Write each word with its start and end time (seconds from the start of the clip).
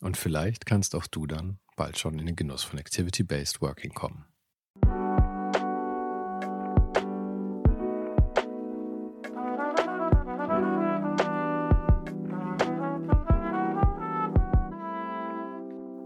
Und 0.00 0.16
vielleicht 0.16 0.66
kannst 0.66 0.94
auch 0.94 1.06
du 1.06 1.26
dann 1.26 1.58
bald 1.76 1.98
schon 1.98 2.18
in 2.18 2.26
den 2.26 2.36
Genuss 2.36 2.62
von 2.62 2.78
Activity-Based 2.78 3.60
Working 3.60 3.92
kommen. 3.92 4.24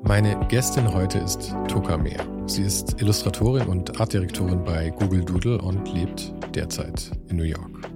Meine 0.03 0.39
Gästin 0.49 0.93
heute 0.93 1.19
ist 1.19 1.55
Toka 1.67 1.97
Mehr. 1.97 2.25
Sie 2.47 2.63
ist 2.63 3.01
Illustratorin 3.01 3.67
und 3.67 4.01
Artdirektorin 4.01 4.63
bei 4.63 4.91
Google 4.91 5.25
Doodle 5.25 5.59
und 5.59 5.93
lebt 5.93 6.35
derzeit 6.55 7.11
in 7.29 7.37
New 7.37 7.45
York. 7.45 7.94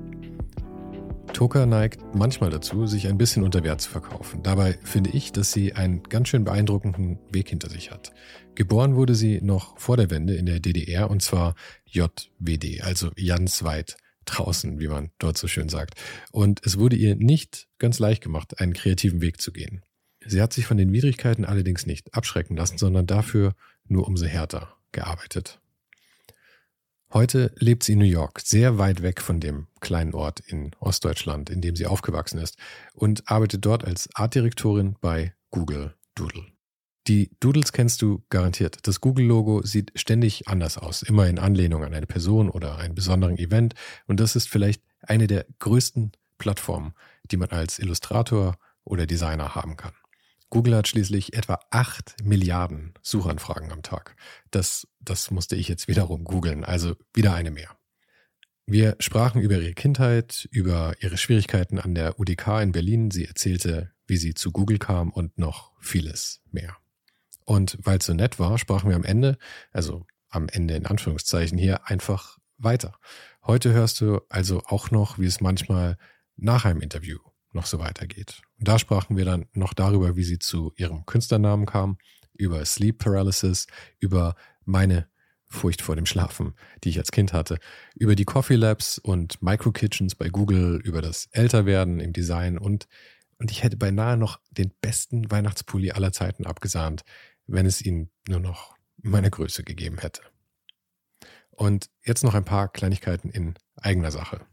Toka 1.39 1.67
neigt 1.67 2.00
manchmal 2.17 2.50
dazu, 2.50 2.89
sich 2.89 3.06
ein 3.06 3.17
bisschen 3.17 3.44
unter 3.44 3.62
Wert 3.62 3.81
zu 3.81 3.89
verkaufen. 3.89 4.42
Dabei 4.42 4.77
finde 4.83 5.11
ich, 5.11 5.31
dass 5.31 5.53
sie 5.53 5.72
einen 5.72 6.03
ganz 6.03 6.27
schön 6.27 6.42
beeindruckenden 6.42 7.20
Weg 7.31 7.50
hinter 7.50 7.70
sich 7.70 7.92
hat. 7.92 8.11
Geboren 8.56 8.97
wurde 8.97 9.14
sie 9.14 9.41
noch 9.41 9.78
vor 9.78 9.97
der 9.97 10.11
Wende 10.11 10.34
in 10.34 10.47
der 10.47 10.59
DDR 10.59 11.09
und 11.09 11.22
zwar 11.22 11.55
JWD, 11.86 12.83
also 12.83 13.12
Jans 13.14 13.62
weit 13.62 13.98
draußen, 14.25 14.81
wie 14.81 14.89
man 14.89 15.12
dort 15.20 15.39
so 15.39 15.47
schön 15.47 15.69
sagt. 15.69 15.94
Und 16.33 16.61
es 16.66 16.77
wurde 16.77 16.97
ihr 16.97 17.14
nicht 17.14 17.69
ganz 17.78 18.00
leicht 18.00 18.20
gemacht, 18.20 18.59
einen 18.61 18.72
kreativen 18.72 19.20
Weg 19.20 19.41
zu 19.41 19.53
gehen. 19.53 19.84
Sie 20.27 20.42
hat 20.42 20.53
sich 20.53 20.66
von 20.66 20.77
den 20.77 20.92
Widrigkeiten 20.92 21.44
allerdings 21.44 21.86
nicht 21.86 22.14
abschrecken 22.14 22.56
lassen, 22.56 22.78
sondern 22.78 23.06
dafür 23.06 23.55
nur 23.86 24.09
umso 24.09 24.27
härter 24.27 24.75
gearbeitet. 24.91 25.61
Heute 27.11 27.53
lebt 27.56 27.84
sie 27.84 27.95
in 27.95 28.01
New 28.01 28.05
York, 28.05 28.41
sehr 28.45 28.77
weit 28.77 29.03
weg 29.03 29.23
von 29.23 29.41
dem 29.41 29.67
kleinen 29.81 30.12
Ort 30.12 30.41
in 30.41 30.73
Ostdeutschland, 30.78 31.48
in 31.48 31.62
dem 31.62 31.75
sie 31.75 31.87
aufgewachsen 31.87 32.39
ist, 32.39 32.59
und 32.92 33.31
arbeitet 33.31 33.65
dort 33.65 33.83
als 33.83 34.11
Artdirektorin 34.15 34.97
bei 35.00 35.33
Google 35.50 35.95
Doodle. 36.15 36.45
Die 37.06 37.31
Doodles 37.41 37.73
kennst 37.73 38.03
du 38.03 38.23
garantiert. 38.28 38.87
Das 38.87 39.00
Google-Logo 39.00 39.62
sieht 39.62 39.92
ständig 39.95 40.48
anders 40.48 40.77
aus, 40.77 41.03
immer 41.03 41.27
in 41.27 41.39
Anlehnung 41.39 41.83
an 41.83 41.95
eine 41.95 42.06
Person 42.06 42.50
oder 42.50 42.77
einen 42.77 42.95
besonderen 42.95 43.39
Event. 43.39 43.75
Und 44.06 44.20
das 44.20 44.37
ist 44.37 44.47
vielleicht 44.47 44.83
eine 45.00 45.27
der 45.27 45.47
größten 45.61 46.12
Plattformen, 46.37 46.93
die 47.31 47.38
man 47.38 47.49
als 47.49 47.78
Illustrator 47.78 48.59
oder 48.84 49.06
Designer 49.06 49.55
haben 49.55 49.78
kann. 49.78 49.94
Google 50.50 50.76
hat 50.76 50.88
schließlich 50.88 51.34
etwa 51.34 51.60
8 51.70 52.25
Milliarden 52.25 52.94
Suchanfragen 53.03 53.70
am 53.70 53.82
Tag. 53.82 54.16
Das, 54.50 54.88
das 55.00 55.31
musste 55.31 55.56
ich 55.56 55.69
jetzt 55.69 55.88
wiederum 55.88 56.25
googeln, 56.25 56.64
also 56.64 56.94
wieder 57.14 57.34
eine 57.34 57.50
mehr. 57.50 57.76
Wir 58.66 58.97
sprachen 58.98 59.41
über 59.41 59.56
ihre 59.56 59.72
Kindheit, 59.72 60.48
über 60.50 60.94
ihre 61.00 61.16
Schwierigkeiten 61.16 61.78
an 61.78 61.94
der 61.94 62.20
UDK 62.20 62.60
in 62.62 62.72
Berlin. 62.72 63.10
Sie 63.10 63.25
erzählte, 63.25 63.92
wie 64.06 64.19
sie 64.19 64.34
zu 64.34 64.53
Google 64.53 64.78
kam 64.78 65.10
und 65.10 65.38
noch 65.38 65.72
vieles 65.81 66.42
mehr. 66.50 66.76
Und 67.44 67.78
weil 67.82 67.98
es 67.98 68.06
so 68.06 68.12
nett 68.12 68.38
war, 68.38 68.58
sprachen 68.58 68.91
wir 68.91 68.97
am 68.97 69.04
Ende, 69.04 69.38
also 69.72 70.06
am 70.28 70.48
Ende 70.48 70.75
in 70.75 70.84
Anführungszeichen 70.84 71.56
hier, 71.56 71.88
einfach 71.88 72.38
weiter. 72.58 72.98
Heute 73.42 73.72
hörst 73.72 74.03
du 74.03 74.20
also 74.28 74.62
auch 74.66 74.91
noch, 74.91 75.19
wie 75.19 75.26
es 75.26 75.41
manchmal 75.41 75.97
nach 76.37 76.66
einem 76.66 76.82
Interview 76.82 77.19
noch 77.53 77.66
so 77.66 77.78
weitergeht. 77.78 78.42
Und 78.59 78.69
da 78.69 78.78
sprachen 78.78 79.16
wir 79.16 79.25
dann 79.25 79.47
noch 79.53 79.75
darüber, 79.75 80.16
wie 80.16 80.25
sie 80.25 80.38
zu 80.38 80.72
ihrem 80.76 81.06
Künstlernamen 81.06 81.66
kam, 81.66 81.98
über 82.34 82.64
Sleep 82.64 82.98
Paralysis, 82.98 83.66
über 83.98 84.36
meine 84.64 85.09
Furcht 85.47 85.82
vor 85.82 85.97
dem 85.97 86.06
Schlafen, 86.06 86.54
die 86.84 86.91
ich 86.91 86.98
als 86.98 87.10
Kind 87.10 87.32
hatte, 87.32 87.58
über 87.94 88.14
die 88.14 88.26
Coffee 88.26 88.56
Labs 88.56 88.98
und 88.98 89.42
Micro 89.42 89.72
Kitchens 89.72 90.14
bei 90.14 90.28
Google, 90.28 90.81
über 90.84 91.00
das 91.00 91.28
Älterwerden 91.32 92.00
im 92.00 92.12
Design 92.12 92.58
und, 92.58 92.87
und 93.38 93.50
ich 93.50 93.62
hätte 93.62 93.76
beinahe 93.76 94.16
noch 94.16 94.41
den 94.50 94.72
besten 94.81 95.31
Weihnachtspulli 95.31 95.92
aller 95.92 96.12
Zeiten 96.12 96.47
abgesahnt, 96.47 97.03
wenn 97.47 97.66
es 97.66 97.81
ihn 97.81 98.10
nur 98.28 98.41
noch 98.41 98.76
meine 98.98 99.31
Größe 99.31 99.64
gegeben 99.64 99.98
hätte. 99.98 100.22
Und 101.50 101.88
jetzt 102.04 102.25
noch 102.25 102.34
ein 102.34 102.44
paar 102.44 102.69
Kleinigkeiten 102.69 103.31
in 103.31 103.54
eigener 103.76 104.10
Sache. 104.10 104.47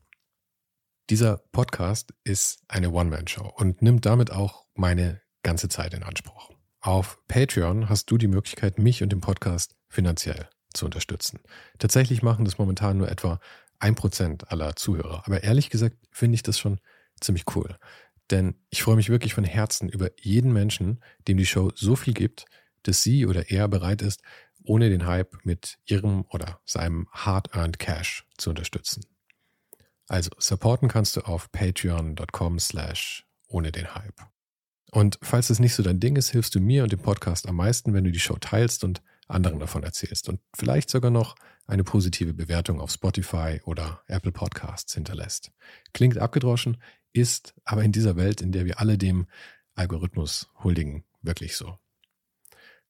Dieser 1.11 1.37
Podcast 1.51 2.15
ist 2.23 2.63
eine 2.67 2.89
One-Man-Show 2.89 3.53
und 3.57 3.83
nimmt 3.83 4.07
damit 4.07 4.31
auch 4.31 4.65
meine 4.73 5.21
ganze 5.43 5.69
Zeit 5.69 5.93
in 5.93 6.01
Anspruch. 6.01 6.49
Auf 6.81 7.19
Patreon 7.27 7.89
hast 7.89 8.09
du 8.09 8.17
die 8.17 8.27
Möglichkeit, 8.27 8.79
mich 8.79 9.03
und 9.03 9.11
den 9.11 9.21
Podcast 9.21 9.75
finanziell 9.87 10.49
zu 10.73 10.85
unterstützen. 10.85 11.41
Tatsächlich 11.77 12.23
machen 12.23 12.43
das 12.43 12.57
momentan 12.57 12.97
nur 12.97 13.07
etwa 13.11 13.39
ein 13.77 13.93
Prozent 13.93 14.51
aller 14.51 14.75
Zuhörer. 14.75 15.21
Aber 15.27 15.43
ehrlich 15.43 15.69
gesagt 15.69 15.95
finde 16.09 16.35
ich 16.35 16.41
das 16.43 16.57
schon 16.57 16.79
ziemlich 17.21 17.43
cool. 17.55 17.77
Denn 18.31 18.55
ich 18.71 18.81
freue 18.81 18.95
mich 18.95 19.09
wirklich 19.09 19.35
von 19.35 19.43
Herzen 19.43 19.89
über 19.89 20.09
jeden 20.19 20.53
Menschen, 20.53 21.03
dem 21.27 21.37
die 21.37 21.45
Show 21.45 21.71
so 21.75 21.95
viel 21.95 22.15
gibt, 22.15 22.45
dass 22.81 23.03
sie 23.03 23.27
oder 23.27 23.51
er 23.51 23.67
bereit 23.67 24.01
ist, 24.01 24.23
ohne 24.63 24.89
den 24.89 25.05
Hype 25.05 25.45
mit 25.45 25.77
ihrem 25.85 26.25
oder 26.29 26.59
seinem 26.65 27.07
hard-earned 27.11 27.77
Cash 27.77 28.25
zu 28.39 28.49
unterstützen. 28.49 29.03
Also 30.07 30.29
supporten 30.37 30.87
kannst 30.87 31.15
du 31.17 31.21
auf 31.21 31.51
patreon.com 31.51 32.59
slash 32.59 33.25
ohne 33.47 33.71
den 33.71 33.95
Hype. 33.95 34.21
Und 34.91 35.19
falls 35.21 35.49
es 35.49 35.59
nicht 35.59 35.73
so 35.73 35.83
dein 35.83 35.99
Ding 35.99 36.15
ist, 36.15 36.29
hilfst 36.29 36.55
du 36.55 36.59
mir 36.59 36.83
und 36.83 36.91
dem 36.91 36.99
Podcast 36.99 37.47
am 37.47 37.55
meisten, 37.55 37.93
wenn 37.93 38.03
du 38.03 38.11
die 38.11 38.19
Show 38.19 38.37
teilst 38.39 38.83
und 38.83 39.01
anderen 39.27 39.59
davon 39.59 39.83
erzählst 39.83 40.29
und 40.29 40.39
vielleicht 40.55 40.89
sogar 40.89 41.11
noch 41.11 41.35
eine 41.67 41.83
positive 41.83 42.33
Bewertung 42.33 42.79
auf 42.79 42.91
Spotify 42.91 43.59
oder 43.65 44.01
Apple 44.07 44.31
Podcasts 44.31 44.93
hinterlässt. 44.93 45.51
Klingt 45.93 46.17
abgedroschen, 46.17 46.77
ist 47.11 47.55
aber 47.63 47.83
in 47.83 47.91
dieser 47.91 48.15
Welt, 48.15 48.41
in 48.41 48.51
der 48.51 48.65
wir 48.65 48.79
alle 48.79 48.97
dem 48.97 49.25
Algorithmus 49.73 50.49
huldigen, 50.63 51.05
wirklich 51.21 51.57
so. 51.57 51.77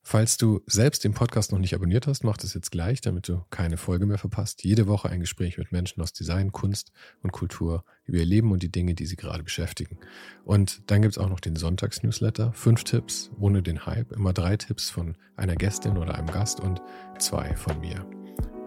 Falls 0.07 0.38
du 0.38 0.61
selbst 0.67 1.03
den 1.03 1.16
Podcast 1.16 1.51
noch 1.51 1.57
nicht 1.57 1.73
abonniert 1.73 2.05
hast, 2.05 2.23
mach 2.23 2.38
das 2.38 2.53
jetzt 2.53 2.69
gleich, 2.69 3.01
damit 3.01 3.27
du 3.27 3.43
keine 3.49 3.75
Folge 3.75 4.05
mehr 4.05 4.19
verpasst. 4.19 4.63
Jede 4.63 4.85
Woche 4.85 5.09
ein 5.09 5.19
Gespräch 5.19 5.57
mit 5.57 5.71
Menschen 5.71 5.99
aus 5.99 6.13
Design, 6.13 6.51
Kunst 6.51 6.91
und 7.23 7.31
Kultur 7.31 7.83
über 8.05 8.19
ihr 8.19 8.25
Leben 8.25 8.51
und 8.51 8.61
die 8.61 8.71
Dinge, 8.71 8.94
die 8.94 9.07
sie 9.07 9.15
gerade 9.15 9.41
beschäftigen. 9.41 9.97
Und 10.44 10.91
dann 10.91 11.01
gibt's 11.01 11.17
auch 11.17 11.27
noch 11.27 11.39
den 11.39 11.55
Sonntags-Newsletter. 11.55 12.53
Fünf 12.53 12.83
Tipps 12.83 13.31
ohne 13.39 13.63
den 13.63 13.88
Hype. 13.88 14.11
Immer 14.11 14.31
drei 14.31 14.57
Tipps 14.57 14.91
von 14.91 15.17
einer 15.38 15.56
Gästin 15.56 15.97
oder 15.97 16.13
einem 16.13 16.27
Gast 16.27 16.59
und 16.59 16.83
zwei 17.18 17.56
von 17.56 17.80
mir. 17.80 18.07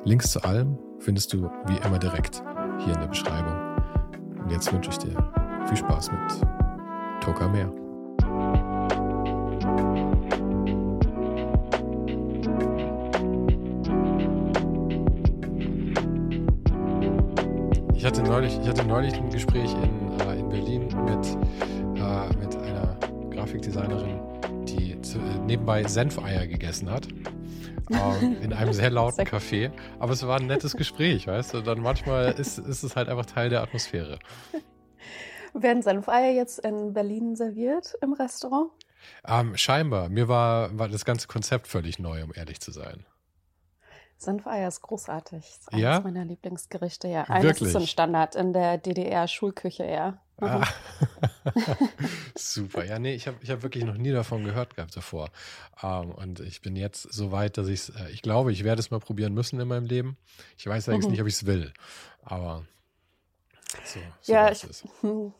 Links 0.04 0.32
zu 0.32 0.42
allem 0.42 0.76
findest 0.98 1.32
du 1.32 1.48
wie 1.68 1.76
immer 1.86 2.00
direkt 2.00 2.42
hier 2.84 2.94
in 2.94 3.00
der 3.00 3.06
Beschreibung. 3.06 4.42
Und 4.42 4.50
jetzt 4.50 4.72
wünsche 4.72 4.90
ich 4.90 4.98
dir 4.98 5.14
viel 5.68 5.76
Spaß 5.76 6.10
mit 6.10 7.22
Toka 7.22 7.48
Meer. 7.48 7.72
Hatte 18.08 18.22
neulich, 18.22 18.58
ich 18.58 18.66
hatte 18.66 18.86
neulich 18.86 19.12
ein 19.16 19.28
Gespräch 19.28 19.70
in, 19.70 20.18
äh, 20.20 20.38
in 20.38 20.48
Berlin 20.48 20.86
mit, 21.04 21.26
äh, 22.00 22.36
mit 22.38 22.56
einer 22.56 22.96
Grafikdesignerin, 23.30 24.18
die 24.64 24.98
zu, 25.02 25.18
äh, 25.18 25.38
nebenbei 25.40 25.84
Senfeier 25.84 26.46
gegessen 26.46 26.90
hat. 26.90 27.06
Ähm, 27.90 28.38
in 28.40 28.54
einem 28.54 28.72
sehr 28.72 28.88
lauten 28.88 29.26
Café. 29.26 29.70
Aber 29.98 30.14
es 30.14 30.26
war 30.26 30.40
ein 30.40 30.46
nettes 30.46 30.74
Gespräch, 30.74 31.26
weißt 31.26 31.52
du? 31.52 31.60
Dann 31.60 31.82
manchmal 31.82 32.32
ist, 32.32 32.58
ist 32.58 32.82
es 32.82 32.96
halt 32.96 33.10
einfach 33.10 33.26
Teil 33.26 33.50
der 33.50 33.60
Atmosphäre. 33.60 34.18
Werden 35.52 35.82
Senfeier 35.82 36.32
jetzt 36.32 36.60
in 36.60 36.94
Berlin 36.94 37.36
serviert 37.36 37.94
im 38.00 38.14
Restaurant? 38.14 38.70
Ähm, 39.26 39.54
scheinbar. 39.54 40.08
Mir 40.08 40.28
war, 40.28 40.78
war 40.78 40.88
das 40.88 41.04
ganze 41.04 41.28
Konzept 41.28 41.66
völlig 41.66 41.98
neu, 41.98 42.24
um 42.24 42.32
ehrlich 42.34 42.60
zu 42.60 42.72
sein. 42.72 43.04
Senfeier 44.18 44.66
ist 44.68 44.82
großartig. 44.82 45.40
Das 45.40 45.58
ist 45.58 45.72
eines 45.72 45.82
Ja? 45.82 46.00
meiner 46.00 46.24
Lieblingsgerichte, 46.24 47.06
ja. 47.08 47.22
Eines 47.24 47.44
Wirklich? 47.44 47.66
ist 47.68 47.72
so 47.72 47.78
ein 47.78 47.86
Standard 47.86 48.34
in 48.34 48.52
der 48.52 48.76
DDR-Schulküche, 48.78 49.84
ja. 49.86 50.18
Mhm. 50.40 50.46
Ah. 50.48 50.68
Super. 52.36 52.84
Ja, 52.84 52.98
nee, 52.98 53.14
ich 53.14 53.26
habe 53.26 53.36
ich 53.40 53.50
hab 53.50 53.62
wirklich 53.62 53.84
noch 53.84 53.96
nie 53.96 54.12
davon 54.12 54.44
gehört 54.44 54.76
gehabt 54.76 54.96
davor. 54.96 55.30
Ähm, 55.82 56.10
und 56.12 56.40
ich 56.40 56.62
bin 56.62 56.76
jetzt 56.76 57.02
so 57.02 57.32
weit, 57.32 57.58
dass 57.58 57.68
ich 57.68 57.94
äh, 57.96 58.10
ich 58.10 58.22
glaube, 58.22 58.52
ich 58.52 58.64
werde 58.64 58.80
es 58.80 58.90
mal 58.90 59.00
probieren 59.00 59.34
müssen 59.34 59.58
in 59.60 59.68
meinem 59.68 59.86
Leben. 59.86 60.16
Ich 60.56 60.66
weiß 60.66 60.88
allerdings 60.88 61.06
Mhm. 61.06 61.12
nicht, 61.12 61.20
ob 61.22 61.26
ich 61.28 61.34
es 61.34 61.46
will. 61.46 61.72
Aber 62.22 62.64
so, 63.84 64.00
so 64.20 64.32
Ja, 64.32 64.50
ich- 64.50 64.64
es. 64.64 64.84
Hm. 65.00 65.32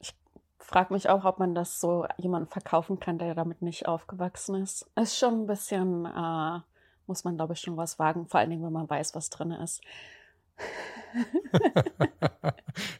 Ich 0.00 0.14
frage 0.58 0.92
mich 0.92 1.08
auch, 1.08 1.24
ob 1.24 1.38
man 1.38 1.54
das 1.54 1.80
so 1.80 2.06
jemandem 2.18 2.50
verkaufen 2.50 2.98
kann, 3.00 3.18
der 3.18 3.34
damit 3.34 3.60
nicht 3.62 3.86
aufgewachsen 3.86 4.56
ist. 4.62 4.86
Ist 4.96 5.18
schon 5.18 5.42
ein 5.42 5.46
bisschen, 5.46 6.04
äh, 6.06 6.60
muss 7.06 7.24
man, 7.24 7.36
glaube 7.36 7.54
ich, 7.54 7.60
schon 7.60 7.76
was 7.76 7.98
wagen, 7.98 8.26
vor 8.28 8.40
allen 8.40 8.50
Dingen, 8.50 8.64
wenn 8.64 8.72
man 8.72 8.88
weiß, 8.88 9.14
was 9.14 9.30
drin 9.30 9.50
ist. 9.52 9.80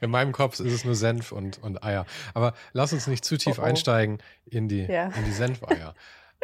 In 0.01 0.11
meinem 0.11 0.33
Kopf 0.33 0.61
ist 0.61 0.73
es 0.73 0.85
nur 0.85 0.95
Senf 0.95 1.33
und, 1.33 1.63
und 1.63 1.83
Eier. 1.83 2.07
Aber 2.33 2.55
lass 2.73 2.93
uns 2.93 3.07
nicht 3.07 3.25
zu 3.25 3.37
tief 3.37 3.59
Oh, 3.59 3.63
oh. 3.63 3.65
einsteigen 3.65 4.19
in 4.47 4.69
die, 4.69 4.83
Ja. 4.85 5.07
in 5.09 5.25
die 5.25 5.33
Senfeier. 5.33 5.95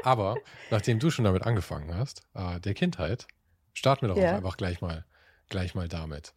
Aber 0.03 0.37
nachdem 0.71 0.99
du 0.99 1.11
schon 1.11 1.25
damit 1.25 1.47
angefangen 1.47 1.95
hast, 1.95 2.23
äh, 2.35 2.59
der 2.61 2.75
Kindheit, 2.75 3.27
starten 3.73 4.03
wir 4.03 4.09
doch 4.15 4.21
Ja. 4.21 4.37
einfach 4.37 4.57
gleich 4.57 4.81
mal, 4.81 5.05
gleich 5.49 5.75
mal 5.75 5.89
damit. 5.89 6.35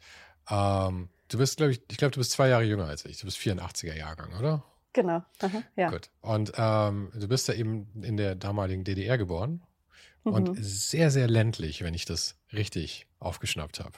Ähm, 0.49 1.09
du 1.29 1.37
bist, 1.37 1.57
glaube 1.57 1.71
ich, 1.71 1.81
ich 1.89 1.97
glaube, 1.97 2.11
du 2.11 2.19
bist 2.19 2.31
zwei 2.31 2.49
Jahre 2.49 2.63
jünger 2.63 2.85
als 2.85 3.05
ich. 3.05 3.19
Du 3.19 3.25
bist 3.25 3.37
84er 3.37 3.95
Jahrgang, 3.95 4.33
oder? 4.37 4.63
Genau. 4.93 5.23
Aha, 5.41 5.63
ja. 5.75 5.89
Gut. 5.89 6.09
Und 6.21 6.53
ähm, 6.57 7.11
du 7.15 7.27
bist 7.27 7.47
ja 7.47 7.55
eben 7.55 7.87
in 8.03 8.17
der 8.17 8.35
damaligen 8.35 8.83
DDR 8.83 9.17
geboren 9.17 9.63
und 10.29 10.49
Mhm. 10.49 10.57
sehr, 10.57 11.11
sehr 11.11 11.27
ländlich, 11.27 11.83
wenn 11.83 11.93
ich 11.93 12.05
das 12.05 12.37
richtig 12.51 13.07
aufgeschnappt 13.19 13.79
habe. 13.79 13.97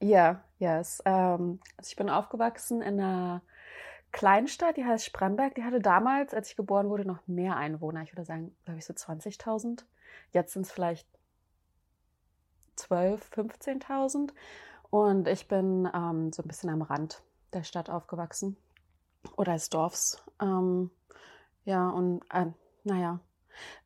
Ja, 0.00 0.42
ja. 0.58 0.78
Es, 0.80 1.00
ähm, 1.04 1.60
also 1.76 1.88
ich 1.88 1.96
bin 1.96 2.10
aufgewachsen 2.10 2.82
in 2.82 3.00
einer 3.00 3.42
Kleinstadt, 4.12 4.76
die 4.76 4.84
heißt 4.84 5.04
Spremberg. 5.06 5.54
Die 5.54 5.64
hatte 5.64 5.80
damals, 5.80 6.34
als 6.34 6.50
ich 6.50 6.56
geboren 6.56 6.88
wurde, 6.88 7.04
noch 7.06 7.26
mehr 7.26 7.56
Einwohner. 7.56 8.02
Ich 8.02 8.12
würde 8.12 8.24
sagen, 8.24 8.56
glaube 8.64 8.78
ich, 8.78 8.86
so 8.86 8.94
20.000. 8.94 9.86
Jetzt 10.32 10.52
sind 10.52 10.66
es 10.66 10.72
vielleicht 10.72 11.08
12.000, 12.76 13.22
15.000. 13.32 14.34
Und 14.90 15.28
ich 15.28 15.48
bin 15.48 15.88
ähm, 15.94 16.32
so 16.32 16.42
ein 16.42 16.48
bisschen 16.48 16.70
am 16.70 16.82
Rand 16.82 17.22
der 17.52 17.64
Stadt 17.64 17.90
aufgewachsen. 17.90 18.56
Oder 19.36 19.54
des 19.54 19.70
Dorfs. 19.70 20.22
Ähm, 20.40 20.90
ja, 21.64 21.88
und 21.88 22.22
äh, 22.32 22.46
naja, 22.84 23.20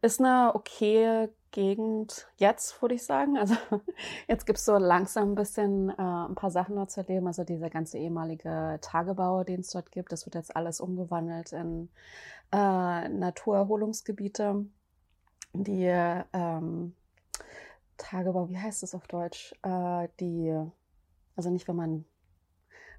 ist 0.02 0.20
eine 0.20 0.54
okaye 0.54 1.30
Gegend 1.50 2.28
jetzt, 2.36 2.80
würde 2.80 2.94
ich 2.94 3.04
sagen. 3.04 3.36
Also 3.36 3.54
jetzt 4.28 4.46
gibt 4.46 4.58
es 4.58 4.64
so 4.64 4.76
langsam 4.76 5.32
ein 5.32 5.34
bisschen 5.34 5.90
äh, 5.90 5.94
ein 5.94 6.34
paar 6.34 6.50
Sachen 6.50 6.76
dort 6.76 6.90
zu 6.90 7.00
erleben. 7.00 7.26
Also 7.26 7.44
dieser 7.44 7.70
ganze 7.70 7.98
ehemalige 7.98 8.78
Tagebau, 8.80 9.44
den 9.44 9.60
es 9.60 9.70
dort 9.70 9.90
gibt, 9.90 10.12
das 10.12 10.26
wird 10.26 10.34
jetzt 10.34 10.54
alles 10.54 10.80
umgewandelt 10.80 11.52
in 11.52 11.88
äh, 12.52 13.08
Naturerholungsgebiete. 13.08 14.66
Die 15.52 15.86
ähm, 16.32 16.94
Tagebau, 17.96 18.48
wie 18.48 18.58
heißt 18.58 18.82
das 18.82 18.94
auf 18.94 19.06
Deutsch? 19.06 19.54
Äh, 19.62 20.08
die, 20.20 20.56
also 21.36 21.50
nicht, 21.50 21.68
wenn 21.68 21.76
man 21.76 22.04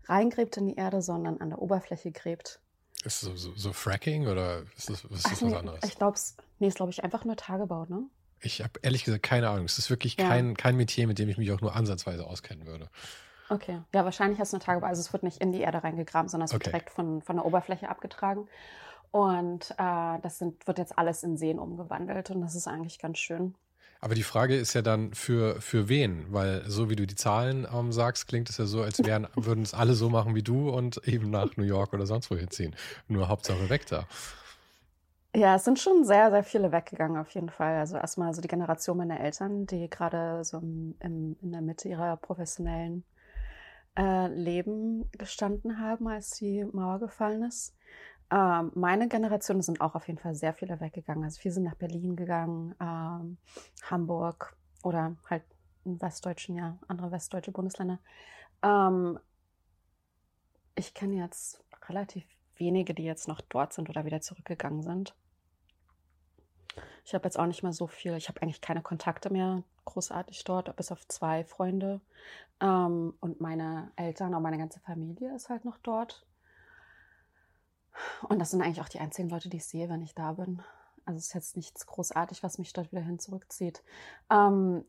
reingräbt 0.05 0.57
in 0.57 0.67
die 0.67 0.75
Erde, 0.75 1.01
sondern 1.01 1.39
an 1.39 1.49
der 1.49 1.61
Oberfläche 1.61 2.11
gräbt. 2.11 2.59
Ist 3.03 3.23
das 3.23 3.29
so, 3.29 3.35
so, 3.35 3.55
so 3.55 3.73
Fracking 3.73 4.27
oder 4.27 4.61
ist 4.77 4.89
das, 4.89 5.03
ist 5.05 5.25
das 5.25 5.31
was 5.31 5.41
nee, 5.41 5.55
anderes? 5.55 5.79
ich 5.83 5.95
glaube 5.97 6.15
es, 6.15 6.35
nee, 6.59 6.67
ist 6.67 6.75
glaube 6.75 6.91
ich 6.91 7.03
einfach 7.03 7.25
nur 7.25 7.35
Tagebau, 7.35 7.85
ne? 7.85 8.03
Ich 8.41 8.61
habe 8.61 8.73
ehrlich 8.81 9.03
gesagt 9.03 9.23
keine 9.23 9.49
Ahnung. 9.49 9.65
Es 9.65 9.77
ist 9.77 9.89
wirklich 9.89 10.17
Ja. 10.17 10.27
kein, 10.27 10.55
kein 10.57 10.75
Metier, 10.75 11.07
mit 11.07 11.19
dem 11.19 11.29
ich 11.29 11.37
mich 11.37 11.51
auch 11.51 11.61
nur 11.61 11.75
ansatzweise 11.75 12.25
auskennen 12.25 12.65
würde. 12.65 12.89
Okay, 13.49 13.81
ja, 13.93 14.05
wahrscheinlich 14.05 14.39
hast 14.39 14.53
du 14.53 14.57
eine 14.57 14.63
Tagebau. 14.63 14.87
Also 14.87 15.01
es 15.01 15.11
wird 15.11 15.23
nicht 15.23 15.37
in 15.41 15.51
die 15.51 15.59
Erde 15.61 15.83
reingegraben, 15.83 16.29
sondern 16.29 16.45
es 16.45 16.53
wird 16.53 16.63
Okay. 16.63 16.71
direkt 16.71 16.89
von, 16.89 17.21
von 17.21 17.35
der 17.35 17.45
Oberfläche 17.45 17.89
abgetragen. 17.89 18.47
Und 19.11 19.71
äh, 19.71 20.19
das 20.21 20.37
sind, 20.39 20.65
wird 20.67 20.77
jetzt 20.77 20.97
alles 20.97 21.21
in 21.23 21.37
Seen 21.37 21.59
umgewandelt 21.59 22.29
und 22.29 22.41
das 22.41 22.55
ist 22.55 22.67
eigentlich 22.67 22.97
ganz 22.97 23.17
schön. 23.19 23.55
Aber 23.99 24.15
die 24.15 24.23
Frage 24.23 24.55
ist 24.55 24.73
ja 24.73 24.81
dann 24.81 25.13
für, 25.13 25.61
für 25.61 25.89
wen? 25.89 26.25
Weil 26.33 26.63
so 26.67 26.89
wie 26.89 26.95
du 26.95 27.05
die 27.05 27.15
Zahlen 27.15 27.67
ähm, 27.71 27.91
sagst, 27.91 28.27
klingt 28.27 28.49
es 28.49 28.57
ja 28.57 28.65
so, 28.65 28.81
als 28.81 29.03
wären, 29.03 29.27
würden 29.35 29.63
es 29.63 29.73
alle 29.73 29.93
so 29.93 30.09
machen 30.09 30.33
wie 30.33 30.43
du 30.43 30.69
und 30.69 31.05
eben 31.07 31.29
nach 31.29 31.55
New 31.57 31.63
York 31.65 31.93
oder 31.93 32.07
sonst 32.07 32.31
wohin 32.31 32.49
ziehen. 32.49 32.75
Nur 33.07 33.27
Hauptsache 33.27 33.69
weg 33.69 33.85
da. 33.87 34.07
Ja, 35.33 35.55
es 35.55 35.63
sind 35.63 35.79
schon 35.79 36.03
sehr, 36.03 36.29
sehr 36.29 36.43
viele 36.43 36.71
weggegangen 36.73 37.17
auf 37.17 37.29
jeden 37.29 37.49
Fall. 37.49 37.75
Also 37.77 37.95
erstmal 37.97 38.33
so 38.33 38.41
die 38.41 38.49
Generation 38.49 38.97
meiner 38.97 39.19
Eltern, 39.21 39.65
die 39.65 39.89
gerade 39.89 40.43
so 40.43 40.57
im, 40.57 40.95
im, 40.99 41.37
in 41.41 41.51
der 41.53 41.61
Mitte 41.61 41.87
ihrer 41.87 42.17
professionellen 42.17 43.05
äh, 43.97 44.27
Leben 44.27 45.09
gestanden 45.13 45.79
haben, 45.79 46.07
als 46.07 46.31
die 46.31 46.65
Mauer 46.65 46.99
gefallen 46.99 47.43
ist. 47.43 47.75
Ähm, 48.31 48.71
meine 48.75 49.07
Generation 49.09 49.61
sind 49.61 49.81
auch 49.81 49.95
auf 49.95 50.07
jeden 50.07 50.19
Fall 50.19 50.35
sehr 50.35 50.53
viele 50.53 50.79
weggegangen. 50.81 51.23
Also 51.25 51.39
viele 51.41 51.53
sind 51.53 51.63
nach 51.63 51.75
Berlin 51.75 52.15
gegangen, 52.17 52.75
ähm, 52.81 53.37
Hamburg 53.89 54.55
oder 54.83 55.15
halt 55.29 55.43
in 55.85 56.01
westdeutschen, 56.01 56.57
ja, 56.57 56.77
andere 56.87 57.11
westdeutsche 57.11 57.51
Bundesländer. 57.51 57.99
Ähm, 58.63 59.19
ich 60.75 60.93
kenne 60.93 61.15
jetzt 61.15 61.63
relativ 61.89 62.25
wenige, 62.57 62.93
die 62.93 63.03
jetzt 63.03 63.27
noch 63.27 63.41
dort 63.41 63.73
sind 63.73 63.89
oder 63.89 64.05
wieder 64.05 64.21
zurückgegangen 64.21 64.83
sind. 64.83 65.15
Ich 67.03 67.13
habe 67.13 67.25
jetzt 67.25 67.37
auch 67.37 67.45
nicht 67.45 67.63
mehr 67.63 67.73
so 67.73 67.87
viel. 67.87 68.15
Ich 68.15 68.29
habe 68.29 68.41
eigentlich 68.41 68.61
keine 68.61 68.81
Kontakte 68.81 69.31
mehr 69.31 69.63
großartig 69.85 70.43
dort, 70.43 70.75
bis 70.75 70.91
auf 70.91 71.07
zwei 71.07 71.43
Freunde. 71.43 72.01
Ähm, 72.59 73.13
und 73.19 73.41
meine 73.41 73.91
Eltern 73.95 74.33
und 74.33 74.43
meine 74.43 74.57
ganze 74.57 74.79
Familie 74.79 75.35
ist 75.35 75.49
halt 75.49 75.65
noch 75.65 75.77
dort. 75.77 76.25
Und 78.29 78.39
das 78.39 78.51
sind 78.51 78.61
eigentlich 78.61 78.81
auch 78.81 78.89
die 78.89 78.99
einzigen 78.99 79.29
Leute, 79.29 79.49
die 79.49 79.57
ich 79.57 79.65
sehe, 79.65 79.89
wenn 79.89 80.01
ich 80.01 80.15
da 80.15 80.33
bin. 80.33 80.61
Also 81.05 81.17
es 81.17 81.27
ist 81.27 81.33
jetzt 81.33 81.57
nichts 81.57 81.85
großartig, 81.85 82.43
was 82.43 82.57
mich 82.57 82.73
dort 82.73 82.91
wieder 82.91 83.01
hin 83.01 83.19
zurückzieht. 83.19 83.83
Ähm, 84.29 84.85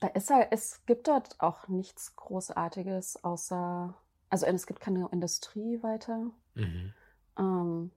da 0.00 0.08
ist 0.08 0.30
halt, 0.30 0.48
es 0.50 0.84
gibt 0.86 1.08
dort 1.08 1.40
auch 1.40 1.68
nichts 1.68 2.16
Großartiges, 2.16 3.22
außer, 3.24 3.94
also 4.30 4.46
es 4.46 4.66
gibt 4.66 4.80
keine 4.80 5.08
Industrie 5.12 5.82
weiter. 5.82 6.30
Mhm. 6.54 6.94
Ähm, 7.38 7.90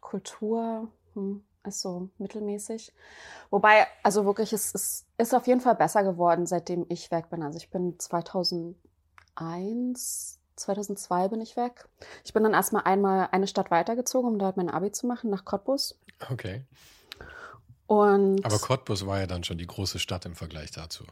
Kultur 0.00 0.88
hm, 1.14 1.44
ist 1.64 1.80
so 1.80 2.10
mittelmäßig. 2.18 2.92
Wobei, 3.50 3.86
also 4.02 4.24
wirklich, 4.24 4.52
es 4.52 4.72
ist, 4.72 5.06
ist 5.18 5.34
auf 5.34 5.46
jeden 5.46 5.60
Fall 5.60 5.76
besser 5.76 6.02
geworden, 6.02 6.46
seitdem 6.46 6.86
ich 6.88 7.10
weg 7.10 7.30
bin. 7.30 7.42
Also 7.42 7.58
ich 7.58 7.70
bin 7.70 7.98
2001, 7.98 10.40
2002 10.56 11.28
bin 11.28 11.40
ich 11.40 11.56
weg. 11.56 11.88
Ich 12.24 12.32
bin 12.32 12.42
dann 12.42 12.54
erstmal 12.54 12.84
einmal 12.84 13.28
eine 13.32 13.46
Stadt 13.46 13.70
weitergezogen, 13.70 14.32
um 14.32 14.38
dort 14.38 14.56
mein 14.56 14.70
Abi 14.70 14.92
zu 14.92 15.06
machen, 15.06 15.30
nach 15.30 15.44
Cottbus. 15.44 15.98
Okay. 16.30 16.64
Und 17.86 18.44
Aber 18.44 18.58
Cottbus 18.58 19.06
war 19.06 19.20
ja 19.20 19.26
dann 19.26 19.44
schon 19.44 19.58
die 19.58 19.66
große 19.66 19.98
Stadt 19.98 20.24
im 20.24 20.34
Vergleich 20.34 20.70
dazu. 20.70 21.04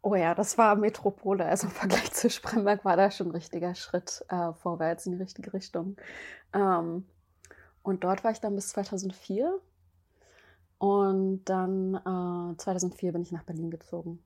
Oh 0.00 0.14
ja, 0.14 0.34
das 0.34 0.56
war 0.56 0.76
Metropole. 0.76 1.44
Also 1.44 1.66
im 1.66 1.72
Vergleich 1.72 2.12
zu 2.12 2.30
Spremberg 2.30 2.84
war 2.84 2.96
da 2.96 3.10
schon 3.10 3.28
ein 3.28 3.32
richtiger 3.32 3.74
Schritt 3.74 4.24
äh, 4.28 4.52
vorwärts 4.54 5.06
in 5.06 5.12
die 5.12 5.22
richtige 5.22 5.52
Richtung. 5.52 5.96
Ähm, 6.52 7.04
und 7.82 8.04
dort 8.04 8.24
war 8.24 8.30
ich 8.30 8.40
dann 8.40 8.54
bis 8.54 8.68
2004. 8.68 9.60
Und 10.78 11.44
dann 11.46 11.94
äh, 11.94 12.56
2004 12.56 13.12
bin 13.12 13.22
ich 13.22 13.32
nach 13.32 13.42
Berlin 13.44 13.70
gezogen. 13.70 14.22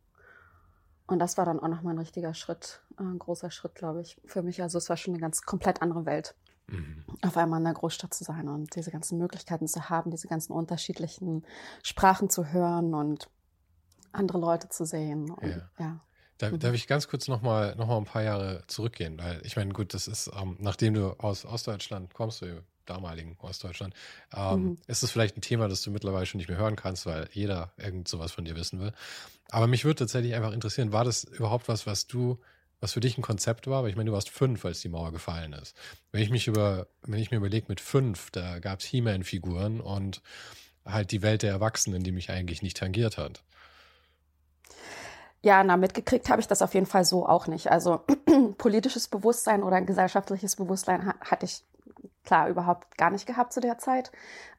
Und 1.07 1.19
das 1.19 1.37
war 1.37 1.45
dann 1.45 1.59
auch 1.61 1.69
nochmal 1.69 1.95
ein 1.95 1.99
richtiger 1.99 2.35
Schritt, 2.35 2.81
äh, 2.99 3.03
ein 3.03 3.19
großer 3.19 3.51
Schritt, 3.51 3.75
glaube 3.75 4.03
ich, 4.03 4.21
für 4.27 4.43
mich. 4.43 4.63
Also 4.63 4.79
es 4.79 4.89
war 4.89 4.97
schon 4.97 5.15
eine 5.15 5.21
ganz 5.21 5.43
komplett 5.43 5.83
andere 5.83 6.05
Welt, 6.07 6.35
Mhm. 6.69 7.05
auf 7.23 7.37
einmal 7.37 7.59
in 7.59 7.65
der 7.65 7.75
Großstadt 7.75 8.15
zu 8.15 8.23
sein 8.25 8.49
und 8.49 8.77
diese 8.77 8.91
ganzen 8.93 9.19
Möglichkeiten 9.19 9.67
zu 9.67 9.91
haben, 9.91 10.11
diese 10.11 10.29
ganzen 10.29 10.53
unterschiedlichen 10.53 11.45
Sprachen 11.83 12.31
zu 12.31 12.53
hören 12.53 12.95
und 12.95 13.29
andere 14.13 14.39
Leute 14.39 14.69
zu 14.69 14.85
sehen. 14.85 15.31
Und, 15.31 15.49
Ja. 15.49 15.71
ja. 15.79 16.01
Da, 16.39 16.51
Mhm. 16.51 16.59
Darf 16.61 16.75
ich 16.75 16.87
ganz 16.87 17.09
kurz 17.09 17.29
nochmal 17.29 17.75
noch 17.77 17.87
mal 17.89 17.97
ein 17.99 18.05
paar 18.05 18.23
Jahre 18.23 18.63
zurückgehen? 18.67 19.19
Weil 19.19 19.41
ich 19.45 19.57
meine, 19.57 19.73
gut, 19.73 19.93
das 19.95 20.07
ist, 20.09 20.31
ähm, 20.41 20.57
nachdem 20.61 20.95
du 20.95 21.11
aus 21.19 21.45
Ostdeutschland 21.45 22.15
kommst, 22.15 22.43
du 22.43 22.63
damaligen 22.87 23.37
Ostdeutschland, 23.41 23.95
ähm, 24.35 24.65
Mhm. 24.65 24.79
ist 24.87 25.03
es 25.03 25.11
vielleicht 25.11 25.37
ein 25.37 25.41
Thema, 25.43 25.69
das 25.69 25.83
du 25.83 25.91
mittlerweile 25.91 26.27
schon 26.27 26.39
nicht 26.39 26.49
mehr 26.49 26.59
hören 26.59 26.77
kannst, 26.77 27.07
weil 27.07 27.29
jeder 27.33 27.73
irgend 27.77 28.09
sowas 28.09 28.33
von 28.33 28.45
dir 28.45 28.57
wissen 28.57 28.81
will. 28.81 28.93
Aber 29.51 29.67
mich 29.67 29.85
würde 29.85 30.01
tatsächlich 30.01 30.35
einfach 30.35 30.53
interessieren, 30.53 30.93
war 30.93 31.05
das 31.05 31.25
überhaupt 31.25 31.69
was, 31.69 31.87
was 31.87 32.07
du, 32.07 32.39
was 32.81 32.93
für 32.95 33.01
dich 33.01 33.17
ein 33.19 33.23
Konzept 33.23 33.67
war? 33.67 33.83
Weil 33.83 33.91
ich 33.91 33.97
meine, 33.97 34.11
du 34.11 34.15
warst 34.15 34.31
fünf, 34.31 34.65
als 34.65 34.81
die 34.81 34.89
Mauer 34.89 35.13
gefallen 35.13 35.53
ist. 35.53 35.77
Wenn 36.11 36.23
ich 36.23 36.31
mich 36.31 36.49
über, 36.49 36.87
wenn 37.03 37.21
ich 37.21 37.31
mir 37.31 37.37
überlege, 37.37 37.67
mit 37.69 37.81
fünf, 37.81 38.31
da 38.31 38.59
gab 38.59 38.81
es 38.81 38.87
He-Man-Figuren 38.87 39.81
und 39.81 40.23
halt 40.85 41.13
die 41.13 41.23
Welt 41.23 41.43
der 41.43 41.51
Erwachsenen, 41.51 42.03
die 42.03 42.13
mich 42.13 42.31
eigentlich 42.31 42.63
nicht 42.63 42.77
tangiert 42.77 43.19
hat. 43.19 43.43
Ja, 45.45 45.65
na, 45.65 45.77
mitgekriegt 45.77 46.29
habe 46.29 46.41
ich 46.41 46.47
das 46.47 46.63
auf 46.63 46.75
jeden 46.75 46.87
Fall 46.87 47.05
so 47.05 47.27
auch 47.27 47.49
nicht. 47.49 47.69
Also 47.71 48.05
politisches 48.59 49.09
Bewusstsein 49.09 49.63
oder 49.65 49.77
ein 49.77 49.87
gesellschaftliches 49.87 50.55
Bewusstsein 50.57 51.05
ha 51.07 51.15
hatte 51.21 51.47
ich 51.47 51.65
klar 52.25 52.49
überhaupt 52.49 52.97
gar 52.97 53.11
nicht 53.11 53.27
gehabt 53.27 53.53
zu 53.53 53.61
der 53.61 53.79
Zeit. 53.79 54.13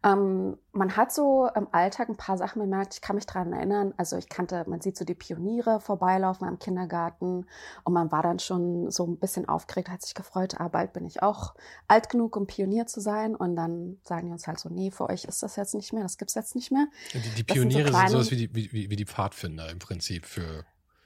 Ähm, 0.04 0.58
man 0.74 0.98
hat 0.98 1.14
so 1.14 1.50
im 1.56 1.68
Alltag 1.72 2.10
ein 2.10 2.18
paar 2.18 2.38
Sachen 2.38 2.62
bemerkt. 2.62 2.96
Ich 2.96 3.02
kann 3.02 3.16
mich 3.16 3.26
daran 3.26 3.54
erinnern. 3.54 3.94
Also 3.96 4.18
ich 4.18 4.28
kannte, 4.28 4.66
man 4.68 4.82
sieht 4.82 4.98
so 4.98 5.06
die 5.06 5.14
Pioniere 5.14 5.80
vorbeilaufen 5.80 6.48
am 6.48 6.60
Kindergarten 6.60 7.46
und 7.84 7.94
man 7.94 8.12
war 8.12 8.22
dann 8.22 8.40
schon 8.40 8.92
so 8.92 9.06
ein 9.06 9.18
bisschen 9.18 9.48
aufgeregt, 9.48 9.90
hat 9.90 10.02
sich 10.02 10.14
gefreut, 10.14 10.60
ah, 10.60 10.68
bald 10.68 10.92
bin 10.94 11.06
ich 11.06 11.24
auch 11.24 11.56
alt 11.88 12.10
genug, 12.10 12.36
um 12.36 12.48
Pionier 12.48 12.86
zu 12.86 13.00
sein. 13.00 13.36
Und 13.36 13.56
dann 13.56 13.98
sagen 14.04 14.28
die 14.28 14.34
uns 14.34 14.46
halt 14.46 14.60
so, 14.60 14.70
nee, 14.70 14.92
für 14.92 15.10
euch 15.10 15.24
ist 15.24 15.42
das 15.42 15.56
jetzt 15.56 15.74
nicht 15.74 15.94
mehr, 15.94 16.04
das 16.04 16.18
gibt's 16.18 16.36
jetzt 16.36 16.56
nicht 16.56 16.72
mehr. 16.72 16.88
Die, 17.14 17.20
die 17.20 17.44
Pioniere 17.44 17.92
sind, 17.92 17.94
so 17.94 18.00
sind 18.00 18.10
sowas 18.10 18.32
wie 18.32 18.48
die, 18.48 18.74
wie, 18.74 18.90
wie 18.90 18.96
die 18.96 19.06
Pfadfinder 19.06 19.70
im 19.70 19.80
Prinzip 19.80 20.26
für, 20.26 20.66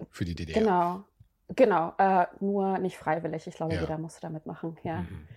für 0.09 0.25
die 0.25 0.33
DDR. 0.33 0.59
Genau. 0.59 1.03
Genau, 1.50 1.94
äh, 1.98 2.27
nur 2.39 2.77
nicht 2.77 2.98
freiwillig. 2.98 3.48
Ich 3.48 3.56
glaube, 3.56 3.75
ja. 3.75 3.82
jeder 3.82 3.98
musste 3.98 4.22
da 4.22 4.30
mitmachen. 4.30 4.77
Ja. 4.84 5.01
Mhm. 5.01 5.27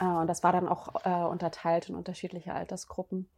Äh, 0.00 0.20
und 0.20 0.26
das 0.26 0.42
war 0.42 0.52
dann 0.52 0.68
auch 0.68 1.04
äh, 1.04 1.24
unterteilt 1.24 1.88
in 1.88 1.94
unterschiedliche 1.94 2.52
Altersgruppen. 2.52 3.28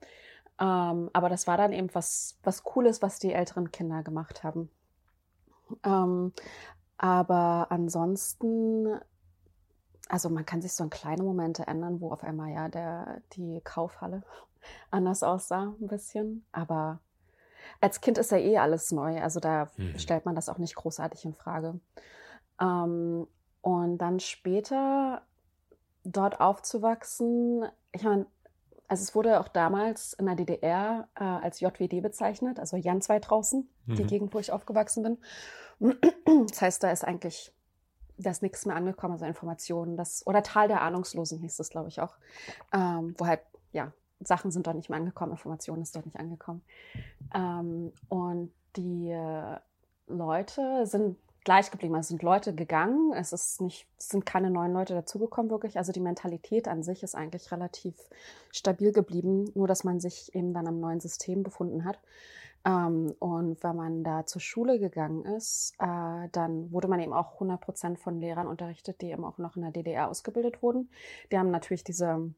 Ähm, 0.59 1.11
aber 1.13 1.29
das 1.29 1.47
war 1.47 1.57
dann 1.57 1.73
eben 1.73 1.95
was, 1.95 2.39
was 2.43 2.65
Cooles, 2.65 3.03
was 3.03 3.19
die 3.19 3.33
älteren 3.33 3.71
Kinder 3.71 4.03
gemacht 4.03 4.43
haben. 4.43 4.71
Ähm, 5.85 6.33
aber 6.99 7.67
ansonsten, 7.71 8.99
also 10.09 10.31
man 10.31 10.47
kann 10.47 10.63
sich 10.63 10.73
so 10.73 10.83
an 10.85 10.91
kleine 10.91 11.23
Momente 11.23 11.67
ändern, 11.67 12.01
wo 12.01 12.11
auf 12.11 12.25
einmal 12.25 12.51
ja 12.51 12.69
der, 12.69 13.21
die 13.35 13.61
Kaufhalle 13.63 14.23
anders 14.91 15.23
aussah, 15.23 15.75
ein 15.81 15.87
bisschen. 15.89 16.45
Aber 16.53 17.01
als 17.81 18.01
Kind 18.01 18.19
ist 18.19 18.31
ja 18.31 18.39
eh 18.39 18.59
alles 18.59 18.93
neu. 18.93 19.21
Also 19.21 19.41
da 19.41 19.71
mhm. 19.77 19.99
stellt 19.99 20.25
man 20.25 20.35
das 20.35 20.49
auch 20.49 20.59
nicht 20.59 20.75
großartig 20.75 21.25
in 21.25 21.35
Frage. 21.35 21.79
Ähm, 22.61 23.27
und 23.61 23.99
dann 23.99 24.21
später 24.21 25.23
dort 26.05 26.41
aufzuwachsen, 26.41 27.65
ich 27.93 28.05
meine, 28.05 28.27
also 28.89 29.03
es 29.03 29.15
wurde 29.15 29.41
auch 29.41 29.49
damals 29.49 30.13
in 30.13 30.27
der 30.27 30.37
DDR 30.37 31.09
äh, 31.17 31.25
als 31.25 31.61
JWD 31.61 32.03
bezeichnet, 32.03 32.61
also 32.61 32.77
Jan 32.77 33.01
zwei 33.01 33.19
draußen, 33.19 33.69
mhm. 33.87 33.97
die 33.97 34.05
Gegend, 34.05 34.33
wo 34.35 34.39
ich 34.39 34.53
aufgewachsen 34.53 35.03
bin. 35.03 35.19
Das 36.49 36.63
heißt, 36.63 36.83
da 36.83 36.91
ist 36.91 37.05
eigentlich, 37.05 37.53
da 38.17 38.31
ist 38.31 38.43
nichts 38.43 38.65
mehr 38.67 38.77
angekommen, 38.77 39.15
also 39.15 39.27
Informationen, 39.27 39.97
das, 39.97 40.27
oder 40.27 40.43
Tal 40.43 40.69
der 40.69 40.81
Ahnungslosen 40.83 41.39
hieß 41.39 41.57
das, 41.57 41.69
glaube 41.69 41.89
ich, 41.89 42.01
auch, 42.01 42.17
ähm, 42.73 43.15
wo 43.19 43.27
halt, 43.27 43.41
ja, 43.73 43.93
Sachen 44.21 44.51
sind 44.51 44.67
dort 44.67 44.77
nicht 44.77 44.91
mehr 44.91 44.99
angekommen, 44.99 45.33
Informationen 45.33 45.83
ist 45.83 45.95
dort 45.95 46.07
nicht 46.07 46.19
angekommen. 46.19 46.63
Ähm, 47.35 47.93
und 48.09 48.53
die 48.77 49.17
Leute 50.07 50.87
sind 50.87 51.17
gleich 51.47 51.71
geblieben. 51.71 51.95
Also 51.95 52.09
sind 52.09 52.25
Leute 52.25 52.55
gegangen, 52.55 53.13
es 53.15 53.33
ist 53.33 53.61
nicht, 53.61 53.87
es 53.99 54.09
sind 54.09 54.27
keine 54.27 54.51
neuen 54.51 54.73
Leute 54.73 54.95
dazugekommen, 54.95 55.51
wirklich. 55.51 55.79
Also 55.79 55.93
die 55.93 56.01
Mentalität 56.01 56.67
an 56.67 56.83
sich 56.83 57.05
ist 57.05 57.15
eigentlich 57.15 57.53
relativ 57.53 57.95
stabil 58.51 58.93
geblieben, 58.93 59.51
nur 59.55 59.69
dass 59.69 59.85
man 59.85 60.01
sich 60.01 60.35
eben 60.35 60.53
dann 60.53 60.67
am 60.67 60.81
neuen 60.81 60.99
System 60.99 61.45
befunden 61.45 61.85
hat. 61.85 62.01
Ähm, 62.65 63.15
und 63.21 63.63
wenn 63.63 63.77
man 63.77 64.03
da 64.03 64.27
zur 64.27 64.41
Schule 64.41 64.81
gegangen 64.81 65.25
ist, 65.25 65.75
äh, 65.79 66.29
dann 66.33 66.73
wurde 66.73 66.89
man 66.89 66.99
eben 66.99 67.13
auch 67.13 67.35
100 67.35 67.61
Prozent 67.61 68.01
von 68.01 68.21
Lehrern 68.21 68.49
unterrichtet, 68.49 69.01
die 69.01 69.13
eben 69.13 69.25
auch 69.25 69.39
noch 69.39 69.55
in 69.55 69.63
der 69.63 69.71
DDR 69.71 70.11
ausgebildet 70.11 70.63
wurden. 70.63 70.91
Die 71.31 71.39
haben 71.39 71.53
natürlich 71.53 71.85
diese 71.85 72.35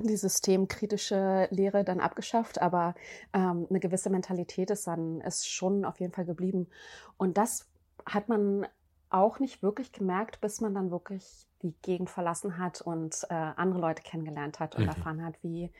die 0.00 0.16
systemkritische 0.16 1.48
Lehre 1.50 1.84
dann 1.84 2.00
abgeschafft, 2.00 2.60
aber 2.60 2.94
ähm, 3.32 3.66
eine 3.68 3.80
gewisse 3.80 4.10
Mentalität 4.10 4.70
ist 4.70 4.86
dann 4.86 5.20
ist 5.20 5.48
schon 5.48 5.84
auf 5.84 5.98
jeden 6.00 6.12
Fall 6.12 6.24
geblieben. 6.24 6.68
Und 7.16 7.36
das 7.36 7.66
hat 8.06 8.28
man 8.28 8.66
auch 9.10 9.38
nicht 9.38 9.62
wirklich 9.62 9.92
gemerkt, 9.92 10.40
bis 10.40 10.60
man 10.60 10.74
dann 10.74 10.90
wirklich 10.90 11.46
die 11.62 11.74
Gegend 11.82 12.10
verlassen 12.10 12.58
hat 12.58 12.80
und 12.80 13.26
äh, 13.30 13.34
andere 13.34 13.80
Leute 13.80 14.02
kennengelernt 14.02 14.60
hat 14.60 14.76
und 14.76 14.82
mhm. 14.82 14.88
erfahren 14.88 15.24
hat, 15.24 15.34
wie 15.42 15.70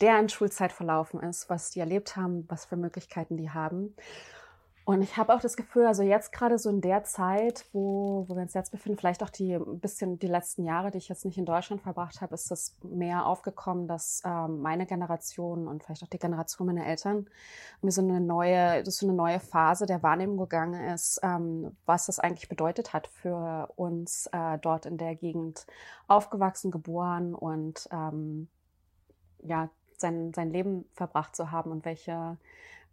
deren 0.00 0.28
Schulzeit 0.28 0.72
verlaufen 0.72 1.20
ist, 1.20 1.50
was 1.50 1.70
die 1.70 1.80
erlebt 1.80 2.16
haben, 2.16 2.44
was 2.48 2.64
für 2.64 2.76
Möglichkeiten 2.76 3.36
die 3.36 3.50
haben. 3.50 3.94
Und 4.86 5.00
ich 5.00 5.16
habe 5.16 5.34
auch 5.34 5.40
das 5.40 5.56
Gefühl, 5.56 5.86
also 5.86 6.02
jetzt 6.02 6.30
gerade 6.30 6.58
so 6.58 6.68
in 6.68 6.82
der 6.82 7.04
Zeit, 7.04 7.64
wo, 7.72 8.26
wo 8.28 8.34
wir 8.34 8.42
uns 8.42 8.52
jetzt 8.52 8.70
befinden, 8.70 8.98
vielleicht 8.98 9.22
auch 9.22 9.30
die 9.30 9.58
bisschen 9.80 10.18
die 10.18 10.26
letzten 10.26 10.62
Jahre, 10.64 10.90
die 10.90 10.98
ich 10.98 11.08
jetzt 11.08 11.24
nicht 11.24 11.38
in 11.38 11.46
Deutschland 11.46 11.80
verbracht 11.80 12.20
habe, 12.20 12.34
ist 12.34 12.50
das 12.50 12.76
mehr 12.82 13.24
aufgekommen, 13.24 13.88
dass 13.88 14.20
ähm, 14.26 14.60
meine 14.60 14.84
Generation 14.84 15.68
und 15.68 15.82
vielleicht 15.82 16.02
auch 16.02 16.08
die 16.08 16.18
Generation 16.18 16.66
meiner 16.66 16.86
Eltern 16.86 17.26
mir 17.80 17.92
so 17.92 18.02
eine 18.02 18.20
neue, 18.20 18.82
das 18.82 18.98
so 18.98 19.06
eine 19.06 19.16
neue 19.16 19.40
Phase 19.40 19.86
der 19.86 20.02
Wahrnehmung 20.02 20.36
gegangen 20.36 20.92
ist, 20.92 21.18
ähm, 21.22 21.74
was 21.86 22.04
das 22.04 22.18
eigentlich 22.18 22.50
bedeutet 22.50 22.92
hat 22.92 23.06
für 23.06 23.72
uns 23.76 24.28
äh, 24.32 24.58
dort 24.58 24.84
in 24.84 24.98
der 24.98 25.14
Gegend 25.14 25.66
aufgewachsen, 26.08 26.70
geboren 26.70 27.34
und 27.34 27.88
ähm, 27.90 28.48
ja 29.42 29.70
sein 29.96 30.34
sein 30.34 30.50
Leben 30.50 30.84
verbracht 30.92 31.34
zu 31.34 31.50
haben 31.50 31.70
und 31.70 31.86
welche 31.86 32.36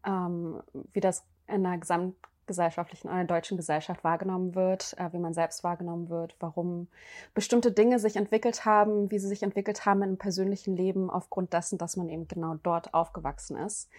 ähm, 0.06 0.62
wie 0.94 1.00
das 1.02 1.26
in 1.52 1.66
einer 1.66 1.78
gesamtgesellschaftlichen, 1.78 3.10
einer 3.10 3.26
deutschen 3.26 3.58
Gesellschaft 3.58 4.04
wahrgenommen 4.04 4.56
wird, 4.56 4.96
äh, 4.98 5.12
wie 5.14 5.20
man 5.20 5.34
selbst 5.34 5.64
wahrgenommen 5.64 6.10
wird, 6.10 6.36
warum 6.40 6.88
bestimmte 7.34 7.72
Dinge 7.72 8.00
sich 8.00 8.16
entwickelt 8.16 8.66
haben, 8.66 9.12
wie 9.12 9.20
sie 9.20 9.28
sich 9.28 9.44
entwickelt 9.44 9.86
haben 9.86 10.02
im 10.02 10.18
persönlichen 10.18 10.76
Leben 10.76 11.10
aufgrund 11.10 11.54
dessen, 11.54 11.78
dass 11.78 11.98
man 11.98 12.10
eben 12.10 12.28
genau 12.28 12.56
dort 12.64 12.94
aufgewachsen 12.94 13.58
ist. 13.58 13.90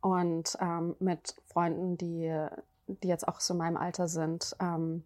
Und 0.00 0.56
ähm, 0.60 0.96
mit 0.98 1.36
Freunden, 1.46 1.96
die 1.96 2.48
die 2.86 3.08
jetzt 3.08 3.26
auch 3.26 3.40
so 3.40 3.54
in 3.54 3.58
meinem 3.58 3.76
Alter 3.76 4.08
sind, 4.08 4.56
ähm, 4.60 5.04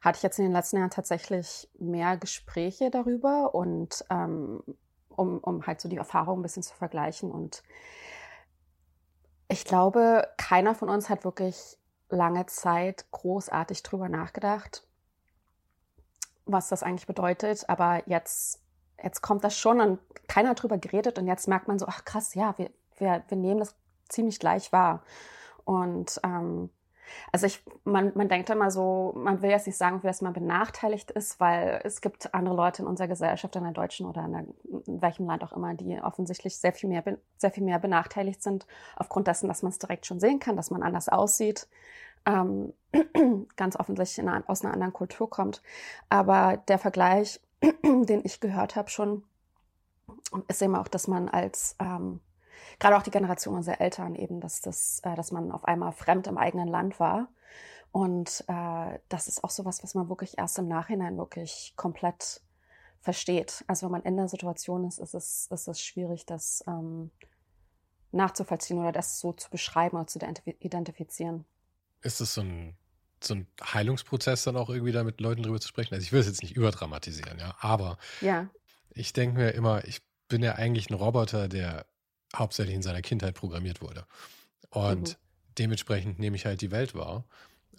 hatte 0.00 0.16
ich 0.16 0.22
jetzt 0.22 0.38
in 0.38 0.46
den 0.46 0.52
letzten 0.52 0.78
Jahren 0.78 0.90
tatsächlich 0.90 1.68
mehr 1.78 2.16
Gespräche 2.16 2.90
darüber 2.90 3.54
und 3.54 4.04
ähm, 4.10 4.62
um, 5.08 5.38
um 5.38 5.66
halt 5.66 5.80
so 5.80 5.88
die 5.88 5.96
Erfahrung 5.96 6.38
ein 6.40 6.42
bisschen 6.42 6.62
zu 6.62 6.74
vergleichen 6.74 7.30
und 7.30 7.62
ich 9.48 9.64
glaube, 9.64 10.28
keiner 10.36 10.74
von 10.74 10.88
uns 10.88 11.08
hat 11.08 11.24
wirklich 11.24 11.78
lange 12.10 12.46
Zeit 12.46 13.06
großartig 13.10 13.82
drüber 13.82 14.08
nachgedacht, 14.08 14.86
was 16.44 16.68
das 16.68 16.82
eigentlich 16.82 17.06
bedeutet. 17.06 17.68
Aber 17.68 18.02
jetzt, 18.06 18.62
jetzt 19.02 19.22
kommt 19.22 19.44
das 19.44 19.58
schon 19.58 19.80
und 19.80 19.98
keiner 20.28 20.50
hat 20.50 20.62
drüber 20.62 20.78
geredet 20.78 21.18
und 21.18 21.26
jetzt 21.26 21.48
merkt 21.48 21.68
man 21.68 21.78
so, 21.78 21.86
ach 21.86 22.04
krass, 22.04 22.34
ja, 22.34 22.56
wir, 22.58 22.70
wir, 22.98 23.22
wir 23.28 23.36
nehmen 23.36 23.60
das 23.60 23.74
ziemlich 24.08 24.38
gleich 24.38 24.72
wahr. 24.72 25.02
Und 25.64 26.20
ähm, 26.24 26.70
also 27.32 27.46
ich, 27.46 27.62
man, 27.84 28.12
man 28.14 28.28
denkt 28.28 28.50
immer 28.50 28.70
so, 28.70 29.12
man 29.16 29.42
will 29.42 29.50
jetzt 29.50 29.66
nicht 29.66 29.76
sagen, 29.76 30.00
dass 30.02 30.22
man 30.22 30.32
benachteiligt 30.32 31.10
ist, 31.10 31.40
weil 31.40 31.80
es 31.84 32.00
gibt 32.00 32.34
andere 32.34 32.54
Leute 32.54 32.82
in 32.82 32.88
unserer 32.88 33.08
Gesellschaft, 33.08 33.54
in 33.56 33.64
der 33.64 33.72
deutschen 33.72 34.06
oder 34.06 34.24
in, 34.24 34.32
der, 34.32 34.44
in 34.86 35.02
welchem 35.02 35.26
Land 35.26 35.42
auch 35.44 35.52
immer, 35.52 35.74
die 35.74 36.00
offensichtlich 36.00 36.56
sehr 36.56 36.72
viel 36.72 36.88
mehr, 36.88 37.02
sehr 37.36 37.50
viel 37.50 37.64
mehr 37.64 37.78
benachteiligt 37.78 38.42
sind, 38.42 38.66
aufgrund 38.96 39.26
dessen, 39.26 39.48
dass 39.48 39.62
man 39.62 39.70
es 39.70 39.78
direkt 39.78 40.06
schon 40.06 40.20
sehen 40.20 40.38
kann, 40.38 40.56
dass 40.56 40.70
man 40.70 40.82
anders 40.82 41.08
aussieht, 41.08 41.68
ähm, 42.26 42.72
ganz 43.56 43.76
offensichtlich 43.76 44.26
einer, 44.26 44.42
aus 44.46 44.64
einer 44.64 44.74
anderen 44.74 44.92
Kultur 44.92 45.28
kommt. 45.28 45.62
Aber 46.08 46.56
der 46.68 46.78
Vergleich, 46.78 47.40
den 47.82 48.22
ich 48.24 48.40
gehört 48.40 48.76
habe 48.76 48.90
schon, 48.90 49.24
ist 50.48 50.62
eben 50.62 50.76
auch, 50.76 50.88
dass 50.88 51.08
man 51.08 51.28
als 51.28 51.76
ähm, 51.78 52.20
gerade 52.78 52.96
auch 52.96 53.02
die 53.02 53.10
Generation 53.10 53.54
unserer 53.56 53.80
Eltern 53.80 54.14
eben, 54.14 54.40
dass 54.40 54.60
das, 54.60 55.00
äh, 55.04 55.14
dass 55.14 55.32
man 55.32 55.50
auf 55.52 55.64
einmal 55.64 55.92
fremd 55.92 56.26
im 56.26 56.38
eigenen 56.38 56.68
Land 56.68 57.00
war. 57.00 57.28
Und 57.90 58.44
äh, 58.48 58.98
das 59.08 59.28
ist 59.28 59.42
auch 59.42 59.50
sowas, 59.50 59.82
was 59.82 59.94
man 59.94 60.08
wirklich 60.08 60.38
erst 60.38 60.58
im 60.58 60.68
Nachhinein 60.68 61.16
wirklich 61.16 61.72
komplett 61.76 62.42
versteht. 63.00 63.64
Also 63.66 63.86
wenn 63.86 63.92
man 63.92 64.02
in 64.02 64.16
der 64.16 64.28
Situation 64.28 64.84
ist, 64.84 64.98
ist 64.98 65.14
es, 65.14 65.48
ist 65.50 65.68
es 65.68 65.80
schwierig, 65.80 66.26
das 66.26 66.62
ähm, 66.66 67.10
nachzuvollziehen 68.12 68.78
oder 68.78 68.92
das 68.92 69.20
so 69.20 69.32
zu 69.32 69.50
beschreiben 69.50 69.96
oder 69.96 70.06
zu 70.06 70.18
identifizieren. 70.60 71.44
Ist 72.02 72.20
es 72.20 72.34
so 72.34 72.42
ein, 72.42 72.76
so 73.22 73.34
ein 73.34 73.46
Heilungsprozess 73.62 74.44
dann 74.44 74.56
auch 74.56 74.68
irgendwie 74.68 74.92
da 74.92 75.04
mit 75.04 75.20
Leuten 75.20 75.42
drüber 75.42 75.60
zu 75.60 75.68
sprechen? 75.68 75.94
Also 75.94 76.04
ich 76.04 76.12
will 76.12 76.20
es 76.20 76.26
jetzt 76.26 76.42
nicht 76.42 76.56
überdramatisieren, 76.56 77.38
ja, 77.38 77.54
aber 77.60 77.98
ja. 78.20 78.48
ich 78.90 79.12
denke 79.12 79.38
mir 79.38 79.50
immer, 79.50 79.84
ich 79.84 80.02
bin 80.28 80.42
ja 80.42 80.54
eigentlich 80.54 80.90
ein 80.90 80.94
Roboter, 80.94 81.48
der 81.48 81.86
hauptsächlich 82.34 82.74
in 82.74 82.82
seiner 82.82 83.02
Kindheit 83.02 83.34
programmiert 83.34 83.80
wurde. 83.80 84.04
Und 84.70 85.10
mhm. 85.10 85.14
dementsprechend 85.58 86.18
nehme 86.18 86.36
ich 86.36 86.46
halt 86.46 86.60
die 86.60 86.70
Welt 86.70 86.94
wahr. 86.94 87.24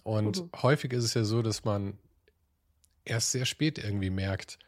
Und 0.02 0.40
mhm. 0.40 0.50
häufig 0.62 0.92
ist 0.92 1.04
es 1.04 1.14
ja 1.14 1.24
so, 1.24 1.42
dass 1.42 1.64
man 1.64 1.98
erst 3.04 3.32
sehr 3.32 3.46
spät 3.46 3.78
irgendwie 3.78 4.10
merkt, 4.10 4.58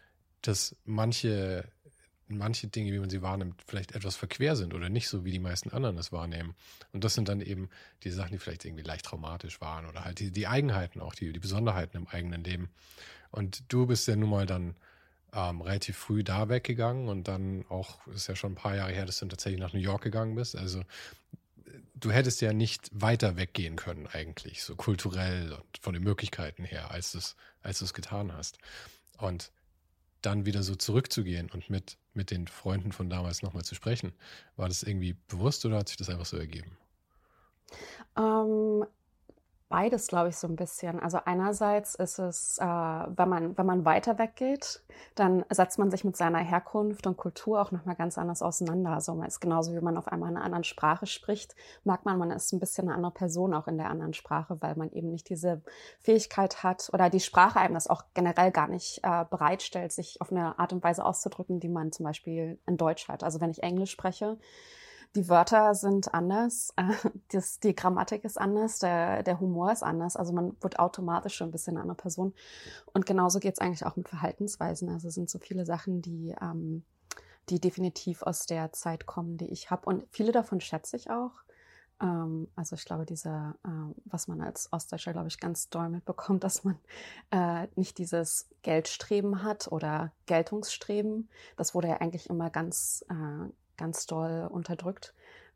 dass 0.42 0.76
manche, 0.84 1.68
manche 2.28 2.66
Dinge, 2.66 2.92
wie 2.92 2.98
man 2.98 3.10
sie 3.10 3.22
wahrnimmt, 3.22 3.62
vielleicht 3.66 3.92
etwas 3.92 4.16
verquer 4.16 4.56
sind 4.56 4.74
oder 4.74 4.88
nicht 4.88 5.08
so, 5.08 5.24
wie 5.24 5.30
die 5.30 5.38
meisten 5.38 5.70
anderen 5.70 5.98
es 5.98 6.12
wahrnehmen. 6.12 6.54
Und 6.92 7.04
das 7.04 7.14
sind 7.14 7.28
dann 7.28 7.40
eben 7.40 7.70
die 8.02 8.10
Sachen, 8.10 8.32
die 8.32 8.38
vielleicht 8.38 8.64
irgendwie 8.64 8.84
leicht 8.84 9.04
traumatisch 9.04 9.60
waren 9.60 9.86
oder 9.86 10.04
halt 10.04 10.18
die, 10.18 10.30
die 10.30 10.46
Eigenheiten 10.46 11.00
auch, 11.00 11.14
die, 11.14 11.32
die 11.32 11.38
Besonderheiten 11.38 11.96
im 11.96 12.08
eigenen 12.08 12.42
Leben. 12.44 12.70
Und 13.30 13.64
du 13.72 13.86
bist 13.86 14.08
ja 14.08 14.16
nun 14.16 14.30
mal 14.30 14.46
dann 14.46 14.74
ähm, 15.32 15.60
relativ 15.60 15.96
früh 15.96 16.22
da 16.24 16.48
weggegangen 16.48 17.08
und 17.08 17.28
dann 17.28 17.64
auch, 17.68 18.06
ist 18.08 18.28
ja 18.28 18.36
schon 18.36 18.52
ein 18.52 18.56
paar 18.56 18.76
Jahre 18.76 18.92
her, 18.92 19.06
dass 19.06 19.18
du 19.18 19.26
tatsächlich 19.26 19.60
nach 19.60 19.72
New 19.72 19.80
York 19.80 20.02
gegangen 20.02 20.34
bist. 20.34 20.56
Also 20.56 20.82
du 21.94 22.10
hättest 22.10 22.40
ja 22.40 22.52
nicht 22.52 22.90
weiter 22.92 23.36
weggehen 23.36 23.76
können 23.76 24.06
eigentlich, 24.06 24.62
so 24.62 24.76
kulturell 24.76 25.52
und 25.52 25.78
von 25.80 25.94
den 25.94 26.02
Möglichkeiten 26.02 26.64
her, 26.64 26.90
als 26.90 27.12
du 27.12 27.18
es 27.18 27.36
als 27.62 27.94
getan 27.94 28.32
hast. 28.32 28.58
Und 29.18 29.52
dann 30.20 30.46
wieder 30.46 30.62
so 30.62 30.74
zurückzugehen 30.74 31.50
und 31.50 31.70
mit 31.70 31.96
mit 32.14 32.30
den 32.30 32.46
Freunden 32.46 32.92
von 32.92 33.08
damals 33.08 33.42
nochmal 33.42 33.64
zu 33.64 33.74
sprechen. 33.74 34.12
War 34.56 34.68
das 34.68 34.82
irgendwie 34.82 35.16
bewusst 35.28 35.64
oder 35.64 35.78
hat 35.78 35.88
sich 35.88 35.96
das 35.96 36.08
einfach 36.08 36.26
so 36.26 36.36
ergeben? 36.36 36.76
Ähm, 38.16 38.84
beides, 39.72 40.06
glaube 40.06 40.28
ich, 40.28 40.36
so 40.36 40.46
ein 40.46 40.54
bisschen. 40.54 41.00
Also 41.00 41.18
einerseits 41.24 41.94
ist 41.94 42.18
es, 42.18 42.58
äh, 42.58 42.64
wenn 42.64 43.28
man, 43.28 43.56
wenn 43.56 43.66
man 43.66 43.84
weiter 43.86 44.18
weggeht, 44.18 44.82
dann 45.14 45.44
setzt 45.48 45.78
man 45.78 45.90
sich 45.90 46.04
mit 46.04 46.16
seiner 46.16 46.38
Herkunft 46.38 47.06
und 47.06 47.16
Kultur 47.16 47.60
auch 47.60 47.72
nochmal 47.72 47.96
ganz 47.96 48.18
anders 48.18 48.42
auseinander. 48.42 48.90
Also 48.90 49.14
man 49.14 49.26
ist 49.26 49.40
genauso, 49.40 49.72
wie 49.72 49.80
man 49.80 49.96
auf 49.96 50.08
einmal 50.08 50.28
eine 50.28 50.42
andere 50.42 50.62
Sprache 50.64 51.06
spricht, 51.06 51.56
merkt 51.84 52.04
man, 52.04 52.18
man 52.18 52.30
ist 52.30 52.52
ein 52.52 52.60
bisschen 52.60 52.86
eine 52.86 52.96
andere 52.96 53.12
Person 53.12 53.54
auch 53.54 53.66
in 53.66 53.78
der 53.78 53.88
anderen 53.88 54.12
Sprache, 54.12 54.60
weil 54.60 54.76
man 54.76 54.92
eben 54.92 55.10
nicht 55.10 55.30
diese 55.30 55.62
Fähigkeit 56.00 56.62
hat 56.62 56.90
oder 56.92 57.08
die 57.08 57.20
Sprache 57.20 57.58
einem 57.58 57.74
das 57.74 57.88
auch 57.88 58.04
generell 58.12 58.50
gar 58.50 58.68
nicht 58.68 59.00
äh, 59.02 59.24
bereitstellt, 59.30 59.92
sich 59.92 60.20
auf 60.20 60.30
eine 60.30 60.58
Art 60.58 60.74
und 60.74 60.84
Weise 60.84 61.02
auszudrücken, 61.02 61.60
die 61.60 61.70
man 61.70 61.92
zum 61.92 62.04
Beispiel 62.04 62.58
in 62.66 62.76
Deutsch 62.76 63.08
hat. 63.08 63.24
Also 63.24 63.40
wenn 63.40 63.50
ich 63.50 63.62
Englisch 63.62 63.90
spreche, 63.90 64.36
die 65.14 65.28
Wörter 65.28 65.74
sind 65.74 66.14
anders, 66.14 66.72
das, 67.32 67.60
die 67.60 67.74
Grammatik 67.74 68.24
ist 68.24 68.40
anders, 68.40 68.78
der, 68.78 69.22
der 69.22 69.40
Humor 69.40 69.72
ist 69.72 69.82
anders. 69.82 70.16
Also 70.16 70.32
man 70.32 70.56
wird 70.60 70.78
automatisch 70.78 71.36
schon 71.36 71.48
ein 71.48 71.52
bisschen 71.52 71.74
eine 71.74 71.82
andere 71.82 71.96
Person. 71.96 72.34
Und 72.92 73.06
genauso 73.06 73.38
geht 73.38 73.54
es 73.54 73.60
eigentlich 73.60 73.84
auch 73.84 73.96
mit 73.96 74.08
Verhaltensweisen. 74.08 74.88
Also 74.88 75.08
es 75.08 75.14
sind 75.14 75.28
so 75.28 75.38
viele 75.38 75.66
Sachen, 75.66 76.02
die, 76.02 76.34
ähm, 76.40 76.84
die 77.48 77.60
definitiv 77.60 78.22
aus 78.22 78.46
der 78.46 78.72
Zeit 78.72 79.06
kommen, 79.06 79.36
die 79.36 79.50
ich 79.50 79.70
habe. 79.70 79.86
Und 79.86 80.04
viele 80.10 80.32
davon 80.32 80.60
schätze 80.60 80.96
ich 80.96 81.10
auch. 81.10 81.32
Ähm, 82.00 82.48
also 82.56 82.76
ich 82.76 82.84
glaube, 82.84 83.06
dieser, 83.06 83.56
äh, 83.64 83.94
was 84.04 84.28
man 84.28 84.40
als 84.40 84.72
Ostdeutscher, 84.72 85.12
glaube 85.12 85.28
ich, 85.28 85.38
ganz 85.38 85.68
doll 85.68 85.88
mitbekommt, 85.88 86.44
dass 86.44 86.64
man 86.64 86.78
äh, 87.30 87.68
nicht 87.76 87.98
dieses 87.98 88.48
Geldstreben 88.62 89.42
hat 89.42 89.70
oder 89.70 90.12
Geltungsstreben. 90.26 91.28
Das 91.56 91.74
wurde 91.74 91.88
ja 91.88 92.00
eigentlich 92.00 92.28
immer 92.28 92.50
ganz, 92.50 93.04
äh, 93.08 93.50
ganz 93.82 94.06
doll 94.06 94.48
unterdrückt. 94.48 95.12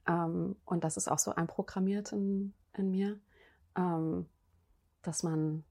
Ähm, 0.08 0.56
und 0.64 0.82
das 0.82 0.96
ist 0.96 1.08
auch 1.08 1.18
so 1.20 1.30
einprogrammiert 1.32 2.12
in, 2.12 2.54
in 2.74 2.90
mir, 2.90 3.20
ähm, 3.76 4.26
dass 5.02 5.22
man, 5.22 5.64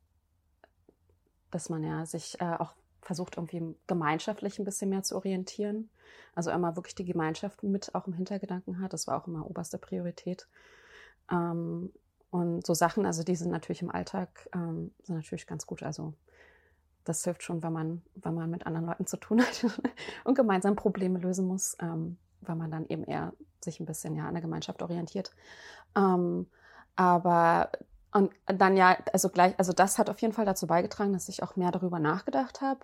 dass 1.51 1.69
man 1.69 1.83
ja 1.83 2.05
sich 2.05 2.39
äh, 2.39 2.55
auch 2.57 2.73
versucht, 3.01 3.35
irgendwie 3.35 3.75
gemeinschaftlich 3.87 4.57
ein 4.57 4.63
bisschen 4.63 4.89
mehr 4.89 5.03
zu 5.03 5.15
orientieren. 5.15 5.89
Also 6.33 6.49
immer 6.49 6.77
wirklich 6.77 6.95
die 6.95 7.05
Gemeinschaft 7.05 7.61
mit 7.61 7.93
auch 7.93 8.07
im 8.07 8.13
Hintergedanken 8.13 8.79
hat. 8.79 8.93
Das 8.93 9.05
war 9.05 9.21
auch 9.21 9.27
immer 9.27 9.45
oberste 9.45 9.77
Priorität. 9.77 10.47
Ähm, 11.29 11.91
und 12.29 12.65
so 12.65 12.73
Sachen, 12.73 13.05
also 13.05 13.23
die 13.23 13.35
sind 13.35 13.51
natürlich 13.51 13.81
im 13.81 13.91
Alltag, 13.91 14.49
ähm, 14.53 14.91
sind 15.03 15.15
natürlich 15.15 15.45
ganz 15.45 15.65
gut. 15.65 15.83
Also 15.83 16.13
das 17.03 17.23
hilft 17.25 17.43
schon, 17.43 17.61
wenn 17.63 17.73
man, 17.73 18.01
wenn 18.15 18.33
man 18.33 18.49
mit 18.49 18.65
anderen 18.65 18.87
Leuten 18.87 19.07
zu 19.07 19.17
tun 19.17 19.41
hat 19.41 19.65
und 20.23 20.35
gemeinsam 20.35 20.77
Probleme 20.77 21.19
lösen 21.19 21.47
muss. 21.47 21.75
Ähm, 21.81 22.17
weil 22.47 22.55
man 22.55 22.71
dann 22.71 22.85
eben 22.87 23.03
eher 23.03 23.33
sich 23.63 23.79
ein 23.79 23.85
bisschen 23.85 24.15
ja 24.15 24.27
an 24.27 24.33
der 24.33 24.41
Gemeinschaft 24.41 24.81
orientiert. 24.81 25.31
Ähm, 25.95 26.47
aber 26.95 27.71
und 28.13 28.31
dann 28.45 28.77
ja, 28.77 28.97
also 29.11 29.29
gleich, 29.29 29.55
also 29.57 29.73
das 29.73 29.97
hat 29.97 30.09
auf 30.09 30.21
jeden 30.21 30.33
Fall 30.33 30.45
dazu 30.45 30.67
beigetragen, 30.67 31.11
dass 31.11 31.27
ich 31.27 31.43
auch 31.43 31.57
mehr 31.57 31.71
darüber 31.71 31.99
nachgedacht 31.99 32.61
habe. 32.61 32.79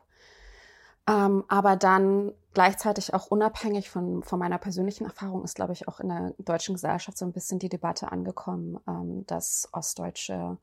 Ähm, 1.07 1.45
aber 1.47 1.77
dann 1.77 2.33
gleichzeitig 2.53 3.13
auch 3.13 3.27
unabhängig 3.27 3.89
von, 3.89 4.23
von 4.23 4.39
meiner 4.39 4.57
persönlichen 4.57 5.05
Erfahrung 5.05 5.43
ist, 5.43 5.55
glaube 5.55 5.73
ich, 5.73 5.87
auch 5.87 5.99
in 5.99 6.09
der 6.09 6.33
deutschen 6.37 6.75
Gesellschaft 6.75 7.17
so 7.17 7.25
ein 7.25 7.31
bisschen 7.31 7.59
die 7.59 7.69
Debatte 7.69 8.11
angekommen, 8.11 8.77
ähm, 8.87 9.25
dass 9.25 9.69
Ostdeutsche 9.71 10.57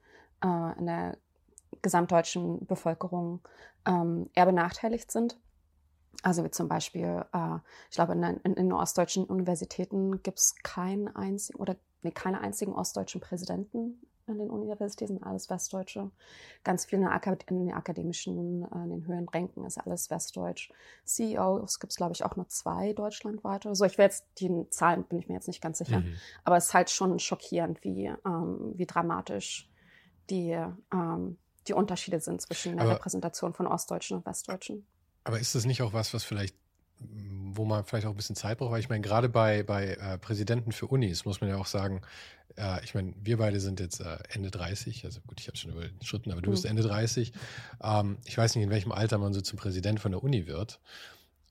äh, 0.45 0.79
in 0.79 0.87
der 0.87 1.17
gesamtdeutschen 1.83 2.67
Bevölkerung 2.67 3.41
ähm, 3.87 4.29
eher 4.35 4.47
benachteiligt 4.47 5.11
sind. 5.11 5.39
Also 6.23 6.45
wie 6.45 6.51
zum 6.51 6.69
Beispiel, 6.69 7.25
äh, 7.33 7.57
ich 7.91 7.97
glaube, 7.97 8.13
in, 8.13 8.23
in, 8.23 8.55
in 8.55 8.73
ostdeutschen 8.73 9.25
Universitäten 9.25 10.23
gibt 10.23 10.39
es 10.39 10.57
keinen 10.63 11.15
einzigen 11.15 11.59
oder 11.59 11.77
nee, 12.03 12.11
keine 12.11 12.41
einzigen 12.41 12.73
ostdeutschen 12.73 13.21
Präsidenten 13.21 14.01
an 14.29 14.39
den 14.39 14.51
Universitäten, 14.51 15.23
alles 15.23 15.49
Westdeutsche. 15.49 16.11
Ganz 16.65 16.85
viel 16.85 17.01
in, 17.01 17.09
in 17.49 17.67
den 17.67 17.73
akademischen, 17.73 18.63
äh, 18.63 18.85
in 18.85 18.91
den 18.91 19.07
höheren 19.07 19.29
Ränken 19.29 19.65
ist 19.65 19.79
alles 19.79 20.11
Westdeutsch. 20.11 20.71
CEOs 21.05 21.81
gibt 21.81 21.93
es, 21.93 21.97
glaube 21.97 22.13
ich, 22.13 22.25
auch 22.25 22.37
nur 22.37 22.49
zwei 22.49 22.93
deutschlandweit 22.93 23.67
oder 23.67 23.75
so. 23.75 23.85
Ich 23.85 23.97
will 23.97 24.05
jetzt, 24.05 24.27
die 24.39 24.69
Zahlen 24.71 25.05
bin 25.05 25.19
ich 25.19 25.29
mir 25.29 25.35
jetzt 25.35 25.49
nicht 25.49 25.63
ganz 25.63 25.79
sicher. 25.79 26.01
Mhm. 26.01 26.15
Aber 26.45 26.57
es 26.57 26.67
ist 26.67 26.75
halt 26.75 26.91
schon 26.91 27.19
schockierend, 27.19 27.83
wie, 27.85 28.13
ähm, 28.27 28.73
wie 28.75 28.87
dramatisch 28.87 29.71
die, 30.31 30.59
ähm, 30.93 31.39
die 31.67 31.73
Unterschiede 31.75 32.21
sind 32.21 32.41
zwischen 32.41 32.77
der 32.77 32.89
Repräsentation 32.89 33.55
von 33.55 33.67
Ostdeutschen 33.67 34.19
und 34.19 34.27
Westdeutschen. 34.27 34.87
Aber 35.29 35.39
ist 35.39 35.55
das 35.55 35.67
nicht 35.67 35.83
auch 35.83 35.93
was, 35.93 36.15
was 36.15 36.25
vielleicht, 36.25 36.57
wo 37.01 37.67
man 37.67 37.85
vielleicht 37.85 38.07
auch 38.07 38.13
ein 38.13 38.17
bisschen 38.17 38.35
Zeit 38.35 38.57
braucht? 38.57 38.73
Weil 38.73 38.81
ich 38.81 38.89
meine, 38.89 39.03
gerade 39.03 39.29
bei, 39.29 39.63
bei 39.63 39.89
äh, 39.89 40.17
Präsidenten 40.17 40.73
für 40.73 40.87
Unis 40.87 41.27
muss 41.27 41.43
man 41.43 41.51
ja 41.51 41.59
auch 41.59 41.67
sagen, 41.67 42.01
äh, 42.57 42.83
ich 42.83 42.95
meine, 42.95 43.13
wir 43.21 43.37
beide 43.37 43.61
sind 43.61 43.79
jetzt 43.79 44.01
äh, 44.01 44.17
Ende 44.31 44.51
30, 44.51 45.05
also 45.05 45.21
gut, 45.27 45.39
ich 45.39 45.49
habe 45.49 45.59
schon 45.59 45.73
über 45.73 45.87
den 45.87 46.03
Schritten, 46.03 46.33
aber 46.33 46.41
du 46.41 46.49
mhm. 46.49 46.55
bist 46.55 46.65
Ende 46.65 46.83
30. 46.83 47.35
Ähm, 47.83 48.17
ich 48.25 48.39
weiß 48.39 48.55
nicht, 48.55 48.65
in 48.65 48.71
welchem 48.71 48.91
Alter 48.91 49.19
man 49.19 49.35
so 49.35 49.43
zum 49.43 49.59
Präsident 49.59 50.01
von 50.01 50.13
der 50.13 50.25
Uni 50.25 50.47
wird, 50.47 50.81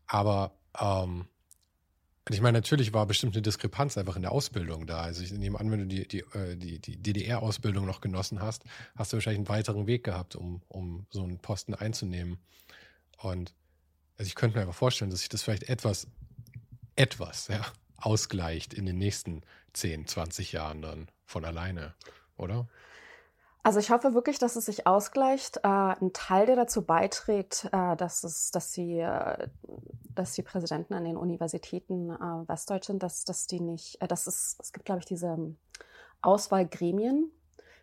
aber 0.08 0.54
ähm, 0.82 1.28
ich 2.28 2.42
meine, 2.42 2.58
natürlich 2.58 2.94
war 2.94 3.06
bestimmt 3.06 3.36
eine 3.36 3.44
Diskrepanz 3.44 3.96
einfach 3.96 4.16
in 4.16 4.24
der 4.24 4.32
Ausbildung 4.32 4.88
da. 4.88 5.02
Also 5.02 5.22
ich 5.22 5.32
nehme 5.34 5.60
an, 5.60 5.70
wenn 5.70 5.82
du 5.82 5.86
die, 5.86 6.08
die, 6.08 6.22
äh, 6.34 6.56
die, 6.56 6.80
die 6.80 6.98
DDR-Ausbildung 6.98 7.86
noch 7.86 8.02
genossen 8.02 8.42
hast, 8.42 8.63
hast 8.96 9.13
du 9.13 9.18
wahrscheinlich 9.18 9.48
einen 9.48 9.50
weiteren 9.50 9.86
Weg 9.86 10.04
gehabt, 10.04 10.36
um, 10.36 10.63
um 10.68 11.06
so 11.12 11.22
einen 11.22 11.38
Posten 11.38 11.76
einzunehmen. 11.76 12.40
Und 13.20 13.54
also 14.17 14.27
ich 14.27 14.36
könnte 14.36 14.58
mir 14.58 14.62
einfach 14.63 14.75
vorstellen, 14.75 15.12
dass 15.12 15.19
sich 15.19 15.30
das 15.30 15.43
vielleicht 15.43 15.63
etwas, 15.63 16.08
etwas, 16.95 17.47
ja, 17.47 17.62
ausgleicht 17.97 18.73
in 18.73 18.86
den 18.86 18.97
nächsten 18.97 19.41
10, 19.73 20.08
20 20.08 20.51
Jahren 20.51 20.82
dann 20.82 21.08
von 21.25 21.45
alleine, 21.45 21.93
oder? 22.38 22.67
Also 23.63 23.80
ich 23.80 23.91
hoffe 23.91 24.13
wirklich, 24.13 24.39
dass 24.39 24.56
es 24.56 24.65
sich 24.65 24.88
ausgleicht. 24.88 25.58
Äh, 25.58 25.67
ein 25.67 26.13
Teil, 26.13 26.45
der 26.45 26.56
dazu 26.56 26.84
beiträgt, 26.84 27.67
äh, 27.73 27.97
dass, 27.97 28.23
es, 28.23 28.49
dass, 28.51 28.71
die, 28.71 28.99
äh, 28.99 29.49
dass 30.15 30.34
die 30.34 30.41
Präsidenten 30.41 30.93
an 30.93 31.03
den 31.03 31.17
Universitäten 31.17 32.10
äh, 32.12 32.47
Westdeutsch 32.47 32.88
sind, 32.88 33.03
dass, 33.03 33.25
dass 33.25 33.45
die 33.45 33.60
nicht, 33.60 34.01
äh, 34.01 34.08
dass 34.08 34.25
es, 34.25 34.56
es 34.62 34.71
gibt, 34.71 34.86
glaube 34.86 34.99
ich, 34.99 35.06
diese 35.06 35.53
Auswahlgremien, 36.21 37.30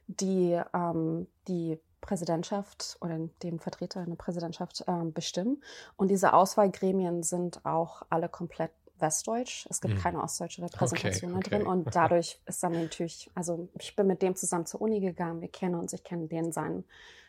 die 0.07 0.59
ähm, 0.73 1.27
die 1.49 1.79
Präsidentschaft 2.05 2.99
oder 3.01 3.19
den 3.43 3.59
Vertreter 3.59 4.03
in 4.03 4.11
der 4.11 4.17
Präsidentschaft 4.17 4.85
äh, 4.87 5.05
bestimmen. 5.05 5.63
Und 5.97 6.09
diese 6.09 6.35
Auswahlgremien 6.35 7.23
sind 7.23 7.65
auch 7.65 8.03
alle 8.11 8.29
komplett 8.29 8.71
westdeutsch. 8.99 9.67
Es 9.71 9.81
gibt 9.81 9.95
hm. 9.95 10.01
keine 10.01 10.23
ostdeutsche 10.23 10.63
Repräsentation 10.63 11.33
okay, 11.33 11.47
okay. 11.47 11.51
drin. 11.51 11.67
Und 11.67 11.89
dadurch 11.97 12.41
ist 12.45 12.63
dann 12.63 12.73
natürlich, 12.73 13.31
also 13.35 13.69
ich 13.81 13.97
bin 13.97 14.07
mit 14.07 14.21
dem 14.21 14.37
zusammen 14.37 14.67
zur 14.67 14.83
Uni 14.83 15.01
gegangen, 15.01 15.41
wir 15.41 15.49
kennen 15.49 15.75
uns, 15.77 15.95
ich 15.95 16.05
kenne 16.05 16.27
den 16.27 16.53
seinen, 16.53 16.85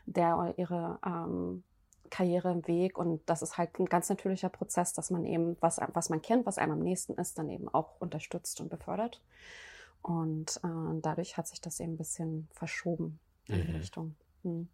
der 0.05 0.53
ihre 0.57 0.99
ähm, 1.05 1.63
Karriere 2.09 2.51
im 2.51 2.67
Weg. 2.67 2.97
Und 2.97 3.21
das 3.27 3.41
ist 3.41 3.57
halt 3.57 3.79
ein 3.79 3.85
ganz 3.85 4.09
natürlicher 4.09 4.49
Prozess, 4.49 4.91
dass 4.91 5.09
man 5.09 5.25
eben, 5.25 5.55
was, 5.61 5.79
was 5.93 6.09
man 6.09 6.21
kennt, 6.21 6.45
was 6.45 6.57
einem 6.57 6.73
am 6.73 6.79
nächsten 6.79 7.13
ist, 7.13 7.37
dann 7.37 7.49
eben 7.49 7.69
auch 7.69 7.95
unterstützt 7.99 8.59
und 8.59 8.69
befördert. 8.69 9.21
Und 10.01 10.59
äh, 10.65 10.99
dadurch 11.01 11.37
hat 11.37 11.47
sich 11.47 11.61
das 11.61 11.79
eben 11.79 11.93
ein 11.93 11.97
bisschen 11.97 12.49
verschoben 12.51 13.19
in 13.47 13.61
die 13.61 13.71
mhm. 13.71 13.77
Richtung. 13.77 14.15
Hm. 14.45 14.69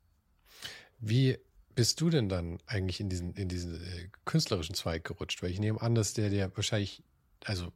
Wie 1.00 1.38
bist 1.74 2.00
du 2.02 2.10
denn 2.10 2.30
dann 2.30 2.60
eigentlich 2.68 3.00
in 3.00 3.10
diesen, 3.10 3.34
in 3.34 3.48
diesen 3.48 3.76
äh, 3.76 4.10
künstlerischen 4.26 4.76
Zweig 4.76 5.04
gerutscht? 5.04 5.42
Weil 5.42 5.50
ich 5.50 5.60
nehme 5.60 5.82
an, 5.82 5.96
dass 5.96 6.14
der 6.14 6.30
dir 6.30 6.52
wahrscheinlich, 6.56 7.02
also 7.46 7.72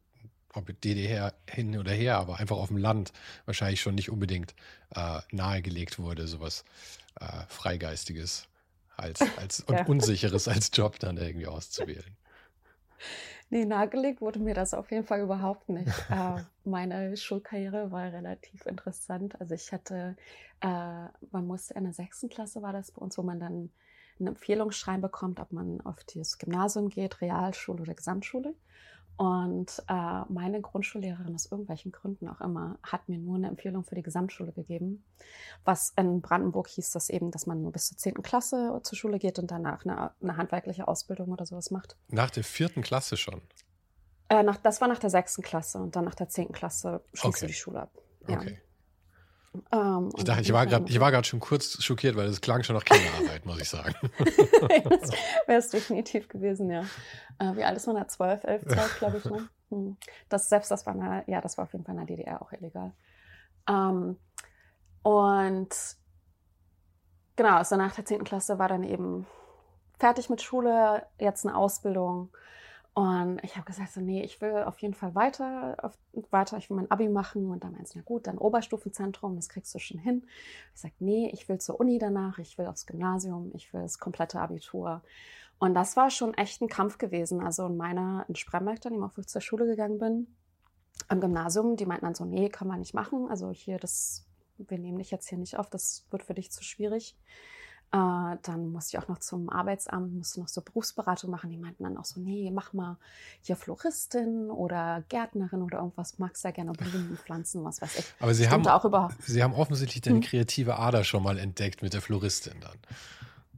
ob 0.52 0.80
DDR 0.80 1.34
hin 1.50 1.76
oder 1.76 1.92
her, 1.92 2.18
aber 2.18 2.38
einfach 2.38 2.56
auf 2.56 2.68
dem 2.68 2.76
Land 2.76 3.12
wahrscheinlich 3.44 3.80
schon 3.80 3.94
nicht 3.94 4.10
unbedingt 4.10 4.54
äh, 4.94 5.20
nahegelegt 5.30 5.98
wurde, 5.98 6.28
sowas 6.28 6.64
äh, 7.20 7.42
Freigeistiges 7.48 8.48
als, 8.96 9.20
als 9.36 9.64
ja. 9.68 9.80
und 9.80 9.88
Unsicheres 9.88 10.48
als 10.48 10.70
Job 10.72 10.98
dann 10.98 11.16
irgendwie 11.16 11.46
auszuwählen. 11.46 12.16
Nee, 13.48 13.64
nahegelegt 13.64 14.20
wurde 14.20 14.40
mir 14.40 14.54
das 14.54 14.74
auf 14.74 14.90
jeden 14.90 15.04
Fall 15.04 15.20
überhaupt 15.20 15.68
nicht. 15.68 15.86
äh, 16.10 16.42
meine 16.64 17.16
Schulkarriere 17.16 17.92
war 17.92 18.12
relativ 18.12 18.66
interessant. 18.66 19.40
Also 19.40 19.54
ich 19.54 19.72
hatte, 19.72 20.16
äh, 20.60 20.66
man 21.30 21.46
musste 21.46 21.74
in 21.74 21.84
der 21.84 21.92
sechsten 21.92 22.28
Klasse 22.28 22.62
war 22.62 22.72
das 22.72 22.90
bei 22.90 23.00
uns, 23.00 23.16
wo 23.16 23.22
man 23.22 23.38
dann 23.38 23.70
ein 24.18 24.26
Empfehlungsschreiben 24.28 25.02
bekommt, 25.02 25.40
ob 25.40 25.52
man 25.52 25.80
auf 25.82 26.02
das 26.14 26.38
Gymnasium 26.38 26.88
geht, 26.88 27.20
Realschule 27.20 27.82
oder 27.82 27.94
Gesamtschule. 27.94 28.54
Und 29.16 29.82
äh, 29.88 30.20
meine 30.28 30.60
Grundschullehrerin 30.60 31.34
aus 31.34 31.46
irgendwelchen 31.50 31.90
Gründen 31.90 32.28
auch 32.28 32.40
immer 32.42 32.78
hat 32.82 33.08
mir 33.08 33.18
nur 33.18 33.36
eine 33.36 33.48
Empfehlung 33.48 33.82
für 33.82 33.94
die 33.94 34.02
Gesamtschule 34.02 34.52
gegeben. 34.52 35.04
Was 35.64 35.94
in 35.96 36.20
Brandenburg 36.20 36.68
hieß 36.68 36.90
das 36.90 37.08
eben, 37.08 37.30
dass 37.30 37.46
man 37.46 37.62
nur 37.62 37.72
bis 37.72 37.88
zur 37.88 37.96
zehnten 37.96 38.22
Klasse 38.22 38.78
zur 38.82 38.98
Schule 38.98 39.18
geht 39.18 39.38
und 39.38 39.50
danach 39.50 39.86
eine, 39.86 40.12
eine, 40.20 40.36
handwerkliche 40.36 40.86
Ausbildung 40.86 41.28
oder 41.28 41.46
sowas 41.46 41.70
macht. 41.70 41.96
Nach 42.08 42.30
der 42.30 42.44
vierten 42.44 42.82
Klasse 42.82 43.16
schon? 43.16 43.40
Äh, 44.28 44.42
nach, 44.42 44.58
das 44.58 44.82
war 44.82 44.88
nach 44.88 44.98
der 44.98 45.10
sechsten 45.10 45.42
Klasse 45.42 45.78
und 45.78 45.96
dann 45.96 46.04
nach 46.04 46.14
der 46.14 46.28
zehnten 46.28 46.52
Klasse 46.52 47.02
schließt 47.14 47.24
okay. 47.24 47.40
du 47.40 47.46
die 47.46 47.54
Schule 47.54 47.80
ab. 47.82 47.92
Ja. 48.28 48.36
Okay. 48.36 48.60
Ähm, 49.72 50.12
ich 50.16 50.24
dachte, 50.24 50.42
ich 50.42 50.52
war 50.52 50.66
gerade, 50.66 50.84
ich 50.88 51.00
war 51.00 51.10
gerade 51.10 51.26
schon 51.26 51.40
kurz 51.40 51.82
schockiert, 51.82 52.16
weil 52.16 52.28
es 52.28 52.40
klang 52.40 52.62
schon 52.62 52.76
nach 52.76 52.84
Kinderarbeit, 52.84 53.46
muss 53.46 53.60
ich 53.60 53.68
sagen. 53.68 53.94
Wäre 55.46 55.58
es 55.58 55.70
definitiv 55.70 56.28
gewesen, 56.28 56.70
ja. 56.70 56.82
Äh, 57.38 57.56
wie 57.56 57.64
alt 57.64 57.76
ist 57.76 57.86
man 57.86 57.96
da? 57.96 58.08
Zwölf, 58.08 58.44
elf, 58.44 58.62
zwölf, 58.62 58.98
glaube 58.98 59.18
ich. 59.18 59.24
Ne? 59.24 59.48
Hm. 59.68 59.96
Das 60.28 60.48
selbst, 60.48 60.70
das 60.70 60.86
war 60.86 60.94
eine, 60.94 61.24
ja, 61.26 61.40
das 61.40 61.58
war 61.58 61.64
auf 61.64 61.72
jeden 61.72 61.84
Fall 61.84 61.96
in 61.98 62.06
der 62.06 62.16
DDR 62.16 62.40
auch 62.40 62.52
illegal. 62.52 62.92
Ähm, 63.68 64.16
und 65.02 65.68
genau, 67.34 67.56
also 67.56 67.74
nach 67.74 67.92
der 67.96 68.04
zehnten 68.04 68.24
Klasse 68.24 68.60
war 68.60 68.68
dann 68.68 68.84
eben 68.84 69.26
fertig 69.98 70.30
mit 70.30 70.40
Schule, 70.40 71.04
jetzt 71.18 71.44
eine 71.44 71.56
Ausbildung 71.56 72.30
und 72.96 73.44
ich 73.44 73.56
habe 73.56 73.66
gesagt, 73.66 73.92
so, 73.92 74.00
nee, 74.00 74.22
ich 74.22 74.40
will 74.40 74.62
auf 74.62 74.78
jeden 74.78 74.94
Fall 74.94 75.14
weiter, 75.14 75.76
auf, 75.82 75.98
weiter, 76.30 76.56
ich 76.56 76.70
will 76.70 76.78
mein 76.78 76.90
Abi 76.90 77.10
machen. 77.10 77.50
Und 77.50 77.62
dann 77.62 77.72
meinst 77.72 77.94
du, 77.94 77.98
na 77.98 78.02
gut, 78.02 78.26
dann 78.26 78.38
Oberstufenzentrum, 78.38 79.36
das 79.36 79.50
kriegst 79.50 79.74
du 79.74 79.78
schon 79.78 79.98
hin. 79.98 80.24
Ich 80.74 80.80
sage, 80.80 80.94
nee, 81.00 81.28
ich 81.30 81.46
will 81.46 81.58
zur 81.58 81.78
Uni 81.78 81.98
danach, 81.98 82.38
ich 82.38 82.56
will 82.56 82.64
aufs 82.64 82.86
Gymnasium, 82.86 83.50
ich 83.52 83.70
will 83.74 83.82
das 83.82 83.98
komplette 83.98 84.40
Abitur. 84.40 85.02
Und 85.58 85.74
das 85.74 85.98
war 85.98 86.08
schon 86.08 86.32
echt 86.32 86.62
ein 86.62 86.68
Kampf 86.68 86.96
gewesen. 86.96 87.42
Also 87.42 87.66
in 87.66 87.76
meiner, 87.76 88.24
in 88.28 88.34
Spremberg 88.34 88.80
dann, 88.80 89.02
auch 89.02 89.10
wo 89.14 89.20
ich 89.20 89.28
zur 89.28 89.42
Schule 89.42 89.66
gegangen 89.66 89.98
bin, 89.98 90.34
am 91.08 91.20
Gymnasium, 91.20 91.76
die 91.76 91.84
meinten 91.84 92.06
dann 92.06 92.14
so, 92.14 92.24
nee, 92.24 92.48
kann 92.48 92.66
man 92.66 92.78
nicht 92.78 92.94
machen. 92.94 93.28
Also 93.28 93.50
hier, 93.50 93.76
das, 93.76 94.24
wir 94.56 94.78
nehmen 94.78 94.96
dich 94.96 95.10
jetzt 95.10 95.28
hier 95.28 95.36
nicht 95.36 95.58
auf, 95.58 95.68
das 95.68 96.06
wird 96.08 96.22
für 96.22 96.32
dich 96.32 96.50
zu 96.50 96.64
schwierig. 96.64 97.14
Äh, 97.92 98.36
dann 98.42 98.72
musste 98.72 98.96
ich 98.96 99.02
auch 99.02 99.08
noch 99.08 99.18
zum 99.18 99.48
Arbeitsamt, 99.48 100.12
musste 100.12 100.40
noch 100.40 100.48
so 100.48 100.60
Berufsberatung 100.60 101.30
machen. 101.30 101.50
Die 101.50 101.56
meinten 101.56 101.84
dann 101.84 101.96
auch 101.96 102.04
so, 102.04 102.20
nee, 102.20 102.50
mach 102.52 102.72
mal 102.72 102.98
hier 103.42 103.56
Floristin 103.56 104.50
oder 104.50 105.04
Gärtnerin 105.08 105.62
oder 105.62 105.78
irgendwas. 105.78 106.18
Magst 106.18 106.44
ja 106.44 106.50
gerne 106.50 106.72
Blumen, 106.72 107.16
Pflanzen, 107.16 107.64
was 107.64 107.80
weiß 107.80 107.98
ich. 107.98 108.04
Aber 108.18 108.34
Sie 108.34 108.48
haben, 108.48 108.66
auch 108.66 108.84
über 108.84 109.10
Sie 109.20 109.42
haben 109.42 109.54
offensichtlich 109.54 110.02
deine 110.02 110.16
hm. 110.16 110.22
kreative 110.22 110.78
Ader 110.78 111.04
schon 111.04 111.22
mal 111.22 111.38
entdeckt 111.38 111.82
mit 111.82 111.94
der 111.94 112.00
Floristin 112.00 112.54
dann. 112.60 112.76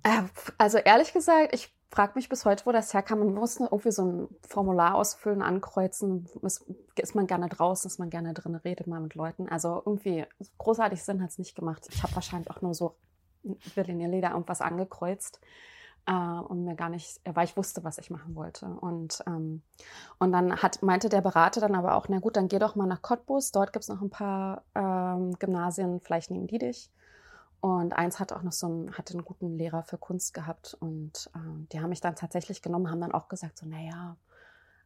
Äh, 0.03 0.29
also 0.59 0.79
ehrlich 0.79 1.13
gesagt, 1.13 1.55
ich 1.55 1.75
frage 1.91 2.13
mich 2.15 2.29
bis 2.29 2.45
heute, 2.45 2.67
wo 2.67 2.73
das 2.73 2.93
herkam. 2.93 3.21
Man 3.21 3.35
muss 3.35 3.59
irgendwie 3.59 3.93
so 3.93 4.05
ein 4.05 4.29
Formular 4.47 4.95
ausfüllen, 4.95 5.41
ankreuzen. 5.41 6.29
Ist, 6.43 6.67
ist 6.97 7.15
man 7.15 7.27
gerne 7.27 7.49
draußen, 7.49 7.89
ist 7.89 7.99
man 7.99 8.11
gerne 8.11 8.35
drin, 8.35 8.55
redet 8.57 8.87
man 8.87 9.03
mit 9.03 9.15
Leuten. 9.15 9.49
Also 9.49 9.83
irgendwie 9.85 10.27
großartig 10.59 11.03
Sinn 11.03 11.23
hat 11.23 11.31
es 11.31 11.39
nicht 11.39 11.55
gemacht. 11.55 11.89
Ich 11.91 12.03
habe 12.03 12.15
wahrscheinlich 12.15 12.51
auch 12.51 12.61
nur 12.61 12.75
so 12.75 12.97
Berliner 13.75 14.09
Leder 14.09 14.31
irgendwas 14.31 14.61
angekreuzt 14.61 15.41
äh, 16.07 16.13
und 16.13 16.65
mir 16.65 16.75
gar 16.75 16.89
nicht, 16.89 17.21
weil 17.25 17.45
ich 17.45 17.57
wusste, 17.57 17.85
was 17.85 17.99
ich 17.99 18.11
machen 18.11 18.35
wollte. 18.35 18.67
Und, 18.67 19.23
ähm, 19.27 19.63
und 20.19 20.33
dann 20.33 20.63
hat, 20.63 20.83
meinte 20.83 21.09
der 21.09 21.21
Berater 21.21 21.61
dann 21.61 21.75
aber 21.75 21.95
auch, 21.95 22.07
na 22.09 22.19
gut, 22.19 22.37
dann 22.37 22.49
geh 22.49 22.59
doch 22.59 22.75
mal 22.75 22.87
nach 22.87 23.03
Cottbus, 23.03 23.53
dort 23.53 23.73
gibt 23.73 23.85
es 23.85 23.89
noch 23.89 24.01
ein 24.01 24.11
paar 24.11 24.63
ähm, 24.75 25.39
Gymnasien, 25.39 26.01
vielleicht 26.01 26.31
nehmen 26.31 26.47
die 26.47 26.59
dich. 26.59 26.91
Und 27.61 27.93
eins 27.93 28.21
hat 28.21 28.33
auch 28.33 28.43
noch 28.43 28.53
so 28.53 28.67
einen, 28.67 28.97
hatte 28.97 29.15
einen 29.15 29.25
guten 29.25 29.59
Lehrer 29.59 29.83
für 29.83 29.99
Kunst 29.99 30.33
gehabt 30.33 30.77
und 30.81 31.31
äh, 31.35 31.67
die 31.73 31.81
haben 31.81 31.89
mich 31.91 32.01
dann 32.01 32.15
tatsächlich 32.15 32.63
genommen, 32.63 32.91
haben 32.91 33.01
dann 33.01 33.13
auch 33.13 33.29
gesagt, 33.29 33.59
so, 33.59 33.67
naja, 33.67 34.17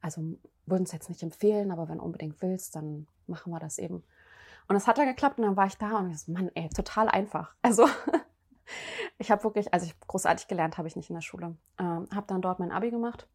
also 0.00 0.22
würden 0.66 0.84
es 0.84 0.92
jetzt 0.92 1.08
nicht 1.08 1.22
empfehlen, 1.22 1.70
aber 1.70 1.88
wenn 1.88 1.98
du 1.98 2.04
unbedingt 2.04 2.40
willst, 2.40 2.74
dann 2.74 3.06
machen 3.26 3.52
wir 3.52 3.60
das 3.60 3.78
eben. 3.78 4.02
Und 4.68 4.76
es 4.76 4.86
hat 4.86 4.98
dann 4.98 5.06
geklappt 5.06 5.38
und 5.38 5.44
dann 5.44 5.56
war 5.56 5.66
ich 5.66 5.76
da 5.76 5.98
und 5.98 6.10
ich 6.10 6.20
so, 6.20 6.32
Mann, 6.32 6.50
ey, 6.54 6.68
total 6.70 7.08
einfach. 7.08 7.54
Also 7.62 7.86
ich 9.18 9.30
habe 9.30 9.44
wirklich, 9.44 9.72
also 9.72 9.86
ich 9.86 9.98
großartig 10.00 10.48
gelernt 10.48 10.78
habe 10.78 10.88
ich 10.88 10.96
nicht 10.96 11.10
in 11.10 11.14
der 11.14 11.22
Schule. 11.22 11.56
Ähm, 11.78 12.08
habe 12.14 12.26
dann 12.26 12.42
dort 12.42 12.58
mein 12.58 12.72
Abi 12.72 12.90
gemacht 12.90 13.26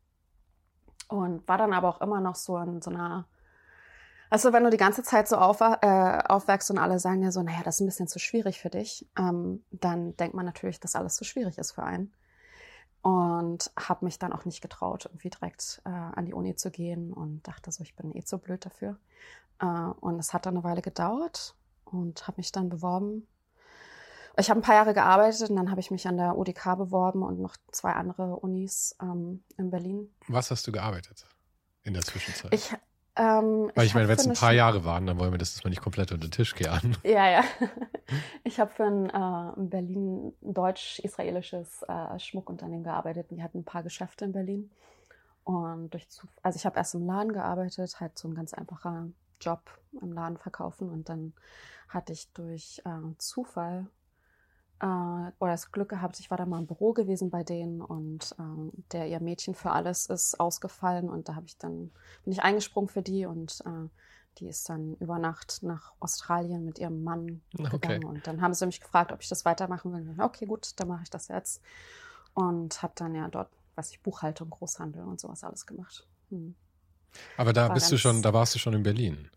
und 1.07 1.47
war 1.47 1.57
dann 1.57 1.73
aber 1.73 1.89
auch 1.89 2.01
immer 2.01 2.19
noch 2.19 2.35
so 2.35 2.57
in 2.57 2.81
so 2.81 2.91
einer, 2.91 3.27
also 4.29 4.51
wenn 4.53 4.63
du 4.63 4.69
die 4.69 4.77
ganze 4.77 5.03
Zeit 5.03 5.27
so 5.27 5.37
auf, 5.37 5.61
äh, 5.61 6.19
aufwächst 6.27 6.69
und 6.69 6.77
alle 6.77 6.99
sagen 6.99 7.23
ja 7.23 7.31
so, 7.31 7.41
naja, 7.41 7.61
das 7.63 7.75
ist 7.75 7.81
ein 7.81 7.87
bisschen 7.87 8.07
zu 8.07 8.19
schwierig 8.19 8.59
für 8.59 8.69
dich, 8.69 9.07
ähm, 9.17 9.63
dann 9.71 10.15
denkt 10.17 10.35
man 10.35 10.45
natürlich, 10.45 10.79
dass 10.79 10.95
alles 10.95 11.15
zu 11.15 11.23
schwierig 11.23 11.57
ist 11.57 11.71
für 11.71 11.83
einen. 11.83 12.13
Und 13.03 13.71
habe 13.79 14.03
mich 14.03 14.19
dann 14.19 14.33
auch 14.33 14.43
nicht 14.43 14.61
getraut, 14.61 15.05
irgendwie 15.05 15.29
direkt 15.29 15.81
äh, 15.85 15.89
an 15.89 16.25
die 16.25 16.33
Uni 16.33 16.55
zu 16.55 16.71
gehen 16.71 17.13
und 17.13 17.47
dachte 17.47 17.71
so, 17.71 17.83
ich 17.83 17.95
bin 17.95 18.13
eh 18.13 18.23
zu 18.23 18.37
blöd 18.37 18.65
dafür. 18.65 18.97
Äh, 19.61 19.65
und 19.65 20.19
es 20.19 20.33
hat 20.33 20.45
dann 20.45 20.55
eine 20.55 20.65
Weile 20.65 20.81
gedauert 20.81 21.55
und 21.85 22.27
habe 22.27 22.37
mich 22.37 22.51
dann 22.51 22.67
beworben 22.67 23.25
ich 24.39 24.49
habe 24.49 24.59
ein 24.59 24.63
paar 24.63 24.75
Jahre 24.75 24.93
gearbeitet 24.93 25.49
und 25.49 25.55
dann 25.55 25.71
habe 25.71 25.79
ich 25.79 25.91
mich 25.91 26.07
an 26.07 26.17
der 26.17 26.37
UDK 26.37 26.77
beworben 26.77 27.23
und 27.23 27.39
noch 27.39 27.55
zwei 27.71 27.91
andere 27.93 28.35
Unis 28.35 28.95
ähm, 29.01 29.43
in 29.57 29.71
Berlin. 29.71 30.13
Was 30.27 30.51
hast 30.51 30.67
du 30.67 30.71
gearbeitet 30.71 31.25
in 31.83 31.93
der 31.93 32.03
Zwischenzeit? 32.03 32.53
Ich, 32.53 32.71
ähm, 33.15 33.71
Weil 33.73 33.85
ich, 33.85 33.89
ich 33.89 33.95
meine, 33.95 34.07
wenn 34.07 34.17
es 34.17 34.27
ein 34.27 34.35
paar 34.35 34.53
Jahre 34.53 34.85
waren, 34.85 35.07
dann 35.07 35.17
wollen 35.17 35.31
wir 35.31 35.39
das 35.39 35.63
mal 35.63 35.71
nicht 35.71 35.81
komplett 35.81 36.11
unter 36.11 36.27
den 36.27 36.31
Tisch 36.31 36.53
kehren. 36.53 36.95
Ja, 37.03 37.29
ja. 37.29 37.43
Ich 38.43 38.59
habe 38.59 38.71
für 38.71 38.85
ein 38.85 39.09
äh, 39.09 39.59
in 39.59 39.69
Berlin 39.69 40.33
deutsch-israelisches 40.41 41.83
äh, 41.87 42.19
Schmuckunternehmen 42.19 42.83
gearbeitet. 42.83 43.31
Die 43.31 43.41
hatten 43.41 43.59
ein 43.59 43.65
paar 43.65 43.83
Geschäfte 43.83 44.25
in 44.25 44.33
Berlin. 44.33 44.71
Und 45.43 45.93
durch 45.93 46.09
Zuf 46.09 46.29
also 46.43 46.57
ich 46.57 46.65
habe 46.65 46.77
erst 46.77 46.93
im 46.93 47.07
Laden 47.07 47.33
gearbeitet, 47.33 47.99
halt 47.99 48.17
so 48.17 48.27
ein 48.27 48.35
ganz 48.35 48.53
einfacher 48.53 49.07
Job 49.41 49.61
im 49.99 50.13
Laden 50.13 50.37
verkaufen. 50.37 50.89
Und 50.89 51.09
dann 51.09 51.33
hatte 51.89 52.13
ich 52.13 52.31
durch 52.33 52.81
äh, 52.85 53.17
Zufall 53.17 53.87
äh, 54.79 55.31
oder 55.39 55.51
das 55.51 55.71
Glück 55.71 55.89
gehabt, 55.89 56.19
ich 56.19 56.29
war 56.29 56.37
da 56.37 56.45
mal 56.45 56.59
im 56.59 56.67
Büro 56.67 56.93
gewesen 56.93 57.29
bei 57.29 57.43
denen 57.43 57.81
und 57.81 58.35
ähm, 58.39 58.71
der 58.91 59.07
ihr 59.07 59.19
Mädchen 59.19 59.55
für 59.55 59.71
alles 59.71 60.05
ist 60.07 60.39
ausgefallen 60.39 61.09
und 61.09 61.29
da 61.29 61.35
habe 61.35 61.47
ich 61.47 61.57
dann 61.57 61.91
bin 62.23 62.33
ich 62.33 62.43
eingesprungen 62.43 62.89
für 62.89 63.01
die 63.01 63.25
und 63.25 63.61
äh, 63.65 63.89
die 64.39 64.47
ist 64.47 64.69
dann 64.69 64.95
über 64.95 65.17
Nacht 65.17 65.63
nach 65.63 65.93
Australien 65.99 66.63
mit 66.63 66.77
ihrem 66.77 67.03
Mann 67.03 67.41
okay. 67.57 67.69
gegangen 67.69 68.05
und 68.05 68.27
dann 68.27 68.41
haben 68.41 68.53
sie 68.53 68.65
mich 68.67 68.81
gefragt, 68.81 69.11
ob 69.11 69.21
ich 69.21 69.29
das 69.29 69.45
weitermachen 69.45 69.91
will. 69.93 70.15
Okay, 70.19 70.45
gut, 70.45 70.79
dann 70.79 70.87
mache 70.87 71.03
ich 71.03 71.09
das 71.09 71.27
jetzt 71.27 71.61
und 72.35 72.81
habe 72.83 72.93
dann 72.95 73.15
ja 73.15 73.27
dort, 73.29 73.49
was 73.75 73.89
ich 73.89 74.01
Buchhaltung, 74.01 74.51
Großhandel 74.51 75.03
und 75.03 75.19
sowas 75.19 75.43
alles 75.43 75.65
gemacht. 75.65 76.05
Hm. 76.29 76.55
Aber 77.35 77.51
da 77.51 77.69
war 77.69 77.73
bist 77.73 77.91
du 77.91 77.97
schon, 77.97 78.21
da 78.21 78.31
warst 78.33 78.53
du 78.53 78.59
schon 78.59 78.73
in 78.73 78.83
Berlin. 78.83 79.29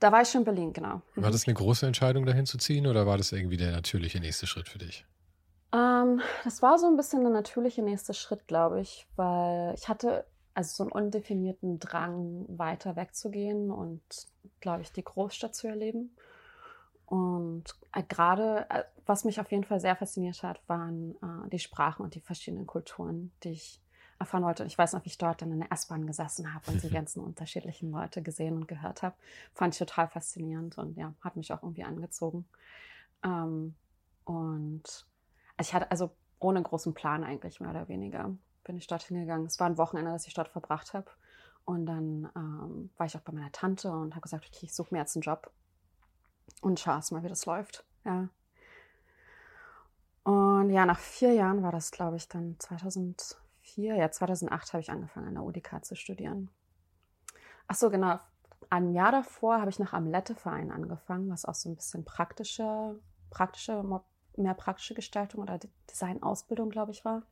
Da 0.00 0.12
war 0.12 0.22
ich 0.22 0.28
schon 0.28 0.42
in 0.42 0.44
Berlin, 0.44 0.72
genau. 0.72 1.02
Mhm. 1.14 1.22
War 1.22 1.30
das 1.30 1.46
eine 1.46 1.54
große 1.54 1.86
Entscheidung, 1.86 2.26
dahin 2.26 2.46
zu 2.46 2.58
ziehen 2.58 2.86
oder 2.86 3.06
war 3.06 3.18
das 3.18 3.32
irgendwie 3.32 3.56
der 3.56 3.72
natürliche 3.72 4.20
nächste 4.20 4.46
Schritt 4.46 4.68
für 4.68 4.78
dich? 4.78 5.04
Ähm, 5.72 6.20
das 6.44 6.62
war 6.62 6.78
so 6.78 6.86
ein 6.86 6.96
bisschen 6.96 7.22
der 7.22 7.32
natürliche 7.32 7.82
nächste 7.82 8.14
Schritt, 8.14 8.46
glaube 8.46 8.80
ich, 8.80 9.06
weil 9.16 9.74
ich 9.74 9.88
hatte 9.88 10.24
also 10.54 10.84
so 10.84 10.84
einen 10.84 10.92
undefinierten 10.92 11.80
Drang, 11.80 12.46
weiter 12.48 12.96
wegzugehen 12.96 13.70
und, 13.70 14.02
glaube 14.60 14.82
ich, 14.82 14.92
die 14.92 15.02
Großstadt 15.02 15.54
zu 15.54 15.66
erleben. 15.66 16.16
Und 17.06 17.64
äh, 17.92 18.02
gerade, 18.02 18.66
äh, 18.70 18.84
was 19.04 19.24
mich 19.24 19.40
auf 19.40 19.50
jeden 19.50 19.64
Fall 19.64 19.80
sehr 19.80 19.96
fasziniert 19.96 20.42
hat, 20.42 20.60
waren 20.68 21.16
äh, 21.16 21.48
die 21.50 21.58
Sprachen 21.58 22.02
und 22.02 22.14
die 22.14 22.20
verschiedenen 22.20 22.66
Kulturen, 22.66 23.32
die 23.42 23.50
ich 23.50 23.80
erfahren 24.24 24.44
wollte. 24.44 24.62
Und 24.62 24.68
ich 24.68 24.78
weiß 24.78 24.92
noch, 24.92 25.04
wie 25.04 25.08
ich 25.08 25.18
dort 25.18 25.42
dann 25.42 25.52
in 25.52 25.60
der 25.60 25.72
S-Bahn 25.72 26.06
gesessen 26.06 26.52
habe 26.52 26.70
und 26.70 26.82
die 26.82 26.90
ganzen 26.90 27.22
unterschiedlichen 27.22 27.90
Leute 27.90 28.22
gesehen 28.22 28.56
und 28.56 28.68
gehört 28.68 29.02
habe. 29.02 29.14
Fand 29.54 29.74
ich 29.74 29.78
total 29.78 30.08
faszinierend 30.08 30.78
und 30.78 30.96
ja, 30.96 31.14
hat 31.22 31.36
mich 31.36 31.52
auch 31.52 31.62
irgendwie 31.62 31.84
angezogen. 31.84 32.46
Ähm, 33.22 33.74
und 34.24 35.06
ich 35.60 35.74
hatte 35.74 35.90
also 35.90 36.10
ohne 36.38 36.62
großen 36.62 36.94
Plan 36.94 37.24
eigentlich 37.24 37.60
mehr 37.60 37.70
oder 37.70 37.88
weniger 37.88 38.34
bin 38.64 38.78
ich 38.78 38.86
dort 38.86 39.02
hingegangen. 39.02 39.46
Es 39.46 39.60
war 39.60 39.68
ein 39.68 39.78
Wochenende, 39.78 40.10
das 40.10 40.26
ich 40.26 40.34
dort 40.34 40.48
verbracht 40.48 40.94
habe. 40.94 41.10
Und 41.64 41.86
dann 41.86 42.30
ähm, 42.34 42.90
war 42.96 43.06
ich 43.06 43.16
auch 43.16 43.20
bei 43.20 43.32
meiner 43.32 43.52
Tante 43.52 43.90
und 43.90 44.14
habe 44.14 44.22
gesagt, 44.22 44.46
okay, 44.46 44.66
ich 44.66 44.74
suche 44.74 44.92
mir 44.92 45.00
jetzt 45.00 45.16
einen 45.16 45.22
Job 45.22 45.50
und 46.60 46.80
schau 46.80 46.98
mal, 47.10 47.22
wie 47.22 47.28
das 47.28 47.46
läuft. 47.46 47.84
Ja. 48.04 48.28
Und 50.24 50.70
ja, 50.70 50.84
nach 50.86 50.98
vier 50.98 51.32
Jahren 51.32 51.62
war 51.62 51.72
das, 51.72 51.90
glaube 51.90 52.16
ich, 52.16 52.28
dann 52.28 52.56
2000, 52.58 53.38
2004, 53.64 53.96
ja 53.96 54.10
2008 54.10 54.72
habe 54.72 54.80
ich 54.82 54.90
angefangen 54.90 55.28
an 55.28 55.34
der 55.34 55.44
UDK 55.44 55.84
zu 55.84 55.96
studieren. 55.96 56.50
Ach 57.66 57.74
so, 57.74 57.90
genau. 57.90 58.18
Ein 58.70 58.92
Jahr 58.92 59.12
davor 59.12 59.60
habe 59.60 59.70
ich 59.70 59.78
nach 59.78 59.92
Amlette-Verein 59.92 60.70
angefangen, 60.70 61.30
was 61.30 61.44
auch 61.44 61.54
so 61.54 61.68
ein 61.68 61.76
bisschen 61.76 62.04
praktische, 62.04 62.98
praktische, 63.30 63.82
mehr 64.36 64.54
praktische 64.54 64.94
Gestaltung 64.94 65.42
oder 65.42 65.58
Designausbildung, 65.90 66.70
glaube 66.70 66.92
ich, 66.92 67.04
war. 67.04 67.22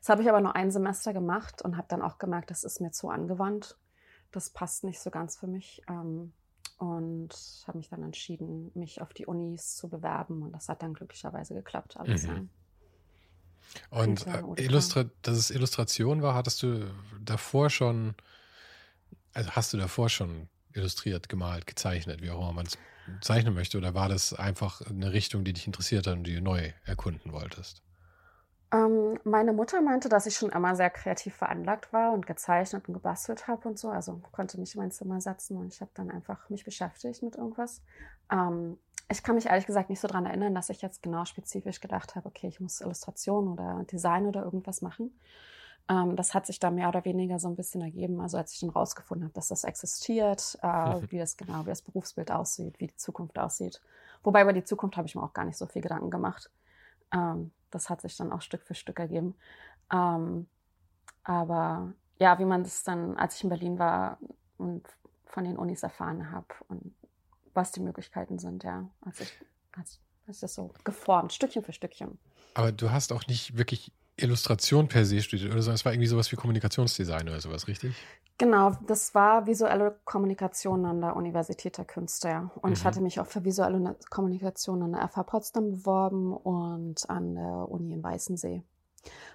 Das 0.00 0.10
habe 0.10 0.22
ich 0.22 0.28
aber 0.28 0.40
nur 0.40 0.54
ein 0.54 0.70
Semester 0.70 1.12
gemacht 1.12 1.62
und 1.62 1.76
habe 1.76 1.88
dann 1.88 2.02
auch 2.02 2.18
gemerkt, 2.18 2.50
das 2.50 2.64
ist 2.64 2.80
mir 2.80 2.92
zu 2.92 3.08
angewandt. 3.08 3.76
Das 4.30 4.50
passt 4.50 4.84
nicht 4.84 5.00
so 5.00 5.10
ganz 5.10 5.36
für 5.36 5.46
mich. 5.46 5.82
Ähm, 5.88 6.32
und 6.78 7.64
habe 7.66 7.78
mich 7.78 7.88
dann 7.88 8.04
entschieden, 8.04 8.70
mich 8.74 9.02
auf 9.02 9.12
die 9.12 9.26
Unis 9.26 9.74
zu 9.74 9.88
bewerben. 9.88 10.42
Und 10.42 10.52
das 10.52 10.68
hat 10.68 10.82
dann 10.82 10.94
glücklicherweise 10.94 11.54
geklappt, 11.54 11.96
alles. 11.96 12.28
Mhm. 12.28 12.50
Und 13.90 14.26
äh, 14.26 14.42
Illustra 14.56 15.04
dass 15.22 15.36
es 15.36 15.50
Illustration 15.50 16.22
war, 16.22 16.34
hattest 16.34 16.62
du 16.62 16.90
davor 17.20 17.70
schon, 17.70 18.14
also 19.32 19.50
hast 19.50 19.72
du 19.72 19.76
davor 19.76 20.08
schon 20.08 20.48
illustriert, 20.72 21.28
gemalt, 21.28 21.66
gezeichnet, 21.66 22.22
wie 22.22 22.30
auch 22.30 22.38
immer 22.38 22.52
man 22.52 22.66
es 22.66 22.78
zeichnen 23.20 23.54
möchte, 23.54 23.78
oder 23.78 23.94
war 23.94 24.08
das 24.08 24.34
einfach 24.34 24.82
eine 24.82 25.12
Richtung, 25.12 25.44
die 25.44 25.52
dich 25.52 25.66
interessiert 25.66 26.06
hat 26.06 26.14
und 26.14 26.24
die 26.24 26.34
du 26.34 26.42
neu 26.42 26.72
erkunden 26.84 27.32
wolltest? 27.32 27.82
Ähm, 28.70 29.18
meine 29.24 29.54
Mutter 29.54 29.80
meinte, 29.80 30.10
dass 30.10 30.26
ich 30.26 30.36
schon 30.36 30.50
immer 30.50 30.76
sehr 30.76 30.90
kreativ 30.90 31.34
veranlagt 31.34 31.92
war 31.92 32.12
und 32.12 32.26
gezeichnet 32.26 32.86
und 32.86 32.94
gebastelt 32.94 33.48
habe 33.48 33.66
und 33.66 33.78
so. 33.78 33.88
Also 33.88 34.20
konnte 34.30 34.60
mich 34.60 34.74
in 34.74 34.82
mein 34.82 34.90
Zimmer 34.90 35.20
setzen 35.22 35.56
und 35.56 35.72
ich 35.72 35.80
habe 35.80 35.90
dann 35.94 36.10
einfach 36.10 36.50
mich 36.50 36.64
beschäftigt 36.64 37.22
mit 37.22 37.36
irgendwas. 37.36 37.82
Ähm, 38.30 38.78
ich 39.10 39.22
kann 39.22 39.34
mich 39.34 39.46
ehrlich 39.46 39.66
gesagt 39.66 39.88
nicht 39.88 40.00
so 40.00 40.08
daran 40.08 40.26
erinnern, 40.26 40.54
dass 40.54 40.68
ich 40.68 40.82
jetzt 40.82 41.02
genau 41.02 41.24
spezifisch 41.24 41.80
gedacht 41.80 42.14
habe, 42.14 42.26
okay, 42.26 42.48
ich 42.48 42.60
muss 42.60 42.80
Illustration 42.80 43.48
oder 43.48 43.84
Design 43.90 44.26
oder 44.26 44.44
irgendwas 44.44 44.82
machen. 44.82 45.18
Ähm, 45.88 46.14
das 46.16 46.34
hat 46.34 46.46
sich 46.46 46.58
da 46.60 46.70
mehr 46.70 46.88
oder 46.88 47.04
weniger 47.04 47.38
so 47.38 47.48
ein 47.48 47.56
bisschen 47.56 47.80
ergeben. 47.80 48.20
Also 48.20 48.36
als 48.36 48.52
ich 48.52 48.60
dann 48.60 48.70
rausgefunden 48.70 49.24
habe, 49.24 49.34
dass 49.34 49.48
das 49.48 49.64
existiert, 49.64 50.58
äh, 50.62 50.96
mhm. 50.96 51.10
wie 51.10 51.18
das 51.18 51.36
genau, 51.36 51.64
wie 51.64 51.70
das 51.70 51.82
Berufsbild 51.82 52.30
aussieht, 52.30 52.78
wie 52.78 52.88
die 52.88 52.96
Zukunft 52.96 53.38
aussieht. 53.38 53.80
Wobei 54.22 54.42
über 54.42 54.52
die 54.52 54.64
Zukunft 54.64 54.96
habe 54.96 55.06
ich 55.08 55.14
mir 55.14 55.22
auch 55.22 55.32
gar 55.32 55.46
nicht 55.46 55.56
so 55.56 55.66
viel 55.66 55.80
Gedanken 55.80 56.10
gemacht. 56.10 56.50
Ähm, 57.12 57.52
das 57.70 57.88
hat 57.88 58.02
sich 58.02 58.16
dann 58.16 58.32
auch 58.32 58.42
Stück 58.42 58.62
für 58.64 58.74
Stück 58.74 58.98
ergeben. 58.98 59.34
Ähm, 59.90 60.46
aber 61.24 61.92
ja, 62.18 62.38
wie 62.38 62.44
man 62.44 62.62
das 62.62 62.84
dann, 62.84 63.16
als 63.16 63.36
ich 63.36 63.44
in 63.44 63.50
Berlin 63.50 63.78
war 63.78 64.18
und 64.58 64.86
von 65.24 65.44
den 65.44 65.56
Unis 65.56 65.82
erfahren 65.82 66.30
habe 66.30 66.46
und 66.68 66.94
was 67.58 67.72
die 67.72 67.80
Möglichkeiten 67.80 68.38
sind, 68.38 68.62
ja, 68.62 68.88
als 69.00 69.20
ich, 69.20 69.32
als, 69.72 69.98
als 70.26 70.40
das 70.40 70.54
so 70.54 70.72
geformt, 70.84 71.32
Stückchen 71.32 71.64
für 71.64 71.72
Stückchen. 71.72 72.18
Aber 72.54 72.72
du 72.72 72.90
hast 72.90 73.12
auch 73.12 73.26
nicht 73.26 73.58
wirklich 73.58 73.92
Illustration 74.16 74.88
per 74.88 75.04
se 75.04 75.20
studiert 75.20 75.52
oder 75.52 75.62
so, 75.62 75.72
es 75.72 75.84
war 75.84 75.92
irgendwie 75.92 76.08
sowas 76.08 76.30
wie 76.30 76.36
Kommunikationsdesign 76.36 77.28
oder 77.28 77.40
sowas, 77.40 77.66
richtig? 77.66 77.94
Genau, 78.38 78.76
das 78.86 79.16
war 79.16 79.48
visuelle 79.48 79.98
Kommunikation 80.04 80.86
an 80.86 81.00
der 81.00 81.16
Universität 81.16 81.76
der 81.76 81.84
Künste. 81.84 82.50
Und 82.62 82.70
mhm. 82.70 82.72
ich 82.74 82.84
hatte 82.84 83.00
mich 83.00 83.18
auch 83.18 83.26
für 83.26 83.44
visuelle 83.44 83.96
Kommunikation 84.10 84.82
an 84.84 84.92
der 84.92 85.08
FH 85.08 85.24
Potsdam 85.24 85.72
beworben 85.72 86.32
und 86.32 87.10
an 87.10 87.34
der 87.34 87.68
Uni 87.68 87.92
in 87.92 88.02
Weißensee. 88.02 88.62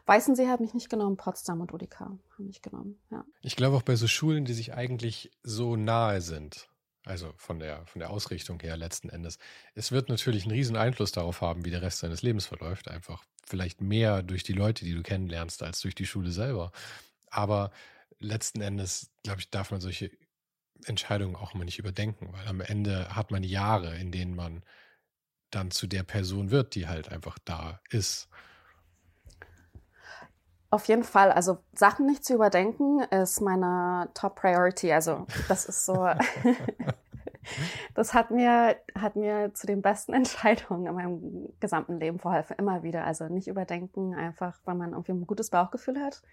Weißensee 0.06 0.48
hat 0.48 0.62
mich 0.62 0.74
nicht 0.74 0.90
genommen, 0.90 1.18
Potsdam 1.18 1.60
und 1.60 1.74
UDK 1.74 2.00
haben 2.00 2.20
mich 2.40 2.62
genommen, 2.62 2.98
ja. 3.10 3.26
Ich 3.42 3.56
glaube 3.56 3.76
auch 3.76 3.82
bei 3.82 3.96
so 3.96 4.08
Schulen, 4.08 4.46
die 4.46 4.54
sich 4.54 4.74
eigentlich 4.74 5.32
so 5.44 5.76
nahe 5.76 6.22
sind, 6.22 6.70
also 7.06 7.34
von 7.38 7.60
der, 7.60 7.86
von 7.86 8.00
der 8.00 8.10
Ausrichtung 8.10 8.60
her 8.62 8.78
letzten 8.78 9.10
Endes. 9.10 9.38
Es 9.76 9.92
wird 9.92 10.10
natürlich 10.10 10.44
einen 10.44 10.54
riesen 10.54 10.78
Einfluss 10.78 11.12
darauf 11.12 11.42
haben, 11.42 11.66
wie 11.66 11.72
der 11.72 11.82
Rest 11.82 12.04
deines 12.04 12.22
Lebens 12.22 12.46
verläuft. 12.46 12.88
Einfach 12.88 13.24
vielleicht 13.46 13.82
mehr 13.82 14.24
durch 14.24 14.44
die 14.44 14.54
Leute, 14.54 14.86
die 14.86 14.94
du 14.94 15.04
kennenlernst, 15.04 15.64
als 15.64 15.82
durch 15.82 15.96
die 15.96 16.06
Schule 16.06 16.32
selber. 16.32 16.72
Aber 17.30 17.72
letzten 18.20 18.62
Endes, 18.62 19.12
glaube 19.24 19.42
ich, 19.42 19.50
darf 19.50 19.72
man 19.72 19.82
solche 19.82 20.12
Entscheidungen 20.86 21.36
auch 21.36 21.54
immer 21.54 21.66
nicht 21.66 21.80
überdenken, 21.80 22.32
weil 22.32 22.48
am 22.48 22.62
Ende 22.62 23.16
hat 23.16 23.32
man 23.32 23.44
Jahre, 23.44 23.98
in 23.98 24.12
denen 24.12 24.36
man 24.36 24.64
dann 25.50 25.72
zu 25.72 25.88
der 25.88 26.04
Person 26.04 26.52
wird, 26.52 26.76
die 26.76 26.88
halt 26.88 27.10
einfach 27.10 27.38
da 27.46 27.82
ist. 27.90 28.28
Auf 30.74 30.88
jeden 30.88 31.04
Fall, 31.04 31.32
also 31.32 31.60
Sachen 31.76 32.08
nicht 32.08 32.26
zu 32.26 32.34
überdenken 32.34 33.02
ist 33.12 33.42
meine 33.42 34.10
Top 34.16 34.38
Priority. 34.38 34.92
Also 34.92 35.28
das 35.48 35.66
ist 35.66 35.86
so, 35.86 36.10
das 37.94 38.16
hat 38.16 38.32
mir, 38.32 38.76
hat 38.98 39.16
mir 39.16 39.54
zu 39.54 39.68
den 39.68 39.84
besten 39.84 40.14
Entscheidungen 40.16 40.88
in 40.88 40.96
meinem 40.96 41.54
gesamten 41.60 42.00
Leben 42.00 42.18
verholfen, 42.18 42.56
immer 42.58 42.82
wieder. 42.82 43.06
Also 43.06 43.26
nicht 43.26 43.48
überdenken, 43.48 44.16
einfach, 44.16 44.58
weil 44.66 44.74
man 44.74 44.94
irgendwie 44.94 45.12
ein 45.12 45.28
gutes 45.28 45.52
Bauchgefühl 45.52 46.02
hat. 46.02 46.24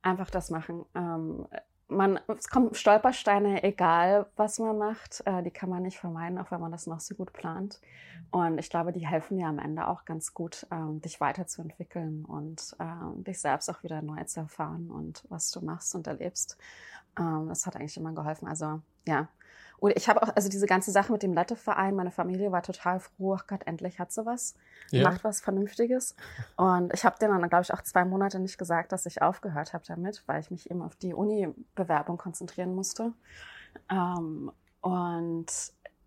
Einfach 0.00 0.30
das 0.30 0.48
machen. 0.48 0.86
Ähm, 0.94 1.46
man, 1.96 2.20
es 2.28 2.48
kommen 2.48 2.74
Stolpersteine, 2.74 3.62
egal 3.62 4.26
was 4.36 4.58
man 4.58 4.78
macht, 4.78 5.22
äh, 5.26 5.42
die 5.42 5.50
kann 5.50 5.70
man 5.70 5.82
nicht 5.82 5.98
vermeiden, 5.98 6.38
auch 6.38 6.50
wenn 6.50 6.60
man 6.60 6.72
das 6.72 6.86
noch 6.86 7.00
so 7.00 7.14
gut 7.14 7.32
plant. 7.32 7.80
Und 8.30 8.58
ich 8.58 8.70
glaube, 8.70 8.92
die 8.92 9.06
helfen 9.06 9.38
dir 9.38 9.46
am 9.46 9.58
Ende 9.58 9.86
auch 9.86 10.04
ganz 10.04 10.34
gut, 10.34 10.66
ähm, 10.70 11.00
dich 11.00 11.20
weiterzuentwickeln 11.20 12.24
und 12.24 12.76
ähm, 12.80 13.24
dich 13.24 13.40
selbst 13.40 13.68
auch 13.68 13.82
wieder 13.82 14.02
neu 14.02 14.24
zu 14.24 14.40
erfahren 14.40 14.90
und 14.90 15.24
was 15.28 15.50
du 15.50 15.60
machst 15.60 15.94
und 15.94 16.06
erlebst. 16.06 16.56
Ähm, 17.18 17.48
das 17.48 17.66
hat 17.66 17.76
eigentlich 17.76 17.96
immer 17.96 18.12
geholfen. 18.12 18.48
Also 18.48 18.80
ja, 19.06 19.28
und 19.82 19.96
ich 19.96 20.08
habe 20.08 20.22
auch, 20.22 20.28
also 20.36 20.48
diese 20.48 20.66
ganze 20.66 20.92
Sache 20.92 21.10
mit 21.10 21.24
dem 21.24 21.32
Letteverein, 21.32 21.96
meine 21.96 22.12
Familie 22.12 22.52
war 22.52 22.62
total 22.62 23.00
froh, 23.00 23.34
ach 23.36 23.48
Gott, 23.48 23.66
endlich 23.66 23.98
hat 23.98 24.12
sie 24.12 24.24
was, 24.24 24.54
ja. 24.92 25.02
macht 25.02 25.24
was 25.24 25.40
Vernünftiges. 25.40 26.14
Und 26.56 26.94
ich 26.94 27.04
habe 27.04 27.18
denen 27.18 27.40
dann, 27.40 27.48
glaube 27.48 27.62
ich, 27.62 27.74
auch 27.74 27.82
zwei 27.82 28.04
Monate 28.04 28.38
nicht 28.38 28.58
gesagt, 28.58 28.92
dass 28.92 29.06
ich 29.06 29.22
aufgehört 29.22 29.72
habe 29.72 29.82
damit, 29.84 30.22
weil 30.26 30.40
ich 30.40 30.52
mich 30.52 30.70
eben 30.70 30.82
auf 30.82 30.94
die 30.94 31.14
Uni-Bewerbung 31.14 32.16
konzentrieren 32.16 32.76
musste. 32.76 33.12
Ähm, 33.90 34.52
und 34.82 35.46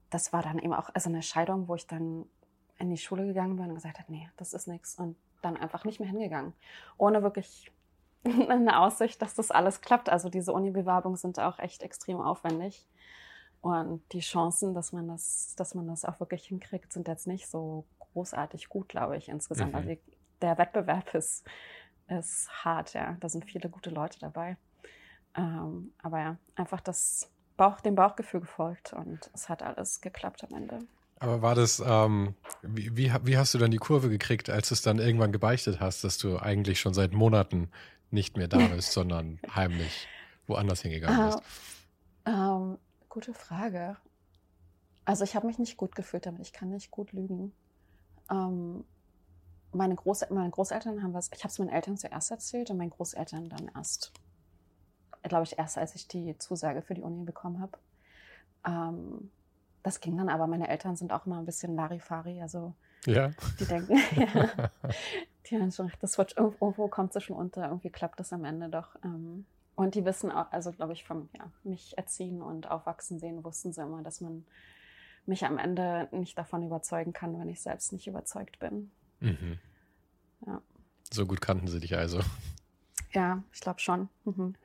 das 0.10 0.32
war 0.32 0.42
dann 0.42 0.60
eben 0.60 0.74
auch 0.74 0.90
also 0.94 1.10
eine 1.10 1.22
Scheidung, 1.22 1.68
wo 1.68 1.76
ich 1.76 1.86
dann 1.86 2.26
in 2.78 2.90
die 2.90 2.98
Schule 2.98 3.26
gegangen 3.26 3.58
bin 3.58 3.68
und 3.68 3.76
gesagt 3.76 4.00
habe, 4.00 4.10
nee, 4.10 4.30
das 4.38 4.54
ist 4.54 4.70
nichts. 4.70 4.96
Und 4.96 5.18
dann 5.42 5.58
einfach 5.58 5.84
nicht 5.84 6.00
mehr 6.00 6.08
hingegangen. 6.08 6.54
Ohne 6.98 7.24
wirklich 7.24 7.72
eine 8.24 8.80
Aussicht, 8.80 9.22
dass 9.22 9.36
das 9.36 9.52
alles 9.52 9.82
klappt. 9.82 10.10
Also 10.10 10.30
diese 10.30 10.54
Uni-Bewerbungen 10.54 11.18
sind 11.18 11.40
auch 11.40 11.60
echt 11.60 11.84
extrem 11.84 12.22
aufwendig. 12.22 12.88
Und 13.66 14.04
die 14.12 14.20
Chancen, 14.20 14.76
dass 14.76 14.92
man 14.92 15.08
das, 15.08 15.56
dass 15.58 15.74
man 15.74 15.88
das 15.88 16.06
auch 16.06 16.20
wirklich 16.20 16.46
hinkriegt, 16.46 16.94
sind 16.94 17.08
jetzt 17.08 17.26
nicht 17.26 17.48
so 17.48 17.84
großartig 17.98 18.70
gut, 18.70 18.90
glaube 18.90 19.18
ich, 19.18 19.28
insgesamt. 19.28 19.72
Mhm. 19.72 19.76
Also 19.76 19.98
der 20.44 20.60
Wettbewerb 20.60 21.16
ist, 21.16 21.44
ist 22.08 22.48
hart, 22.64 22.94
ja. 22.94 23.18
Da 23.22 23.28
sind 23.28 23.44
viele 23.44 23.68
gute 23.70 23.90
Leute 23.90 24.20
dabei. 24.20 24.56
Ähm, 25.36 25.94
aber 26.04 26.20
ja, 26.20 26.38
einfach 26.54 26.80
das 26.80 27.32
Bauch, 27.58 27.82
dem 27.82 27.96
Bauchgefühl 27.96 28.42
gefolgt 28.42 28.94
und 28.94 29.32
es 29.34 29.50
hat 29.50 29.64
alles 29.64 30.00
geklappt 30.00 30.44
am 30.44 30.56
Ende. 30.56 30.80
Aber 31.18 31.42
war 31.42 31.56
das, 31.56 31.82
ähm, 31.84 32.36
wie, 32.62 32.96
wie, 32.96 33.12
wie, 33.24 33.36
hast 33.36 33.56
du 33.56 33.58
dann 33.58 33.72
die 33.72 33.78
Kurve 33.78 34.10
gekriegt, 34.10 34.48
als 34.48 34.68
du 34.68 34.76
es 34.76 34.84
dann 34.84 35.00
irgendwann 35.00 35.32
gebeichtet 35.32 35.80
hast, 35.80 36.04
dass 36.04 36.20
du 36.20 36.38
eigentlich 36.38 36.80
schon 36.80 36.94
seit 36.94 37.14
Monaten 37.14 37.72
nicht 38.12 38.38
mehr 38.38 38.48
da 38.48 38.60
bist, 38.60 38.92
sondern 38.92 39.40
heimlich 39.56 40.08
woanders 40.46 40.84
hingegangen 40.84 41.32
bist? 41.32 41.40
Uh, 42.28 42.32
um, 42.32 42.78
Gute 43.16 43.34
Frage. 43.34 43.96
Also 45.06 45.24
ich 45.24 45.38
habe 45.38 45.48
mich 45.48 45.58
nicht 45.58 45.78
gut 45.78 45.96
gefühlt 45.96 46.26
damit. 46.26 46.42
Ich 46.42 46.52
kann 46.52 46.68
nicht 46.68 46.92
gut 46.92 47.14
lügen. 47.14 47.54
Ähm, 48.30 48.84
meine, 49.72 49.96
Groß 49.96 50.30
meine 50.32 50.50
Großeltern 50.50 51.02
haben 51.02 51.14
was, 51.14 51.32
ich 51.34 51.40
habe 51.40 51.48
es 51.48 51.58
meinen 51.58 51.70
Eltern 51.70 51.96
zuerst 51.96 52.30
erzählt 52.30 52.72
und 52.72 52.78
meinen 52.78 52.90
Großeltern 52.90 53.48
dann 53.48 53.72
erst, 53.74 54.12
glaube 55.24 55.46
ich, 55.46 55.58
erst 55.58 55.78
als 55.78 55.96
ich 55.96 56.10
die 56.10 56.38
Zusage 56.40 56.82
für 56.82 56.94
die 56.94 57.04
Uni 57.04 57.24
bekommen 57.24 57.62
habe. 57.62 57.80
Ähm, 58.68 59.32
das 59.82 60.02
ging 60.02 60.18
dann 60.18 60.28
aber, 60.28 60.46
meine 60.46 60.68
Eltern 60.68 60.98
sind 60.98 61.14
auch 61.14 61.26
immer 61.26 61.38
ein 61.38 61.46
bisschen 61.46 61.74
Larifari, 61.74 62.42
also 62.42 62.74
ja. 63.06 63.32
die 63.62 63.66
denken, 63.66 63.98
ja, 64.18 64.70
die 65.50 65.56
haben 65.56 65.72
schon, 65.72 65.90
das 66.02 66.18
wird 66.18 66.36
irgendwo 66.36 66.90
kommt 66.90 67.16
es 67.16 67.24
schon 67.24 67.38
unter, 67.38 67.64
irgendwie 67.64 67.92
klappt 67.92 68.20
das 68.20 68.34
am 68.34 68.44
Ende 68.44 68.68
doch. 68.68 68.98
Ähm, 69.06 69.46
und 69.76 69.96
die 69.96 70.06
wissen 70.06 70.32
auch, 70.32 70.52
also 70.52 70.72
glaube 70.72 70.94
ich, 70.94 71.04
vom 71.04 71.30
ja, 71.38 71.52
mich 71.64 71.98
erziehen 71.98 72.42
und 72.42 72.70
aufwachsen 72.70 73.20
sehen, 73.20 73.44
wussten 73.44 73.74
sie 73.74 73.82
immer, 73.82 74.02
dass 74.04 74.22
man 74.22 74.46
mich 75.26 75.46
am 75.46 75.58
Ende 75.58 76.08
nicht 76.12 76.38
davon 76.38 76.64
überzeugen 76.64 77.14
kann, 77.14 77.38
wenn 77.40 77.50
ich 77.50 77.62
selbst 77.62 77.92
nicht 77.92 78.08
überzeugt 78.08 78.60
bin. 78.60 78.92
Mhm. 79.20 79.60
Ja. 80.46 80.62
So 81.12 81.26
gut 81.26 81.42
kannten 81.42 81.68
sie 81.68 81.80
dich 81.80 81.96
also. 81.96 82.20
Ja, 83.12 83.44
ich 83.54 83.62
glaube 83.62 83.80
schon. 83.80 84.10
Mhm. 84.26 84.56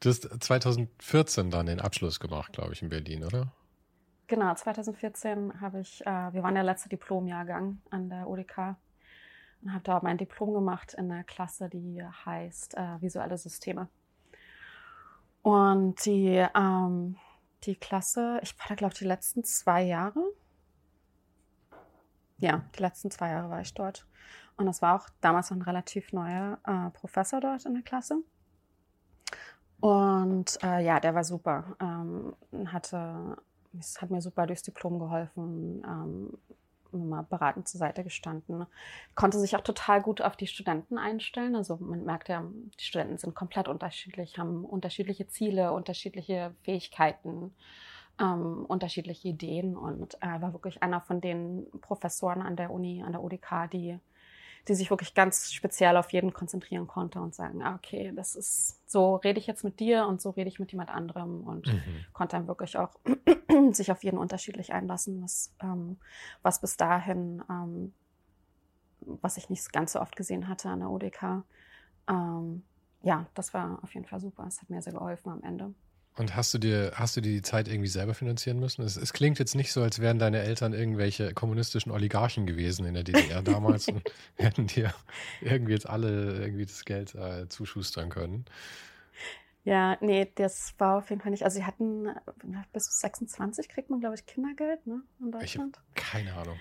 Du 0.00 0.08
hast 0.08 0.28
2014 0.42 1.50
dann 1.50 1.66
den 1.66 1.80
Abschluss 1.80 2.20
gemacht, 2.20 2.52
glaube 2.52 2.72
ich, 2.74 2.82
in 2.82 2.90
Berlin, 2.90 3.24
oder? 3.24 3.52
Genau, 4.26 4.54
2014 4.54 5.60
habe 5.60 5.80
ich, 5.80 6.00
äh, 6.06 6.32
wir 6.32 6.42
waren 6.42 6.54
der 6.54 6.64
letzte 6.64 6.88
Diplomjahrgang 6.88 7.80
an 7.90 8.08
der 8.08 8.28
UDK 8.28 8.76
und 9.62 9.72
habe 9.72 9.84
da 9.84 10.00
mein 10.02 10.18
Diplom 10.18 10.54
gemacht 10.54 10.94
in 10.94 11.10
einer 11.10 11.24
Klasse, 11.24 11.68
die 11.68 12.02
heißt 12.02 12.74
äh, 12.76 13.00
Visuelle 13.00 13.36
Systeme. 13.36 13.88
Und 15.44 16.06
die, 16.06 16.42
ähm, 16.54 17.16
die 17.64 17.76
Klasse, 17.76 18.40
ich 18.42 18.58
war 18.58 18.66
da, 18.68 18.74
glaube 18.76 18.94
ich, 18.94 19.00
die 19.00 19.04
letzten 19.04 19.44
zwei 19.44 19.82
Jahre. 19.82 20.24
Ja, 22.38 22.64
die 22.74 22.80
letzten 22.80 23.10
zwei 23.10 23.28
Jahre 23.28 23.50
war 23.50 23.60
ich 23.60 23.74
dort. 23.74 24.06
Und 24.56 24.68
es 24.68 24.80
war 24.80 24.96
auch 24.96 25.06
damals 25.20 25.50
noch 25.50 25.58
ein 25.58 25.62
relativ 25.62 26.14
neuer 26.14 26.58
äh, 26.66 26.88
Professor 26.98 27.42
dort 27.42 27.66
in 27.66 27.74
der 27.74 27.82
Klasse. 27.82 28.22
Und 29.80 30.58
äh, 30.62 30.82
ja, 30.82 30.98
der 30.98 31.14
war 31.14 31.24
super. 31.24 31.76
Ähm, 31.78 32.34
hatte, 32.72 33.36
hat 33.98 34.10
mir 34.10 34.22
super 34.22 34.46
durchs 34.46 34.62
Diplom 34.62 34.98
geholfen. 34.98 35.82
Ähm, 35.84 36.38
immer 37.02 37.22
beratend 37.24 37.68
zur 37.68 37.78
Seite 37.78 38.04
gestanden. 38.04 38.66
Konnte 39.14 39.38
sich 39.38 39.56
auch 39.56 39.62
total 39.62 40.02
gut 40.02 40.22
auf 40.22 40.36
die 40.36 40.46
Studenten 40.46 40.98
einstellen. 40.98 41.56
Also 41.56 41.76
man 41.76 42.04
merkt 42.04 42.28
ja, 42.28 42.44
die 42.78 42.84
Studenten 42.84 43.18
sind 43.18 43.34
komplett 43.34 43.68
unterschiedlich, 43.68 44.38
haben 44.38 44.64
unterschiedliche 44.64 45.26
Ziele, 45.26 45.72
unterschiedliche 45.72 46.54
Fähigkeiten, 46.62 47.54
ähm, 48.20 48.64
unterschiedliche 48.66 49.28
Ideen 49.28 49.76
und 49.76 50.16
er 50.20 50.40
war 50.40 50.52
wirklich 50.52 50.82
einer 50.82 51.00
von 51.00 51.20
den 51.20 51.66
Professoren 51.80 52.42
an 52.42 52.56
der 52.56 52.70
Uni, 52.70 53.02
an 53.02 53.12
der 53.12 53.22
UDK, 53.22 53.68
die 53.72 53.98
die 54.68 54.74
sich 54.74 54.90
wirklich 54.90 55.14
ganz 55.14 55.52
speziell 55.52 55.96
auf 55.96 56.12
jeden 56.12 56.32
konzentrieren 56.32 56.86
konnte 56.86 57.20
und 57.20 57.34
sagen, 57.34 57.62
ah, 57.62 57.74
okay, 57.74 58.12
das 58.14 58.34
ist, 58.34 58.80
so 58.90 59.16
rede 59.16 59.38
ich 59.38 59.46
jetzt 59.46 59.64
mit 59.64 59.78
dir 59.78 60.06
und 60.06 60.22
so 60.22 60.30
rede 60.30 60.48
ich 60.48 60.58
mit 60.58 60.72
jemand 60.72 60.90
anderem 60.90 61.42
und 61.42 61.66
mhm. 61.66 61.82
konnte 62.12 62.36
dann 62.36 62.48
wirklich 62.48 62.78
auch 62.78 62.90
sich 63.72 63.92
auf 63.92 64.02
jeden 64.02 64.18
unterschiedlich 64.18 64.72
einlassen, 64.72 65.22
was, 65.22 65.52
ähm, 65.62 65.98
was 66.42 66.60
bis 66.60 66.76
dahin, 66.76 67.42
ähm, 67.50 67.92
was 69.00 69.36
ich 69.36 69.50
nicht 69.50 69.70
ganz 69.72 69.92
so 69.92 70.00
oft 70.00 70.16
gesehen 70.16 70.48
hatte 70.48 70.70
an 70.70 70.80
der 70.80 70.90
ODK. 70.90 71.44
Ähm, 72.08 72.62
ja, 73.02 73.26
das 73.34 73.52
war 73.52 73.80
auf 73.82 73.92
jeden 73.92 74.06
Fall 74.06 74.20
super. 74.20 74.46
Es 74.46 74.62
hat 74.62 74.70
mir 74.70 74.80
sehr 74.80 74.94
geholfen 74.94 75.30
am 75.30 75.42
Ende. 75.42 75.74
Und 76.16 76.36
hast 76.36 76.54
du 76.54 76.58
dir, 76.58 76.92
hast 76.94 77.16
du 77.16 77.20
dir 77.20 77.32
die 77.32 77.42
Zeit 77.42 77.66
irgendwie 77.66 77.88
selber 77.88 78.14
finanzieren 78.14 78.60
müssen? 78.60 78.82
Es, 78.82 78.96
es, 78.96 79.12
klingt 79.12 79.40
jetzt 79.40 79.56
nicht 79.56 79.72
so, 79.72 79.82
als 79.82 79.98
wären 79.98 80.20
deine 80.20 80.40
Eltern 80.42 80.72
irgendwelche 80.72 81.34
kommunistischen 81.34 81.90
Oligarchen 81.90 82.46
gewesen 82.46 82.86
in 82.86 82.94
der 82.94 83.02
DDR 83.02 83.42
damals 83.42 83.88
und 83.88 84.02
hätten 84.36 84.68
dir 84.68 84.94
irgendwie 85.40 85.72
jetzt 85.72 85.88
alle 85.88 86.36
irgendwie 86.36 86.66
das 86.66 86.84
Geld 86.84 87.16
äh, 87.16 87.48
zuschustern 87.48 88.10
können. 88.10 88.44
Ja, 89.64 89.96
nee, 90.00 90.30
das 90.36 90.74
war 90.78 90.98
auf 90.98 91.10
jeden 91.10 91.20
Fall 91.20 91.32
nicht. 91.32 91.42
Also 91.42 91.58
sie 91.58 91.64
hatten 91.64 92.08
bis 92.72 93.00
26 93.00 93.68
kriegt 93.68 93.90
man, 93.90 93.98
glaube 93.98 94.14
ich, 94.14 94.24
Kindergeld, 94.26 94.86
ne? 94.86 95.02
In 95.20 95.32
Deutschland. 95.32 95.80
Ich 95.96 96.02
keine 96.02 96.34
Ahnung. 96.34 96.58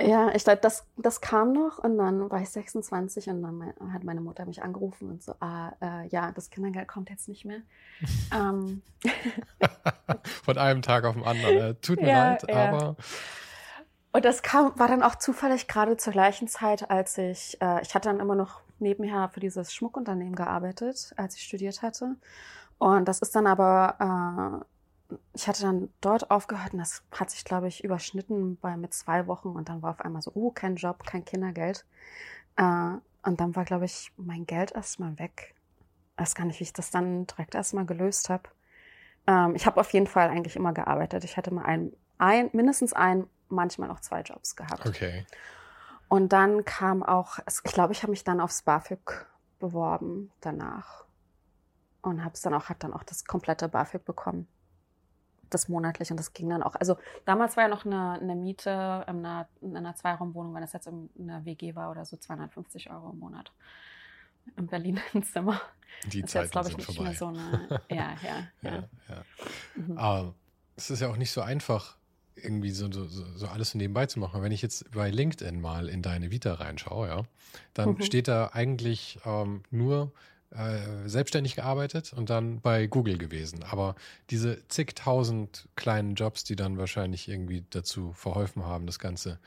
Ja, 0.00 0.34
ich 0.34 0.44
glaube, 0.44 0.60
das, 0.60 0.86
das 0.96 1.22
kam 1.22 1.52
noch 1.52 1.78
und 1.78 1.96
dann 1.96 2.30
war 2.30 2.42
ich 2.42 2.50
26 2.50 3.28
und 3.28 3.42
dann 3.42 3.72
hat 3.92 4.04
meine 4.04 4.20
Mutter 4.20 4.44
mich 4.44 4.62
angerufen 4.62 5.10
und 5.10 5.22
so, 5.22 5.34
ah, 5.40 5.72
äh, 5.80 6.06
ja, 6.08 6.32
das 6.32 6.50
Kindergeld 6.50 6.86
kommt 6.86 7.08
jetzt 7.08 7.28
nicht 7.28 7.46
mehr. 7.46 7.60
ähm. 8.34 8.82
Von 10.44 10.58
einem 10.58 10.82
Tag 10.82 11.04
auf 11.04 11.14
den 11.14 11.24
anderen. 11.24 11.56
Äh, 11.56 11.74
tut 11.76 12.00
mir 12.00 12.08
ja, 12.08 12.30
leid, 12.30 12.44
ja. 12.48 12.68
aber. 12.68 12.96
Und 14.12 14.24
das 14.24 14.42
kam, 14.42 14.78
war 14.78 14.88
dann 14.88 15.02
auch 15.02 15.16
zufällig 15.16 15.66
gerade 15.66 15.96
zur 15.96 16.12
gleichen 16.12 16.48
Zeit, 16.48 16.90
als 16.90 17.16
ich, 17.16 17.60
äh, 17.62 17.80
ich 17.82 17.94
hatte 17.94 18.10
dann 18.10 18.20
immer 18.20 18.34
noch 18.34 18.60
nebenher 18.78 19.30
für 19.30 19.40
dieses 19.40 19.72
Schmuckunternehmen 19.72 20.34
gearbeitet, 20.34 21.14
als 21.16 21.36
ich 21.36 21.42
studiert 21.42 21.80
hatte. 21.80 22.16
Und 22.78 23.06
das 23.08 23.20
ist 23.20 23.34
dann 23.34 23.46
aber 23.46 24.62
äh, 24.62 24.64
ich 25.32 25.46
hatte 25.46 25.62
dann 25.62 25.88
dort 26.00 26.30
aufgehört 26.30 26.72
und 26.72 26.80
das 26.80 27.02
hat 27.12 27.30
sich, 27.30 27.44
glaube 27.44 27.68
ich, 27.68 27.84
überschnitten 27.84 28.56
bei 28.56 28.76
mit 28.76 28.92
zwei 28.92 29.26
Wochen 29.26 29.48
und 29.48 29.68
dann 29.68 29.82
war 29.82 29.90
auf 29.90 30.00
einmal 30.00 30.22
so, 30.22 30.32
oh, 30.34 30.50
kein 30.50 30.76
Job, 30.76 31.04
kein 31.04 31.24
Kindergeld. 31.24 31.84
Äh, 32.56 32.92
und 33.22 33.40
dann 33.40 33.54
war, 33.54 33.64
glaube 33.64 33.84
ich, 33.84 34.12
mein 34.16 34.46
Geld 34.46 34.72
erstmal 34.72 35.18
weg. 35.18 35.54
Ich 36.14 36.22
weiß 36.22 36.34
gar 36.34 36.44
nicht, 36.44 36.58
wie 36.60 36.64
ich 36.64 36.72
das 36.72 36.90
dann 36.90 37.26
direkt 37.26 37.54
erstmal 37.54 37.86
gelöst 37.86 38.30
habe. 38.30 38.44
Ähm, 39.26 39.54
ich 39.54 39.66
habe 39.66 39.80
auf 39.80 39.92
jeden 39.92 40.06
Fall 40.06 40.28
eigentlich 40.28 40.56
immer 40.56 40.72
gearbeitet. 40.72 41.24
Ich 41.24 41.36
hatte 41.36 41.52
mal 41.52 41.64
ein, 41.64 41.92
ein, 42.18 42.50
mindestens 42.52 42.92
ein, 42.92 43.26
manchmal 43.48 43.90
auch 43.90 44.00
zwei 44.00 44.22
Jobs 44.22 44.56
gehabt. 44.56 44.86
Okay. 44.86 45.24
Und 46.08 46.32
dann 46.32 46.64
kam 46.64 47.02
auch, 47.02 47.38
ich 47.48 47.62
glaube, 47.62 47.92
ich 47.92 48.02
habe 48.02 48.10
mich 48.10 48.24
dann 48.24 48.40
aufs 48.40 48.62
BAföG 48.62 49.26
beworben 49.58 50.32
danach 50.40 51.04
und 52.02 52.24
habe 52.24 52.34
es 52.34 52.42
dann 52.42 52.54
auch, 52.54 52.68
hat 52.68 52.84
dann 52.84 52.92
auch 52.92 53.02
das 53.02 53.24
komplette 53.24 53.68
BAföG 53.68 54.04
bekommen 54.04 54.48
das 55.50 55.68
monatlich 55.68 56.10
und 56.10 56.16
das 56.18 56.32
ging 56.32 56.48
dann 56.48 56.62
auch. 56.62 56.74
Also 56.74 56.96
damals 57.24 57.56
war 57.56 57.64
ja 57.64 57.68
noch 57.68 57.84
eine, 57.84 58.18
eine 58.20 58.34
Miete 58.34 59.04
in 59.08 59.24
einer, 59.24 59.48
in 59.60 59.76
einer 59.76 59.94
Zweiraumwohnung, 59.94 60.54
wenn 60.54 60.62
das 60.62 60.72
jetzt 60.72 60.86
in 60.86 61.10
einer 61.18 61.44
WG 61.44 61.74
war 61.74 61.90
oder 61.90 62.04
so, 62.04 62.16
250 62.16 62.90
Euro 62.90 63.10
im 63.10 63.18
Monat. 63.18 63.52
In 64.56 64.66
Berlin 64.66 65.00
ein 65.14 65.22
Zimmer. 65.24 65.60
Die 66.06 66.22
das 66.22 66.32
Zeiten 66.32 66.56
jetzt, 66.56 66.68
sind 66.68 66.78
ich, 66.80 66.96
vorbei. 66.96 67.14
So 67.14 67.26
eine, 67.26 67.82
ja, 67.90 68.16
ja, 68.22 68.48
ja. 68.62 68.70
ja, 68.70 68.84
ja. 69.08 69.24
Mhm. 69.74 69.98
Aber 69.98 70.34
es 70.76 70.90
ist 70.90 71.00
ja 71.00 71.08
auch 71.08 71.16
nicht 71.16 71.32
so 71.32 71.40
einfach, 71.40 71.96
irgendwie 72.36 72.70
so, 72.70 72.90
so, 72.92 73.06
so 73.06 73.46
alles 73.46 73.74
nebenbei 73.74 74.06
zu 74.06 74.20
machen. 74.20 74.42
Wenn 74.42 74.52
ich 74.52 74.62
jetzt 74.62 74.90
bei 74.92 75.10
LinkedIn 75.10 75.60
mal 75.60 75.88
in 75.88 76.02
deine 76.02 76.30
Vita 76.30 76.54
reinschaue, 76.54 77.08
ja, 77.08 77.22
dann 77.74 77.90
mhm. 77.90 78.02
steht 78.02 78.28
da 78.28 78.50
eigentlich 78.52 79.18
ähm, 79.24 79.62
nur 79.70 80.12
äh, 80.56 81.08
selbstständig 81.08 81.56
gearbeitet 81.56 82.12
und 82.12 82.30
dann 82.30 82.60
bei 82.60 82.86
Google 82.86 83.18
gewesen. 83.18 83.62
Aber 83.62 83.94
diese 84.30 84.66
zigtausend 84.68 85.68
kleinen 85.76 86.14
Jobs, 86.14 86.44
die 86.44 86.56
dann 86.56 86.78
wahrscheinlich 86.78 87.28
irgendwie 87.28 87.64
dazu 87.70 88.12
verholfen 88.12 88.64
haben, 88.64 88.86
das 88.86 88.98
Ganze 88.98 89.38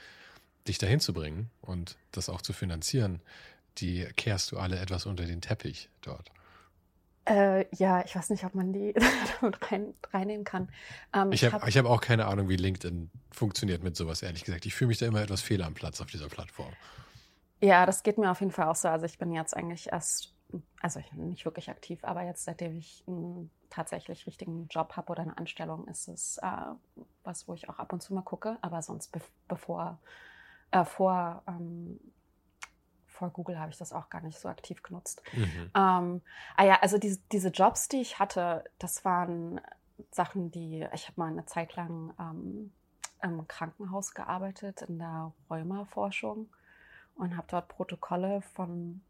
dich 0.68 0.78
dahin 0.78 1.00
zu 1.00 1.14
bringen 1.14 1.50
und 1.62 1.98
das 2.12 2.30
auch 2.30 2.42
zu 2.42 2.54
finanzieren, 2.54 3.22
die 3.78 4.08
kehrst 4.16 4.52
du 4.52 4.58
alle 4.58 4.78
etwas 4.78 5.06
unter 5.06 5.26
den 5.26 5.42
Teppich 5.42 5.90
dort. 6.02 6.32
Äh, 7.26 7.66
ja, 7.76 8.04
ich 8.04 8.16
weiß 8.16 8.30
nicht, 8.32 8.44
ob 8.44 8.56
man 8.56 8.74
die 8.74 8.94
damit 9.42 9.72
rein, 9.72 9.94
reinnehmen 10.12 10.44
kann. 10.44 10.70
Ähm, 11.14 11.32
ich 11.32 11.46
habe 11.46 11.64
hab, 11.64 11.70
hab 11.70 11.86
auch 11.86 12.02
keine 12.02 12.26
Ahnung, 12.26 12.50
wie 12.50 12.56
LinkedIn 12.56 13.10
funktioniert 13.32 13.84
mit 13.84 13.96
sowas, 13.96 14.24
ehrlich 14.24 14.44
gesagt. 14.44 14.66
Ich 14.66 14.74
fühle 14.74 14.90
mich 14.90 14.98
da 14.98 15.06
immer 15.06 15.22
etwas 15.22 15.42
fehl 15.42 15.62
am 15.62 15.74
Platz 15.74 16.02
auf 16.02 16.08
dieser 16.08 16.28
Plattform. 16.28 16.74
Ja, 17.62 17.86
das 17.86 18.04
geht 18.04 18.18
mir 18.18 18.32
auf 18.32 18.40
jeden 18.40 18.52
Fall 18.52 18.68
auch 18.68 18.76
so. 18.76 18.88
Also 18.88 19.06
ich 19.06 19.18
bin 19.18 19.34
jetzt 19.34 19.56
eigentlich 19.56 19.92
erst 19.92 20.34
also 20.82 21.00
ich 21.00 21.10
bin 21.12 21.30
nicht 21.30 21.46
wirklich 21.46 21.70
aktiv, 21.70 22.04
aber 22.04 22.24
jetzt 22.24 22.44
seitdem 22.44 22.76
ich 22.76 23.04
einen 23.08 23.52
tatsächlich 23.70 24.26
richtigen 24.26 24.68
Job 24.68 24.96
habe 24.96 25.12
oder 25.12 25.22
eine 25.22 25.38
Anstellung, 25.38 25.88
ist 25.88 26.08
es 26.08 26.38
äh, 26.40 27.02
was, 27.24 27.48
wo 27.48 27.54
ich 27.54 27.70
auch 27.70 27.80
ab 27.80 27.94
und 27.94 28.02
zu 28.02 28.14
mal 28.14 28.22
gucke. 28.22 28.58
Aber 28.62 28.82
sonst 28.82 29.12
be 29.12 29.22
bevor, 29.48 30.00
äh, 30.72 30.86
vor, 30.86 31.44
ähm, 31.48 32.00
vor 33.06 33.30
Google 33.30 33.60
habe 33.60 33.72
ich 33.72 33.78
das 33.78 33.94
auch 33.94 34.10
gar 34.10 34.22
nicht 34.22 34.40
so 34.40 34.50
aktiv 34.50 34.82
genutzt. 34.82 35.22
Mhm. 35.34 35.72
Ähm, 35.76 36.22
ah 36.56 36.64
ja, 36.64 36.80
also 36.82 36.98
diese, 36.98 37.20
diese 37.32 37.50
Jobs, 37.50 37.88
die 37.88 38.02
ich 38.02 38.18
hatte, 38.18 38.64
das 38.80 39.06
waren 39.06 39.62
Sachen, 40.12 40.50
die 40.52 40.88
ich 40.94 41.08
habe 41.08 41.20
mal 41.20 41.32
eine 41.32 41.46
Zeit 41.46 41.76
lang 41.76 42.14
ähm, 42.20 42.72
im 43.22 43.48
Krankenhaus 43.48 44.14
gearbeitet 44.14 44.82
in 44.84 44.98
der 44.98 45.34
Rheumaforschung 45.50 46.50
und 47.16 47.36
habe 47.36 47.48
dort 47.50 47.68
Protokolle 47.68 48.42
von 48.42 49.02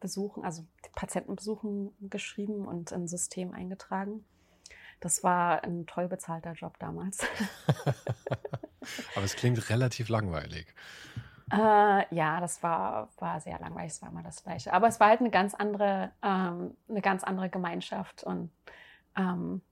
Besuchen, 0.00 0.44
also 0.44 0.64
Patientenbesuchen 0.94 1.92
geschrieben 2.08 2.66
und 2.66 2.92
ein 2.92 3.06
System 3.06 3.52
eingetragen. 3.52 4.24
Das 5.00 5.22
war 5.22 5.64
ein 5.64 5.86
toll 5.86 6.08
bezahlter 6.08 6.52
Job 6.52 6.78
damals. 6.78 7.18
Aber 9.14 9.24
es 9.24 9.36
klingt 9.36 9.70
relativ 9.70 10.08
langweilig. 10.08 10.74
Äh, 11.52 12.14
ja, 12.14 12.40
das 12.40 12.62
war, 12.62 13.08
war 13.18 13.40
sehr 13.40 13.58
langweilig, 13.58 13.92
es 13.92 14.02
war 14.02 14.10
immer 14.10 14.22
das 14.22 14.42
Gleiche. 14.42 14.72
Aber 14.72 14.88
es 14.88 15.00
war 15.00 15.08
halt 15.08 15.20
eine 15.20 15.30
ganz 15.30 15.54
andere, 15.54 16.12
ähm, 16.22 16.76
eine 16.88 17.00
ganz 17.00 17.24
andere 17.24 17.48
Gemeinschaft 17.48 18.22
und 18.24 18.50
ähm, 19.16 19.62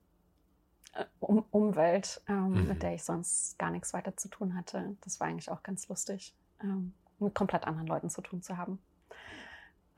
um, 1.21 1.45
Umwelt, 1.51 2.21
ähm, 2.29 2.51
mhm. 2.51 2.69
mit 2.69 2.83
der 2.83 2.95
ich 2.95 3.05
sonst 3.05 3.59
gar 3.59 3.71
nichts 3.71 3.93
weiter 3.93 4.17
zu 4.17 4.29
tun 4.29 4.57
hatte. 4.57 4.97
Das 5.03 5.21
war 5.21 5.29
eigentlich 5.29 5.51
auch 5.51 5.63
ganz 5.63 5.89
lustig, 5.89 6.35
ähm, 6.63 6.95
mit 7.19 7.35
komplett 7.35 7.67
anderen 7.67 7.87
Leuten 7.87 8.11
zu 8.11 8.23
tun 8.23 8.43
zu 8.43 8.57
haben. 8.57 8.81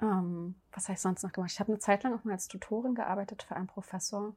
Ähm, 0.00 0.54
was 0.72 0.84
habe 0.84 0.94
ich 0.94 1.00
sonst 1.00 1.22
noch 1.22 1.32
gemacht? 1.32 1.50
Ich 1.52 1.60
habe 1.60 1.72
eine 1.72 1.78
Zeit 1.78 2.02
lang 2.02 2.14
auch 2.14 2.24
mal 2.24 2.32
als 2.32 2.48
Tutorin 2.48 2.94
gearbeitet 2.94 3.42
für 3.42 3.56
einen 3.56 3.66
Professor. 3.66 4.34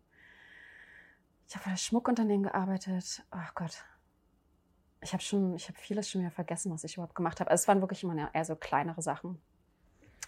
Ich 1.47 1.55
habe 1.55 1.63
für 1.63 1.69
das 1.71 1.83
Schmuckunternehmen 1.83 2.43
gearbeitet. 2.43 3.23
Ach 3.31 3.49
oh 3.49 3.53
Gott. 3.55 3.83
Ich 5.01 5.13
habe 5.13 5.23
schon, 5.23 5.55
ich 5.55 5.67
habe 5.67 5.77
vieles 5.77 6.09
schon 6.09 6.21
wieder 6.21 6.31
vergessen, 6.31 6.71
was 6.71 6.83
ich 6.83 6.95
überhaupt 6.95 7.15
gemacht 7.15 7.39
habe. 7.39 7.51
Also 7.51 7.63
es 7.63 7.67
waren 7.67 7.81
wirklich 7.81 8.03
immer 8.03 8.33
eher 8.33 8.45
so 8.45 8.55
kleinere 8.55 9.01
Sachen, 9.01 9.41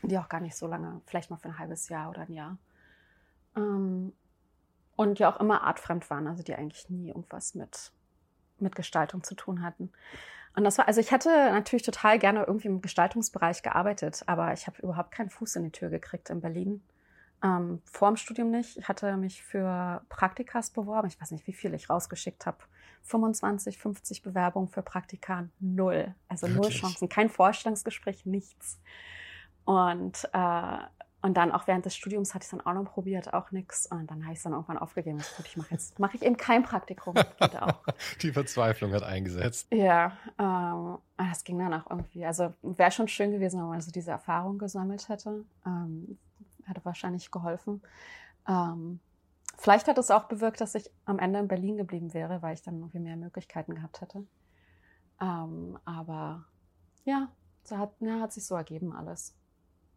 die 0.03 0.17
auch 0.17 0.27
gar 0.27 0.41
nicht 0.41 0.55
so 0.55 0.67
lange, 0.67 1.01
vielleicht 1.05 1.29
mal 1.29 1.37
für 1.37 1.47
ein 1.47 1.57
halbes 1.57 1.87
Jahr 1.87 2.09
oder 2.09 2.21
ein 2.21 2.33
Jahr. 2.33 2.57
Ähm, 3.55 4.13
und 4.97 5.19
ja 5.19 5.33
auch 5.33 5.39
immer 5.39 5.63
artfremd 5.63 6.09
waren, 6.09 6.27
also 6.27 6.43
die 6.43 6.55
eigentlich 6.55 6.89
nie 6.89 7.07
irgendwas 7.07 7.55
mit, 7.55 7.91
mit 8.59 8.75
Gestaltung 8.75 9.23
zu 9.23 9.35
tun 9.35 9.61
hatten. 9.61 9.91
Und 10.55 10.63
das 10.63 10.77
war, 10.77 10.87
also 10.87 11.01
ich 11.01 11.11
hätte 11.11 11.29
natürlich 11.29 11.83
total 11.83 12.17
gerne 12.17 12.43
irgendwie 12.45 12.67
im 12.67 12.81
Gestaltungsbereich 12.81 13.61
gearbeitet, 13.61 14.23
aber 14.25 14.53
ich 14.53 14.67
habe 14.67 14.81
überhaupt 14.81 15.11
keinen 15.11 15.29
Fuß 15.29 15.57
in 15.57 15.63
die 15.65 15.71
Tür 15.71 15.89
gekriegt 15.89 16.29
in 16.29 16.39
Berlin. 16.39 16.81
Ähm, 17.43 17.81
vor 17.85 18.07
dem 18.07 18.15
Studium 18.15 18.51
nicht. 18.51 18.77
Ich 18.77 18.87
hatte 18.87 19.17
mich 19.17 19.43
für 19.43 20.01
Praktikas 20.07 20.69
beworben. 20.69 21.07
Ich 21.09 21.19
weiß 21.19 21.31
nicht, 21.31 21.45
wie 21.47 21.53
viele 21.53 21.75
ich 21.75 21.89
rausgeschickt 21.89 22.45
habe. 22.45 22.57
25, 23.03 23.77
50 23.77 24.23
Bewerbungen 24.23 24.69
für 24.69 24.81
Praktika, 24.81 25.47
null. 25.59 26.15
Also 26.27 26.47
Wirklich? 26.47 26.61
null 26.61 26.71
Chancen. 26.71 27.09
Kein 27.09 27.29
Vorstellungsgespräch, 27.29 28.25
nichts. 28.25 28.79
Und 29.65 30.29
äh, 30.33 30.77
und 31.25 31.33
dann 31.33 31.51
auch 31.51 31.65
während 31.65 31.83
des 31.83 31.95
Studiums 31.95 32.35
hatte 32.35 32.43
ich 32.43 32.51
es 32.51 32.55
dann 32.55 32.61
auch 32.61 32.79
noch 32.79 32.93
probiert, 32.93 33.33
auch 33.33 33.49
nichts. 33.49 33.87
Und 33.87 34.11
dann 34.11 34.25
habe 34.25 34.33
ich 34.33 34.37
es 34.37 34.43
dann 34.43 34.53
irgendwann 34.53 34.77
aufgegeben. 34.77 35.17
Gut, 35.17 35.47
ich 35.47 35.57
mache 35.57 35.71
jetzt 35.71 35.97
mache 35.97 36.17
ich 36.17 36.21
eben 36.21 36.37
kein 36.37 36.61
Praktikum. 36.61 37.15
Die 38.21 38.31
Verzweiflung 38.31 38.93
hat 38.93 39.01
eingesetzt. 39.01 39.67
Ja, 39.73 40.15
ähm, 40.37 40.99
das 41.17 41.43
ging 41.43 41.57
dann 41.57 41.73
auch 41.73 41.89
irgendwie. 41.89 42.27
Also 42.27 42.53
wäre 42.61 42.91
schon 42.91 43.07
schön 43.07 43.31
gewesen, 43.31 43.59
wenn 43.59 43.69
man 43.69 43.81
so 43.81 43.89
diese 43.89 44.11
Erfahrung 44.11 44.59
gesammelt 44.59 45.09
hätte. 45.09 45.43
Ähm, 45.65 46.19
hätte 46.65 46.85
wahrscheinlich 46.85 47.31
geholfen. 47.31 47.81
Ähm, 48.47 48.99
vielleicht 49.57 49.87
hat 49.87 49.97
es 49.97 50.11
auch 50.11 50.25
bewirkt, 50.25 50.61
dass 50.61 50.75
ich 50.75 50.91
am 51.05 51.17
Ende 51.17 51.39
in 51.39 51.47
Berlin 51.47 51.77
geblieben 51.77 52.13
wäre, 52.13 52.43
weil 52.43 52.53
ich 52.53 52.61
dann 52.61 52.75
irgendwie 52.75 52.99
mehr 52.99 53.17
Möglichkeiten 53.17 53.73
gehabt 53.73 53.99
hätte. 53.99 54.27
Ähm, 55.19 55.79
aber 55.85 56.45
ja, 57.03 57.29
so 57.63 57.79
hat, 57.79 57.93
ja, 57.99 58.19
hat 58.19 58.31
sich 58.31 58.45
so 58.45 58.53
ergeben 58.53 58.93
alles. 58.95 59.33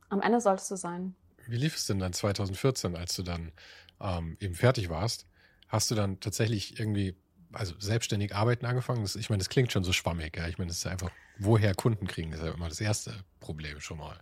Am 0.09 0.21
Ende 0.21 0.40
solltest 0.40 0.71
du 0.71 0.77
sein. 0.77 1.14
Wie 1.47 1.57
lief 1.57 1.77
es 1.77 1.87
denn 1.87 1.99
dann 1.99 2.13
2014, 2.13 2.96
als 2.96 3.15
du 3.17 3.23
dann 3.23 3.52
ähm, 4.00 4.37
eben 4.40 4.54
fertig 4.54 4.90
warst? 4.90 5.27
Hast 5.69 5.90
du 5.90 5.94
dann 5.94 6.21
tatsächlich 6.21 6.79
irgendwie, 6.79 7.17
also 7.52 7.75
selbstständig 7.79 8.35
arbeiten 8.35 8.67
angefangen? 8.67 9.02
Das, 9.02 9.17
ich 9.17 9.31
meine, 9.31 9.38
das 9.38 9.48
klingt 9.48 9.73
schon 9.73 9.85
so 9.85 9.92
schwammig. 9.92 10.37
Ja? 10.37 10.48
Ich 10.48 10.59
meine, 10.59 10.69
das 10.69 10.79
ist 10.79 10.87
einfach, 10.87 11.11
woher 11.38 11.75
Kunden 11.75 12.06
kriegen, 12.06 12.33
ist 12.33 12.42
ja 12.42 12.52
immer 12.52 12.69
das 12.69 12.81
erste 12.81 13.13
Problem 13.40 13.81
schon 13.81 13.98
mal. 13.98 14.19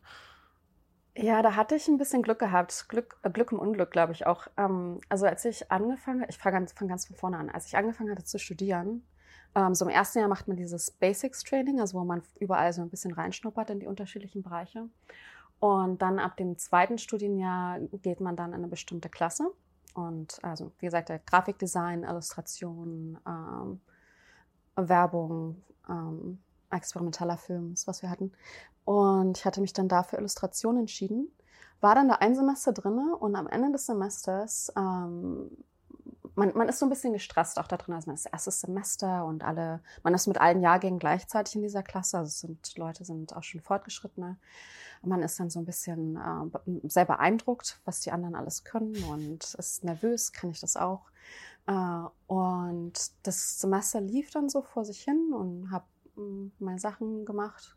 Ja, 1.19 1.41
da 1.41 1.57
hatte 1.57 1.75
ich 1.75 1.89
ein 1.89 1.97
bisschen 1.97 2.23
Glück 2.23 2.39
gehabt. 2.39 2.89
Glück, 2.89 3.19
äh, 3.23 3.31
Glück 3.31 3.51
im 3.51 3.59
Unglück, 3.59 3.91
glaube 3.91 4.13
ich 4.13 4.27
auch. 4.27 4.49
Ähm, 4.57 5.01
also 5.09 5.27
als 5.27 5.45
ich 5.45 5.71
angefangen 5.73 6.21
habe, 6.21 6.31
ich 6.31 6.39
fange 6.39 6.59
ganz, 6.59 6.73
fang 6.73 6.89
ganz 6.89 7.07
von 7.07 7.17
vorne 7.17 7.39
an, 7.39 7.49
als 7.49 7.67
ich 7.67 7.77
angefangen 7.77 8.11
hatte 8.11 8.25
zu 8.25 8.39
studieren, 8.39 9.03
ähm, 9.55 9.75
so 9.75 9.87
im 9.87 9.91
ersten 9.91 10.19
Jahr 10.19 10.29
macht 10.29 10.49
man 10.49 10.59
dieses 10.59 10.91
Basics 10.91 11.43
Training, 11.43 11.81
also 11.81 11.99
wo 11.99 12.05
man 12.05 12.23
überall 12.39 12.73
so 12.75 12.83
ein 12.83 12.91
bisschen 12.91 13.15
reinschnuppert 13.15 13.71
in 13.71 13.81
die 13.81 13.87
unterschiedlichen 13.87 14.43
Bereiche. 14.43 14.89
Und 15.59 16.03
dann 16.03 16.19
ab 16.19 16.37
dem 16.37 16.59
zweiten 16.59 16.99
Studienjahr 16.99 17.81
geht 18.03 18.21
man 18.21 18.37
dann 18.37 18.51
in 18.51 18.57
eine 18.57 18.69
bestimmte 18.69 19.09
Klasse. 19.09 19.51
und 19.95 20.39
also 20.43 20.73
wie 20.79 20.87
gesagt, 20.87 21.11
Grafikdesign, 21.27 22.03
Illustration, 22.03 23.19
ähm, 23.27 23.81
Werbung, 24.77 25.63
ähm, 25.89 26.39
experimenteller 26.71 27.39
Film, 27.39 27.73
ist, 27.73 27.87
was 27.87 28.03
wir 28.03 28.11
hatten. 28.11 28.33
Und 28.85 29.39
ich 29.39 29.45
hatte 29.45 29.61
mich 29.61 29.73
dann 29.73 29.89
dafür 29.89 30.19
Illustration 30.19 30.77
entschieden. 30.77 31.29
War 31.81 31.95
dann 31.95 32.09
da 32.09 32.17
ein 32.17 32.35
Semester 32.35 32.73
drinne 32.73 33.17
und 33.17 33.37
am 33.37 33.47
Ende 33.47 33.73
des 33.73 33.87
Semesters 33.87 34.73
ähm, 34.77 35.51
man, 36.37 36.53
man 36.55 36.69
ist 36.69 36.79
so 36.79 36.87
ein 36.87 36.91
bisschen 36.91 37.13
gestresst 37.13 37.59
auch 37.59 37.67
da 37.67 37.77
drin. 37.77 37.95
Also 37.95 38.07
man 38.07 38.15
ist 38.15 38.27
erstes 38.27 38.61
Semester 38.61 39.25
und 39.25 39.43
alle, 39.43 39.81
man 40.03 40.15
ist 40.15 40.27
mit 40.27 40.41
allen 40.41 40.61
Jahrgängen 40.61 40.99
gleichzeitig 40.99 41.57
in 41.57 41.63
dieser 41.63 41.83
Klasse. 41.83 42.19
Also 42.19 42.29
es 42.29 42.41
sind 42.41 42.77
Leute 42.77 43.05
sind 43.05 43.35
auch 43.35 43.43
schon 43.43 43.61
fortgeschrittene. 43.61 44.37
Man 45.03 45.23
ist 45.23 45.41
dann 45.41 45.51
so 45.51 45.59
ein 45.59 45.65
bisschen 45.65 46.17
äh, 46.17 46.89
sehr 46.89 47.05
beeindruckt, 47.05 47.81
was 47.85 48.01
die 48.01 48.13
anderen 48.13 48.35
alles 48.35 48.65
können 48.65 48.97
und 49.05 49.55
ist 49.55 49.85
nervös, 49.85 50.33
kann 50.33 50.51
ich 50.51 50.61
das 50.61 50.77
auch. 50.77 51.11
Äh, 51.67 52.03
und 52.27 52.93
das 53.23 53.61
Semester 53.61 54.01
lief 54.01 54.31
dann 54.31 54.49
so 54.49 54.63
vor 54.63 54.85
sich 54.85 55.03
hin 55.03 55.33
und 55.33 55.71
habe 55.71 55.87
mm, 56.17 56.53
meine 56.59 56.79
Sachen 56.79 57.25
gemacht 57.25 57.76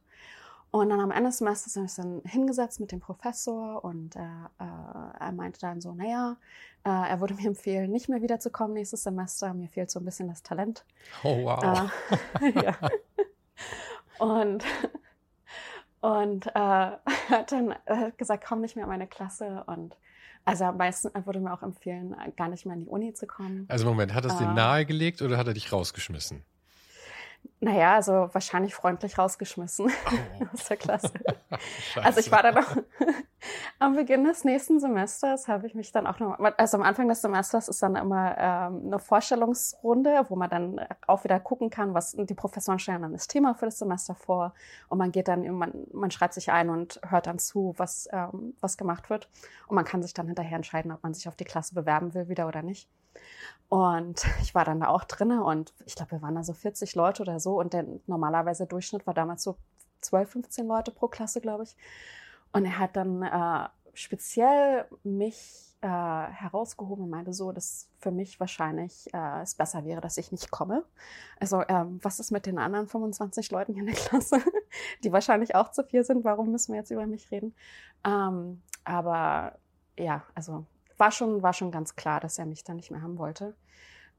und 0.71 0.89
dann 0.89 0.99
am 0.99 1.09
Ende 1.09 1.29
des 1.29 1.39
Semesters 1.39 1.75
habe 1.75 1.87
ich 1.87 1.95
dann 1.95 2.21
hingesetzt 2.25 2.79
mit 2.79 2.91
dem 2.91 2.99
Professor 2.99 3.83
und 3.83 4.15
er, 4.15 4.51
äh, 4.59 5.23
er 5.23 5.31
meinte 5.31 5.59
dann 5.59 5.81
so, 5.81 5.93
naja, 5.93 6.37
äh, 6.83 6.89
er 6.89 7.19
würde 7.19 7.33
mir 7.33 7.47
empfehlen, 7.47 7.91
nicht 7.91 8.07
mehr 8.07 8.21
wiederzukommen 8.21 8.73
nächstes 8.73 9.03
Semester. 9.03 9.53
Mir 9.55 9.67
fehlt 9.67 9.89
so 9.89 9.99
ein 9.99 10.05
bisschen 10.05 10.27
das 10.27 10.43
Talent. 10.43 10.85
Oh, 11.23 11.43
wow. 11.43 11.91
Äh, 12.41 12.51
ja. 12.63 12.77
Und, 14.19 14.63
und 16.01 16.47
äh, 16.47 16.51
hat 17.29 17.51
dann 17.51 17.73
äh, 17.85 18.11
gesagt, 18.17 18.45
komm 18.47 18.61
nicht 18.61 18.75
mehr 18.75 18.85
in 18.85 18.91
meine 18.91 19.07
Klasse. 19.07 19.63
Und 19.65 19.97
also 20.45 20.65
am 20.65 20.77
meisten 20.77 21.09
er 21.15 21.25
würde 21.25 21.39
mir 21.39 21.51
auch 21.51 21.63
empfehlen, 21.63 22.15
gar 22.37 22.47
nicht 22.47 22.67
mehr 22.67 22.75
in 22.75 22.81
die 22.81 22.89
Uni 22.89 23.13
zu 23.13 23.25
kommen. 23.25 23.65
Also 23.69 23.85
Moment, 23.85 24.13
hat 24.13 24.25
er 24.25 24.31
es 24.31 24.37
dir 24.37 24.49
äh. 24.49 24.53
nahegelegt 24.53 25.23
oder 25.23 25.37
hat 25.37 25.47
er 25.47 25.53
dich 25.53 25.71
rausgeschmissen? 25.71 26.43
Naja, 27.61 27.95
also 27.95 28.29
wahrscheinlich 28.31 28.73
freundlich 28.73 29.17
rausgeschmissen 29.17 29.87
oh. 29.89 30.45
aus 30.53 30.65
der 30.65 30.77
Klasse. 30.77 31.11
also 32.01 32.21
ich 32.21 32.31
war 32.31 32.41
dann 32.41 32.57
auch 32.57 32.77
am 33.79 33.95
Beginn 33.95 34.23
des 34.23 34.45
nächsten 34.45 34.79
Semesters 34.79 35.49
habe 35.49 35.67
ich 35.67 35.75
mich 35.75 35.91
dann 35.91 36.07
auch 36.07 36.19
noch, 36.19 36.39
also 36.57 36.77
am 36.77 36.83
Anfang 36.83 37.09
des 37.09 37.21
Semesters 37.21 37.67
ist 37.67 37.83
dann 37.83 37.97
immer 37.97 38.37
ähm, 38.37 38.83
eine 38.85 38.99
Vorstellungsrunde, 38.99 40.25
wo 40.29 40.37
man 40.37 40.49
dann 40.49 40.79
auch 41.05 41.25
wieder 41.25 41.37
gucken 41.41 41.69
kann, 41.69 41.93
was 41.93 42.15
die 42.17 42.33
Professoren 42.33 42.79
stellen 42.79 43.01
dann 43.01 43.11
das 43.11 43.27
Thema 43.27 43.53
für 43.55 43.65
das 43.65 43.79
Semester 43.79 44.15
vor 44.15 44.53
und 44.87 44.97
man 44.97 45.11
geht 45.11 45.27
dann, 45.27 45.45
man, 45.51 45.73
man 45.91 46.11
schreibt 46.11 46.35
sich 46.35 46.51
ein 46.51 46.69
und 46.69 47.01
hört 47.09 47.27
dann 47.27 47.39
zu, 47.39 47.73
was, 47.75 48.07
ähm, 48.13 48.55
was 48.61 48.77
gemacht 48.77 49.09
wird 49.09 49.29
und 49.67 49.75
man 49.75 49.83
kann 49.83 50.01
sich 50.01 50.13
dann 50.13 50.27
hinterher 50.27 50.55
entscheiden, 50.55 50.93
ob 50.93 51.03
man 51.03 51.13
sich 51.13 51.27
auf 51.27 51.35
die 51.35 51.45
Klasse 51.45 51.75
bewerben 51.75 52.13
will 52.13 52.29
wieder 52.29 52.47
oder 52.47 52.61
nicht. 52.61 52.87
Und 53.69 54.25
ich 54.41 54.55
war 54.55 54.65
dann 54.65 54.81
da 54.81 54.87
auch 54.87 55.03
drinne 55.03 55.43
und 55.43 55.73
ich 55.85 55.95
glaube, 55.95 56.11
wir 56.11 56.21
waren 56.21 56.35
da 56.35 56.43
so 56.43 56.53
40 56.53 56.95
Leute 56.95 57.21
oder 57.21 57.39
so 57.39 57.59
und 57.59 57.73
der 57.73 57.85
normalerweise 58.07 58.65
Durchschnitt 58.65 59.05
war 59.07 59.13
damals 59.13 59.43
so 59.43 59.57
12, 60.01 60.29
15 60.31 60.67
Leute 60.67 60.91
pro 60.91 61.07
Klasse, 61.07 61.41
glaube 61.41 61.63
ich. 61.63 61.75
Und 62.51 62.65
er 62.65 62.79
hat 62.79 62.95
dann 62.95 63.21
äh, 63.21 63.69
speziell 63.93 64.85
mich 65.03 65.69
äh, 65.81 65.87
herausgehoben 65.87 67.05
und 67.05 67.09
meinte 67.09 67.33
so, 67.33 67.51
dass 67.51 67.87
für 67.99 68.11
mich 68.11 68.39
wahrscheinlich 68.39 69.13
äh, 69.13 69.41
es 69.41 69.55
besser 69.55 69.85
wäre, 69.85 70.01
dass 70.01 70.17
ich 70.17 70.31
nicht 70.31 70.51
komme. 70.51 70.83
Also 71.39 71.63
ähm, 71.67 71.99
was 72.01 72.19
ist 72.19 72.31
mit 72.31 72.45
den 72.45 72.57
anderen 72.57 72.87
25 72.87 73.51
Leuten 73.51 73.73
hier 73.73 73.81
in 73.81 73.87
der 73.87 73.95
Klasse, 74.07 74.41
die 75.03 75.11
wahrscheinlich 75.11 75.55
auch 75.55 75.71
zu 75.71 75.83
viel 75.83 76.03
sind? 76.03 76.23
Warum 76.23 76.51
müssen 76.51 76.73
wir 76.73 76.79
jetzt 76.79 76.91
über 76.91 77.05
mich 77.07 77.31
reden? 77.31 77.53
Ähm, 78.05 78.61
aber 78.83 79.57
ja, 79.97 80.23
also 80.33 80.65
war 80.99 81.11
schon, 81.11 81.41
war 81.41 81.53
schon 81.53 81.71
ganz 81.71 81.95
klar, 81.95 82.19
dass 82.19 82.37
er 82.37 82.45
mich 82.45 82.63
dann 82.63 82.75
nicht 82.75 82.91
mehr 82.91 83.01
haben 83.01 83.17
wollte. 83.17 83.55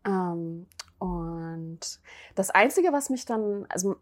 Ähm, 0.04 0.66
und 0.98 2.00
das 2.34 2.50
Einzige, 2.50 2.92
was 2.92 3.10
mich 3.10 3.24
dann, 3.24 3.66
also 3.68 3.96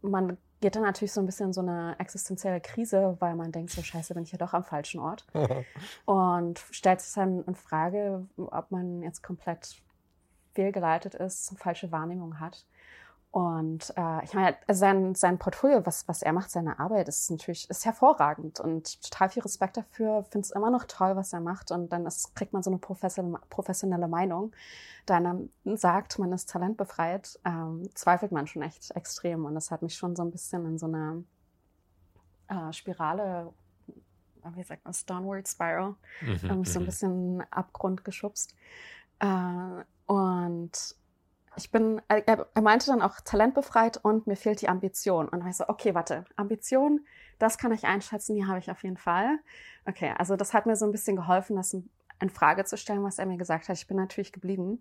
man 0.00 0.38
geht 0.60 0.76
dann 0.76 0.82
natürlich 0.82 1.12
so 1.12 1.20
ein 1.20 1.26
bisschen 1.26 1.48
in 1.48 1.52
so 1.52 1.60
eine 1.60 1.96
existenzielle 1.98 2.60
Krise, 2.60 3.16
weil 3.18 3.34
man 3.34 3.52
denkt, 3.52 3.72
so 3.72 3.82
scheiße, 3.82 4.14
bin 4.14 4.22
ich 4.22 4.32
ja 4.32 4.38
doch 4.38 4.54
am 4.54 4.64
falschen 4.64 5.00
Ort. 5.00 5.26
und 6.06 6.58
stellt 6.70 7.00
sich 7.00 7.14
dann 7.14 7.44
in 7.44 7.54
Frage, 7.54 8.26
ob 8.36 8.70
man 8.70 9.02
jetzt 9.02 9.22
komplett 9.22 9.82
fehlgeleitet 10.54 11.14
ist, 11.14 11.58
falsche 11.58 11.90
Wahrnehmung 11.92 12.40
hat. 12.40 12.64
Und 13.32 13.94
äh, 13.96 14.24
ich 14.24 14.34
meine, 14.34 14.54
sein, 14.68 15.14
sein 15.14 15.38
Portfolio, 15.38 15.86
was, 15.86 16.06
was 16.06 16.20
er 16.20 16.34
macht, 16.34 16.50
seine 16.50 16.78
Arbeit, 16.78 17.08
ist 17.08 17.30
natürlich 17.30 17.68
ist 17.70 17.86
hervorragend 17.86 18.60
und 18.60 19.00
total 19.02 19.30
viel 19.30 19.42
Respekt 19.42 19.78
dafür. 19.78 20.24
Finde 20.24 20.44
es 20.44 20.50
immer 20.50 20.70
noch 20.70 20.84
toll, 20.84 21.16
was 21.16 21.32
er 21.32 21.40
macht. 21.40 21.70
Und 21.70 21.94
dann 21.94 22.04
ist, 22.04 22.34
kriegt 22.34 22.52
man 22.52 22.62
so 22.62 22.70
eine 22.70 22.78
professionelle 22.78 24.06
Meinung. 24.06 24.52
Dann 25.06 25.48
sagt, 25.64 26.18
man 26.18 26.30
ist 26.32 26.50
talentbefreit, 26.50 27.40
ähm, 27.46 27.88
zweifelt 27.94 28.32
man 28.32 28.46
schon 28.46 28.60
echt 28.60 28.90
extrem. 28.90 29.46
Und 29.46 29.54
das 29.54 29.70
hat 29.70 29.80
mich 29.80 29.94
schon 29.94 30.14
so 30.14 30.22
ein 30.22 30.30
bisschen 30.30 30.66
in 30.66 30.76
so 30.76 30.84
eine 30.84 31.24
äh, 32.48 32.70
Spirale, 32.74 33.50
wie 34.44 34.62
sagt 34.62 34.84
man, 34.84 34.94
Downward 35.06 35.48
Spiral, 35.48 35.94
mhm, 36.20 36.50
ähm, 36.50 36.64
so 36.66 36.80
ein 36.80 36.82
mhm. 36.82 36.86
bisschen 36.86 37.44
Abgrund 37.50 38.04
geschubst. 38.04 38.54
Äh, 39.20 39.84
und 40.04 40.96
ich 41.56 41.70
bin, 41.70 42.00
äh, 42.08 42.22
er, 42.26 42.62
meinte 42.62 42.86
dann 42.86 43.02
auch 43.02 43.20
talentbefreit 43.20 43.98
und 43.98 44.26
mir 44.26 44.36
fehlt 44.36 44.60
die 44.60 44.68
Ambition. 44.68 45.28
Und 45.28 45.46
ich 45.46 45.56
so, 45.56 45.68
okay, 45.68 45.94
warte, 45.94 46.24
Ambition, 46.36 47.04
das 47.38 47.58
kann 47.58 47.72
ich 47.72 47.84
einschätzen, 47.84 48.34
die 48.34 48.46
habe 48.46 48.58
ich 48.58 48.70
auf 48.70 48.82
jeden 48.82 48.96
Fall. 48.96 49.38
Okay, 49.86 50.14
also 50.16 50.36
das 50.36 50.54
hat 50.54 50.66
mir 50.66 50.76
so 50.76 50.86
ein 50.86 50.92
bisschen 50.92 51.16
geholfen, 51.16 51.56
das 51.56 51.74
in 51.74 52.30
Frage 52.30 52.64
zu 52.64 52.76
stellen, 52.76 53.02
was 53.02 53.18
er 53.18 53.26
mir 53.26 53.36
gesagt 53.36 53.68
hat. 53.68 53.76
Ich 53.76 53.86
bin 53.86 53.96
natürlich 53.96 54.32
geblieben 54.32 54.80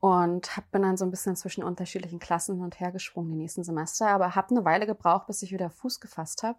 und 0.00 0.56
hab, 0.56 0.70
bin 0.70 0.82
dann 0.82 0.96
so 0.96 1.04
ein 1.04 1.10
bisschen 1.10 1.36
zwischen 1.36 1.62
unterschiedlichen 1.62 2.18
Klassen 2.18 2.56
hin 2.56 2.64
und 2.64 2.80
her 2.80 2.92
gesprungen 2.92 3.30
die 3.30 3.36
nächsten 3.36 3.64
Semester, 3.64 4.08
aber 4.08 4.34
habe 4.34 4.50
eine 4.50 4.64
Weile 4.64 4.86
gebraucht, 4.86 5.26
bis 5.26 5.42
ich 5.42 5.52
wieder 5.52 5.70
Fuß 5.70 6.00
gefasst 6.00 6.42
habe, 6.42 6.58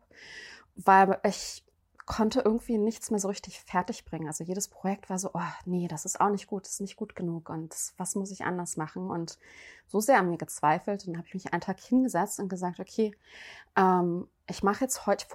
weil 0.76 1.20
ich 1.24 1.64
konnte 2.06 2.42
irgendwie 2.42 2.78
nichts 2.78 3.12
mehr 3.12 3.20
so 3.20 3.30
richtig 3.30 3.60
fertig 3.62 4.06
bringen. 4.06 4.28
Also 4.28 4.44
jedes 4.44 4.68
Projekt 4.68 5.10
war 5.10 5.18
so, 5.18 5.32
oh 5.34 5.42
nee, 5.66 5.88
das 5.88 6.06
ist 6.06 6.20
auch 6.20 6.30
nicht 6.30 6.48
gut, 6.48 6.66
das 6.66 6.74
ist 6.74 6.82
nicht 6.82 6.96
gut 6.96 7.16
genug 7.16 7.50
und 7.50 7.76
was 7.98 8.16
muss 8.16 8.32
ich 8.32 8.44
anders 8.44 8.78
machen? 8.78 9.10
Und 9.10 9.38
so 9.88 10.00
sehr 10.00 10.20
an 10.20 10.30
mir 10.30 10.38
gezweifelt 10.38 11.08
und 11.08 11.18
habe 11.18 11.28
ich 11.28 11.34
mich 11.34 11.54
einen 11.54 11.62
Tag 11.62 11.80
hingesetzt 11.80 12.40
und 12.40 12.50
gesagt, 12.50 12.80
okay, 12.80 13.16
ähm, 13.76 14.28
ich 14.48 14.64
mache 14.64 14.84
jetzt 14.84 15.06
heute, 15.06 15.26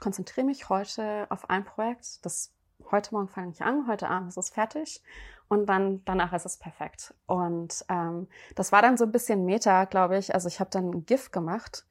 konzentriere 0.00 0.46
mich 0.46 0.68
heute 0.68 1.26
auf 1.30 1.50
ein 1.50 1.64
Projekt, 1.64 2.24
das 2.24 2.52
heute 2.90 3.14
Morgen 3.14 3.28
fange 3.28 3.50
ich 3.50 3.62
an, 3.62 3.86
heute 3.86 4.08
Abend 4.08 4.28
ist 4.28 4.36
es 4.36 4.50
fertig 4.50 5.02
und 5.48 5.66
dann 5.66 6.02
danach 6.04 6.32
ist 6.32 6.46
es 6.46 6.56
perfekt. 6.56 7.14
Und 7.26 7.84
ähm, 7.88 8.28
das 8.54 8.72
war 8.72 8.82
dann 8.82 8.96
so 8.96 9.04
ein 9.04 9.12
bisschen 9.12 9.44
Meta, 9.44 9.84
glaube 9.84 10.18
ich. 10.18 10.34
Also 10.34 10.48
ich 10.48 10.60
habe 10.60 10.70
dann 10.70 10.90
ein 10.90 11.06
GIF 11.06 11.30
gemacht 11.30 11.84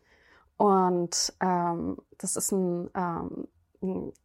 und 0.58 1.34
ähm, 1.40 1.98
das 2.18 2.36
ist 2.36 2.52
ein 2.52 2.90
ähm, 2.96 3.48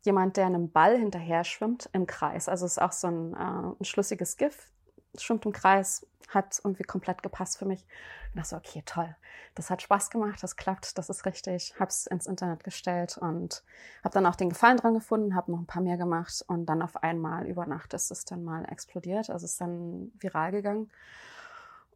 jemand, 0.05 0.37
der 0.37 0.47
einem 0.47 0.71
Ball 0.71 0.97
hinterher 0.97 1.45
schwimmt 1.45 1.89
im 1.93 2.07
Kreis. 2.07 2.49
Also 2.49 2.67
es 2.67 2.73
ist 2.73 2.83
auch 2.83 2.93
so 2.93 3.09
ein, 3.09 3.35
äh, 3.35 3.81
ein 3.81 3.85
schlüssiges 3.85 4.37
GIF, 4.37 4.71
schwimmt 5.17 5.45
im 5.47 5.53
Kreis, 5.53 6.07
hat 6.29 6.61
irgendwie 6.63 6.83
komplett 6.83 7.23
gepasst 7.23 7.59
für 7.59 7.65
mich. 7.65 7.87
Ich 8.31 8.35
dachte 8.35 8.49
so, 8.49 8.57
okay, 8.57 8.83
toll. 8.85 9.17
Das 9.55 9.71
hat 9.71 9.83
Spaß 9.83 10.11
gemacht, 10.11 10.43
das 10.43 10.57
klappt, 10.57 10.99
das 10.99 11.09
ist 11.09 11.25
richtig. 11.25 11.75
Hab's 11.81 12.07
ins 12.07 12.27
Internet 12.27 12.63
gestellt 12.65 13.19
und 13.19 13.65
habe 14.05 14.13
dann 14.13 14.27
auch 14.27 14.37
den 14.37 14.51
Gefallen 14.51 14.77
dran 14.77 14.95
gefunden, 14.95 15.35
habe 15.35 15.51
noch 15.51 15.59
ein 15.59 15.67
paar 15.67 15.83
mehr 15.83 15.97
gemacht 15.97 16.45
und 16.47 16.67
dann 16.67 16.83
auf 16.83 17.03
einmal 17.03 17.47
über 17.47 17.67
Nacht 17.67 17.95
ist 17.95 18.11
es 18.11 18.25
dann 18.25 18.45
mal 18.45 18.65
explodiert. 18.67 19.31
Also 19.31 19.47
es 19.47 19.53
ist 19.53 19.61
dann 19.61 20.13
viral 20.19 20.53
gegangen 20.53 20.91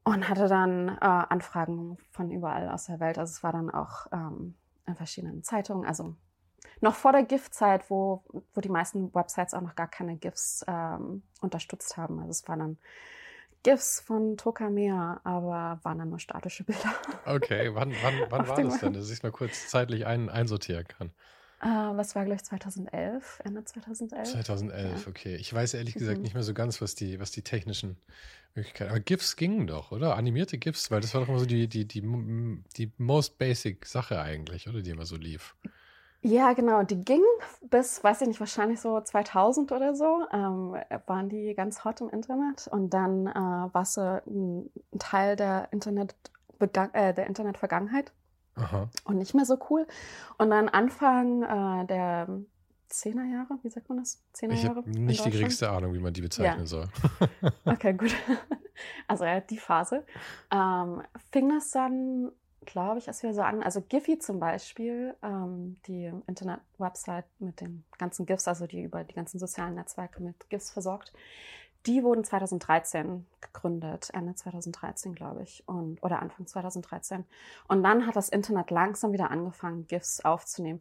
und 0.04 0.28
hatte 0.28 0.48
dann 0.48 0.88
äh, 0.88 0.94
Anfragen 1.00 1.98
von 2.10 2.30
überall 2.30 2.68
aus 2.68 2.86
der 2.86 3.00
Welt. 3.00 3.18
Also 3.18 3.30
es 3.32 3.42
war 3.42 3.52
dann 3.52 3.70
auch 3.70 4.06
ähm, 4.12 4.54
in 4.86 4.96
verschiedenen 4.96 5.44
Zeitungen, 5.44 5.86
also 5.86 6.16
noch 6.82 6.96
vor 6.96 7.12
der 7.12 7.22
GIF-Zeit, 7.22 7.88
wo, 7.88 8.22
wo 8.54 8.60
die 8.60 8.68
meisten 8.68 9.14
Websites 9.14 9.54
auch 9.54 9.60
noch 9.60 9.76
gar 9.76 9.88
keine 9.88 10.16
GIFs 10.16 10.64
ähm, 10.66 11.22
unterstützt 11.40 11.96
haben. 11.96 12.18
Also 12.18 12.30
es 12.30 12.48
waren 12.48 12.58
dann 12.58 12.78
GIFs 13.62 14.00
von 14.00 14.36
Tokamea, 14.36 15.20
aber 15.22 15.78
waren 15.84 15.98
dann 15.98 16.10
nur 16.10 16.18
statische 16.18 16.64
Bilder. 16.64 16.92
Okay, 17.24 17.70
wann, 17.72 17.94
wann, 18.02 18.14
wann 18.28 18.48
war 18.48 18.60
das 18.60 18.80
denn, 18.80 18.92
dass 18.92 19.06
ich 19.06 19.12
es 19.18 19.22
mal 19.22 19.30
kurz 19.30 19.68
zeitlich 19.68 20.06
ein, 20.06 20.28
einsortieren 20.28 20.86
kann? 20.86 21.10
Uh, 21.64 21.96
was 21.96 22.16
war, 22.16 22.24
glaube 22.24 22.38
ich, 22.38 22.42
2011, 22.42 23.42
Ende 23.44 23.64
2011. 23.64 24.32
2011, 24.32 25.02
ja. 25.04 25.08
okay. 25.08 25.36
Ich 25.36 25.54
weiß 25.54 25.74
ehrlich 25.74 25.94
gesagt 25.94 26.16
mhm. 26.16 26.24
nicht 26.24 26.34
mehr 26.34 26.42
so 26.42 26.54
ganz, 26.54 26.82
was 26.82 26.96
die, 26.96 27.20
was 27.20 27.30
die 27.30 27.42
technischen 27.42 27.96
Möglichkeiten. 28.56 28.90
Aber 28.90 28.98
GIFs 28.98 29.36
gingen 29.36 29.68
doch, 29.68 29.92
oder? 29.92 30.16
Animierte 30.16 30.58
GIFs, 30.58 30.90
weil 30.90 31.00
das 31.00 31.14
war 31.14 31.20
doch 31.20 31.28
immer 31.28 31.38
so 31.38 31.46
die, 31.46 31.68
die, 31.68 31.86
die, 31.86 32.02
die 32.76 32.90
most 32.98 33.38
basic 33.38 33.86
Sache 33.86 34.20
eigentlich, 34.20 34.68
oder? 34.68 34.82
Die 34.82 34.90
immer 34.90 35.06
so 35.06 35.14
lief. 35.14 35.54
Ja, 36.22 36.52
genau. 36.52 36.84
Die 36.84 37.04
ging 37.04 37.22
bis, 37.62 38.02
weiß 38.02 38.22
ich 38.22 38.28
nicht, 38.28 38.40
wahrscheinlich 38.40 38.80
so 38.80 39.00
2000 39.00 39.72
oder 39.72 39.94
so, 39.94 40.24
ähm, 40.32 40.76
waren 41.06 41.28
die 41.28 41.54
ganz 41.54 41.84
hot 41.84 42.00
im 42.00 42.08
Internet. 42.10 42.68
Und 42.68 42.90
dann 42.90 43.26
äh, 43.26 43.34
war 43.34 43.82
es 43.82 43.98
ein, 43.98 44.70
Teil 44.98 45.36
der 45.36 45.68
Internet 45.72 46.14
äh, 46.60 47.12
der 47.12 47.26
Internetvergangenheit 47.26 48.12
und 49.04 49.18
nicht 49.18 49.34
mehr 49.34 49.44
so 49.44 49.58
cool. 49.70 49.86
Und 50.38 50.50
dann 50.50 50.68
Anfang 50.68 51.42
äh, 51.42 51.86
der 51.86 52.28
Zehnerjahre, 52.88 53.58
wie 53.62 53.70
sagt 53.70 53.88
man 53.88 53.98
das? 53.98 54.22
Zehnerjahre? 54.32 54.80
Ich 54.80 54.86
habe 54.86 55.00
nicht 55.00 55.24
die 55.24 55.30
geringste 55.30 55.70
Ahnung, 55.70 55.94
wie 55.94 55.98
man 55.98 56.12
die 56.12 56.20
bezeichnen 56.20 56.60
ja. 56.60 56.66
soll. 56.66 56.88
okay, 57.64 57.94
gut. 57.94 58.14
Also 59.06 59.24
ja, 59.24 59.38
die 59.40 59.58
Phase. 59.58 60.04
Ähm, 60.50 61.02
fing 61.30 61.50
das 61.50 61.70
dann, 61.70 62.32
glaube 62.66 62.98
ich, 62.98 63.08
erst 63.08 63.22
wieder 63.22 63.34
so 63.34 63.42
an. 63.42 63.62
Also 63.62 63.80
Giphy 63.80 64.18
zum 64.18 64.38
Beispiel, 64.38 65.14
ähm, 65.22 65.76
die 65.86 66.12
Internet-Website 66.26 67.26
mit 67.38 67.60
den 67.60 67.84
ganzen 67.98 68.26
GIFs, 68.26 68.48
also 68.48 68.66
die 68.66 68.82
über 68.82 69.04
die 69.04 69.14
ganzen 69.14 69.38
sozialen 69.38 69.74
Netzwerke 69.74 70.22
mit 70.22 70.48
GIFs 70.50 70.70
versorgt, 70.70 71.12
die 71.86 72.04
wurden 72.04 72.22
2013 72.22 73.26
gegründet, 73.40 74.10
Ende 74.12 74.34
2013, 74.34 75.14
glaube 75.14 75.42
ich, 75.42 75.64
und, 75.66 76.02
oder 76.02 76.22
Anfang 76.22 76.46
2013. 76.46 77.24
Und 77.66 77.82
dann 77.82 78.06
hat 78.06 78.14
das 78.14 78.28
Internet 78.28 78.70
langsam 78.70 79.12
wieder 79.12 79.30
angefangen, 79.30 79.86
GIFs 79.88 80.20
aufzunehmen. 80.20 80.80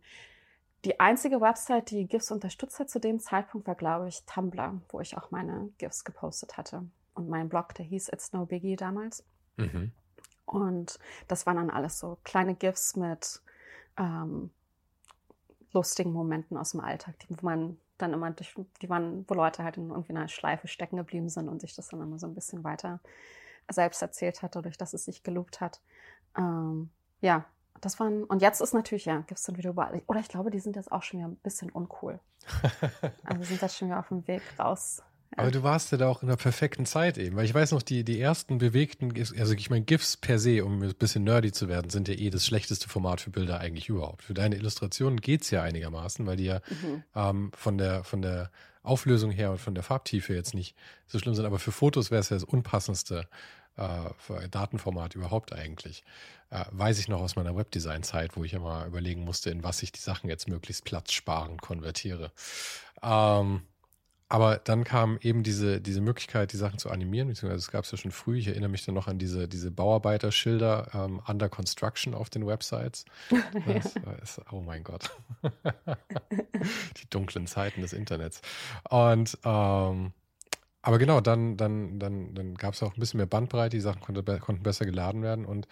Die 0.85 0.99
einzige 0.99 1.41
Website, 1.41 1.91
die 1.91 2.07
GIFs 2.07 2.31
unterstützt 2.31 2.79
hat 2.79 2.89
zu 2.89 2.99
dem 2.99 3.19
Zeitpunkt, 3.19 3.67
war, 3.67 3.75
glaube 3.75 4.07
ich, 4.07 4.23
Tumblr, 4.25 4.81
wo 4.89 4.99
ich 4.99 5.17
auch 5.17 5.31
meine 5.31 5.69
GIFs 5.77 6.03
gepostet 6.03 6.57
hatte. 6.57 6.83
Und 7.13 7.29
mein 7.29 7.49
Blog, 7.49 7.73
der 7.75 7.85
hieß 7.85 8.09
It's 8.09 8.33
No 8.33 8.45
Biggie 8.45 8.75
damals. 8.75 9.23
Mhm. 9.57 9.91
Und 10.51 10.99
das 11.29 11.45
waren 11.45 11.55
dann 11.55 11.69
alles 11.69 11.97
so 11.97 12.17
kleine 12.23 12.55
GIFs 12.55 12.97
mit 12.97 13.41
ähm, 13.97 14.51
lustigen 15.71 16.11
Momenten 16.11 16.57
aus 16.57 16.71
dem 16.71 16.81
Alltag, 16.81 17.17
die, 17.19 17.29
wo 17.29 17.45
man 17.45 17.77
dann 17.97 18.11
immer 18.11 18.31
durch, 18.31 18.53
die 18.81 18.89
waren, 18.89 19.23
wo 19.29 19.33
Leute 19.33 19.63
halt 19.63 19.77
in 19.77 19.89
irgendwie 19.89 20.11
einer 20.11 20.27
Schleife 20.27 20.67
stecken 20.67 20.97
geblieben 20.97 21.29
sind 21.29 21.47
und 21.47 21.61
sich 21.61 21.73
das 21.73 21.87
dann 21.87 22.01
immer 22.01 22.19
so 22.19 22.27
ein 22.27 22.35
bisschen 22.35 22.65
weiter 22.65 22.99
selbst 23.69 24.01
erzählt 24.01 24.41
hat, 24.41 24.55
dadurch, 24.55 24.77
dass 24.77 24.93
es 24.93 25.05
sich 25.05 25.23
gelobt 25.23 25.61
hat. 25.61 25.79
Ähm, 26.37 26.89
ja, 27.21 27.45
das 27.79 27.97
waren, 27.99 28.25
und 28.25 28.41
jetzt 28.41 28.59
ist 28.59 28.73
natürlich, 28.73 29.05
ja, 29.05 29.17
gibt 29.19 29.39
es 29.39 29.43
dann 29.43 29.55
wieder 29.55 29.69
überall. 29.69 30.01
Oder 30.07 30.19
ich 30.19 30.27
glaube, 30.27 30.51
die 30.51 30.59
sind 30.59 30.75
jetzt 30.75 30.91
auch 30.91 31.03
schon 31.03 31.19
wieder 31.19 31.29
ein 31.29 31.37
bisschen 31.37 31.69
uncool. 31.69 32.19
also 33.23 33.43
sind 33.43 33.61
jetzt 33.61 33.77
schon 33.77 33.87
wieder 33.87 33.99
auf 33.99 34.09
dem 34.09 34.27
Weg 34.27 34.41
raus. 34.59 35.01
Aber 35.37 35.49
du 35.49 35.63
warst 35.63 35.91
ja 35.91 35.97
da 35.97 36.09
auch 36.09 36.21
in 36.21 36.27
der 36.27 36.35
perfekten 36.35 36.85
Zeit 36.85 37.17
eben, 37.17 37.37
weil 37.37 37.45
ich 37.45 37.53
weiß 37.53 37.71
noch, 37.71 37.81
die, 37.81 38.03
die 38.03 38.19
ersten 38.19 38.57
bewegten, 38.57 39.13
also 39.39 39.53
ich 39.53 39.69
meine, 39.69 39.85
GIFs 39.85 40.17
per 40.17 40.39
se, 40.39 40.65
um 40.65 40.81
ein 40.81 40.93
bisschen 40.95 41.23
nerdy 41.23 41.53
zu 41.53 41.69
werden, 41.69 41.89
sind 41.89 42.09
ja 42.09 42.15
eh 42.15 42.29
das 42.29 42.45
schlechteste 42.45 42.89
Format 42.89 43.21
für 43.21 43.29
Bilder 43.29 43.59
eigentlich 43.59 43.87
überhaupt. 43.87 44.23
Für 44.23 44.33
deine 44.33 44.55
Illustrationen 44.57 45.21
geht 45.21 45.43
es 45.43 45.51
ja 45.51 45.63
einigermaßen, 45.63 46.25
weil 46.27 46.35
die 46.35 46.45
ja 46.45 46.59
mhm. 46.69 47.03
ähm, 47.15 47.51
von, 47.55 47.77
der, 47.77 48.03
von 48.03 48.21
der 48.21 48.51
Auflösung 48.83 49.31
her 49.31 49.51
und 49.51 49.59
von 49.59 49.73
der 49.73 49.83
Farbtiefe 49.83 50.33
jetzt 50.33 50.53
nicht 50.53 50.75
so 51.07 51.17
schlimm 51.17 51.35
sind. 51.35 51.45
Aber 51.45 51.59
für 51.59 51.71
Fotos 51.71 52.11
wäre 52.11 52.19
es 52.19 52.29
ja 52.29 52.35
das 52.35 52.43
unpassendste 52.43 53.27
äh, 53.77 54.49
Datenformat 54.49 55.15
überhaupt 55.15 55.53
eigentlich. 55.53 56.03
Äh, 56.49 56.65
weiß 56.71 56.99
ich 56.99 57.07
noch 57.07 57.21
aus 57.21 57.37
meiner 57.37 57.55
Webdesign-Zeit, 57.55 58.35
wo 58.35 58.43
ich 58.43 58.53
immer 58.53 58.85
überlegen 58.85 59.23
musste, 59.23 59.49
in 59.49 59.63
was 59.63 59.81
ich 59.81 59.93
die 59.93 60.01
Sachen 60.01 60.29
jetzt 60.29 60.49
möglichst 60.49 60.83
platzsparend 60.83 61.61
konvertiere. 61.61 62.31
Ähm, 63.01 63.61
aber 64.31 64.61
dann 64.63 64.85
kam 64.85 65.17
eben 65.21 65.43
diese, 65.43 65.81
diese 65.81 65.99
Möglichkeit, 65.99 66.53
die 66.53 66.57
Sachen 66.57 66.79
zu 66.79 66.89
animieren, 66.89 67.27
beziehungsweise 67.27 67.59
es 67.59 67.69
gab 67.69 67.83
es 67.83 67.91
ja 67.91 67.97
schon 67.97 68.11
früh. 68.11 68.37
Ich 68.37 68.47
erinnere 68.47 68.69
mich 68.69 68.85
dann 68.85 68.95
noch 68.95 69.09
an 69.09 69.19
diese, 69.19 69.49
diese 69.49 69.71
Bauarbeiterschilder 69.71 70.89
ähm, 70.93 71.21
under 71.27 71.49
construction 71.49 72.13
auf 72.13 72.29
den 72.29 72.47
Websites. 72.47 73.03
Das, 73.65 73.97
ist, 74.37 74.41
oh 74.49 74.61
mein 74.61 74.85
Gott. 74.85 75.11
die 77.01 77.09
dunklen 77.09 77.45
Zeiten 77.45 77.81
des 77.81 77.91
Internets. 77.91 78.41
Und 78.89 79.37
ähm, 79.43 80.13
aber 80.81 80.97
genau, 80.97 81.19
dann, 81.19 81.57
dann, 81.57 81.99
dann, 81.99 82.33
dann 82.33 82.55
gab 82.55 82.75
es 82.75 82.83
auch 82.83 82.93
ein 82.95 82.99
bisschen 83.01 83.17
mehr 83.17 83.27
Bandbreite, 83.27 83.75
die 83.75 83.81
Sachen 83.81 83.99
konnte, 83.99 84.23
konnten 84.39 84.63
besser 84.63 84.85
geladen 84.85 85.23
werden 85.23 85.43
und 85.43 85.67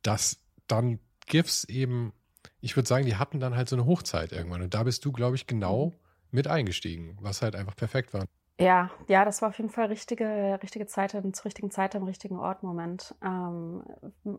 dass 0.00 0.38
dann 0.68 1.00
GIFs 1.26 1.64
eben, 1.64 2.14
ich 2.62 2.76
würde 2.76 2.88
sagen, 2.88 3.04
die 3.04 3.16
hatten 3.16 3.40
dann 3.40 3.56
halt 3.56 3.68
so 3.68 3.76
eine 3.76 3.84
Hochzeit 3.84 4.32
irgendwann. 4.32 4.62
Und 4.62 4.72
da 4.72 4.84
bist 4.84 5.04
du, 5.04 5.12
glaube 5.12 5.36
ich, 5.36 5.46
genau 5.46 5.90
mhm. 5.90 6.05
Mit 6.30 6.48
eingestiegen, 6.48 7.16
was 7.20 7.42
halt 7.42 7.56
einfach 7.56 7.76
perfekt 7.76 8.14
war. 8.14 8.24
Ja, 8.58 8.90
ja, 9.06 9.24
das 9.26 9.42
war 9.42 9.50
auf 9.50 9.58
jeden 9.58 9.68
Fall 9.68 9.86
richtige, 9.86 10.58
richtige 10.62 10.86
Zeit, 10.86 11.10
zur 11.10 11.44
richtigen 11.44 11.70
Zeit 11.70 11.94
am 11.94 12.04
richtigen 12.04 12.38
Ort, 12.38 12.62
Moment. 12.62 13.14
Ähm, 13.22 13.82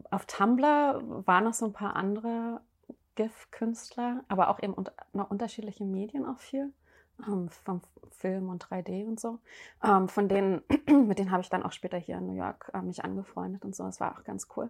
auf 0.09 0.25
Tumblr 0.25 1.01
waren 1.25 1.43
noch 1.43 1.53
so 1.53 1.65
ein 1.65 1.73
paar 1.73 1.95
andere 1.95 2.61
GIF-Künstler, 3.15 4.23
aber 4.27 4.49
auch 4.49 4.61
eben 4.61 4.73
unter, 4.73 4.93
noch 5.13 5.29
unterschiedliche 5.29 5.85
Medien 5.85 6.25
auch 6.25 6.39
viel 6.39 6.71
ähm, 7.27 7.49
vom 7.49 7.81
Film 8.11 8.49
und 8.49 8.65
3D 8.65 9.05
und 9.05 9.19
so. 9.19 9.39
Ähm, 9.83 10.07
von 10.07 10.27
denen, 10.27 10.61
mit 11.07 11.19
denen 11.19 11.31
habe 11.31 11.41
ich 11.41 11.49
dann 11.49 11.63
auch 11.63 11.71
später 11.71 11.97
hier 11.97 12.17
in 12.17 12.27
New 12.27 12.37
York 12.37 12.71
äh, 12.73 12.81
mich 12.81 13.03
angefreundet 13.03 13.63
und 13.65 13.75
so. 13.75 13.83
Das 13.83 13.99
war 13.99 14.17
auch 14.17 14.23
ganz 14.23 14.47
cool. 14.55 14.69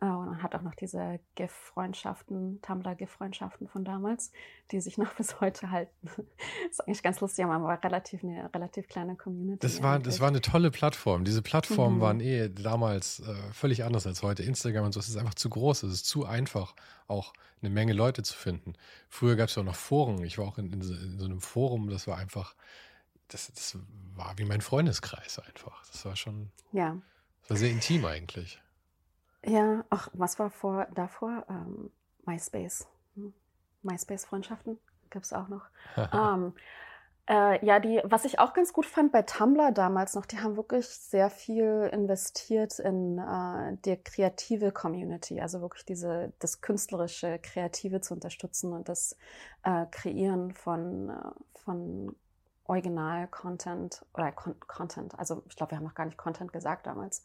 Äh, 0.00 0.06
und 0.06 0.26
man 0.26 0.42
hat 0.42 0.54
auch 0.54 0.62
noch 0.62 0.74
diese 0.74 1.18
GIF-Freundschaften, 1.34 2.60
Tumblr-GIF-Freundschaften 2.62 3.68
von 3.68 3.84
damals, 3.84 4.32
die 4.70 4.80
sich 4.80 4.98
noch 4.98 5.14
bis 5.14 5.40
heute 5.40 5.70
halten. 5.70 5.92
das 6.02 6.18
ist 6.70 6.80
eigentlich 6.86 7.02
ganz 7.02 7.20
lustig, 7.20 7.44
aber 7.44 7.62
war 7.64 7.82
relativ 7.82 8.22
eine 8.22 8.52
relativ 8.54 8.88
kleine 8.88 9.16
Community. 9.16 9.58
Das 9.60 9.82
war, 9.82 9.98
das 9.98 10.20
war 10.20 10.28
eine 10.28 10.40
tolle 10.40 10.70
Plattform. 10.70 11.24
Diese 11.24 11.42
Plattformen 11.42 11.96
mhm. 11.96 12.00
waren 12.00 12.20
eh 12.20 12.48
damals 12.48 13.20
äh, 13.20 13.34
völlig 13.52 13.84
anders 13.84 14.06
als 14.06 14.22
heute. 14.22 14.42
Instagram 14.42 14.86
und 14.86 14.92
so, 14.92 15.00
es 15.00 15.08
ist 15.08 15.16
einfach 15.16 15.34
zu 15.34 15.50
groß, 15.50 15.82
es 15.82 15.92
ist 15.92 16.06
zu 16.06 16.24
einfach, 16.24 16.74
auch 17.08 17.32
eine 17.60 17.70
Menge 17.70 17.92
Leute 17.92 18.22
zu 18.22 18.36
finden. 18.36 18.74
Früher 19.08 19.34
gab 19.34 19.48
es 19.48 19.56
ja 19.56 19.62
auch 19.62 19.66
noch 19.66 19.74
Foren. 19.74 20.22
Ich 20.22 20.38
war 20.38 20.46
auch 20.46 20.58
in, 20.58 20.72
in, 20.72 20.82
so, 20.82 20.94
in 20.94 21.18
so 21.18 21.24
einem 21.24 21.40
Forum, 21.40 21.90
das 21.90 22.06
war 22.06 22.18
einfach, 22.18 22.54
das, 23.28 23.50
das 23.52 23.76
war 24.14 24.34
wie 24.36 24.44
mein 24.44 24.60
Freundeskreis 24.60 25.40
einfach. 25.40 25.84
Das 25.90 26.04
war 26.04 26.14
schon, 26.14 26.50
ja. 26.70 26.96
das 27.42 27.50
war 27.50 27.56
sehr 27.56 27.70
intim 27.70 28.04
eigentlich. 28.04 28.60
Ja, 29.48 29.84
ach, 29.90 30.08
was 30.12 30.38
war 30.38 30.50
vor 30.50 30.86
davor? 30.94 31.44
Ähm, 31.48 31.90
MySpace. 32.26 32.86
Hm. 33.14 33.32
MySpace-Freundschaften 33.82 34.78
gab 35.10 35.22
es 35.22 35.32
auch 35.32 35.48
noch. 35.48 35.64
ähm, 36.12 36.52
äh, 37.28 37.64
ja, 37.64 37.78
die, 37.78 38.00
was 38.04 38.24
ich 38.24 38.38
auch 38.38 38.54
ganz 38.54 38.72
gut 38.72 38.86
fand 38.86 39.12
bei 39.12 39.22
Tumblr 39.22 39.72
damals 39.72 40.14
noch, 40.14 40.24
die 40.24 40.38
haben 40.38 40.56
wirklich 40.56 40.86
sehr 40.86 41.28
viel 41.28 41.90
investiert 41.92 42.78
in 42.78 43.18
äh, 43.18 43.76
die 43.84 43.96
kreative 44.02 44.72
Community, 44.72 45.40
also 45.40 45.60
wirklich 45.60 45.84
diese, 45.84 46.32
das 46.38 46.62
künstlerische, 46.62 47.38
kreative 47.38 48.00
zu 48.00 48.14
unterstützen 48.14 48.72
und 48.72 48.88
das 48.88 49.16
äh, 49.62 49.84
Kreieren 49.90 50.52
von, 50.52 51.10
äh, 51.10 51.58
von 51.64 52.16
Original-Content 52.64 54.04
oder 54.14 54.32
Con 54.32 54.58
Content. 54.60 55.18
Also 55.18 55.42
ich 55.48 55.56
glaube, 55.56 55.72
wir 55.72 55.78
haben 55.78 55.84
noch 55.84 55.94
gar 55.94 56.06
nicht 56.06 56.18
Content 56.18 56.52
gesagt 56.52 56.86
damals. 56.86 57.24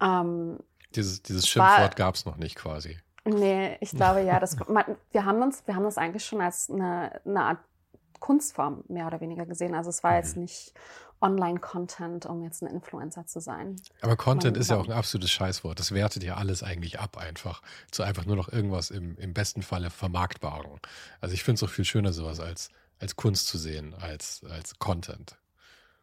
Ähm, 0.00 0.58
dieses, 0.94 1.22
dieses 1.22 1.48
Schimpfwort 1.48 1.96
gab 1.96 2.14
es 2.14 2.24
noch 2.24 2.36
nicht 2.36 2.56
quasi. 2.56 2.98
Nee, 3.24 3.76
ich 3.80 3.90
glaube 3.90 4.22
ja, 4.22 4.40
das, 4.40 4.56
wir, 5.12 5.24
haben 5.24 5.42
uns, 5.42 5.62
wir 5.66 5.74
haben 5.74 5.84
das 5.84 5.98
eigentlich 5.98 6.24
schon 6.24 6.40
als 6.40 6.70
eine, 6.70 7.20
eine 7.24 7.42
Art 7.42 7.58
Kunstform 8.20 8.84
mehr 8.88 9.06
oder 9.06 9.20
weniger 9.20 9.46
gesehen. 9.46 9.74
Also 9.74 9.90
es 9.90 10.02
war 10.02 10.16
jetzt 10.16 10.36
mhm. 10.36 10.42
nicht 10.42 10.72
Online-Content, 11.20 12.26
um 12.26 12.42
jetzt 12.42 12.62
ein 12.62 12.68
Influencer 12.68 13.26
zu 13.26 13.40
sein. 13.40 13.76
Aber 14.00 14.16
Content 14.16 14.54
Man, 14.54 14.60
ist 14.60 14.70
ja 14.70 14.76
auch 14.76 14.86
ein 14.86 14.92
absolutes 14.92 15.30
Scheißwort. 15.30 15.78
Das 15.78 15.92
wertet 15.92 16.22
ja 16.22 16.36
alles 16.36 16.62
eigentlich 16.62 17.00
ab 17.00 17.16
einfach. 17.16 17.62
Zu 17.90 18.02
einfach 18.02 18.24
nur 18.24 18.36
noch 18.36 18.52
irgendwas 18.52 18.90
im, 18.90 19.16
im 19.18 19.34
besten 19.34 19.62
Falle 19.62 19.90
vermarktbaren. 19.90 20.80
Also 21.20 21.34
ich 21.34 21.42
finde 21.42 21.56
es 21.56 21.62
auch 21.68 21.72
viel 21.72 21.84
schöner, 21.84 22.12
sowas 22.12 22.40
als, 22.40 22.70
als 23.00 23.16
Kunst 23.16 23.48
zu 23.48 23.58
sehen, 23.58 23.94
als, 23.94 24.42
als 24.48 24.78
Content. 24.78 25.36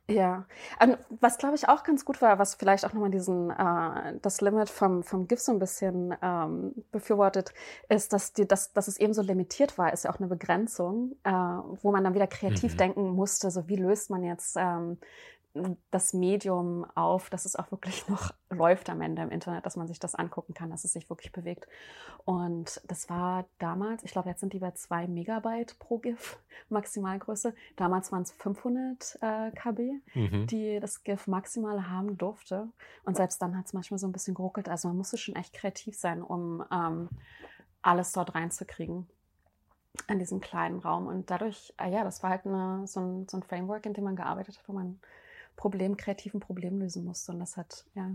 Ja, 0.07 0.45
ähm, 0.79 0.97
was 1.19 1.39
glaube 1.39 1.55
ich 1.55 1.67
auch 1.67 1.83
ganz 1.83 2.05
gut 2.05 2.21
war, 2.21 2.37
was 2.37 2.53
vielleicht 2.53 2.85
auch 2.85 2.93
nochmal 2.93 3.09
diesen 3.09 3.49
äh, 3.49 4.19
das 4.21 4.39
Limit 4.39 4.69
vom 4.69 5.01
vom 5.01 5.27
GIF 5.27 5.39
so 5.39 5.51
ein 5.51 5.57
bisschen 5.57 6.15
ähm, 6.21 6.75
befürwortet, 6.91 7.53
ist, 7.89 8.13
dass 8.13 8.31
die, 8.31 8.47
dass, 8.47 8.71
dass 8.71 8.87
es 8.87 8.99
eben 8.99 9.13
so 9.15 9.23
limitiert 9.23 9.79
war, 9.79 9.91
ist 9.91 10.03
ja 10.03 10.11
auch 10.11 10.19
eine 10.19 10.27
Begrenzung, 10.27 11.15
äh, 11.23 11.31
wo 11.31 11.91
man 11.91 12.03
dann 12.03 12.13
wieder 12.13 12.27
kreativ 12.27 12.73
mhm. 12.73 12.77
denken 12.77 13.09
musste, 13.15 13.49
so 13.49 13.67
wie 13.67 13.77
löst 13.77 14.11
man 14.11 14.23
jetzt 14.23 14.55
ähm, 14.59 14.99
das 15.91 16.13
Medium 16.13 16.85
auf, 16.95 17.29
dass 17.29 17.45
es 17.45 17.55
auch 17.55 17.71
wirklich 17.71 18.07
noch 18.09 18.33
läuft 18.49 18.89
am 18.89 19.01
Ende 19.01 19.21
im 19.21 19.31
Internet, 19.31 19.65
dass 19.65 19.75
man 19.75 19.87
sich 19.87 19.99
das 19.99 20.15
angucken 20.15 20.53
kann, 20.53 20.69
dass 20.69 20.83
es 20.83 20.93
sich 20.93 21.09
wirklich 21.09 21.31
bewegt. 21.31 21.67
Und 22.25 22.81
das 22.87 23.09
war 23.09 23.45
damals, 23.59 24.03
ich 24.03 24.11
glaube, 24.11 24.29
jetzt 24.29 24.39
sind 24.39 24.53
die 24.53 24.59
bei 24.59 24.71
zwei 24.71 25.07
Megabyte 25.07 25.77
pro 25.79 25.97
GIF 25.97 26.37
Maximalgröße. 26.69 27.53
Damals 27.75 28.11
waren 28.11 28.23
es 28.23 28.31
500 28.31 29.19
äh, 29.21 29.51
KB, 29.51 30.01
mhm. 30.13 30.47
die 30.47 30.79
das 30.79 31.03
GIF 31.03 31.27
maximal 31.27 31.89
haben 31.89 32.17
durfte. 32.17 32.67
Und 33.03 33.15
selbst 33.15 33.41
dann 33.41 33.57
hat 33.57 33.65
es 33.65 33.73
manchmal 33.73 33.99
so 33.99 34.07
ein 34.07 34.13
bisschen 34.13 34.33
geruckelt. 34.33 34.69
Also 34.69 34.87
man 34.87 34.97
musste 34.97 35.17
schon 35.17 35.35
echt 35.35 35.53
kreativ 35.53 35.95
sein, 35.97 36.21
um 36.21 36.63
ähm, 36.71 37.09
alles 37.81 38.11
dort 38.11 38.35
reinzukriegen 38.35 39.07
in 40.07 40.19
diesem 40.19 40.41
kleinen 40.41 40.79
Raum. 40.79 41.07
Und 41.07 41.31
dadurch, 41.31 41.73
äh, 41.77 41.91
ja, 41.91 42.03
das 42.03 42.23
war 42.23 42.29
halt 42.31 42.45
eine, 42.45 42.85
so, 42.87 42.99
ein, 42.99 43.27
so 43.27 43.37
ein 43.37 43.43
Framework, 43.43 43.85
in 43.85 43.93
dem 43.93 44.03
man 44.03 44.15
gearbeitet 44.15 44.57
hat, 44.57 44.67
wo 44.67 44.73
man 44.73 44.99
Problem, 45.55 45.97
kreativen 45.97 46.39
Problem 46.39 46.79
lösen 46.79 47.05
musste. 47.05 47.31
Und 47.31 47.39
das 47.39 47.57
hat, 47.57 47.85
ja, 47.93 48.11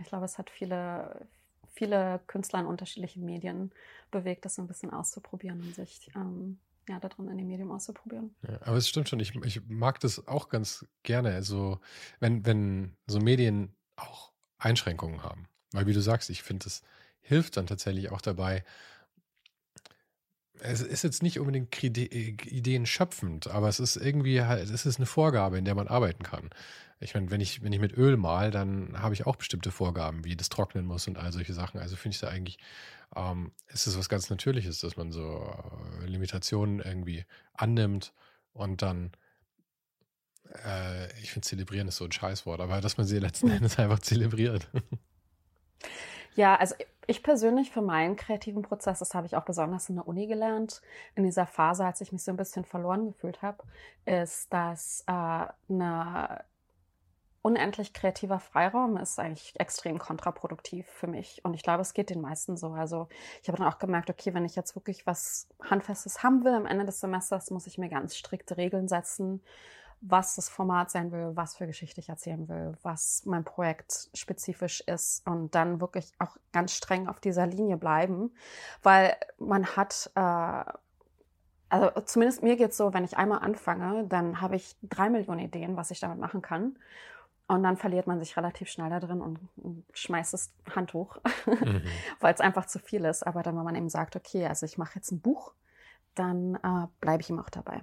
ich 0.00 0.06
glaube, 0.06 0.24
es 0.24 0.38
hat 0.38 0.50
viele, 0.50 1.26
viele 1.72 2.20
Künstler 2.26 2.60
in 2.60 2.66
unterschiedlichen 2.66 3.24
Medien 3.24 3.70
bewegt, 4.10 4.44
das 4.44 4.56
so 4.56 4.62
ein 4.62 4.68
bisschen 4.68 4.92
auszuprobieren 4.92 5.60
und 5.60 5.74
sich 5.74 6.10
ähm, 6.14 6.58
ja, 6.88 6.98
darin 6.98 7.28
in 7.28 7.38
dem 7.38 7.46
Medium 7.46 7.70
auszuprobieren. 7.70 8.34
Ja, 8.42 8.60
aber 8.62 8.76
es 8.76 8.88
stimmt 8.88 9.08
schon, 9.08 9.20
ich, 9.20 9.34
ich 9.36 9.66
mag 9.68 10.00
das 10.00 10.26
auch 10.26 10.48
ganz 10.48 10.86
gerne, 11.02 11.34
also 11.34 11.78
wenn, 12.18 12.44
wenn 12.44 12.96
so 13.06 13.20
Medien 13.20 13.74
auch 13.96 14.32
Einschränkungen 14.58 15.22
haben. 15.22 15.46
Weil 15.72 15.86
wie 15.86 15.92
du 15.92 16.00
sagst, 16.00 16.30
ich 16.30 16.42
finde, 16.42 16.66
es 16.66 16.82
hilft 17.20 17.56
dann 17.56 17.66
tatsächlich 17.66 18.10
auch 18.10 18.20
dabei, 18.20 18.64
es 20.62 20.80
ist 20.82 21.02
jetzt 21.02 21.22
nicht 21.22 21.38
unbedingt 21.38 21.82
Ideen 21.82 22.86
schöpfend, 22.86 23.48
aber 23.48 23.68
es 23.68 23.80
ist 23.80 23.96
irgendwie 23.96 24.42
halt, 24.42 24.68
es 24.70 24.86
ist 24.86 24.98
eine 24.98 25.06
Vorgabe, 25.06 25.58
in 25.58 25.64
der 25.64 25.74
man 25.74 25.88
arbeiten 25.88 26.22
kann. 26.22 26.50
Ich 27.00 27.14
meine, 27.14 27.30
wenn 27.30 27.40
ich, 27.40 27.62
wenn 27.62 27.72
ich 27.72 27.80
mit 27.80 27.96
Öl 27.96 28.16
mal, 28.16 28.50
dann 28.50 29.00
habe 29.00 29.14
ich 29.14 29.26
auch 29.26 29.36
bestimmte 29.36 29.70
Vorgaben, 29.70 30.24
wie 30.24 30.36
das 30.36 30.50
trocknen 30.50 30.84
muss 30.84 31.08
und 31.08 31.16
all 31.16 31.32
solche 31.32 31.54
Sachen. 31.54 31.80
Also 31.80 31.96
finde 31.96 32.14
ich 32.14 32.20
da 32.20 32.28
eigentlich, 32.28 32.58
ähm, 33.16 33.52
ist 33.68 33.86
es 33.86 33.96
was 33.96 34.08
ganz 34.08 34.28
Natürliches, 34.28 34.80
dass 34.80 34.96
man 34.96 35.10
so 35.10 35.54
äh, 36.02 36.06
Limitationen 36.06 36.80
irgendwie 36.80 37.24
annimmt 37.54 38.12
und 38.52 38.82
dann, 38.82 39.12
äh, 40.64 41.10
ich 41.22 41.32
finde, 41.32 41.48
zelebrieren 41.48 41.88
ist 41.88 41.96
so 41.96 42.04
ein 42.04 42.12
Scheißwort, 42.12 42.60
aber 42.60 42.80
dass 42.82 42.98
man 42.98 43.06
sie 43.06 43.18
letzten. 43.18 43.50
Endes 43.50 43.78
einfach 43.78 44.00
zelebriert. 44.00 44.68
Ja, 46.36 46.56
also 46.56 46.74
ich 47.10 47.22
persönlich 47.22 47.70
für 47.70 47.82
meinen 47.82 48.16
kreativen 48.16 48.62
Prozess, 48.62 49.00
das 49.00 49.14
habe 49.14 49.26
ich 49.26 49.36
auch 49.36 49.44
besonders 49.44 49.88
in 49.88 49.96
der 49.96 50.06
Uni 50.06 50.26
gelernt, 50.26 50.80
in 51.14 51.24
dieser 51.24 51.46
Phase, 51.46 51.84
als 51.84 52.00
ich 52.00 52.12
mich 52.12 52.22
so 52.22 52.30
ein 52.30 52.36
bisschen 52.36 52.64
verloren 52.64 53.06
gefühlt 53.06 53.42
habe, 53.42 53.64
ist, 54.04 54.52
dass 54.52 55.04
äh, 55.06 55.46
eine 55.72 56.44
unendlich 57.42 57.94
kreativer 57.94 58.38
Freiraum 58.38 58.96
ist 58.98 59.18
eigentlich 59.18 59.58
extrem 59.58 59.98
kontraproduktiv 59.98 60.86
für 60.86 61.06
mich. 61.06 61.40
Und 61.42 61.54
ich 61.54 61.62
glaube, 61.62 61.80
es 61.80 61.94
geht 61.94 62.10
den 62.10 62.20
meisten 62.20 62.56
so. 62.56 62.72
Also 62.72 63.08
ich 63.42 63.48
habe 63.48 63.58
dann 63.58 63.66
auch 63.66 63.78
gemerkt, 63.78 64.10
okay, 64.10 64.34
wenn 64.34 64.44
ich 64.44 64.56
jetzt 64.56 64.76
wirklich 64.76 65.06
was 65.06 65.48
Handfestes 65.62 66.22
haben 66.22 66.44
will 66.44 66.52
am 66.52 66.66
Ende 66.66 66.84
des 66.84 67.00
Semesters, 67.00 67.50
muss 67.50 67.66
ich 67.66 67.78
mir 67.78 67.88
ganz 67.88 68.16
strikte 68.16 68.56
Regeln 68.56 68.88
setzen, 68.88 69.42
was 70.00 70.36
das 70.36 70.48
Format 70.48 70.90
sein 70.90 71.12
will, 71.12 71.32
was 71.34 71.56
für 71.56 71.66
Geschichte 71.66 72.00
ich 72.00 72.08
erzählen 72.08 72.48
will, 72.48 72.74
was 72.82 73.22
mein 73.26 73.44
Projekt 73.44 74.08
spezifisch 74.14 74.80
ist 74.80 75.26
und 75.26 75.54
dann 75.54 75.80
wirklich 75.80 76.12
auch 76.18 76.36
ganz 76.52 76.72
streng 76.72 77.06
auf 77.06 77.20
dieser 77.20 77.46
Linie 77.46 77.76
bleiben, 77.76 78.32
weil 78.82 79.14
man 79.38 79.66
hat 79.76 80.10
äh, 80.14 80.64
also 81.70 82.00
zumindest 82.04 82.42
mir 82.42 82.56
geht's 82.56 82.76
so, 82.76 82.92
wenn 82.92 83.04
ich 83.04 83.16
einmal 83.16 83.38
anfange, 83.38 84.04
dann 84.08 84.40
habe 84.40 84.56
ich 84.56 84.76
drei 84.82 85.08
Millionen 85.08 85.40
Ideen, 85.40 85.76
was 85.76 85.90
ich 85.90 86.00
damit 86.00 86.18
machen 86.18 86.42
kann. 86.42 86.76
Und 87.46 87.62
dann 87.64 87.76
verliert 87.76 88.06
man 88.06 88.20
sich 88.20 88.36
relativ 88.36 88.68
schnell 88.68 88.90
da 88.90 89.00
drin 89.00 89.20
und, 89.20 89.38
schmeißt 89.92 90.34
das 90.34 90.52
Handtuch, 90.74 91.18
mhm. 91.46 91.82
weil 92.20 92.34
es 92.34 92.40
einfach 92.40 92.66
zu 92.66 92.78
viel 92.78 93.04
ist. 93.04 93.26
Aber 93.26 93.42
dann, 93.42 93.56
wenn 93.56 93.64
man 93.64 93.74
eben 93.74 93.88
sagt, 93.88 94.14
okay, 94.14 94.46
also 94.46 94.66
ich 94.66 94.78
mache 94.78 94.96
jetzt 94.96 95.10
ein 95.10 95.20
Buch, 95.20 95.52
dann 96.14 96.56
äh, 96.56 96.86
bleibe 97.00 97.22
ich 97.22 97.30
ihm 97.30 97.40
auch 97.40 97.50
dabei. 97.50 97.82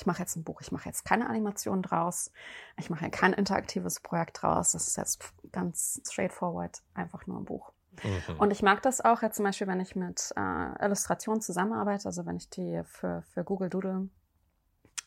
Ich 0.00 0.06
mache 0.06 0.20
jetzt 0.20 0.34
ein 0.34 0.44
Buch, 0.44 0.62
ich 0.62 0.72
mache 0.72 0.88
jetzt 0.88 1.04
keine 1.04 1.28
Animation 1.28 1.82
draus, 1.82 2.32
ich 2.78 2.88
mache 2.88 3.10
kein 3.10 3.34
interaktives 3.34 4.00
Projekt 4.00 4.40
draus. 4.40 4.72
Das 4.72 4.88
ist 4.88 4.96
jetzt 4.96 5.22
ganz 5.52 6.00
straightforward, 6.08 6.82
einfach 6.94 7.26
nur 7.26 7.38
ein 7.38 7.44
Buch. 7.44 7.74
Mhm. 8.02 8.38
Und 8.38 8.50
ich 8.50 8.62
mag 8.62 8.80
das 8.80 9.02
auch 9.02 9.20
jetzt 9.20 9.36
zum 9.36 9.44
Beispiel, 9.44 9.66
wenn 9.66 9.78
ich 9.78 9.96
mit 9.96 10.32
äh, 10.36 10.84
Illustrationen 10.84 11.42
zusammenarbeite, 11.42 12.06
also 12.06 12.24
wenn 12.24 12.36
ich 12.36 12.48
die 12.48 12.80
für, 12.86 13.20
für 13.28 13.44
Google 13.44 13.68
Doodle 13.68 14.08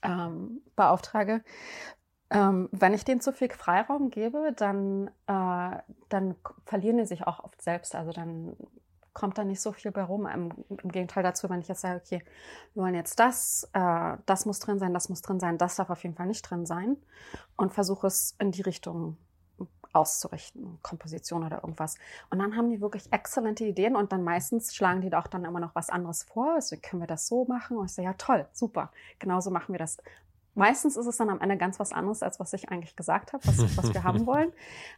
ähm, 0.04 0.62
beauftrage, 0.76 1.44
ähm, 2.30 2.70
wenn 2.72 2.94
ich 2.94 3.04
denen 3.04 3.20
zu 3.20 3.34
viel 3.34 3.50
Freiraum 3.50 4.12
gebe, 4.12 4.54
dann, 4.56 5.08
äh, 5.26 5.78
dann 6.10 6.36
verlieren 6.66 6.98
die 6.98 7.08
sich 7.08 7.26
auch 7.26 7.44
oft 7.44 7.64
selbst. 7.64 7.96
Also 7.96 8.12
dann 8.12 8.56
kommt 9.14 9.38
da 9.38 9.44
nicht 9.44 9.62
so 9.62 9.72
viel 9.72 9.92
bei 9.92 10.04
rum. 10.04 10.26
Im, 10.28 10.52
Im, 10.70 10.92
Gegenteil 10.92 11.24
dazu, 11.24 11.50
wenn 11.50 11.62
ich 11.62 11.68
jetzt 11.68 11.82
sage, 11.82 12.02
okay, 12.04 12.24
wir 12.74 12.84
wollen 12.84 12.96
jetzt 12.96 13.20
das, 13.20 13.70
äh, 13.74 14.18
das 14.26 14.46
muss 14.46 14.60
drin 14.60 14.80
sein, 14.80 14.94
das 14.94 15.10
muss 15.10 15.22
drin 15.22 15.40
sein, 15.40 15.58
das 15.58 15.76
darf 15.76 15.90
auf 15.90 16.04
jeden 16.04 16.16
Fall 16.16 16.28
nicht 16.28 16.42
drin 16.50 16.66
sein 16.66 16.98
und 17.56 17.74
versuche 17.74 18.08
es 18.08 18.36
in 18.40 18.52
die 18.52 18.62
Richtung 18.62 19.18
auszurichten, 19.94 20.80
Komposition 20.82 21.46
oder 21.46 21.58
irgendwas. 21.64 21.98
Und 22.32 22.40
dann 22.40 22.56
haben 22.56 22.70
die 22.70 22.82
wirklich 22.82 23.12
exzellente 23.14 23.64
Ideen 23.64 23.96
und 23.96 24.12
dann 24.12 24.24
meistens 24.24 24.76
schlagen 24.76 25.02
die 25.02 25.14
auch 25.14 25.28
dann 25.28 25.46
immer 25.46 25.60
noch 25.60 25.76
was 25.76 25.90
anderes 25.90 26.24
vor. 26.24 26.56
Also 26.56 26.76
können 26.82 27.02
wir 27.02 27.08
das 27.08 27.28
so 27.28 27.46
machen? 27.46 27.78
Und 27.78 27.86
ich 27.86 27.94
sage, 27.94 28.08
ja 28.08 28.14
toll, 28.14 28.48
super, 28.52 28.92
genauso 29.20 29.52
machen 29.52 29.74
wir 29.74 29.80
das. 29.80 29.98
Meistens 30.56 30.98
ist 30.98 31.08
es 31.08 31.18
dann 31.18 31.30
am 31.30 31.42
Ende 31.42 31.58
ganz 31.58 31.80
was 31.80 31.94
anderes, 31.94 32.22
als 32.22 32.40
was 32.40 32.54
ich 32.54 32.70
eigentlich 32.70 32.96
gesagt 32.96 33.34
habe, 33.34 33.46
was, 33.48 33.78
was 33.78 33.94
wir 33.94 34.04
haben 34.04 34.26
wollen. 34.28 34.52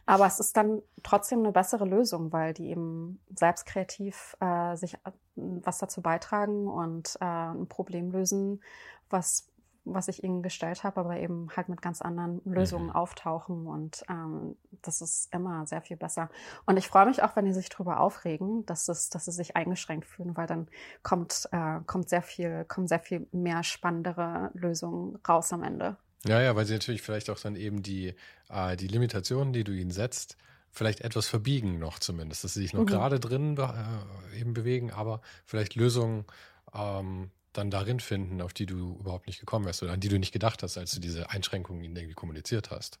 Aber 0.04 0.26
es 0.26 0.38
ist 0.38 0.56
dann 0.56 0.82
trotzdem 1.02 1.40
eine 1.40 1.52
bessere 1.52 1.84
Lösung, 1.84 2.32
weil 2.32 2.52
die 2.52 2.68
eben 2.68 3.20
selbst 3.34 3.64
kreativ 3.66 4.36
äh, 4.40 4.76
sich 4.76 4.94
äh, 4.94 5.12
was 5.36 5.78
dazu 5.78 6.02
beitragen 6.02 6.66
und 6.68 7.16
äh, 7.20 7.24
ein 7.24 7.68
Problem 7.68 8.10
lösen, 8.10 8.62
was 9.08 9.48
was 9.86 10.08
ich 10.08 10.22
ihnen 10.22 10.42
gestellt 10.42 10.84
habe, 10.84 11.00
aber 11.00 11.16
eben 11.18 11.48
halt 11.56 11.68
mit 11.68 11.80
ganz 11.80 12.02
anderen 12.02 12.42
Lösungen 12.44 12.86
mhm. 12.86 12.92
auftauchen 12.92 13.66
und 13.66 14.02
ähm, 14.10 14.56
das 14.82 15.00
ist 15.00 15.32
immer 15.32 15.66
sehr 15.66 15.80
viel 15.80 15.96
besser. 15.96 16.28
Und 16.66 16.76
ich 16.76 16.88
freue 16.88 17.06
mich 17.06 17.22
auch, 17.22 17.36
wenn 17.36 17.44
die 17.44 17.52
sich 17.52 17.68
darüber 17.68 18.00
aufregen, 18.00 18.66
dass 18.66 18.88
es, 18.88 19.08
dass 19.08 19.24
sie 19.24 19.32
sich 19.32 19.56
eingeschränkt 19.56 20.06
fühlen, 20.06 20.36
weil 20.36 20.46
dann 20.46 20.68
kommt, 21.02 21.48
äh, 21.52 21.80
kommt 21.86 22.08
sehr 22.08 22.22
viel, 22.22 22.64
kommen 22.64 22.88
sehr 22.88 23.00
viel 23.00 23.26
mehr 23.32 23.62
spannendere 23.62 24.50
Lösungen 24.54 25.18
raus 25.26 25.52
am 25.52 25.62
Ende. 25.62 25.96
Ja, 26.24 26.40
ja, 26.40 26.56
weil 26.56 26.66
sie 26.66 26.74
natürlich 26.74 27.02
vielleicht 27.02 27.30
auch 27.30 27.38
dann 27.38 27.56
eben 27.56 27.82
die, 27.82 28.14
äh, 28.50 28.76
die 28.76 28.88
Limitationen, 28.88 29.52
die 29.52 29.64
du 29.64 29.72
ihnen 29.72 29.92
setzt, 29.92 30.36
vielleicht 30.72 31.00
etwas 31.00 31.26
verbiegen 31.26 31.78
noch 31.78 31.98
zumindest, 31.98 32.44
dass 32.44 32.54
sie 32.54 32.62
sich 32.62 32.74
noch 32.74 32.82
mhm. 32.82 32.86
gerade 32.86 33.20
drin 33.20 33.56
äh, 33.56 34.38
eben 34.38 34.52
bewegen, 34.52 34.90
aber 34.90 35.20
vielleicht 35.44 35.74
Lösungen 35.74 36.26
ähm, 36.74 37.30
dann 37.56 37.70
darin 37.70 38.00
finden, 38.00 38.40
auf 38.40 38.52
die 38.52 38.66
du 38.66 38.96
überhaupt 38.98 39.26
nicht 39.26 39.40
gekommen 39.40 39.64
wärst 39.64 39.82
oder 39.82 39.92
an 39.92 40.00
die 40.00 40.08
du 40.08 40.18
nicht 40.18 40.32
gedacht 40.32 40.62
hast, 40.62 40.76
als 40.78 40.92
du 40.92 41.00
diese 41.00 41.30
Einschränkungen 41.30 41.84
irgendwie 41.84 42.14
kommuniziert 42.14 42.70
hast. 42.70 42.98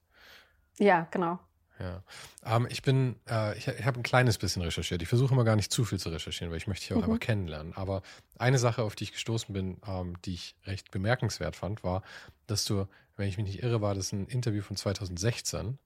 Ja, 0.78 1.06
genau. 1.10 1.38
Ja. 1.78 2.02
Ähm, 2.44 2.66
ich 2.70 2.82
bin, 2.82 3.16
äh, 3.28 3.56
ich, 3.56 3.68
ich 3.68 3.84
habe 3.84 4.00
ein 4.00 4.02
kleines 4.02 4.38
bisschen 4.38 4.62
recherchiert. 4.62 5.02
Ich 5.02 5.08
versuche 5.08 5.34
immer 5.34 5.44
gar 5.44 5.56
nicht 5.56 5.72
zu 5.72 5.84
viel 5.84 5.98
zu 5.98 6.08
recherchieren, 6.08 6.50
weil 6.50 6.58
ich 6.58 6.66
möchte 6.66 6.86
dich 6.86 6.92
auch 6.92 6.98
mhm. 6.98 7.12
einfach 7.12 7.20
kennenlernen. 7.20 7.74
Aber 7.74 8.02
eine 8.38 8.58
Sache, 8.58 8.82
auf 8.82 8.96
die 8.96 9.04
ich 9.04 9.12
gestoßen 9.12 9.52
bin, 9.52 9.78
ähm, 9.86 10.16
die 10.24 10.34
ich 10.34 10.56
recht 10.64 10.90
bemerkenswert 10.90 11.56
fand, 11.56 11.84
war, 11.84 12.02
dass 12.46 12.64
du, 12.64 12.86
wenn 13.16 13.28
ich 13.28 13.36
mich 13.36 13.46
nicht 13.46 13.62
irre, 13.62 13.80
war 13.80 13.94
das 13.94 14.12
ein 14.12 14.26
Interview 14.26 14.62
von 14.62 14.76
2016 14.76 15.78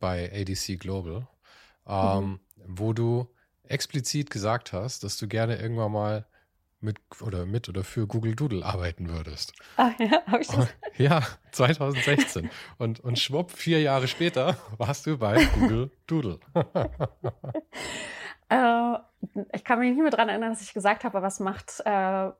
bei 0.00 0.30
ADC 0.32 0.78
Global, 0.78 1.26
ähm, 1.86 2.24
mhm. 2.24 2.40
wo 2.66 2.92
du 2.92 3.28
explizit 3.64 4.30
gesagt 4.30 4.72
hast, 4.72 5.04
dass 5.04 5.18
du 5.18 5.28
gerne 5.28 5.58
irgendwann 5.58 5.92
mal 5.92 6.26
mit 6.84 6.98
oder 7.20 7.46
mit 7.46 7.68
oder 7.68 7.82
für 7.82 8.06
Google 8.06 8.36
Doodle 8.36 8.64
arbeiten 8.64 9.08
würdest. 9.08 9.52
Ah 9.76 9.90
ja, 9.98 10.22
habe 10.26 10.42
ich 10.42 10.48
das? 10.48 10.68
Ja, 10.96 11.22
2016. 11.50 12.50
und, 12.78 13.00
und 13.00 13.18
schwupp, 13.18 13.50
vier 13.50 13.80
Jahre 13.80 14.06
später 14.06 14.56
warst 14.78 15.06
du 15.06 15.18
bei 15.18 15.44
Google 15.54 15.90
Doodle. 16.06 16.38
äh, 18.48 18.94
ich 19.52 19.64
kann 19.64 19.80
mich 19.80 19.90
nicht 19.90 20.00
mehr 20.00 20.10
daran 20.10 20.28
erinnern, 20.28 20.50
dass 20.50 20.62
ich 20.62 20.72
gesagt 20.72 21.02
habe, 21.02 21.18
aber 21.18 21.26
es 21.26 21.40
macht 21.40 21.82
äh, 21.84 22.30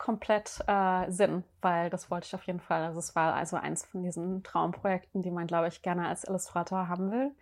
komplett 0.00 0.64
äh, 0.66 1.10
Sinn, 1.10 1.44
weil 1.60 1.90
das 1.90 2.10
wollte 2.10 2.26
ich 2.26 2.34
auf 2.34 2.44
jeden 2.44 2.60
Fall. 2.60 2.82
Also 2.84 2.98
es 2.98 3.14
war 3.14 3.34
also 3.34 3.56
eins 3.56 3.84
von 3.84 4.02
diesen 4.02 4.42
Traumprojekten, 4.42 5.22
die 5.22 5.30
man, 5.30 5.46
glaube 5.46 5.68
ich, 5.68 5.82
gerne 5.82 6.08
als 6.08 6.24
Illustrator 6.24 6.88
haben 6.88 7.12
will. 7.12 7.32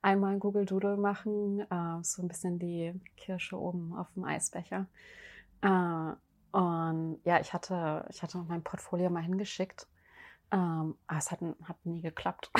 Einmal 0.00 0.38
Google 0.38 0.64
Doodle 0.64 0.96
machen, 0.96 1.60
äh, 1.70 2.02
so 2.02 2.22
ein 2.22 2.28
bisschen 2.28 2.58
die 2.58 2.98
Kirsche 3.16 3.60
oben 3.60 3.94
auf 3.96 4.06
dem 4.14 4.24
Eisbecher. 4.24 4.86
Äh, 5.62 6.56
und 6.56 7.20
ja, 7.24 7.40
ich 7.40 7.52
hatte, 7.52 8.06
ich 8.08 8.22
hatte 8.22 8.38
mein 8.38 8.62
Portfolio 8.62 9.10
mal 9.10 9.22
hingeschickt. 9.22 9.86
Ähm, 10.50 10.96
aber 11.06 11.18
es 11.18 11.30
hat, 11.30 11.40
hat 11.64 11.84
nie 11.84 12.00
geklappt. 12.00 12.50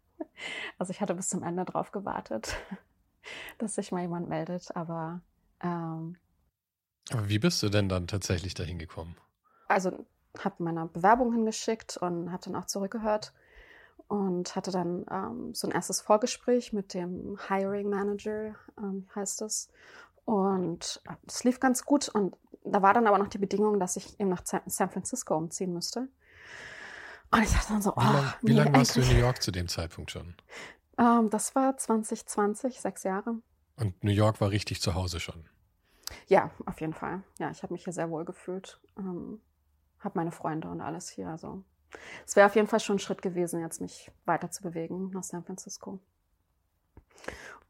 also 0.78 0.90
ich 0.90 1.00
hatte 1.00 1.14
bis 1.14 1.28
zum 1.28 1.42
Ende 1.42 1.64
drauf 1.64 1.92
gewartet, 1.92 2.56
dass 3.58 3.76
sich 3.76 3.92
mal 3.92 4.02
jemand 4.02 4.28
meldet, 4.28 4.74
aber 4.74 5.20
ähm, 5.60 6.16
aber 7.10 7.28
wie 7.28 7.38
bist 7.38 7.62
du 7.62 7.68
denn 7.68 7.88
dann 7.88 8.06
tatsächlich 8.06 8.54
dahin 8.54 8.78
gekommen? 8.78 9.16
Also 9.68 10.06
habe 10.38 10.62
meine 10.62 10.86
Bewerbung 10.86 11.32
hingeschickt 11.32 11.96
und 11.96 12.32
habe 12.32 12.42
dann 12.44 12.56
auch 12.56 12.66
zurückgehört 12.66 13.32
und 14.08 14.54
hatte 14.56 14.70
dann 14.70 15.04
ähm, 15.10 15.54
so 15.54 15.66
ein 15.66 15.72
erstes 15.72 16.00
Vorgespräch 16.00 16.72
mit 16.72 16.94
dem 16.94 17.38
Hiring 17.48 17.88
Manager, 17.88 18.54
ähm, 18.78 19.08
heißt 19.14 19.42
es. 19.42 19.70
Und 20.24 21.02
es 21.26 21.44
lief 21.44 21.60
ganz 21.60 21.84
gut. 21.84 22.08
Und 22.08 22.36
da 22.64 22.82
war 22.82 22.94
dann 22.94 23.06
aber 23.06 23.18
noch 23.18 23.28
die 23.28 23.38
Bedingung, 23.38 23.80
dass 23.80 23.96
ich 23.96 24.18
eben 24.20 24.30
nach 24.30 24.42
San 24.44 24.90
Francisco 24.90 25.36
umziehen 25.36 25.72
müsste. 25.72 26.08
Und 27.30 27.42
ich 27.42 27.50
dachte 27.50 27.72
dann 27.72 27.82
so, 27.82 27.92
oh, 27.96 28.00
Wie 28.00 28.02
lange 28.02 28.32
nee, 28.42 28.52
lang 28.52 28.74
warst 28.74 28.96
du 28.96 29.00
in 29.00 29.08
New 29.08 29.18
York 29.18 29.42
zu 29.42 29.50
dem 29.50 29.68
Zeitpunkt 29.68 30.10
schon? 30.10 30.34
Ähm, 30.98 31.30
das 31.30 31.54
war 31.54 31.76
2020, 31.76 32.80
sechs 32.80 33.02
Jahre. 33.04 33.36
Und 33.76 34.04
New 34.04 34.12
York 34.12 34.40
war 34.40 34.50
richtig 34.50 34.82
zu 34.82 34.94
Hause 34.94 35.18
schon? 35.18 35.48
Ja, 36.26 36.50
auf 36.66 36.80
jeden 36.80 36.92
Fall. 36.92 37.22
Ja, 37.38 37.50
ich 37.50 37.62
habe 37.62 37.72
mich 37.72 37.84
hier 37.84 37.92
sehr 37.92 38.10
wohl 38.10 38.24
gefühlt. 38.24 38.78
Ähm, 38.98 39.40
habe 39.98 40.18
meine 40.18 40.32
Freunde 40.32 40.68
und 40.68 40.80
alles 40.80 41.08
hier. 41.08 41.28
Also 41.28 41.64
es 42.26 42.36
wäre 42.36 42.46
auf 42.46 42.54
jeden 42.54 42.68
Fall 42.68 42.80
schon 42.80 42.96
ein 42.96 43.00
Schritt 43.00 43.22
gewesen, 43.22 43.60
jetzt 43.60 43.80
mich 43.80 44.10
weiter 44.24 44.50
zu 44.50 44.62
bewegen 44.62 45.10
nach 45.10 45.24
San 45.24 45.44
Francisco. 45.44 46.00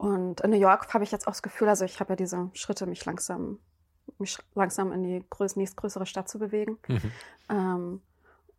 Und 0.03 0.40
in 0.40 0.50
New 0.50 0.59
York 0.59 0.92
habe 0.94 1.05
ich 1.05 1.12
jetzt 1.12 1.28
auch 1.28 1.32
das 1.32 1.42
Gefühl, 1.42 1.68
also 1.68 1.84
ich 1.84 2.00
habe 2.00 2.14
ja 2.14 2.16
diese 2.16 2.50
Schritte, 2.55 2.86
mich 2.86 3.05
langsam, 3.05 3.61
mich 4.18 4.36
langsam 4.57 4.90
in 4.90 5.05
die 5.05 5.24
größ 5.30 5.55
nächstgrößere 5.55 6.07
Stadt 6.07 6.28
zu 6.28 6.40
bewegen. 6.40 6.78
Mhm. 6.88 7.12
Ähm, 7.48 8.03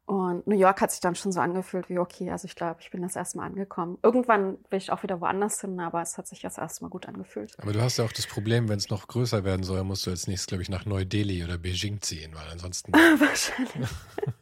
Und 0.05 0.47
New 0.47 0.57
York 0.57 0.79
hat 0.81 0.91
sich 0.91 1.01
dann 1.01 1.15
schon 1.15 1.33
so 1.33 1.41
angefühlt 1.41 1.89
wie, 1.89 1.97
okay, 1.99 2.29
also 2.29 2.45
ich 2.45 2.55
glaube, 2.55 2.77
ich 2.79 2.91
bin 2.91 3.01
das 3.01 3.17
erste 3.17 3.37
Mal 3.37 3.47
angekommen. 3.47 3.97
Irgendwann 4.03 4.57
will 4.69 4.77
ich 4.77 4.91
auch 4.91 5.03
wieder 5.03 5.19
woanders 5.19 5.59
hin, 5.59 5.79
aber 5.81 6.01
es 6.01 6.17
hat 6.17 6.27
sich 6.27 6.41
das 6.41 6.57
erste 6.57 6.83
Mal 6.83 6.89
gut 6.89 7.07
angefühlt. 7.07 7.55
Aber 7.57 7.73
du 7.73 7.81
hast 7.81 7.97
ja 7.97 8.05
auch 8.05 8.11
das 8.13 8.27
Problem, 8.27 8.69
wenn 8.69 8.77
es 8.77 8.89
noch 8.89 9.07
größer 9.07 9.43
werden 9.43 9.63
soll, 9.63 9.83
musst 9.83 10.05
du 10.05 10.11
jetzt 10.11 10.29
nächstes, 10.29 10.47
glaube 10.47 10.61
ich, 10.61 10.69
nach 10.69 10.85
Neu-Delhi 10.85 11.43
oder 11.43 11.57
Beijing 11.57 12.01
ziehen, 12.01 12.33
weil 12.35 12.47
ansonsten. 12.51 12.91
Wahrscheinlich. 12.93 13.89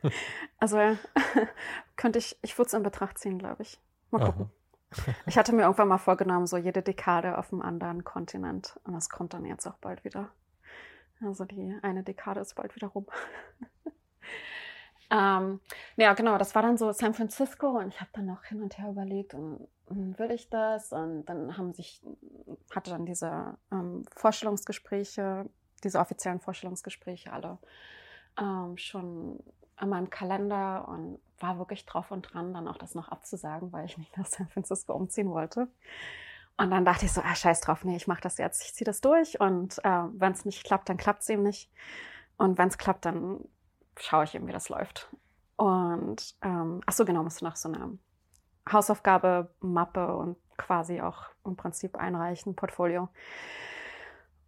also 0.60 0.78
könnte 1.96 2.20
ich, 2.20 2.38
ich 2.44 2.58
würde 2.60 2.68
es 2.68 2.74
in 2.74 2.84
Betracht 2.84 3.18
ziehen, 3.18 3.40
glaube 3.40 3.64
ich. 3.64 3.80
Mal 4.12 4.26
gucken. 4.26 4.46
Aha. 4.46 4.61
Ich 5.26 5.38
hatte 5.38 5.54
mir 5.54 5.64
irgendwann 5.64 5.88
mal 5.88 5.98
vorgenommen, 5.98 6.48
so 6.48 6.58
jede 6.58 6.82
Dekade 6.82 7.38
auf 7.38 7.54
einem 7.54 7.62
anderen 7.62 8.04
Kontinent. 8.04 8.80
Und 8.84 8.94
das 8.94 9.10
kommt 9.10 9.34
dann 9.34 9.46
jetzt 9.46 9.66
auch 9.66 9.78
bald 9.78 10.04
wieder. 10.04 10.30
Also 11.22 11.46
die 11.46 11.78
eine 11.82 12.04
Dekade 12.04 12.42
ist 12.42 12.56
bald 12.56 12.76
wieder 12.76 12.88
rum. 12.88 13.06
Ähm, 15.12 15.60
ja, 15.98 16.14
genau, 16.14 16.38
das 16.38 16.56
war 16.56 16.62
dann 16.62 16.78
so 16.78 16.94
San 16.94 17.14
Francisco 17.14 17.68
und 17.80 17.90
ich 17.90 18.00
habe 18.00 18.10
dann 18.14 18.28
noch 18.28 18.46
hin 18.46 18.64
und 18.64 18.78
her 18.78 18.90
überlegt, 18.90 19.34
und, 19.34 19.68
und, 19.88 20.18
will 20.18 20.32
ich 20.32 20.50
das? 20.50 20.94
Und 20.94 21.26
dann 21.26 21.58
haben 21.58 21.74
sich, 21.74 22.02
hatte 22.74 22.92
dann 22.92 23.06
diese 23.06 23.58
ähm, 23.74 24.06
Vorstellungsgespräche, 24.16 25.50
diese 25.84 26.00
offiziellen 26.00 26.40
Vorstellungsgespräche 26.40 27.34
alle 27.34 27.58
ähm, 28.40 28.78
schon 28.78 29.44
an 29.76 29.90
meinem 29.90 30.10
Kalender 30.10 30.88
und 30.88 31.20
war 31.42 31.58
wirklich 31.58 31.86
drauf 31.86 32.12
und 32.12 32.34
dran, 32.34 32.54
dann 32.54 32.68
auch 32.68 32.78
das 32.78 32.96
noch 32.96 33.10
abzusagen, 33.10 33.72
weil 33.72 33.86
ich 33.86 33.98
nicht 33.98 34.16
nach 34.18 34.26
San 34.26 34.48
Francisco 34.48 34.94
umziehen 34.94 35.30
wollte. 35.30 35.68
Und 36.58 36.70
dann 36.72 36.86
dachte 36.86 37.06
ich 37.06 37.14
so, 37.14 37.22
ah, 37.22 37.36
scheiß 37.36 37.62
drauf, 37.62 37.84
nee, 37.84 37.96
ich 37.96 38.08
mache 38.08 38.22
das 38.22 38.38
jetzt, 38.38 38.64
ich 38.64 38.74
ziehe 38.74 38.86
das 38.86 39.02
durch 39.02 39.40
und 39.40 39.84
äh, 39.84 40.04
wenn 40.14 40.34
es 40.34 40.46
nicht 40.46 40.64
klappt, 40.64 40.90
dann 40.90 40.98
klappt 40.98 41.22
es 41.22 41.30
eben 41.30 41.44
nicht. 41.44 41.72
Und 42.38 42.58
wenn 42.58 42.68
es 42.68 42.78
klappt, 42.78 43.06
dann 43.06 43.40
schaue 43.98 44.26
ich 44.26 44.36
eben, 44.36 44.48
wie 44.48 44.52
das 44.52 44.70
läuft. 44.70 45.10
Und 45.56 46.36
ähm, 46.42 46.82
ach 46.86 46.94
so, 46.94 47.06
genau, 47.06 47.24
musst 47.24 47.42
du 47.42 47.46
noch 47.46 47.56
so 47.56 47.70
eine 47.70 47.98
Hausaufgabe, 48.72 49.54
Mappe 49.60 50.16
und 50.16 50.38
quasi 50.58 51.02
auch 51.02 51.26
im 51.46 51.56
Prinzip 51.56 51.98
einreichen, 51.98 52.56
Portfolio. 52.56 53.10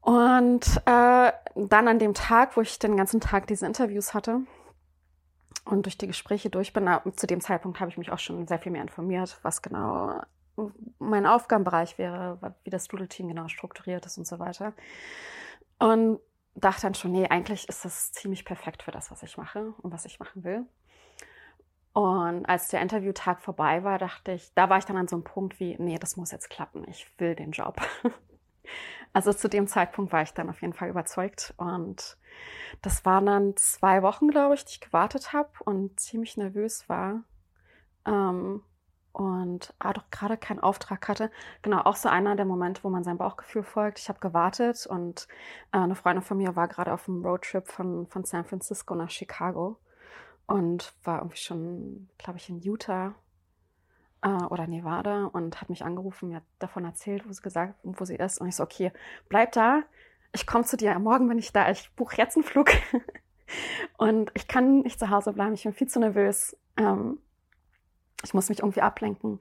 Und 0.02 0.82
äh, 0.86 1.32
dann 1.56 1.88
an 1.88 2.00
dem 2.00 2.14
Tag, 2.14 2.58
wo 2.58 2.62
ich 2.62 2.78
den 2.78 2.98
ganzen 2.98 3.22
Tag 3.22 3.48
diese 3.48 3.66
Interviews 3.66 4.14
hatte 4.14 4.42
und 5.66 5.86
durch 5.86 5.98
die 5.98 6.08
Gespräche 6.08 6.50
durch 6.50 6.74
bin, 6.74 6.90
zu 7.16 7.28
dem 7.28 7.42
Zeitpunkt 7.42 7.80
habe 7.80 7.90
ich 7.90 7.98
mich 7.98 8.12
auch 8.12 8.20
schon 8.20 8.48
sehr 8.48 8.60
viel 8.60 8.72
mehr 8.72 8.82
informiert, 8.82 9.40
was 9.44 9.62
genau 9.62 10.22
mein 11.00 11.26
Aufgabenbereich 11.26 11.98
wäre, 11.98 12.56
wie 12.64 12.70
das 12.70 12.88
Doodle-Team 12.88 13.30
genau 13.30 13.48
strukturiert 13.48 14.06
ist 14.06 14.18
und 14.18 14.28
so 14.28 14.40
weiter. 14.40 14.74
Und 15.80 16.20
dachte 16.56 16.84
dann 16.84 16.94
schon, 16.94 17.12
nee, 17.12 17.28
eigentlich 17.28 17.68
ist 17.68 17.86
das 17.86 18.12
ziemlich 18.12 18.46
perfekt 18.46 18.84
für 18.84 18.92
das, 18.92 19.10
was 19.10 19.24
ich 19.24 19.38
mache 19.38 19.74
und 19.82 19.92
was 19.92 20.06
ich 20.06 20.20
machen 20.20 20.44
will. 20.44 20.66
Und 21.94 22.46
als 22.46 22.70
der 22.70 22.82
Interviewtag 22.82 23.42
vorbei 23.42 23.84
war, 23.84 23.98
dachte 24.00 24.34
ich, 24.34 24.54
da 24.54 24.70
war 24.70 24.80
ich 24.80 24.86
dann 24.86 24.98
an 24.98 25.08
so 25.08 25.16
einem 25.16 25.24
Punkt 25.24 25.60
wie, 25.60 25.76
nee, 25.80 25.98
das 25.98 26.18
muss 26.18 26.32
jetzt 26.32 26.50
klappen, 26.50 26.86
ich 26.88 27.08
will 27.20 27.36
den 27.36 27.52
Job. 27.52 27.82
Also 29.16 29.32
zu 29.32 29.48
dem 29.48 29.68
Zeitpunkt 29.68 30.12
war 30.12 30.24
ich 30.24 30.34
dann 30.34 30.50
auf 30.50 30.62
jeden 30.62 30.74
Fall 30.74 30.90
überzeugt. 30.90 31.54
Und 31.58 32.18
das 32.82 33.06
waren 33.06 33.26
dann 33.26 33.56
zwei 33.58 34.02
Wochen, 34.04 34.30
glaube 34.30 34.56
ich, 34.56 34.66
die 34.66 34.72
ich 34.72 34.82
gewartet 34.82 35.34
habe 35.34 35.50
und 35.66 36.00
ziemlich 36.00 36.38
nervös 36.38 36.88
war. 36.90 37.24
Ähm, 38.06 38.62
und 39.14 39.76
ah, 39.78 39.94
doch 39.94 40.10
gerade 40.10 40.38
keinen 40.38 40.60
Auftrag 40.60 41.08
hatte. 41.08 41.30
Genau, 41.62 41.82
auch 41.82 41.96
so 41.96 42.10
einer 42.10 42.36
der 42.36 42.46
Momente, 42.46 42.84
wo 42.84 42.90
man 42.90 43.04
seinem 43.04 43.20
Bauchgefühl 43.20 43.64
folgt. 43.64 44.00
Ich 44.00 44.10
habe 44.10 44.20
gewartet 44.20 44.88
und 44.88 45.28
äh, 45.72 45.78
eine 45.78 45.96
Freundin 45.96 46.24
von 46.24 46.38
mir 46.38 46.56
war 46.56 46.68
gerade 46.68 46.92
auf 46.92 47.08
einem 47.08 47.24
Roadtrip 47.24 47.68
von, 47.68 48.08
von 48.08 48.24
San 48.24 48.44
Francisco 48.44 48.96
nach 48.96 49.12
Chicago 49.12 49.78
und 50.48 50.94
war 51.04 51.20
irgendwie 51.20 51.38
schon, 51.38 52.10
glaube 52.18 52.40
ich, 52.40 52.50
in 52.50 52.60
Utah 52.60 53.14
äh, 54.24 54.30
oder 54.30 54.66
Nevada 54.66 55.26
und 55.26 55.62
hat 55.62 55.70
mich 55.70 55.86
angerufen, 55.86 56.30
mir 56.30 56.38
hat 56.38 56.44
davon 56.58 56.84
erzählt, 56.84 57.28
wo 57.28 57.32
sie 57.32 57.44
gesagt, 57.44 57.76
wo 57.84 58.06
sie 58.06 58.16
ist. 58.16 58.42
Und 58.42 58.48
ich 58.48 58.56
so, 58.56 58.64
okay, 58.64 58.92
bleib 59.30 59.52
da, 59.52 59.84
ich 60.34 60.48
komme 60.48 60.66
zu 60.66 60.78
dir, 60.78 60.98
morgen 61.00 61.28
bin 61.28 61.38
ich 61.38 61.54
da, 61.54 61.70
ich 61.70 61.92
buche 61.96 62.18
jetzt 62.18 62.36
einen 62.36 62.44
Flug. 62.44 62.72
und 63.98 64.32
ich 64.34 64.48
kann 64.48 64.82
nicht 64.82 65.00
zu 65.00 65.10
Hause 65.10 65.34
bleiben, 65.34 65.54
ich 65.54 65.64
bin 65.64 65.74
viel 65.74 65.88
zu 65.88 66.00
nervös. 66.00 66.58
Ähm, 66.78 67.20
ich 68.24 68.34
muss 68.34 68.50
mich 68.50 68.60
irgendwie 68.60 68.82
ablenken. 68.82 69.40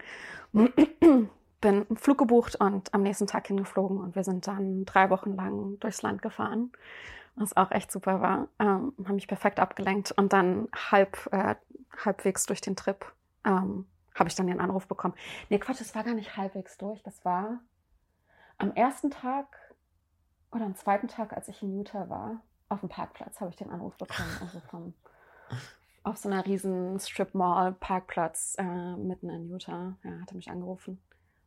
Bin 1.63 1.87
einen 1.87 1.97
Flug 1.97 2.19
gebucht 2.19 2.57
und 2.57 2.93
am 2.93 3.05
nächsten 3.05 3.29
Tag 3.29 3.47
hingeflogen 3.47 3.99
und 3.99 4.17
wir 4.17 4.25
sind 4.25 4.49
dann 4.49 4.85
drei 4.85 5.11
Wochen 5.11 5.37
lang 5.37 5.79
durchs 5.79 6.03
Land 6.03 6.21
gefahren, 6.21 6.73
was 7.37 7.57
auch 7.57 7.71
echt 7.71 7.93
super 7.93 8.21
war. 8.21 8.49
Ähm, 8.59 8.93
haben 9.07 9.15
mich 9.15 9.29
perfekt 9.29 9.61
abgelenkt 9.61 10.11
und 10.11 10.33
dann 10.33 10.67
halb, 10.75 11.29
äh, 11.31 11.55
halbwegs 12.05 12.47
durch 12.47 12.61
den 12.61 12.75
Trip 12.75 13.07
ähm, 13.45 13.87
habe 14.17 14.29
ich 14.29 14.35
dann 14.35 14.49
den 14.49 14.61
Anruf 14.61 14.89
bekommen. 14.89 15.15
Nee, 15.51 15.61
Quatsch, 15.61 15.81
das 15.81 15.95
war 15.95 16.03
gar 16.03 16.15
nicht 16.15 16.37
halbwegs 16.37 16.77
durch. 16.79 17.01
Das 17.05 17.25
war 17.25 17.61
am 18.59 18.73
ersten 18.75 19.11
Tag 19.11 19.47
oder 20.53 20.65
am 20.65 20.77
zweiten 20.77 21.09
Tag, 21.09 21.33
als 21.33 21.49
ich 21.49 21.63
in 21.63 21.77
Utah 21.77 22.09
war, 22.09 22.41
auf 22.69 22.81
dem 22.81 22.89
Parkplatz 22.89 23.41
habe 23.41 23.51
ich 23.51 23.57
den 23.57 23.71
Anruf 23.71 23.97
bekommen. 23.97 24.37
Also 24.41 24.61
vom 24.61 24.95
auf 26.05 26.17
so 26.17 26.29
einer 26.29 26.45
riesen 26.45 26.99
Strip 26.99 27.35
Mall 27.35 27.73
Parkplatz 27.73 28.57
äh, 28.59 28.97
mitten 28.97 29.31
in 29.31 29.51
Utah. 29.51 29.97
Ja, 30.03 30.21
hat 30.21 30.31
er 30.31 30.37
mich 30.37 30.51
angerufen 30.51 31.01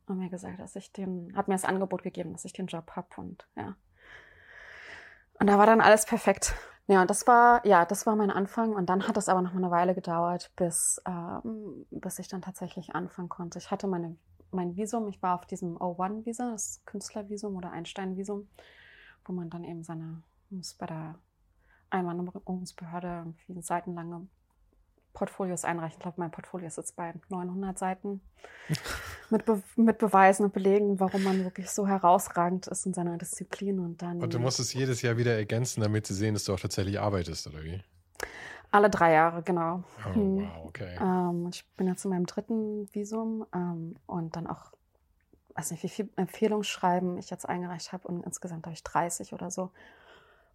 und 0.06 0.18
mir 0.18 0.30
gesagt, 0.30 0.60
dass 0.60 0.76
ich 0.76 0.92
den, 0.92 1.32
hat 1.36 1.48
mir 1.48 1.54
das 1.54 1.64
Angebot 1.64 2.02
gegeben, 2.02 2.32
dass 2.32 2.44
ich 2.44 2.52
den 2.52 2.66
Job 2.66 2.92
habe 2.94 3.08
und 3.16 3.46
ja. 3.56 3.76
Und 5.38 5.48
da 5.48 5.58
war 5.58 5.66
dann 5.66 5.80
alles 5.80 6.06
perfekt. 6.06 6.54
Ja, 6.86 7.04
das 7.04 7.26
war, 7.26 7.66
ja, 7.66 7.84
das 7.84 8.06
war 8.06 8.16
mein 8.16 8.30
Anfang. 8.30 8.72
Und 8.72 8.88
dann 8.88 9.06
hat 9.06 9.16
es 9.16 9.28
aber 9.28 9.42
noch 9.42 9.52
mal 9.52 9.64
eine 9.64 9.70
Weile 9.70 9.94
gedauert, 9.94 10.50
bis, 10.56 11.02
ähm, 11.06 11.84
bis 11.90 12.18
ich 12.18 12.28
dann 12.28 12.42
tatsächlich 12.42 12.94
anfangen 12.94 13.28
konnte. 13.28 13.58
Ich 13.58 13.70
hatte 13.70 13.86
meine, 13.86 14.16
mein 14.50 14.76
Visum, 14.76 15.08
ich 15.08 15.20
war 15.22 15.34
auf 15.34 15.46
diesem 15.46 15.76
O1-Visa, 15.76 16.52
das 16.52 16.82
Künstlervisum 16.86 17.56
oder 17.56 17.72
Einstein-Visum, 17.72 18.48
wo 19.26 19.32
man 19.32 19.50
dann 19.50 19.64
eben 19.64 19.82
seine, 19.82 20.22
muss 20.50 20.74
bei 20.74 20.86
der 20.86 21.16
Einwanderungsbehörde 21.90 23.08
irgendwie 23.08 23.62
seitenlange 23.62 24.26
Portfolios 25.16 25.64
einreichen. 25.64 25.96
Ich 25.96 26.02
glaube, 26.02 26.20
mein 26.20 26.30
Portfolio 26.30 26.66
ist 26.66 26.76
jetzt 26.76 26.94
bei 26.94 27.14
900 27.30 27.78
Seiten 27.78 28.20
mit, 29.30 29.46
Be 29.46 29.62
mit 29.76 29.98
Beweisen 29.98 30.44
und 30.44 30.52
Belegen, 30.52 31.00
warum 31.00 31.24
man 31.24 31.42
wirklich 31.42 31.70
so 31.70 31.88
herausragend 31.88 32.66
ist 32.66 32.84
in 32.86 32.92
seiner 32.92 33.16
Disziplin. 33.16 33.78
Und 33.78 34.02
dann. 34.02 34.20
Und 34.20 34.34
du 34.34 34.38
musst 34.38 34.60
es 34.60 34.74
jedes 34.74 35.02
Jahr 35.02 35.16
wieder 35.16 35.34
ergänzen, 35.34 35.80
damit 35.80 36.06
sie 36.06 36.14
sehen, 36.14 36.34
dass 36.34 36.44
du 36.44 36.52
auch 36.52 36.60
tatsächlich 36.60 37.00
arbeitest, 37.00 37.46
oder 37.46 37.64
wie? 37.64 37.82
Alle 38.70 38.90
drei 38.90 39.12
Jahre, 39.12 39.42
genau. 39.42 39.84
Oh, 40.06 40.14
hm. 40.14 40.36
wow, 40.42 40.66
okay. 40.66 40.98
Ähm, 41.00 41.48
ich 41.50 41.66
bin 41.76 41.86
jetzt 41.86 42.04
in 42.04 42.10
meinem 42.10 42.26
dritten 42.26 42.92
Visum 42.92 43.46
ähm, 43.54 43.96
und 44.04 44.36
dann 44.36 44.46
auch, 44.46 44.72
weiß 45.56 45.70
nicht, 45.70 45.82
wie 45.82 45.88
viel 45.88 46.10
Empfehlungsschreiben 46.16 47.18
ich 47.18 47.30
jetzt 47.30 47.48
eingereicht 47.48 47.92
habe 47.92 48.06
und 48.08 48.22
insgesamt 48.24 48.66
habe 48.66 48.74
ich 48.74 48.82
30 48.82 49.32
oder 49.32 49.50
so. 49.50 49.70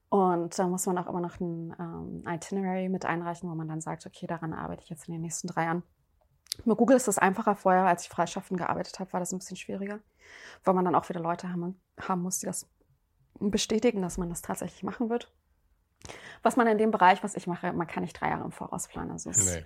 Und 0.10 0.60
da 0.60 0.68
muss 0.68 0.86
man 0.86 0.98
auch 0.98 1.08
immer 1.08 1.22
noch 1.22 1.40
ein 1.40 1.74
ähm, 1.80 2.24
Itinerary 2.28 2.90
mit 2.90 3.06
einreichen, 3.06 3.50
wo 3.50 3.56
man 3.56 3.70
dann 3.70 3.80
sagt, 3.80 4.06
okay, 4.06 4.28
daran 4.28 4.54
arbeite 4.54 4.84
ich 4.84 4.90
jetzt 4.90 5.08
in 5.08 5.14
den 5.14 5.22
nächsten 5.22 5.48
drei 5.48 5.64
Jahren. 5.64 5.84
Mit 6.66 6.78
Google 6.78 6.98
ist 6.98 7.08
das 7.08 7.18
einfacher. 7.18 7.56
Vorher, 7.56 7.86
als 7.86 8.04
ich 8.04 8.10
freischaffend 8.10 8.60
gearbeitet 8.60 9.00
habe, 9.00 9.14
war 9.14 9.22
das 9.22 9.32
ein 9.32 9.40
bisschen 9.40 9.56
schwieriger, 9.56 10.00
weil 10.66 10.74
man 10.74 10.84
dann 10.84 10.96
auch 10.96 11.08
wieder 11.08 11.22
Leute 11.22 11.52
haben, 11.52 11.80
haben 12.00 12.22
muss, 12.22 12.40
die 12.40 12.46
das 12.46 12.68
bestätigen, 13.40 14.02
dass 14.02 14.18
man 14.18 14.30
das 14.30 14.42
tatsächlich 14.42 14.84
machen 14.84 15.10
wird. 15.10 15.32
Was 16.44 16.58
man 16.58 16.68
in 16.68 16.78
dem 16.78 16.92
Bereich, 16.92 17.24
was 17.24 17.36
ich 17.36 17.48
mache, 17.48 17.72
man 17.72 17.88
kann 17.88 18.04
nicht 18.04 18.20
drei 18.20 18.30
Jahre 18.30 18.44
im 18.44 18.52
Voraus 18.52 18.88
planen. 18.90 19.12
Also 19.12 19.30
nee. 19.30 19.66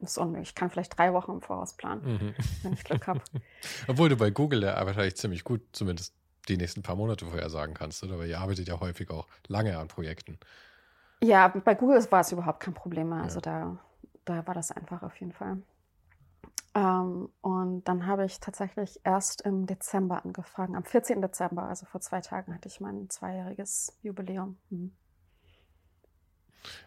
Ist 0.00 0.18
unmöglich. 0.18 0.50
Ich 0.50 0.54
kann 0.54 0.70
vielleicht 0.70 0.96
drei 0.96 1.12
Wochen 1.12 1.32
im 1.32 1.40
Voraus 1.40 1.74
planen, 1.74 2.02
mhm. 2.04 2.34
wenn 2.62 2.72
ich 2.72 2.84
Glück 2.84 3.06
habe. 3.06 3.20
Obwohl 3.88 4.08
du 4.08 4.16
bei 4.16 4.30
Google 4.30 4.62
ja 4.62 4.86
wahrscheinlich 4.86 5.16
ziemlich 5.16 5.44
gut 5.44 5.62
zumindest 5.72 6.14
die 6.48 6.56
nächsten 6.56 6.82
paar 6.82 6.96
Monate 6.96 7.26
vorher 7.26 7.50
sagen 7.50 7.74
kannst, 7.74 8.02
oder? 8.02 8.18
Weil 8.18 8.28
ihr 8.28 8.40
arbeitet 8.40 8.68
ja 8.68 8.80
häufig 8.80 9.10
auch 9.10 9.26
lange 9.48 9.78
an 9.78 9.88
Projekten. 9.88 10.38
Ja, 11.22 11.48
bei 11.48 11.74
Google 11.74 12.04
war 12.10 12.20
es 12.20 12.32
überhaupt 12.32 12.60
kein 12.60 12.74
Problem 12.74 13.10
mehr. 13.10 13.22
Also 13.22 13.38
ja. 13.38 13.42
da, 13.42 13.78
da 14.24 14.46
war 14.46 14.54
das 14.54 14.70
einfach 14.70 15.02
auf 15.02 15.16
jeden 15.16 15.32
Fall. 15.32 15.58
Ähm, 16.74 17.28
und 17.40 17.84
dann 17.84 18.06
habe 18.06 18.24
ich 18.24 18.40
tatsächlich 18.40 19.00
erst 19.04 19.42
im 19.42 19.66
Dezember 19.66 20.24
angefangen. 20.24 20.76
Am 20.76 20.84
14. 20.84 21.20
Dezember, 21.20 21.64
also 21.64 21.86
vor 21.86 22.00
zwei 22.00 22.20
Tagen, 22.20 22.54
hatte 22.54 22.68
ich 22.68 22.80
mein 22.80 23.10
zweijähriges 23.10 23.98
Jubiläum. 24.02 24.58
Mhm. 24.70 24.92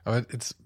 Aber 0.03 0.20
jetzt, 0.32 0.57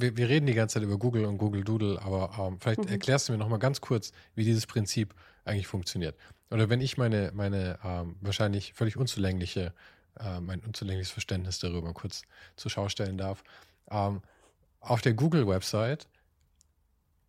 wir, 0.00 0.16
wir, 0.16 0.28
reden 0.28 0.46
die 0.46 0.54
ganze 0.54 0.74
Zeit 0.74 0.82
über 0.82 0.98
Google 0.98 1.24
und 1.24 1.38
Google 1.38 1.64
Doodle, 1.64 2.00
aber 2.02 2.30
ähm, 2.38 2.60
vielleicht 2.60 2.84
mhm. 2.84 2.88
erklärst 2.88 3.28
du 3.28 3.32
mir 3.32 3.38
noch 3.38 3.48
mal 3.48 3.58
ganz 3.58 3.80
kurz, 3.80 4.12
wie 4.34 4.44
dieses 4.44 4.66
Prinzip 4.66 5.14
eigentlich 5.44 5.66
funktioniert. 5.66 6.16
Oder 6.50 6.70
wenn 6.70 6.80
ich 6.80 6.96
meine, 6.96 7.32
meine 7.34 7.78
ähm, 7.84 8.16
wahrscheinlich 8.20 8.72
völlig 8.74 8.96
unzulängliche, 8.96 9.72
äh, 10.18 10.40
mein 10.40 10.60
unzulängliches 10.60 11.12
Verständnis 11.12 11.58
darüber 11.58 11.92
kurz 11.92 12.22
zur 12.56 12.70
Schau 12.70 12.88
stellen 12.88 13.18
darf. 13.18 13.44
Ähm, 13.90 14.22
auf 14.80 15.00
der 15.00 15.14
Google-Website 15.14 16.08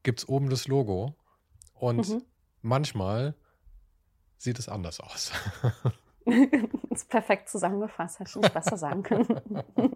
gibt 0.04 0.20
es 0.20 0.30
oben 0.30 0.50
das 0.50 0.68
Logo 0.68 1.16
und 1.74 2.08
mhm. 2.08 2.24
manchmal 2.62 3.36
sieht 4.38 4.60
es 4.60 4.70
anders 4.70 5.00
aus. 5.00 5.32
das 6.26 7.02
ist 7.02 7.10
perfekt 7.10 7.50
zusammengefasst, 7.50 8.20
hätte 8.20 8.30
ich 8.30 8.36
nicht 8.38 8.54
besser 8.54 8.78
sagen 8.78 9.04
können. 9.04 9.28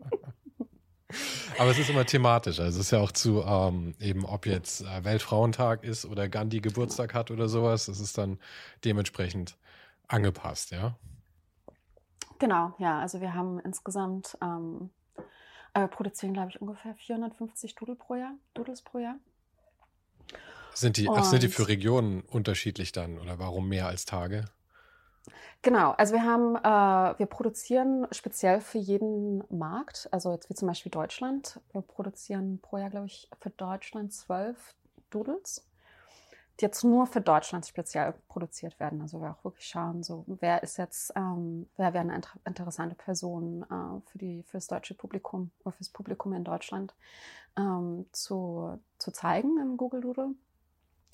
Aber 1.57 1.71
es 1.71 1.79
ist 1.79 1.89
immer 1.89 2.05
thematisch. 2.05 2.59
Also 2.59 2.79
es 2.79 2.87
ist 2.87 2.91
ja 2.91 2.99
auch 2.99 3.11
zu, 3.11 3.43
ähm, 3.43 3.95
eben 3.99 4.25
ob 4.25 4.45
jetzt 4.45 4.81
äh, 4.81 5.03
Weltfrauentag 5.03 5.83
ist 5.83 6.05
oder 6.05 6.29
Gandhi 6.29 6.59
Geburtstag 6.59 7.13
hat 7.13 7.31
oder 7.31 7.47
sowas, 7.47 7.85
das 7.85 7.99
ist 7.99 8.17
dann 8.17 8.39
dementsprechend 8.83 9.57
angepasst, 10.07 10.71
ja? 10.71 10.95
Genau, 12.39 12.73
ja. 12.77 12.99
Also 12.99 13.21
wir 13.21 13.33
haben 13.33 13.59
insgesamt, 13.59 14.37
ähm, 14.41 14.89
äh, 15.73 15.87
produzieren, 15.87 16.33
glaube 16.33 16.49
ich, 16.49 16.61
ungefähr 16.61 16.93
450 16.95 17.75
Doodle 17.75 17.95
pro 17.95 18.15
Jahr, 18.15 18.33
Doodles 18.53 18.81
pro 18.81 18.99
Jahr. 18.99 19.15
Sind 20.73 20.97
die, 20.97 21.07
ach, 21.09 21.23
sind 21.23 21.43
die 21.43 21.49
für 21.49 21.67
Regionen 21.67 22.21
unterschiedlich 22.21 22.91
dann 22.91 23.19
oder 23.19 23.37
warum 23.39 23.69
mehr 23.69 23.87
als 23.87 24.05
Tage? 24.05 24.45
Genau, 25.61 25.91
also 25.91 26.13
wir 26.13 26.23
haben, 26.23 26.55
äh, 26.57 27.17
wir 27.17 27.25
produzieren 27.25 28.07
speziell 28.11 28.59
für 28.59 28.77
jeden 28.77 29.43
Markt, 29.49 30.09
also 30.11 30.33
jetzt 30.33 30.49
wie 30.49 30.55
zum 30.55 30.67
Beispiel 30.67 30.91
Deutschland. 30.91 31.61
Wir 31.71 31.81
produzieren 31.81 32.59
pro 32.61 32.77
Jahr, 32.77 32.89
glaube 32.89 33.05
ich, 33.05 33.29
für 33.39 33.49
Deutschland 33.49 34.11
zwölf 34.11 34.75
Doodles, 35.09 35.65
die 36.59 36.65
jetzt 36.65 36.83
nur 36.83 37.07
für 37.07 37.21
Deutschland 37.21 37.65
speziell 37.65 38.13
produziert 38.27 38.77
werden. 38.81 39.01
Also 39.01 39.21
wir 39.21 39.31
auch 39.31 39.43
wirklich 39.45 39.65
schauen, 39.65 40.03
so 40.03 40.25
wer 40.27 40.63
ist 40.63 40.77
jetzt, 40.77 41.13
ähm, 41.15 41.69
wer 41.77 41.93
wäre 41.93 42.03
eine 42.03 42.15
inter 42.15 42.37
interessante 42.45 42.95
Person 42.95 43.63
äh, 43.63 44.01
für 44.09 44.17
die 44.17 44.43
für 44.43 44.57
das 44.57 44.67
deutsche 44.67 44.95
Publikum 44.95 45.51
oder 45.63 45.71
fürs 45.71 45.89
Publikum 45.89 46.33
in 46.33 46.43
Deutschland 46.43 46.93
ähm, 47.57 48.05
zu, 48.11 48.77
zu 48.97 49.11
zeigen 49.11 49.57
im 49.61 49.77
Google 49.77 50.01
Doodle. 50.01 50.31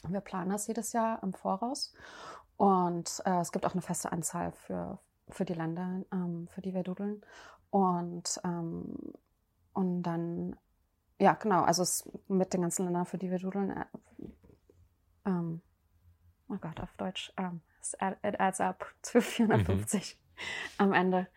Wir 0.08 0.22
planen 0.22 0.50
das 0.50 0.68
jedes 0.68 0.94
Jahr 0.94 1.22
im 1.24 1.34
Voraus 1.34 1.94
und 2.60 3.22
äh, 3.24 3.40
es 3.40 3.54
gibt 3.54 3.66
auch 3.66 3.72
eine 3.72 3.82
feste 3.82 4.12
Anzahl 4.12 4.52
für, 4.52 5.00
für 5.30 5.46
die 5.46 5.54
Länder, 5.54 6.04
ähm, 6.12 6.50
für 6.52 6.60
die 6.60 6.74
wir 6.74 6.84
dudeln. 6.84 7.22
Und, 7.70 8.38
ähm, 8.44 9.14
und 9.72 10.04
dann, 10.04 10.58
ja, 11.20 11.36
genau, 11.36 11.62
also 11.62 11.84
es, 11.84 12.12
mit 12.28 12.54
den 12.54 12.64
ganzen 12.64 12.84
Ländern, 12.84 13.06
für 13.06 13.18
die 13.18 13.32
wir 13.32 13.40
dudeln, 13.40 13.72
äh, 13.72 13.86
ähm, 15.26 15.62
oh 16.50 16.58
Gott, 16.60 16.82
auf 16.82 16.92
Deutsch, 16.98 17.32
ähm, 17.38 17.62
it 18.02 18.38
adds 18.42 18.60
up 18.60 18.86
zu 19.04 19.22
450 19.22 20.20
mhm. 20.20 20.42
am 20.80 20.92
Ende. 20.92 21.28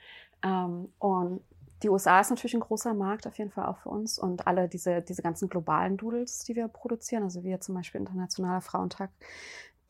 Ähm, 0.43 0.93
und 0.99 1.45
die 1.85 1.89
USA 1.89 2.19
ist 2.19 2.31
natürlich 2.31 2.55
ein 2.55 2.61
großer 2.61 2.95
Markt, 2.95 3.29
auf 3.29 3.39
jeden 3.39 3.53
Fall 3.53 3.67
auch 3.67 3.79
für 3.79 3.91
uns. 3.91 4.19
Und 4.19 4.49
alle 4.49 4.69
diese, 4.69 5.03
diese 5.03 5.23
ganzen 5.23 5.49
globalen 5.49 5.97
Doodles, 5.97 6.41
die 6.41 6.57
wir 6.57 6.67
produzieren, 6.67 7.23
also 7.23 7.45
wie 7.45 7.57
zum 7.61 7.77
Beispiel 7.77 8.01
Internationaler 8.01 8.61
Frauentag, 8.61 9.11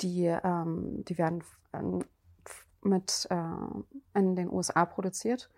die, 0.00 0.26
ähm, 0.26 1.04
die 1.04 1.18
werden 1.18 1.44
ähm, 1.72 2.04
mit 2.84 3.26
äh, 3.30 4.18
in 4.18 4.36
den 4.36 4.50
USA 4.50 4.84
produziert. 4.84 5.50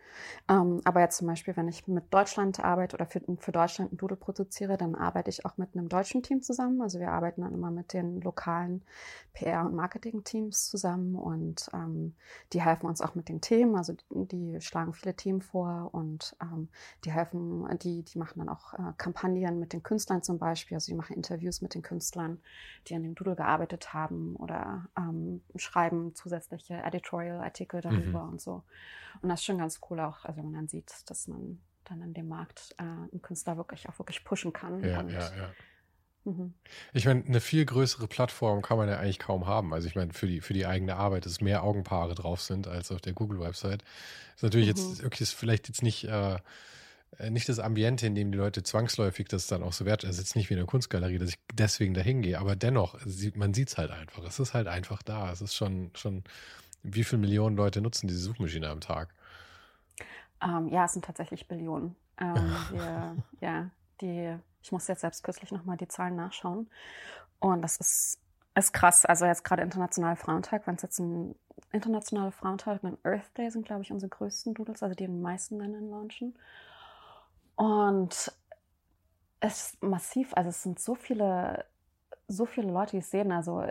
Ähm, 0.49 0.81
aber 0.85 1.01
jetzt 1.01 1.19
zum 1.19 1.27
Beispiel, 1.27 1.57
wenn 1.57 1.69
ich 1.69 1.89
mit 1.89 2.13
Deutschland 2.13 2.61
arbeite 2.61 2.95
oder 2.95 3.07
für, 3.07 3.21
für 3.39 3.53
Deutschland 3.53 3.93
ein 3.93 3.97
Doodle 3.97 4.17
produziere, 4.17 4.77
dann 4.77 4.95
arbeite 4.95 5.31
ich 5.31 5.45
auch 5.45 5.57
mit 5.57 5.75
einem 5.75 5.89
deutschen 5.89 6.23
Team 6.23 6.43
zusammen. 6.43 6.81
Also 6.83 7.01
wir 7.01 7.11
arbeiten 7.11 7.43
dann 7.43 7.55
immer 7.55 7.71
mit 7.71 7.93
den 7.93 8.21
lokalen 8.21 8.83
PR- 9.35 9.67
und 9.67 9.75
Marketing-Teams 9.75 10.69
zusammen 10.71 11.17
und 11.17 11.69
ähm, 11.73 12.15
die 12.53 12.63
helfen 12.63 12.87
uns 12.87 13.01
auch 13.01 13.15
mit 13.15 13.29
den 13.29 13.41
Themen. 13.41 13.77
Also 13.77 13.95
die, 14.11 14.27
die 14.27 14.61
schlagen 14.61 14.93
viele 14.93 15.15
Themen 15.15 15.41
vor 15.43 15.91
und 15.93 16.37
ähm, 16.41 16.69
die 17.05 17.11
helfen, 17.11 17.67
die, 17.79 18.03
die 18.03 18.19
machen 18.19 18.39
dann 18.39 18.49
auch 18.49 18.75
äh, 18.75 18.93
Kampagnen 18.97 19.59
mit 19.59 19.73
den 19.73 19.83
Künstlern 19.83 20.23
zum 20.23 20.39
Beispiel. 20.39 20.77
Also 20.77 20.93
die 20.93 20.97
machen 20.97 21.17
Interviews 21.17 21.61
mit 21.61 21.75
den 21.75 21.83
Künstlern, 21.83 22.41
die 22.87 22.95
an 22.95 23.03
dem 23.03 23.15
Doodle 23.15 23.35
gearbeitet 23.37 23.93
haben 23.93 24.37
oder 24.37 24.87
ähm, 24.97 25.43
schreiben 25.57 26.15
zusätzliche 26.15 26.75
Editorial-Artikel 27.15 27.81
darüber 27.81 28.25
mhm. 28.25 28.33
und 28.33 28.41
so. 28.41 28.63
Und 29.23 29.29
das 29.29 29.41
ist 29.41 29.47
schon 29.47 29.59
ganz 29.59 29.81
cool 29.89 30.01
auch, 30.01 30.25
also 30.25 30.39
wenn 30.39 30.47
man 30.47 30.55
dann 30.55 30.69
sieht, 30.69 30.93
dass 31.07 31.29
man 31.29 31.61
dann 31.85 32.03
in 32.03 32.15
dem 32.15 32.29
Markt 32.29 32.75
äh, 32.79 32.83
einen 32.83 33.23
Künstler 33.23 33.57
wirklich 33.57 33.89
auch 33.89 33.99
wirklich 33.99 34.25
pushen 34.25 34.53
kann. 34.53 34.83
Ja, 34.83 35.01
und, 35.01 35.11
ja, 35.11 35.21
ja. 35.21 35.51
Mhm. 36.25 36.55
Ich 36.95 37.05
meine, 37.05 37.25
eine 37.25 37.41
viel 37.41 37.67
größere 37.67 38.09
Plattform 38.09 38.63
kann 38.63 38.79
man 38.79 38.89
ja 38.89 38.99
eigentlich 38.99 39.19
kaum 39.19 39.47
haben. 39.47 39.75
Also 39.75 39.87
ich 39.87 39.95
meine, 39.95 40.13
für 40.15 40.27
die, 40.27 40.41
für 40.41 40.55
die 40.55 40.67
eigene 40.67 40.97
Arbeit, 40.97 41.27
dass 41.27 41.41
mehr 41.41 41.63
Augenpaare 41.63 42.15
drauf 42.15 42.41
sind 42.41 42.67
als 42.67 42.91
auf 42.91 43.03
der 43.03 43.13
Google-Website. 43.13 43.85
Ist 44.35 44.43
natürlich 44.43 44.69
mhm. 44.69 44.77
jetzt 44.77 45.03
wirklich 45.03 45.29
vielleicht 45.29 45.69
jetzt 45.69 45.83
nicht, 45.83 46.05
äh, 46.05 46.39
nicht 47.29 47.49
das 47.49 47.59
Ambiente, 47.59 48.07
in 48.07 48.15
dem 48.15 48.33
die 48.33 48.39
Leute 48.39 48.63
zwangsläufig 48.63 49.29
das 49.29 49.47
dann 49.47 49.63
auch 49.63 49.75
so 49.75 49.85
wert. 49.85 50.05
Also 50.05 50.21
jetzt 50.21 50.35
nicht 50.35 50.49
wie 50.49 50.55
eine 50.55 50.65
Kunstgalerie, 50.65 51.19
dass 51.19 51.29
ich 51.29 51.39
deswegen 51.53 51.93
dahin 51.93 52.23
gehe, 52.23 52.39
aber 52.39 52.57
dennoch, 52.57 52.99
man 53.35 53.53
sieht 53.53 53.69
es 53.69 53.77
halt 53.79 53.91
einfach. 53.91 54.25
Es 54.25 54.39
ist 54.39 54.55
halt 54.55 54.67
einfach 54.67 55.03
da. 55.03 55.31
Es 55.31 55.43
ist 55.43 55.55
schon, 55.55 55.91
schon, 55.95 56.25
wie 56.85 57.03
viele 57.03 57.21
Millionen 57.21 57.57
Leute 57.57 57.81
nutzen 57.81 58.07
diese 58.07 58.21
Suchmaschine 58.21 58.69
am 58.69 58.81
Tag? 58.81 59.13
Ähm, 60.41 60.69
ja, 60.69 60.85
es 60.85 60.93
sind 60.93 61.05
tatsächlich 61.05 61.49
Billionen. 61.49 61.97
Ähm, 62.21 62.35
wir, 62.71 63.17
ja, 63.41 63.71
die 64.01 64.39
ich 64.65 64.73
musste 64.73 64.93
jetzt 64.93 65.03
selbst 65.03 65.23
kürzlich 65.23 65.53
nochmal 65.53 65.77
die 65.77 65.89
Zahlen 65.89 66.17
nachschauen. 66.17 66.71
Und 67.39 67.61
das 67.61 67.77
ist, 67.77 68.19
ist 68.55 68.73
krass. 68.73 69.05
Also 69.05 69.27
jetzt 69.27 69.45
gerade 69.45 69.63
Internationaler 69.63 70.17
Frauentag, 70.17 70.67
wenn 70.67 70.77
es 70.77 70.83
jetzt 70.83 70.99
ein 70.99 71.35
internationaler 71.71 72.33
Frauentag 72.33 72.83
und 72.83 72.95
ein 72.95 72.99
Earth 73.13 73.37
Day 73.37 73.51
sind, 73.51 73.67
glaube 73.67 73.83
ich, 73.83 73.93
unsere 73.93 74.09
größten 74.09 74.55
Doodles, 74.55 74.83
also 74.83 74.95
die 74.95 75.05
in 75.05 75.13
den 75.13 75.23
meisten 75.23 75.59
Ländern 75.59 75.91
launchen. 75.91 76.35
Und 77.57 78.33
es 79.41 79.67
ist 79.67 79.83
massiv, 79.83 80.33
also 80.35 80.49
es 80.49 80.63
sind 80.63 80.81
so 80.81 80.95
viele, 80.95 81.67
so 82.27 82.47
viele 82.47 82.73
Leute, 82.73 82.93
die 82.93 82.99
es 82.99 83.11
sehen. 83.11 83.33
Also 83.33 83.67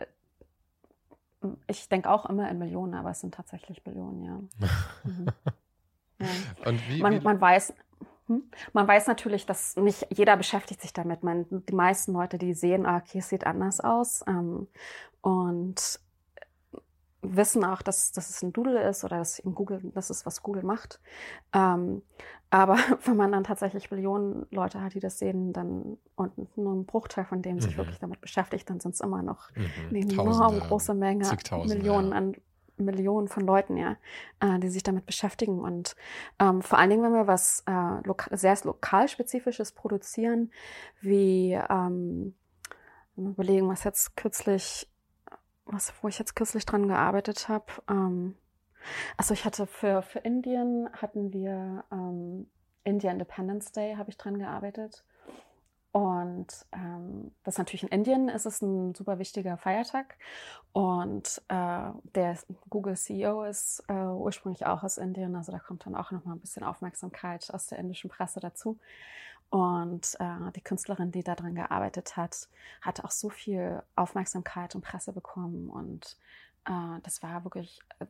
ich 1.67 1.89
denke 1.89 2.09
auch 2.09 2.25
immer 2.25 2.49
in 2.49 2.59
Millionen, 2.59 2.93
aber 2.93 3.11
es 3.11 3.19
sind 3.19 3.33
tatsächlich 3.33 3.83
Billionen, 3.83 4.23
ja. 4.23 4.67
Mhm. 5.03 5.25
ja. 6.19 6.69
Und 6.69 6.89
wie, 6.89 7.01
man, 7.01 7.21
man 7.23 7.41
weiß, 7.41 7.73
hm? 8.27 8.43
Man 8.71 8.87
weiß 8.87 9.07
natürlich, 9.07 9.45
dass 9.45 9.75
nicht 9.75 10.07
jeder 10.09 10.37
beschäftigt 10.37 10.81
sich 10.81 10.93
damit. 10.93 11.23
Man, 11.23 11.45
die 11.49 11.75
meisten 11.75 12.13
Leute, 12.13 12.37
die 12.37 12.53
sehen, 12.53 12.85
ah, 12.85 12.97
okay, 12.97 13.19
es 13.19 13.29
sieht 13.29 13.45
anders 13.45 13.81
aus 13.81 14.23
ähm, 14.27 14.67
und 15.21 15.99
wissen 17.23 17.63
auch, 17.63 17.81
dass, 17.81 18.11
dass 18.11 18.29
es 18.29 18.43
ein 18.43 18.53
Doodle 18.53 18.87
ist 18.87 19.03
oder 19.03 19.17
dass 19.17 19.39
in 19.39 19.55
Google, 19.55 19.81
das 19.93 20.09
ist, 20.09 20.25
was 20.25 20.43
Google 20.43 20.63
macht. 20.63 20.99
Ähm, 21.53 22.01
aber 22.49 22.77
wenn 23.05 23.17
man 23.17 23.31
dann 23.31 23.43
tatsächlich 23.43 23.89
Millionen 23.89 24.45
Leute 24.51 24.81
hat, 24.81 24.93
die 24.93 24.99
das 24.99 25.17
sehen, 25.19 25.53
dann 25.53 25.97
und 26.15 26.57
nur 26.57 26.73
ein 26.73 26.85
Bruchteil 26.85 27.25
von 27.25 27.41
dem 27.41 27.55
mhm. 27.55 27.61
sich 27.61 27.77
wirklich 27.77 27.99
damit 27.99 28.21
beschäftigt, 28.21 28.69
dann 28.69 28.79
sind 28.79 28.93
es 28.93 29.01
immer 29.01 29.23
noch 29.23 29.49
mhm. 29.55 29.65
eine 29.89 29.99
enorm 29.99 30.59
große 30.59 30.93
Menge, 30.93 31.25
Millionen 31.65 32.11
ja. 32.11 32.17
an 32.17 32.35
Millionen 32.77 33.27
von 33.27 33.45
Leuten, 33.45 33.77
ja, 33.77 33.97
äh, 34.39 34.59
die 34.59 34.69
sich 34.69 34.83
damit 34.83 35.05
beschäftigen. 35.05 35.59
Und 35.59 35.95
ähm, 36.39 36.61
vor 36.61 36.79
allen 36.79 36.89
Dingen, 36.89 37.03
wenn 37.03 37.13
wir 37.13 37.27
was 37.27 37.63
äh, 37.67 38.05
loka 38.07 38.35
sehr 38.35 38.57
lokalspezifisches 38.63 39.71
produzieren, 39.71 40.51
wie 41.01 41.59
ähm, 41.69 42.33
überlegen, 43.15 43.69
was 43.69 43.83
jetzt 43.83 44.15
kürzlich, 44.15 44.89
was, 45.73 45.93
wo 46.01 46.07
ich 46.07 46.19
jetzt 46.19 46.35
kürzlich 46.35 46.65
dran 46.65 46.87
gearbeitet 46.87 47.49
habe. 47.49 47.65
Ähm, 47.89 48.35
also 49.17 49.33
ich 49.33 49.45
hatte 49.45 49.67
für, 49.67 50.01
für 50.01 50.19
Indien 50.19 50.89
hatten 50.93 51.31
wir 51.33 51.85
ähm, 51.91 52.47
India 52.83 53.11
Independence 53.11 53.71
Day, 53.71 53.95
habe 53.95 54.09
ich 54.09 54.17
dran 54.17 54.37
gearbeitet. 54.37 55.03
Und 55.93 56.65
ähm, 56.71 57.31
das 57.43 57.59
natürlich 57.59 57.83
in 57.83 57.89
Indien 57.89 58.27
ist 58.27 58.47
es 58.47 58.63
ein 58.63 58.95
super 58.95 59.19
wichtiger 59.19 59.57
Feiertag. 59.57 60.17
Und 60.71 61.39
äh, 61.49 61.91
der 62.15 62.37
Google 62.69 62.97
CEO 62.97 63.43
ist 63.43 63.83
äh, 63.87 63.93
ursprünglich 63.93 64.65
auch 64.65 64.81
aus 64.81 64.97
Indien, 64.97 65.35
also 65.35 65.51
da 65.51 65.59
kommt 65.59 65.85
dann 65.85 65.95
auch 65.95 66.09
noch 66.09 66.25
mal 66.25 66.33
ein 66.33 66.39
bisschen 66.39 66.63
Aufmerksamkeit 66.63 67.53
aus 67.53 67.67
der 67.67 67.77
indischen 67.77 68.09
Presse 68.09 68.39
dazu. 68.39 68.79
Und 69.53 70.15
äh, 70.19 70.51
die 70.55 70.61
Künstlerin, 70.61 71.11
die 71.11 71.21
daran 71.21 71.53
gearbeitet 71.53 72.17
hat, 72.17 72.47
hat 72.81 73.05
auch 73.05 73.11
so 73.11 73.29
viel 73.29 73.83
Aufmerksamkeit 73.95 74.73
und 74.73 74.81
Presse 74.81 75.13
bekommen. 75.13 75.69
Und 75.69 76.17
äh, 76.65 76.99
das 77.03 77.21
war 77.21 77.43
wirklich 77.43 77.79
äh, 77.99 78.07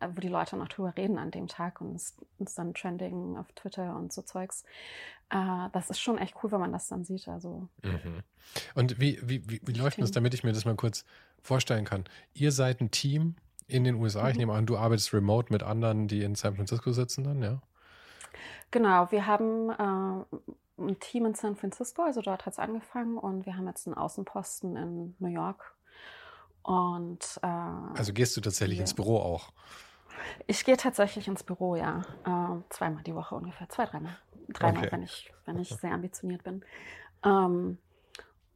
wo 0.00 0.20
die 0.20 0.26
Leute 0.26 0.56
noch 0.56 0.66
drüber 0.66 0.96
reden 0.96 1.16
an 1.16 1.30
dem 1.30 1.46
Tag 1.46 1.80
und 1.80 1.94
es 1.94 2.16
ist 2.40 2.58
dann 2.58 2.74
trending 2.74 3.36
auf 3.36 3.52
Twitter 3.52 3.94
und 3.94 4.12
so 4.12 4.22
Zeugs. 4.22 4.64
Äh, 5.30 5.68
das 5.72 5.90
ist 5.90 6.00
schon 6.00 6.18
echt 6.18 6.34
cool, 6.42 6.50
wenn 6.50 6.58
man 6.58 6.72
das 6.72 6.88
dann 6.88 7.04
sieht. 7.04 7.28
Also. 7.28 7.68
Mhm. 7.84 8.24
Und 8.74 8.98
wie, 8.98 9.20
wie, 9.22 9.48
wie, 9.48 9.60
wie 9.62 9.72
läuft 9.72 10.00
das, 10.00 10.10
damit 10.10 10.34
ich 10.34 10.42
mir 10.42 10.52
das 10.52 10.64
mal 10.64 10.74
kurz 10.74 11.04
vorstellen 11.40 11.84
kann? 11.84 12.02
Ihr 12.34 12.50
seid 12.50 12.80
ein 12.80 12.90
Team 12.90 13.36
in 13.68 13.84
den 13.84 13.94
USA. 13.94 14.24
Mhm. 14.24 14.30
Ich 14.30 14.36
nehme 14.38 14.54
an, 14.54 14.66
du 14.66 14.76
arbeitest 14.76 15.14
remote 15.14 15.52
mit 15.52 15.62
anderen, 15.62 16.08
die 16.08 16.24
in 16.24 16.34
San 16.34 16.56
Francisco 16.56 16.90
sitzen 16.90 17.22
dann, 17.22 17.42
ja? 17.42 17.62
Genau, 18.70 19.10
wir 19.10 19.26
haben 19.26 19.70
äh, 19.70 20.36
ein 20.82 21.00
Team 21.00 21.26
in 21.26 21.34
San 21.34 21.56
Francisco, 21.56 22.02
also 22.02 22.20
dort 22.22 22.46
hat 22.46 22.54
es 22.54 22.58
angefangen 22.58 23.18
und 23.18 23.46
wir 23.46 23.56
haben 23.56 23.66
jetzt 23.66 23.86
einen 23.86 23.96
Außenposten 23.96 24.76
in 24.76 25.14
New 25.18 25.28
York. 25.28 25.74
Und, 26.62 27.40
äh, 27.42 27.46
also 27.46 28.12
gehst 28.12 28.36
du 28.36 28.40
tatsächlich 28.40 28.78
ja. 28.78 28.82
ins 28.82 28.94
Büro 28.94 29.18
auch? 29.18 29.52
Ich 30.46 30.64
gehe 30.64 30.76
tatsächlich 30.76 31.26
ins 31.28 31.42
Büro, 31.42 31.76
ja. 31.76 32.02
Äh, 32.24 32.62
zweimal 32.70 33.02
die 33.02 33.14
Woche 33.14 33.34
ungefähr. 33.34 33.68
Zwei, 33.68 33.86
dreimal. 33.86 34.16
Dreimal, 34.48 34.82
okay. 34.84 34.92
wenn, 34.92 35.02
ich, 35.02 35.32
wenn 35.46 35.58
ich 35.58 35.68
sehr 35.68 35.92
ambitioniert 35.92 36.44
bin. 36.44 36.64
Ähm, 37.24 37.78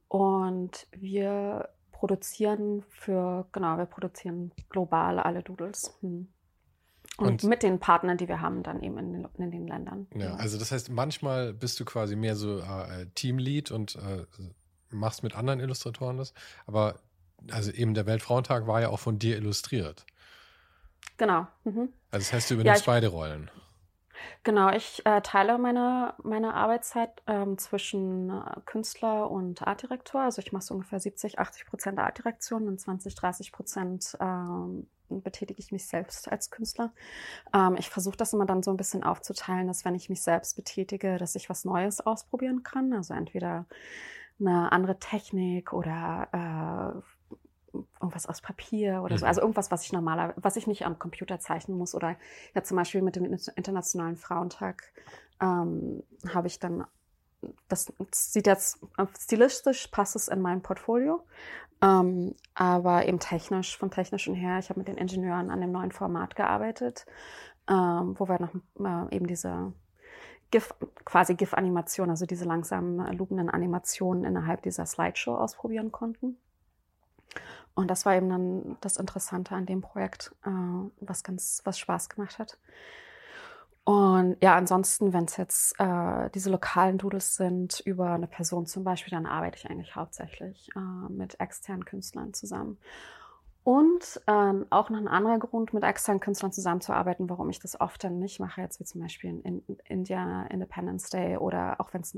und 0.07 0.87
wir 0.91 1.69
produzieren 1.91 2.83
für, 2.89 3.47
genau, 3.51 3.77
wir 3.77 3.85
produzieren 3.85 4.51
global 4.69 5.19
alle 5.19 5.41
Doodles. 5.41 5.97
Hm. 6.01 6.27
Und, 7.17 7.43
und, 7.43 7.43
mit 7.45 7.63
den 7.63 7.79
Partnern, 7.79 8.17
die 8.17 8.27
wir 8.27 8.41
haben, 8.41 8.61
dann 8.61 8.81
eben 8.83 8.97
in 8.97 9.13
den, 9.13 9.27
in 9.37 9.51
den 9.51 9.67
Ländern. 9.67 10.07
Ja, 10.15 10.35
also 10.35 10.57
das 10.57 10.71
heißt, 10.71 10.89
manchmal 10.89 11.53
bist 11.53 11.79
du 11.79 11.85
quasi 11.85 12.15
mehr 12.15 12.35
so 12.35 12.59
äh, 12.59 13.05
Teamlead 13.15 13.71
und 13.71 13.95
äh, 13.95 14.25
machst 14.89 15.23
mit 15.23 15.35
anderen 15.35 15.59
Illustratoren 15.59 16.17
das. 16.17 16.33
Aber 16.65 16.99
also 17.51 17.71
eben 17.71 17.93
der 17.93 18.05
Weltfrauentag 18.05 18.67
war 18.67 18.81
ja 18.81 18.89
auch 18.89 18.99
von 18.99 19.19
dir 19.19 19.37
illustriert. 19.37 20.05
Genau. 21.17 21.47
Mhm. 21.63 21.89
Also 22.11 22.25
das 22.25 22.33
heißt, 22.33 22.49
du 22.49 22.55
übernimmst 22.55 22.85
ja, 22.85 22.93
beide 22.93 23.07
Rollen. 23.07 23.49
Genau, 24.43 24.69
ich 24.71 25.05
äh, 25.05 25.21
teile 25.21 25.57
meine, 25.57 26.13
meine 26.23 26.53
Arbeitszeit 26.53 27.09
ähm, 27.27 27.57
zwischen 27.57 28.29
äh, 28.29 28.61
Künstler 28.65 29.29
und 29.31 29.65
Artdirektor. 29.65 30.21
Also 30.21 30.41
ich 30.41 30.51
mache 30.51 30.63
so 30.63 30.73
ungefähr 30.75 30.99
70, 30.99 31.39
80 31.39 31.65
Prozent 31.65 31.99
Artdirektion 31.99 32.67
und 32.67 32.79
20, 32.79 33.15
30 33.15 33.51
Prozent 33.51 34.17
ähm, 34.19 34.87
betätige 35.09 35.59
ich 35.59 35.71
mich 35.71 35.87
selbst 35.87 36.31
als 36.31 36.51
Künstler. 36.51 36.91
Ähm, 37.53 37.75
ich 37.77 37.89
versuche 37.89 38.17
das 38.17 38.33
immer 38.33 38.45
dann 38.45 38.63
so 38.63 38.71
ein 38.71 38.77
bisschen 38.77 39.03
aufzuteilen, 39.03 39.67
dass 39.67 39.85
wenn 39.85 39.95
ich 39.95 40.09
mich 40.09 40.21
selbst 40.21 40.55
betätige, 40.55 41.17
dass 41.17 41.35
ich 41.35 41.49
was 41.49 41.65
Neues 41.65 42.01
ausprobieren 42.01 42.63
kann. 42.63 42.93
Also 42.93 43.13
entweder 43.13 43.65
eine 44.39 44.71
andere 44.71 44.99
Technik 44.99 45.73
oder 45.73 46.27
äh, 47.01 47.14
irgendwas 47.99 48.27
aus 48.27 48.41
Papier 48.41 49.01
oder 49.03 49.17
so. 49.17 49.25
Mhm. 49.25 49.29
Also 49.29 49.41
irgendwas, 49.41 49.71
was 49.71 49.83
ich 49.83 49.93
normaler, 49.93 50.33
was 50.37 50.55
ich 50.55 50.67
nicht 50.67 50.85
am 50.85 50.99
Computer 50.99 51.39
zeichnen 51.39 51.77
muss. 51.77 51.95
Oder 51.95 52.15
ja, 52.53 52.63
zum 52.63 52.77
Beispiel 52.77 53.01
mit 53.01 53.15
dem 53.15 53.25
Internationalen 53.55 54.15
Frauentag 54.15 54.83
ähm, 55.41 56.03
habe 56.33 56.47
ich 56.47 56.59
dann, 56.59 56.85
das 57.67 57.91
sieht 58.11 58.47
jetzt 58.47 58.79
stilistisch, 59.19 59.87
passt 59.87 60.15
es 60.15 60.27
in 60.27 60.41
mein 60.41 60.61
Portfolio. 60.61 61.23
Ähm, 61.81 62.35
aber 62.53 63.07
eben 63.07 63.19
technisch, 63.19 63.77
vom 63.77 63.91
technischen 63.91 64.33
her, 64.33 64.59
ich 64.59 64.69
habe 64.69 64.79
mit 64.79 64.87
den 64.87 64.97
Ingenieuren 64.97 65.51
an 65.51 65.61
dem 65.61 65.71
neuen 65.71 65.91
Format 65.91 66.35
gearbeitet, 66.35 67.05
ähm, 67.69 68.15
wo 68.17 68.27
wir 68.29 68.39
noch 68.39 69.09
äh, 69.11 69.15
eben 69.15 69.27
diese 69.27 69.73
GIF, 70.51 70.73
quasi 71.03 71.35
GIF-Animation, 71.35 72.09
also 72.09 72.25
diese 72.25 72.45
langsamen, 72.45 73.17
lugenden 73.17 73.49
Animationen 73.49 74.23
innerhalb 74.23 74.61
dieser 74.61 74.85
Slideshow 74.85 75.35
ausprobieren 75.35 75.91
konnten. 75.91 76.37
Und 77.73 77.89
das 77.89 78.05
war 78.05 78.15
eben 78.15 78.29
dann 78.29 78.77
das 78.81 78.97
Interessante 78.97 79.55
an 79.55 79.65
dem 79.65 79.81
Projekt, 79.81 80.33
äh, 80.45 80.49
was 81.01 81.23
ganz, 81.23 81.61
was 81.65 81.77
Spaß 81.77 82.09
gemacht 82.09 82.39
hat. 82.39 82.57
Und 83.85 84.37
ja, 84.41 84.55
ansonsten, 84.55 85.13
wenn 85.13 85.25
es 85.25 85.37
jetzt 85.37 85.79
äh, 85.79 86.29
diese 86.31 86.49
lokalen 86.49 86.97
Doodles 86.97 87.35
sind 87.35 87.81
über 87.81 88.11
eine 88.11 88.25
Person 88.25 88.65
zum 88.65 88.83
Beispiel, 88.83 89.11
dann 89.11 89.27
arbeite 89.27 89.57
ich 89.57 89.69
eigentlich 89.69 89.95
hauptsächlich 89.95 90.69
äh, 90.75 91.11
mit 91.11 91.39
externen 91.39 91.85
Künstlern 91.85 92.33
zusammen. 92.33 92.79
Und 93.65 94.21
ähm, 94.27 94.65
auch 94.69 94.89
noch 94.89 94.99
ein 94.99 95.07
anderer 95.07 95.37
Grund, 95.39 95.73
mit 95.73 95.83
externen 95.83 96.19
Künstlern 96.19 96.51
zusammenzuarbeiten, 96.51 97.29
warum 97.29 97.49
ich 97.49 97.59
das 97.59 97.79
oft 97.79 98.03
dann 98.03 98.19
nicht 98.19 98.39
mache, 98.39 98.61
jetzt 98.61 98.79
wie 98.79 98.85
zum 98.85 99.01
Beispiel 99.01 99.41
in, 99.43 99.63
in 99.67 99.77
India 99.85 100.43
Independence 100.47 101.09
Day 101.09 101.37
oder 101.37 101.79
auch 101.79 101.91
wenn 101.91 102.01
es 102.01 102.15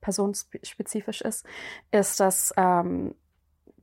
personenspezifisch 0.00 1.20
ist, 1.20 1.46
ist, 1.92 2.18
dass 2.20 2.52
ähm, 2.56 3.14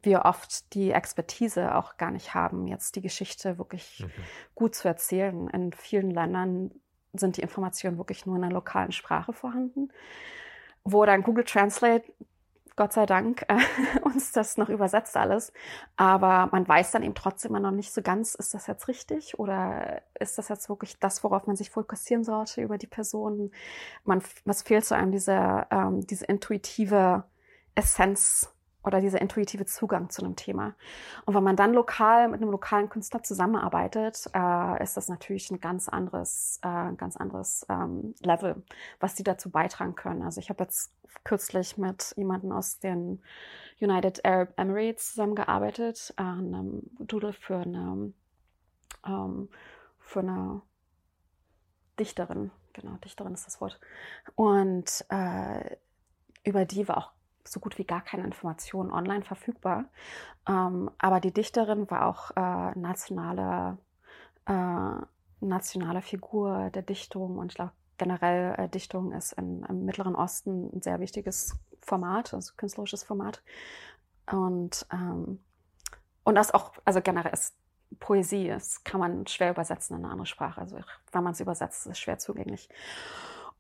wir 0.05 0.25
oft 0.25 0.73
die 0.73 0.91
Expertise 0.91 1.75
auch 1.75 1.97
gar 1.97 2.11
nicht 2.11 2.33
haben, 2.33 2.67
jetzt 2.67 2.95
die 2.95 3.01
Geschichte 3.01 3.57
wirklich 3.57 4.01
mhm. 4.01 4.11
gut 4.53 4.75
zu 4.75 4.87
erzählen. 4.87 5.49
In 5.49 5.73
vielen 5.73 6.11
Ländern 6.11 6.71
sind 7.13 7.37
die 7.37 7.41
Informationen 7.41 7.97
wirklich 7.97 8.25
nur 8.25 8.35
in 8.35 8.41
der 8.41 8.51
lokalen 8.51 8.91
Sprache 8.91 9.33
vorhanden, 9.33 9.91
wo 10.83 11.05
dann 11.05 11.23
Google 11.23 11.43
Translate 11.43 12.03
Gott 12.75 12.91
sei 12.91 13.05
Dank 13.05 13.45
äh, 13.47 13.57
uns 14.01 14.31
das 14.31 14.57
noch 14.57 14.69
übersetzt 14.69 15.15
alles. 15.15 15.53
Aber 15.95 16.49
man 16.51 16.67
weiß 16.67 16.91
dann 16.91 17.03
eben 17.03 17.15
trotzdem 17.15 17.51
immer 17.51 17.59
noch 17.59 17.71
nicht 17.71 17.93
so 17.93 18.01
ganz, 18.01 18.35
ist 18.35 18.53
das 18.53 18.67
jetzt 18.67 18.87
richtig 18.87 19.39
oder 19.39 20.01
ist 20.19 20.37
das 20.37 20.49
jetzt 20.49 20.67
wirklich 20.67 20.99
das, 20.99 21.23
worauf 21.23 21.47
man 21.47 21.55
sich 21.55 21.69
fokussieren 21.69 22.23
sollte 22.23 22.61
über 22.61 22.77
die 22.77 22.87
Person? 22.87 23.51
Man, 24.03 24.21
was 24.43 24.61
fehlt 24.61 24.85
zu 24.85 24.95
einem 24.95 25.11
diese, 25.11 25.67
ähm, 25.71 26.05
diese 26.05 26.25
intuitive 26.25 27.23
Essenz 27.75 28.53
oder 28.86 29.01
dieser 29.01 29.19
intuitive 29.21 29.65
Zugang 29.65 30.09
zu 30.09 30.23
einem 30.23 30.36
Thema. 30.36 30.75
Und 31.25 31.33
wenn 31.33 31.43
man 31.43 31.55
dann 31.55 31.73
lokal 31.73 32.27
mit 32.29 32.41
einem 32.41 32.51
lokalen 32.51 32.89
Künstler 32.89 33.23
zusammenarbeitet, 33.23 34.29
äh, 34.33 34.83
ist 34.83 34.95
das 34.95 35.09
natürlich 35.09 35.49
ein 35.51 35.59
ganz 35.59 35.89
anderes, 35.89 36.59
äh, 36.61 36.93
ganz 36.93 37.17
anderes 37.17 37.65
ähm, 37.69 38.13
Level, 38.21 38.63
was 38.99 39.15
die 39.15 39.23
dazu 39.23 39.49
beitragen 39.49 39.95
können. 39.95 40.21
Also 40.21 40.39
ich 40.39 40.49
habe 40.49 40.63
jetzt 40.63 40.93
kürzlich 41.23 41.77
mit 41.77 42.13
jemandem 42.15 42.51
aus 42.51 42.79
den 42.79 43.21
United 43.81 44.23
Arab 44.25 44.53
Emirates 44.57 45.11
zusammengearbeitet, 45.11 46.13
äh, 46.17 46.21
einem 46.21 46.83
Doodle 46.99 47.33
für 47.33 47.57
eine, 47.57 48.13
ähm, 49.05 49.49
für 49.99 50.19
eine 50.19 50.61
Dichterin. 51.99 52.51
Genau, 52.73 52.97
Dichterin 52.97 53.33
ist 53.33 53.47
das 53.47 53.61
Wort. 53.61 53.79
Und 54.36 55.05
äh, 55.09 55.77
über 56.43 56.65
die 56.65 56.88
war 56.88 56.97
auch 56.97 57.14
so 57.47 57.59
gut 57.59 57.77
wie 57.77 57.85
gar 57.85 58.01
keine 58.01 58.23
Informationen 58.23 58.91
online 58.91 59.23
verfügbar. 59.23 59.85
Ähm, 60.47 60.89
aber 60.97 61.19
die 61.19 61.33
Dichterin 61.33 61.89
war 61.89 62.07
auch 62.07 62.31
äh, 62.31 62.77
nationale, 62.77 63.77
äh, 64.45 65.05
nationale 65.41 66.01
Figur 66.01 66.69
der 66.71 66.81
Dichtung 66.81 67.37
und 67.37 67.51
ich 67.51 67.55
glaube 67.55 67.71
generell 67.97 68.55
äh, 68.57 68.69
Dichtung 68.69 69.11
ist 69.11 69.33
in, 69.33 69.63
im 69.63 69.85
Mittleren 69.85 70.15
Osten 70.15 70.69
ein 70.73 70.81
sehr 70.81 70.99
wichtiges 70.99 71.57
Format, 71.81 72.33
also 72.33 72.53
künstlerisches 72.57 73.03
Format. 73.03 73.41
Und, 74.31 74.85
ähm, 74.91 75.39
und 76.23 76.35
das 76.35 76.51
auch, 76.53 76.73
also 76.83 77.01
generell 77.01 77.33
ist 77.33 77.55
Poesie, 77.99 78.49
das 78.49 78.83
kann 78.83 78.99
man 78.99 79.27
schwer 79.27 79.51
übersetzen 79.51 79.95
in 79.97 80.03
eine 80.03 80.11
andere 80.11 80.25
Sprache. 80.25 80.59
Also 80.59 80.77
wenn 81.11 81.23
man 81.23 81.33
es 81.33 81.39
übersetzt, 81.39 81.85
ist 81.85 81.91
es 81.91 81.99
schwer 81.99 82.17
zugänglich. 82.17 82.69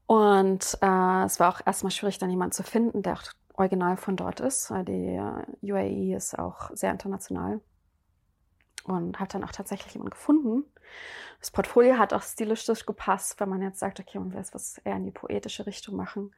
Und 0.07 0.77
äh, 0.81 1.23
es 1.23 1.39
war 1.39 1.49
auch 1.49 1.61
erstmal 1.65 1.91
schwierig, 1.91 2.17
dann 2.17 2.29
jemanden 2.29 2.51
zu 2.51 2.63
finden, 2.63 3.01
der 3.01 3.13
auch 3.13 3.23
original 3.57 3.97
von 3.97 4.15
dort 4.15 4.39
ist. 4.39 4.69
Die 4.69 5.21
UAE 5.61 6.15
ist 6.15 6.37
auch 6.37 6.71
sehr 6.73 6.91
international. 6.91 7.61
Und 8.83 9.19
habe 9.19 9.31
dann 9.31 9.43
auch 9.43 9.51
tatsächlich 9.51 9.93
jemanden 9.93 10.11
gefunden. 10.11 10.63
Das 11.39 11.49
Portfolio 11.49 11.97
hat 11.97 12.13
auch 12.13 12.21
stilistisch 12.21 12.85
gepasst, 12.85 13.39
wenn 13.39 13.49
man 13.49 13.61
jetzt 13.61 13.79
sagt, 13.79 13.99
okay, 13.99 14.19
man 14.19 14.31
will 14.31 14.37
jetzt 14.37 14.53
was 14.53 14.77
eher 14.79 14.95
in 14.95 15.05
die 15.05 15.11
poetische 15.11 15.65
Richtung 15.65 15.95
machen. 15.95 16.31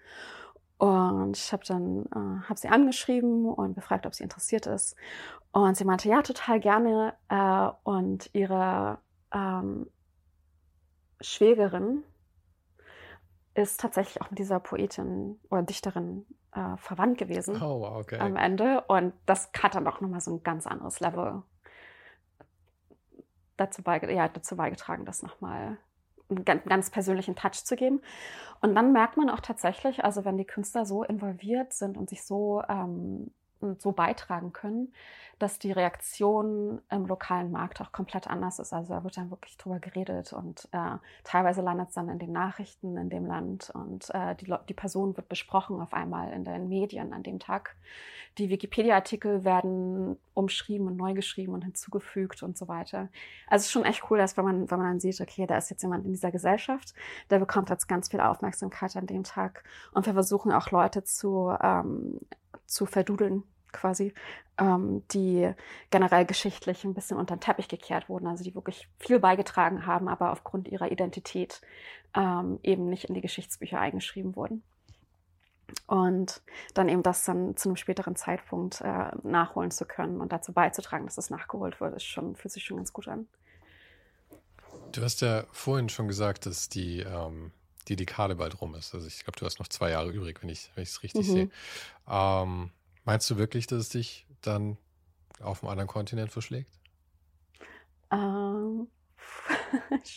Und 0.78 1.36
ich 1.36 1.52
habe 1.52 1.66
dann 1.66 2.06
äh, 2.06 2.48
hab 2.48 2.58
sie 2.58 2.70
angeschrieben 2.70 3.46
und 3.48 3.74
befragt, 3.74 4.06
ob 4.06 4.14
sie 4.14 4.24
interessiert 4.24 4.68
ist. 4.68 4.96
Und 5.52 5.76
sie 5.76 5.86
meinte, 5.86 6.08
ja, 6.08 6.22
total 6.22 6.60
gerne. 6.60 7.16
Äh, 7.30 7.70
und 7.84 8.30
ihre 8.34 9.00
ähm, 9.34 9.90
Schwägerin 11.20 12.04
ist 13.56 13.80
tatsächlich 13.80 14.22
auch 14.22 14.30
mit 14.30 14.38
dieser 14.38 14.60
Poetin 14.60 15.40
oder 15.50 15.64
Dichterin 15.64 16.28
äh, 16.58 16.78
verwandt 16.78 17.20
gewesen 17.20 17.62
oh, 17.62 17.86
okay. 18.00 18.18
am 18.18 18.36
Ende. 18.36 18.82
Und 18.88 19.14
das 19.28 19.52
hat 19.62 19.76
dann 19.76 19.88
auch 19.88 20.02
nochmal 20.02 20.22
so 20.22 20.36
ein 20.36 20.44
ganz 20.44 20.66
anderes 20.66 21.00
Level 21.00 21.44
dazu, 23.58 23.84
beige 23.84 24.12
ja, 24.12 24.28
dazu 24.28 24.56
beigetragen, 24.56 25.06
das 25.06 25.22
nochmal 25.22 25.78
einen 26.30 26.44
ganz 26.44 26.90
persönlichen 26.90 27.36
Touch 27.36 27.64
zu 27.64 27.76
geben. 27.76 28.02
Und 28.62 28.76
dann 28.76 28.92
merkt 28.92 29.18
man 29.18 29.30
auch 29.30 29.40
tatsächlich, 29.40 30.04
also 30.04 30.26
wenn 30.26 30.38
die 30.38 30.46
Künstler 30.46 30.86
so 30.86 31.04
involviert 31.04 31.74
sind 31.74 31.98
und 31.98 32.10
sich 32.10 32.24
so, 32.24 32.64
ähm, 32.68 33.32
so 33.78 33.92
beitragen 33.92 34.54
können, 34.54 34.94
dass 35.40 35.60
die 35.60 35.72
Reaktion 35.72 36.82
im 36.90 37.06
lokalen 37.06 37.52
Markt 37.52 37.80
auch 37.82 37.92
komplett 37.92 38.28
anders 38.28 38.60
ist. 38.60 38.74
Also 38.74 38.94
da 38.94 39.04
wird 39.04 39.18
dann 39.18 39.30
wirklich 39.30 39.58
drüber 39.58 39.80
geredet 39.80 40.34
und 40.34 40.68
äh, 40.72 40.98
teilweise 41.24 41.62
landet 41.62 41.90
es 41.90 41.96
dann 41.96 42.10
in 42.10 42.20
den 42.20 42.32
Nachrichten 42.32 42.98
in 42.98 43.10
dem 43.10 43.26
Land 43.26 43.70
und 43.70 44.10
äh, 44.14 44.36
die, 44.36 44.52
die 44.68 44.74
Person 44.74 45.16
wird 45.16 45.30
besprochen 45.30 45.80
auf 45.80 45.94
einmal 45.94 46.34
in 46.34 46.44
den 46.44 46.70
Medien 46.70 47.14
an 47.14 47.24
dem 47.24 47.40
Tag. 47.40 47.76
Die 48.38 48.50
Wikipedia-Artikel 48.50 49.44
werden 49.44 50.18
umschrieben 50.34 50.88
und 50.88 50.98
neu 50.98 51.14
geschrieben 51.14 51.54
und 51.54 51.64
hinzugefügt 51.64 52.44
und 52.44 52.58
so 52.58 52.68
weiter. 52.68 53.10
Also 53.48 53.62
es 53.62 53.66
ist 53.66 53.72
schon 53.72 53.86
echt 53.86 54.04
cool, 54.10 54.20
dass 54.20 54.38
wenn 54.38 54.46
man, 54.46 54.70
wenn 54.70 54.78
man 54.78 54.88
dann 54.88 55.00
sieht, 55.00 55.20
okay, 55.22 55.48
da 55.48 55.58
ist 55.58 55.72
jetzt 55.72 55.82
jemand 55.82 56.06
in 56.06 56.12
dieser 56.12 56.32
Gesellschaft, 56.32 56.94
der 57.32 57.40
bekommt 57.40 57.70
jetzt 57.70 57.88
ganz 57.88 58.10
viel 58.10 58.20
Aufmerksamkeit 58.20 58.96
an 58.96 59.08
dem 59.08 59.24
Tag. 59.24 59.64
Und 59.92 60.06
wir 60.06 60.14
versuchen 60.14 60.52
auch 60.52 60.70
Leute 60.70 61.04
zu, 61.04 61.56
ähm, 61.62 62.20
zu 62.68 62.86
verdudeln 62.86 63.44
quasi, 63.72 64.14
ähm, 64.58 65.04
die 65.12 65.52
generell 65.90 66.26
geschichtlich 66.26 66.84
ein 66.84 66.94
bisschen 66.94 67.18
unter 67.18 67.36
den 67.36 67.42
Teppich 67.42 67.68
gekehrt 67.68 68.10
wurden, 68.10 68.28
also 68.28 68.44
die 68.44 68.56
wirklich 68.56 68.88
viel 69.00 69.20
beigetragen 69.20 69.86
haben, 69.86 70.08
aber 70.08 70.32
aufgrund 70.32 70.68
ihrer 70.68 70.92
Identität 70.92 71.62
ähm, 72.16 72.60
eben 72.64 72.90
nicht 72.90 73.06
in 73.06 73.16
die 73.16 73.22
Geschichtsbücher 73.22 73.80
eingeschrieben 73.80 74.36
wurden. 74.36 74.64
Und 75.86 76.42
dann 76.74 76.88
eben 76.88 77.04
das 77.04 77.26
dann 77.26 77.58
zu 77.58 77.70
einem 77.70 77.76
späteren 77.76 78.16
Zeitpunkt 78.16 78.82
äh, 78.82 79.12
nachholen 79.24 79.72
zu 79.72 79.86
können 79.86 80.22
und 80.22 80.32
dazu 80.32 80.54
beizutragen, 80.54 81.06
dass 81.06 81.18
es 81.18 81.30
nachgeholt 81.30 81.82
wird, 81.82 81.96
ist 81.96 82.06
schon, 82.06 82.36
fühlt 82.36 82.54
sich 82.54 82.64
schon 82.64 82.78
ganz 82.78 82.94
gut 82.94 83.08
an. 83.08 83.28
Du 84.94 85.02
hast 85.02 85.22
ja 85.22 85.44
vorhin 85.52 85.90
schon 85.90 86.08
gesagt, 86.08 86.46
dass 86.46 86.70
die, 86.70 87.02
ähm, 87.02 87.52
die 87.88 87.96
Dekade 87.96 88.36
bald 88.36 88.62
rum 88.62 88.76
ist. 88.76 88.94
Also 88.94 89.08
ich 89.08 89.24
glaube, 89.24 89.40
du 89.40 89.46
hast 89.46 89.60
noch 89.60 89.68
zwei 89.68 89.92
Jahre 89.92 90.10
übrig, 90.10 90.42
wenn 90.42 90.50
ich 90.50 90.70
es 90.76 91.04
richtig 91.04 91.28
mhm. 91.28 91.32
sehe. 91.32 91.50
Ähm, 92.08 92.72
Meinst 93.08 93.30
du 93.30 93.38
wirklich, 93.38 93.68
dass 93.68 93.80
es 93.80 93.88
dich 93.88 94.28
dann 94.42 94.78
auf 95.42 95.64
einem 95.64 95.72
anderen 95.72 95.88
Kontinent 95.88 96.30
verschlägt? 96.30 96.78
Ähm, 98.12 98.90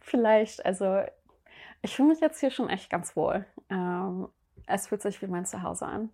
Vielleicht, 0.00 0.66
also 0.66 1.02
ich 1.80 1.96
fühle 1.96 2.08
mich 2.08 2.20
jetzt 2.20 2.40
hier 2.40 2.50
schon 2.50 2.68
echt 2.68 2.90
ganz 2.90 3.16
wohl. 3.16 3.46
Ähm, 3.70 4.28
es 4.66 4.88
fühlt 4.88 5.00
sich 5.00 5.22
wie 5.22 5.28
mein 5.28 5.46
Zuhause 5.46 5.86
an. 5.86 6.10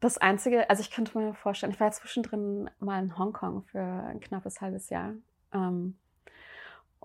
Das 0.00 0.18
Einzige, 0.18 0.68
also 0.68 0.80
ich 0.80 0.90
könnte 0.90 1.16
mir 1.16 1.34
vorstellen, 1.34 1.70
ich 1.70 1.78
war 1.78 1.86
ja 1.86 1.92
zwischendrin 1.92 2.68
mal 2.80 3.00
in 3.00 3.16
Hongkong 3.16 3.62
für 3.62 3.80
ein 3.80 4.18
knappes 4.18 4.60
halbes 4.60 4.90
Jahr. 4.90 5.14
Ähm, 5.54 5.96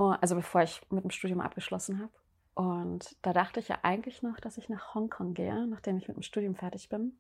also 0.06 0.36
bevor 0.36 0.62
ich 0.62 0.82
mit 0.90 1.04
dem 1.04 1.12
Studium 1.12 1.42
abgeschlossen 1.42 2.00
habe. 2.00 2.12
Und 2.54 3.16
da 3.22 3.34
dachte 3.34 3.60
ich 3.60 3.68
ja 3.68 3.80
eigentlich 3.84 4.24
noch, 4.24 4.40
dass 4.40 4.58
ich 4.58 4.70
nach 4.70 4.96
Hongkong 4.96 5.34
gehe, 5.34 5.68
nachdem 5.68 5.98
ich 5.98 6.08
mit 6.08 6.18
dem 6.18 6.24
Studium 6.24 6.56
fertig 6.56 6.90
bin. 6.90 7.18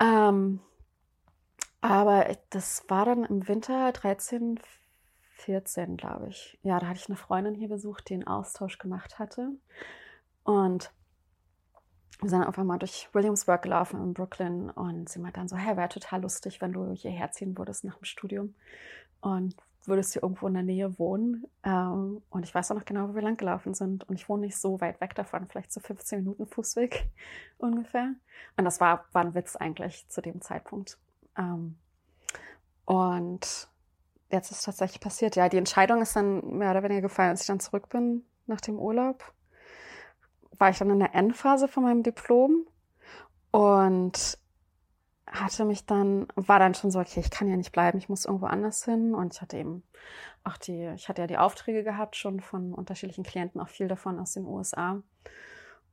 Ähm, 0.00 0.60
aber 1.80 2.36
das 2.50 2.84
war 2.88 3.04
dann 3.04 3.24
im 3.24 3.48
Winter 3.48 3.92
13, 3.92 4.60
14, 5.38 5.96
glaube 5.96 6.28
ich. 6.28 6.58
Ja, 6.62 6.78
da 6.78 6.88
hatte 6.88 7.00
ich 7.00 7.08
eine 7.08 7.16
Freundin 7.16 7.54
hier 7.54 7.68
besucht, 7.68 8.08
die 8.08 8.14
einen 8.14 8.26
Austausch 8.26 8.78
gemacht 8.78 9.18
hatte. 9.18 9.50
Und 10.44 10.92
wir 12.20 12.30
sind 12.30 12.44
auf 12.44 12.58
einmal 12.58 12.78
durch 12.78 13.08
Williamsburg 13.12 13.62
gelaufen 13.62 14.00
in 14.02 14.14
Brooklyn 14.14 14.70
und 14.70 15.08
sie 15.08 15.18
meinte 15.18 15.40
dann 15.40 15.48
so, 15.48 15.56
hey, 15.56 15.76
wäre 15.76 15.88
total 15.88 16.22
lustig, 16.22 16.60
wenn 16.60 16.72
du 16.72 16.92
hierher 16.92 17.30
ziehen 17.32 17.58
würdest 17.58 17.84
nach 17.84 17.96
dem 17.96 18.04
Studium 18.04 18.54
und 19.20 19.54
würdest 19.88 20.12
hier 20.12 20.22
irgendwo 20.22 20.46
in 20.46 20.54
der 20.54 20.62
Nähe 20.62 20.98
wohnen. 20.98 21.46
Ähm, 21.64 22.22
und 22.30 22.44
ich 22.44 22.54
weiß 22.54 22.70
auch 22.70 22.76
noch 22.76 22.84
genau, 22.84 23.08
wo 23.08 23.14
wir 23.14 23.22
lang 23.22 23.36
gelaufen 23.36 23.74
sind. 23.74 24.08
Und 24.08 24.16
ich 24.16 24.28
wohne 24.28 24.42
nicht 24.42 24.56
so 24.56 24.80
weit 24.80 25.00
weg 25.00 25.14
davon, 25.14 25.46
vielleicht 25.46 25.72
so 25.72 25.80
15 25.80 26.20
Minuten 26.20 26.46
Fußweg 26.46 27.08
ungefähr. 27.58 28.14
Und 28.56 28.64
das 28.64 28.80
war, 28.80 29.04
war 29.12 29.22
ein 29.22 29.34
Witz 29.34 29.56
eigentlich 29.56 30.08
zu 30.08 30.20
dem 30.20 30.40
Zeitpunkt. 30.40 30.98
Ähm, 31.36 31.76
und 32.84 33.68
jetzt 34.30 34.50
ist 34.50 34.64
tatsächlich 34.64 35.00
passiert. 35.00 35.36
Ja, 35.36 35.48
die 35.48 35.58
Entscheidung 35.58 36.02
ist 36.02 36.16
dann 36.16 36.58
mehr 36.58 36.70
oder 36.70 36.82
weniger 36.82 37.02
gefallen, 37.02 37.30
als 37.30 37.42
ich 37.42 37.46
dann 37.46 37.60
zurück 37.60 37.88
bin 37.88 38.24
nach 38.46 38.60
dem 38.60 38.78
Urlaub. 38.78 39.32
War 40.58 40.70
ich 40.70 40.78
dann 40.78 40.90
in 40.90 41.00
der 41.00 41.14
Endphase 41.14 41.68
von 41.68 41.82
meinem 41.82 42.02
Diplom 42.02 42.66
und 43.50 44.38
hatte 45.26 45.64
mich 45.64 45.86
dann, 45.86 46.28
war 46.36 46.58
dann 46.58 46.74
schon 46.74 46.90
so, 46.90 47.00
okay, 47.00 47.20
ich 47.20 47.30
kann 47.30 47.48
ja 47.48 47.56
nicht 47.56 47.72
bleiben, 47.72 47.98
ich 47.98 48.08
muss 48.08 48.24
irgendwo 48.24 48.46
anders 48.46 48.84
hin. 48.84 49.14
Und 49.14 49.34
ich 49.34 49.42
hatte 49.42 49.58
eben 49.58 49.82
auch 50.44 50.56
die, 50.56 50.92
ich 50.94 51.08
hatte 51.08 51.22
ja 51.22 51.26
die 51.26 51.38
Aufträge 51.38 51.82
gehabt, 51.82 52.16
schon 52.16 52.40
von 52.40 52.72
unterschiedlichen 52.72 53.24
Klienten, 53.24 53.60
auch 53.60 53.68
viel 53.68 53.88
davon 53.88 54.18
aus 54.18 54.32
den 54.32 54.46
USA. 54.46 55.02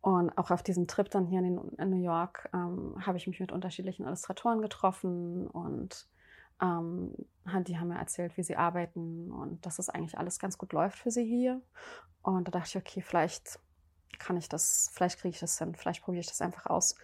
Und 0.01 0.37
auch 0.37 0.51
auf 0.51 0.63
diesem 0.63 0.85
Trip 0.87 1.09
dann 1.09 1.25
hier 1.25 1.39
in, 1.39 1.55
den, 1.55 1.69
in 1.77 1.89
New 1.89 2.03
York 2.03 2.49
ähm, 2.53 2.95
habe 3.05 3.17
ich 3.17 3.25
mich 3.25 3.39
mit 3.39 3.51
unterschiedlichen 3.51 4.05
Illustratoren 4.05 4.61
getroffen 4.61 5.47
und 5.47 6.07
ähm, 6.61 7.13
die 7.65 7.79
haben 7.79 7.87
mir 7.87 7.97
erzählt, 7.97 8.35
wie 8.37 8.43
sie 8.43 8.57
arbeiten 8.57 9.31
und 9.31 9.65
dass 9.65 9.79
es 9.79 9.89
eigentlich 9.89 10.17
alles 10.17 10.39
ganz 10.39 10.57
gut 10.57 10.73
läuft 10.73 10.97
für 10.97 11.09
sie 11.09 11.25
hier. 11.25 11.61
Und 12.21 12.47
da 12.47 12.51
dachte 12.51 12.69
ich, 12.69 12.77
okay, 12.77 13.01
vielleicht 13.01 13.59
kann 14.19 14.37
ich 14.37 14.49
das, 14.49 14.91
vielleicht 14.93 15.19
kriege 15.19 15.33
ich 15.33 15.39
das 15.39 15.57
hin, 15.57 15.73
vielleicht 15.73 16.03
probiere 16.03 16.21
ich 16.21 16.27
das 16.27 16.41
einfach 16.41 16.65
aus. 16.67 16.95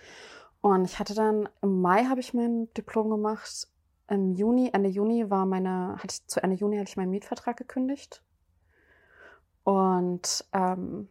Und 0.62 0.86
ich 0.86 1.00
hatte 1.00 1.14
dann, 1.14 1.48
im 1.62 1.82
Mai 1.82 2.06
habe 2.06 2.20
ich 2.20 2.34
mein 2.34 2.72
Diplom 2.74 3.10
gemacht. 3.10 3.68
Im 4.10 4.34
Juni, 4.34 4.72
Ende 4.74 4.90
Juni 4.90 5.30
war 5.30 5.46
meine, 5.46 5.96
hatte 5.98 6.14
ich, 6.14 6.28
zu 6.28 6.44
Ende 6.44 6.56
Juni 6.56 6.78
hatte 6.78 6.90
ich 6.90 6.98
meinen 6.98 7.12
Mietvertrag 7.12 7.58
gekündigt. 7.58 8.24
Und 9.64 10.46
ähm, 10.52 11.08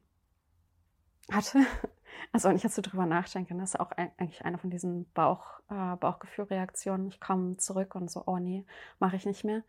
hatte, 1.31 1.61
also 2.33 2.49
wenn 2.49 2.57
ich 2.57 2.63
jetzt 2.63 2.75
so 2.75 2.83
drüber 2.83 3.07
nachdenke, 3.07 3.55
das 3.55 3.75
ist 3.75 3.81
auch 3.81 3.93
eigentlich 3.93 4.45
eine 4.45 4.59
von 4.59 4.71
diesen 4.71 5.11
Bauch, 5.13 5.61
äh, 5.71 5.97
Bauchgefühlreaktionen. 5.97 7.09
Ich 7.09 7.21
komme 7.21 7.57
zurück 7.57 7.95
und 7.95 8.11
so, 8.11 8.25
oh 8.27 8.39
nee, 8.39 8.67
mache 8.99 9.17
ich 9.17 9.25
nicht 9.25 9.45
mehr 9.45 9.63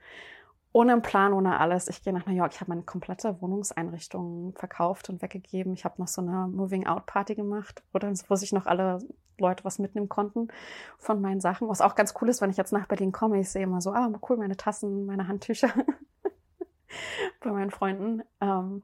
ohne 0.72 0.94
einen 0.94 1.02
Plan, 1.02 1.34
ohne 1.34 1.60
alles. 1.60 1.88
Ich 1.88 2.04
gehe 2.04 2.14
nach 2.14 2.26
New 2.26 2.34
York. 2.36 2.54
Ich 2.54 2.62
habe 2.62 2.70
meine 2.70 2.84
komplette 2.84 3.42
Wohnungseinrichtung 3.42 4.54
verkauft 4.56 5.10
und 5.10 5.22
weggegeben. 5.22 5.74
Ich 5.74 5.84
habe 5.84 5.96
noch 5.98 6.08
so 6.08 6.22
eine 6.22 6.48
Moving-Out-Party 6.48 7.36
gemacht, 7.36 7.84
wo 7.92 8.36
sich 8.36 8.54
noch 8.54 8.66
alle 8.66 9.00
Leute 9.40 9.64
was 9.64 9.80
mitnehmen 9.80 10.10
konnten 10.10 10.50
von 10.98 11.22
meinen 11.22 11.40
Sachen. 11.40 11.68
Was 11.70 11.82
auch 11.82 11.96
ganz 11.96 12.14
cool 12.22 12.30
ist, 12.30 12.42
wenn 12.42 12.52
ich 12.52 12.58
jetzt 12.58 12.74
nach 12.74 12.88
Berlin 12.88 13.12
komme. 13.12 13.40
Ich 13.40 13.50
sehe 13.50 13.64
immer 13.64 13.82
so, 13.82 13.92
ah, 13.94 14.12
cool, 14.30 14.38
meine 14.38 14.58
Tassen, 14.58 15.06
meine 15.06 15.28
Handtücher 15.28 15.74
bei 17.42 17.52
meinen 17.52 17.72
Freunden. 17.72 18.22
Ähm, 18.42 18.84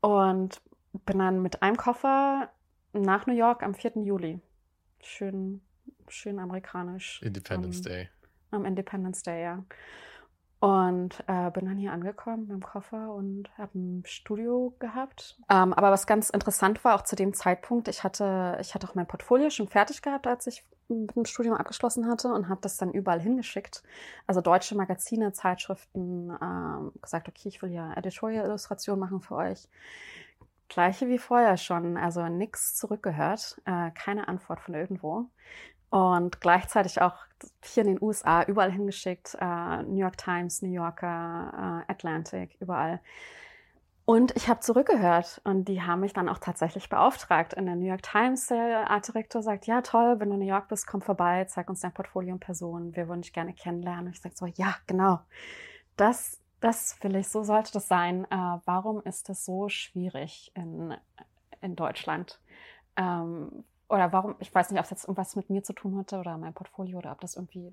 und 0.00 0.60
bin 0.92 1.18
dann 1.18 1.42
mit 1.42 1.62
einem 1.62 1.76
Koffer 1.76 2.50
nach 2.92 3.26
New 3.26 3.34
York 3.34 3.62
am 3.62 3.74
4. 3.74 3.92
Juli. 4.02 4.40
Schön, 5.02 5.60
schön 6.08 6.38
amerikanisch. 6.38 7.22
Independence 7.22 7.78
um, 7.78 7.84
Day. 7.84 8.08
Am 8.50 8.64
Independence 8.64 9.22
Day, 9.22 9.42
ja. 9.42 9.64
Und 10.60 11.24
äh, 11.26 11.50
bin 11.50 11.64
dann 11.64 11.78
hier 11.78 11.92
angekommen 11.92 12.42
mit 12.42 12.50
dem 12.50 12.62
Koffer 12.62 13.14
und 13.14 13.48
habe 13.56 13.78
ein 13.78 14.02
Studio 14.04 14.74
gehabt. 14.78 15.38
Ähm, 15.48 15.72
aber 15.72 15.90
was 15.90 16.06
ganz 16.06 16.28
interessant 16.28 16.84
war, 16.84 16.96
auch 16.96 17.02
zu 17.02 17.16
dem 17.16 17.32
Zeitpunkt, 17.32 17.88
ich 17.88 18.04
hatte, 18.04 18.58
ich 18.60 18.74
hatte 18.74 18.86
auch 18.86 18.94
mein 18.94 19.06
Portfolio 19.06 19.48
schon 19.48 19.68
fertig 19.68 20.02
gehabt, 20.02 20.26
als 20.26 20.46
ich 20.46 20.62
mit 20.88 21.16
dem 21.16 21.24
Studium 21.24 21.54
abgeschlossen 21.54 22.06
hatte 22.06 22.28
und 22.28 22.50
habe 22.50 22.60
das 22.60 22.76
dann 22.76 22.92
überall 22.92 23.20
hingeschickt. 23.20 23.82
Also 24.26 24.42
deutsche 24.42 24.74
Magazine, 24.74 25.32
Zeitschriften, 25.32 26.30
ähm, 26.42 26.92
gesagt, 27.00 27.28
okay, 27.28 27.48
ich 27.48 27.62
will 27.62 27.70
ja 27.70 27.94
Editorial-Illustration 27.94 28.98
machen 28.98 29.22
für 29.22 29.36
euch. 29.36 29.66
Gleiche 30.68 31.08
wie 31.08 31.18
vorher 31.18 31.56
schon, 31.56 31.96
also 31.96 32.28
nichts 32.28 32.74
zurückgehört, 32.76 33.60
äh, 33.64 33.90
keine 33.92 34.28
Antwort 34.28 34.60
von 34.60 34.74
irgendwo 34.74 35.26
und 35.90 36.40
gleichzeitig 36.40 37.02
auch 37.02 37.16
hier 37.62 37.84
in 37.84 37.94
den 37.94 38.02
USA 38.02 38.44
überall 38.44 38.70
hingeschickt, 38.70 39.36
äh, 39.40 39.82
New 39.82 39.98
York 39.98 40.18
Times, 40.18 40.62
New 40.62 40.72
Yorker, 40.72 41.84
äh, 41.88 41.92
Atlantic, 41.92 42.56
überall. 42.60 43.00
Und 44.04 44.34
ich 44.36 44.48
habe 44.48 44.60
zurückgehört 44.60 45.40
und 45.44 45.66
die 45.66 45.82
haben 45.82 46.00
mich 46.00 46.12
dann 46.12 46.28
auch 46.28 46.38
tatsächlich 46.38 46.88
beauftragt. 46.88 47.54
In 47.54 47.66
der 47.66 47.76
New 47.76 47.86
York 47.86 48.02
Times, 48.02 48.48
der 48.48 48.90
Artdirektor 48.90 49.42
sagt, 49.42 49.66
ja 49.66 49.82
toll, 49.82 50.18
wenn 50.18 50.30
du 50.30 50.34
in 50.34 50.40
New 50.40 50.48
York 50.48 50.68
bist, 50.68 50.86
komm 50.86 51.00
vorbei, 51.00 51.44
zeig 51.44 51.68
uns 51.70 51.80
dein 51.80 51.94
Portfolio 51.94 52.34
und 52.34 52.40
Person, 52.40 52.96
wir 52.96 53.08
würden 53.08 53.22
dich 53.22 53.32
gerne 53.32 53.52
kennenlernen. 53.52 54.06
Und 54.06 54.12
ich 54.12 54.20
sage 54.20 54.34
so, 54.36 54.46
ja, 54.46 54.74
genau, 54.88 55.20
das, 55.96 56.40
das 56.60 56.96
will 57.02 57.14
ich, 57.16 57.28
so 57.28 57.44
sollte 57.44 57.72
das 57.72 57.86
sein. 57.86 58.24
Äh, 58.30 58.58
warum 58.64 59.00
ist 59.02 59.28
das 59.28 59.44
so 59.44 59.68
schwierig 59.68 60.50
in, 60.54 60.94
in 61.60 61.76
Deutschland? 61.76 62.40
Ähm, 62.96 63.64
oder 63.90 64.12
warum, 64.12 64.36
ich 64.38 64.54
weiß 64.54 64.70
nicht, 64.70 64.78
ob 64.78 64.84
es 64.84 64.90
jetzt 64.90 65.04
irgendwas 65.04 65.36
mit 65.36 65.50
mir 65.50 65.62
zu 65.62 65.72
tun 65.72 65.98
hatte 65.98 66.18
oder 66.18 66.38
mein 66.38 66.54
Portfolio 66.54 66.98
oder 66.98 67.12
ob 67.12 67.20
das 67.20 67.36
irgendwie 67.36 67.72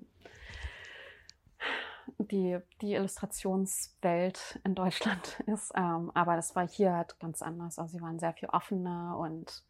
die, 2.18 2.58
die 2.80 2.94
Illustrationswelt 2.94 4.60
in 4.64 4.74
Deutschland 4.74 5.40
ist. 5.46 5.72
Ähm, 5.76 6.10
aber 6.14 6.36
das 6.36 6.56
war 6.56 6.66
hier 6.68 6.92
halt 6.94 7.18
ganz 7.20 7.42
anders. 7.42 7.78
Also 7.78 7.96
sie 7.96 8.02
waren 8.02 8.18
sehr 8.18 8.32
viel 8.32 8.48
offener 8.48 9.16
und 9.18 9.64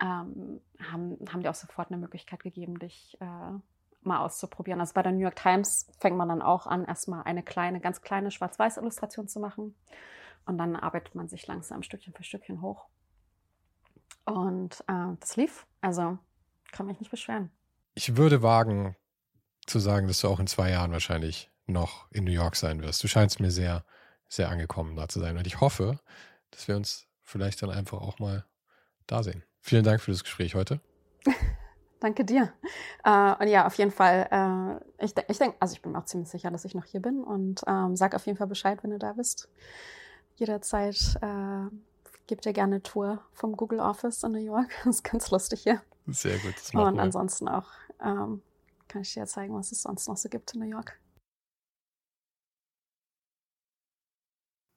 ähm, 0.00 0.60
haben, 0.80 1.18
haben 1.32 1.42
dir 1.42 1.50
auch 1.50 1.54
sofort 1.54 1.90
eine 1.90 1.98
Möglichkeit 1.98 2.42
gegeben, 2.42 2.78
dich 2.78 3.16
äh, 3.20 3.52
mal 4.02 4.20
auszuprobieren. 4.20 4.80
Also 4.80 4.94
bei 4.94 5.02
der 5.02 5.12
New 5.12 5.20
York 5.20 5.36
Times 5.36 5.88
fängt 5.98 6.16
man 6.16 6.28
dann 6.28 6.42
auch 6.42 6.66
an, 6.66 6.84
erstmal 6.84 7.22
eine 7.24 7.42
kleine, 7.42 7.80
ganz 7.80 8.00
kleine 8.00 8.30
Schwarz-Weiß-Illustration 8.30 9.28
zu 9.28 9.40
machen. 9.40 9.74
Und 10.46 10.58
dann 10.58 10.76
arbeitet 10.76 11.14
man 11.14 11.28
sich 11.28 11.46
langsam 11.46 11.82
Stückchen 11.82 12.14
für 12.14 12.22
Stückchen 12.22 12.62
hoch. 12.62 12.86
Und 14.28 14.80
äh, 14.88 15.16
das 15.20 15.36
lief. 15.36 15.66
Also 15.80 16.18
kann 16.72 16.86
mich 16.86 17.00
nicht 17.00 17.10
beschweren. 17.10 17.50
Ich 17.94 18.16
würde 18.16 18.42
wagen 18.42 18.96
zu 19.66 19.78
sagen, 19.78 20.06
dass 20.06 20.20
du 20.20 20.28
auch 20.28 20.40
in 20.40 20.46
zwei 20.46 20.70
Jahren 20.70 20.92
wahrscheinlich 20.92 21.50
noch 21.66 22.10
in 22.10 22.24
New 22.24 22.32
York 22.32 22.56
sein 22.56 22.82
wirst. 22.82 23.02
Du 23.02 23.08
scheinst 23.08 23.40
mir 23.40 23.50
sehr, 23.50 23.84
sehr 24.28 24.48
angekommen 24.48 24.96
da 24.96 25.08
zu 25.08 25.20
sein. 25.20 25.36
Und 25.36 25.46
ich 25.46 25.60
hoffe, 25.60 25.98
dass 26.50 26.68
wir 26.68 26.76
uns 26.76 27.06
vielleicht 27.22 27.62
dann 27.62 27.70
einfach 27.70 28.00
auch 28.00 28.18
mal 28.18 28.44
da 29.06 29.22
sehen. 29.22 29.44
Vielen 29.60 29.84
Dank 29.84 30.00
für 30.00 30.10
das 30.10 30.24
Gespräch 30.24 30.54
heute. 30.54 30.80
Danke 32.00 32.24
dir. 32.24 32.52
Äh, 33.04 33.34
und 33.40 33.48
ja, 33.48 33.66
auf 33.66 33.74
jeden 33.74 33.90
Fall, 33.90 34.28
äh, 34.30 35.04
ich, 35.04 35.14
ich 35.28 35.38
denke, 35.38 35.56
also 35.58 35.74
ich 35.74 35.82
bin 35.82 35.92
mir 35.92 35.98
auch 35.98 36.04
ziemlich 36.04 36.28
sicher, 36.28 36.50
dass 36.50 36.64
ich 36.64 36.74
noch 36.74 36.84
hier 36.84 37.02
bin 37.02 37.24
und 37.24 37.62
ähm, 37.66 37.96
sag 37.96 38.14
auf 38.14 38.24
jeden 38.26 38.38
Fall 38.38 38.46
Bescheid, 38.46 38.78
wenn 38.82 38.90
du 38.90 38.98
da 38.98 39.14
bist. 39.14 39.48
Jederzeit 40.36 41.18
äh, 41.20 41.66
gebe 42.28 42.40
dir 42.40 42.52
gerne 42.52 42.76
eine 42.76 42.82
Tour 42.82 43.24
vom 43.32 43.56
Google 43.56 43.80
Office 43.80 44.22
in 44.22 44.32
New 44.32 44.44
York. 44.44 44.70
Das 44.84 44.96
ist 44.96 45.02
ganz 45.02 45.30
lustig 45.30 45.62
hier. 45.62 45.82
Sehr 46.06 46.38
gut. 46.38 46.54
Das 46.54 46.72
Und 46.72 47.00
ansonsten 47.00 47.48
auch 47.48 47.68
ähm, 48.00 48.42
kann 48.86 49.02
ich 49.02 49.12
dir 49.12 49.26
zeigen, 49.26 49.54
was 49.54 49.72
es 49.72 49.82
sonst 49.82 50.06
noch 50.06 50.16
so 50.16 50.28
gibt 50.28 50.54
in 50.54 50.60
New 50.60 50.68
York. 50.68 51.00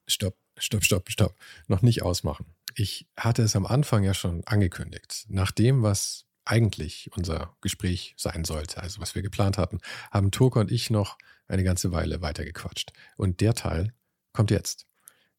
Stopp, 0.10 0.36
stopp, 0.58 0.84
stopp, 0.84 1.10
stopp. 1.10 1.36
Noch 1.68 1.82
nicht 1.82 2.02
ausmachen. 2.02 2.46
Ich 2.76 3.08
hatte 3.18 3.44
es 3.44 3.56
am 3.56 3.66
Anfang 3.66 4.04
ja 4.04 4.14
schon 4.14 4.44
angekündigt. 4.46 5.26
Nach 5.30 5.52
dem, 5.52 5.84
was 5.84 6.26
eigentlich 6.44 7.12
unser 7.16 7.56
Gespräch 7.62 8.16
sein 8.18 8.44
sollte, 8.46 8.82
also 8.82 9.00
was 9.00 9.16
wir 9.16 9.22
geplant 9.22 9.58
hatten, 9.58 9.80
haben 10.10 10.32
Turka 10.32 10.60
und 10.60 10.72
ich 10.72 10.90
noch 10.90 11.18
eine 11.48 11.64
ganze 11.64 11.92
Weile 11.92 12.22
weitergequatscht. 12.22 12.92
Und 13.16 13.42
der 13.42 13.54
Teil 13.54 13.94
kommt 14.34 14.52
jetzt. 14.52 14.88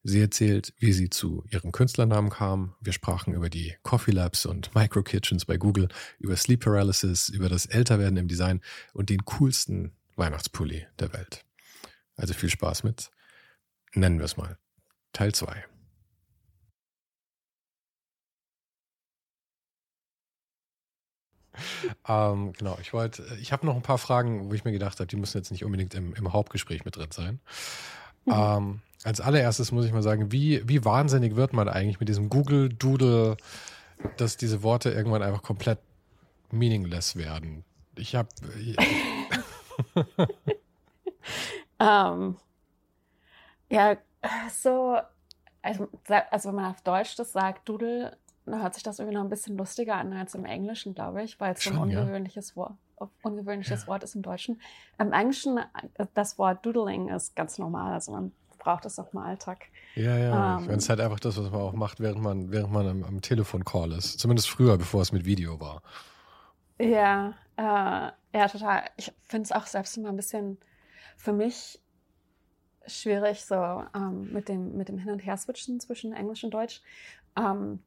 Sie 0.04 0.20
erzählt, 0.20 0.74
wie 0.78 0.92
sie 0.92 1.10
zu 1.10 1.44
ihrem 1.50 1.70
Künstlernamen 1.70 2.30
kam. 2.30 2.74
Wir 2.80 2.92
sprachen 2.92 3.34
über 3.34 3.48
die 3.48 3.76
Coffee 3.82 4.10
Labs 4.10 4.46
und 4.46 4.74
Micro 4.74 5.02
Kitchens 5.02 5.44
bei 5.44 5.56
Google, 5.58 5.88
über 6.18 6.36
Sleep 6.36 6.60
Paralysis, 6.60 7.28
über 7.28 7.48
das 7.48 7.66
Älterwerden 7.66 8.16
im 8.16 8.26
Design 8.26 8.60
und 8.94 9.10
den 9.10 9.24
coolsten 9.24 9.92
Weihnachtspulli 10.16 10.86
der 10.98 11.12
Welt. 11.12 11.44
Also 12.16 12.34
viel 12.34 12.50
Spaß 12.50 12.82
mit 12.82 13.10
Nennen 13.94 14.18
wir 14.18 14.24
es 14.24 14.36
mal. 14.36 14.58
Teil 15.12 15.32
2. 15.34 15.64
ähm, 22.08 22.52
genau, 22.54 22.78
ich 22.80 22.92
wollte, 22.94 23.22
ich 23.40 23.52
habe 23.52 23.66
noch 23.66 23.76
ein 23.76 23.82
paar 23.82 23.98
Fragen, 23.98 24.48
wo 24.48 24.54
ich 24.54 24.64
mir 24.64 24.72
gedacht 24.72 24.98
habe, 24.98 25.06
die 25.06 25.16
müssen 25.16 25.36
jetzt 25.36 25.50
nicht 25.50 25.64
unbedingt 25.64 25.94
im, 25.94 26.14
im 26.14 26.32
Hauptgespräch 26.32 26.84
mit 26.86 26.96
drin 26.96 27.10
sein. 27.10 27.40
Mhm. 28.24 28.32
Ähm, 28.32 28.80
als 29.04 29.20
allererstes 29.20 29.72
muss 29.72 29.84
ich 29.84 29.92
mal 29.92 30.02
sagen, 30.02 30.30
wie, 30.32 30.66
wie 30.68 30.84
wahnsinnig 30.84 31.36
wird 31.36 31.52
man 31.52 31.68
eigentlich 31.68 32.00
mit 32.00 32.08
diesem 32.08 32.28
Google 32.28 32.68
Doodle, 32.68 33.36
dass 34.16 34.36
diese 34.36 34.62
Worte 34.62 34.90
irgendwann 34.90 35.22
einfach 35.22 35.42
komplett 35.42 35.78
meaningless 36.50 37.16
werden? 37.16 37.64
Ich 37.96 38.14
habe. 38.14 38.28
um, 41.78 42.36
ja, 43.70 43.96
so, 44.50 44.98
also, 45.62 45.88
also 46.30 46.48
wenn 46.48 46.56
man 46.56 46.70
auf 46.70 46.80
Deutsch 46.82 47.16
das 47.16 47.32
sagt, 47.32 47.68
Doodle, 47.68 48.16
dann 48.46 48.62
hört 48.62 48.74
sich 48.74 48.82
das 48.82 48.98
irgendwie 48.98 49.16
noch 49.16 49.24
ein 49.24 49.30
bisschen 49.30 49.56
lustiger 49.56 49.96
an 49.96 50.12
als 50.12 50.34
im 50.34 50.44
Englischen, 50.44 50.94
glaube 50.94 51.22
ich, 51.22 51.38
weil 51.40 51.54
es 51.54 51.62
so 51.62 51.70
ein 51.70 51.78
ungewöhnliches, 51.78 52.50
ja. 52.50 52.56
Wort, 52.56 52.74
ungewöhnliches. 53.22 53.86
Wort 53.86 54.02
ist 54.02 54.14
im 54.14 54.22
Deutschen. 54.22 54.60
Im 54.98 55.12
Englischen, 55.12 55.60
das 56.14 56.38
Wort 56.38 56.64
Doodling 56.64 57.08
ist 57.08 57.36
ganz 57.36 57.58
normal, 57.58 57.92
also 57.92 58.12
man 58.12 58.32
braucht 58.58 58.84
es 58.86 58.98
auch 58.98 59.12
im 59.12 59.18
Alltag. 59.18 59.66
Ja, 59.94 60.16
ja. 60.16 60.58
Ähm, 60.58 60.70
es 60.70 60.84
ist 60.84 60.88
halt 60.88 61.00
einfach 61.00 61.20
das, 61.20 61.36
was 61.36 61.50
man 61.50 61.60
auch 61.60 61.72
macht, 61.72 62.00
während 62.00 62.22
man, 62.22 62.52
während 62.52 62.72
man 62.72 62.86
am, 62.86 63.04
am 63.04 63.20
Telefon-Call 63.20 63.92
ist. 63.92 64.20
Zumindest 64.20 64.48
früher, 64.48 64.78
bevor 64.78 65.02
es 65.02 65.12
mit 65.12 65.24
Video 65.24 65.60
war. 65.60 65.82
Ja, 66.78 67.34
äh, 67.56 68.38
ja, 68.38 68.48
total. 68.48 68.84
Ich 68.96 69.12
finde 69.22 69.44
es 69.44 69.52
auch 69.52 69.66
selbst 69.66 69.96
immer 69.96 70.08
ein 70.08 70.16
bisschen 70.16 70.58
für 71.16 71.32
mich 71.32 71.80
schwierig, 72.86 73.44
so 73.44 73.84
ähm, 73.94 74.32
mit, 74.32 74.48
dem, 74.48 74.76
mit 74.76 74.88
dem 74.88 74.98
Hin- 74.98 75.12
und 75.12 75.20
Her-Switchen 75.20 75.80
zwischen 75.80 76.12
Englisch 76.12 76.42
und 76.44 76.54
Deutsch. 76.54 76.82
Ähm, 77.36 77.80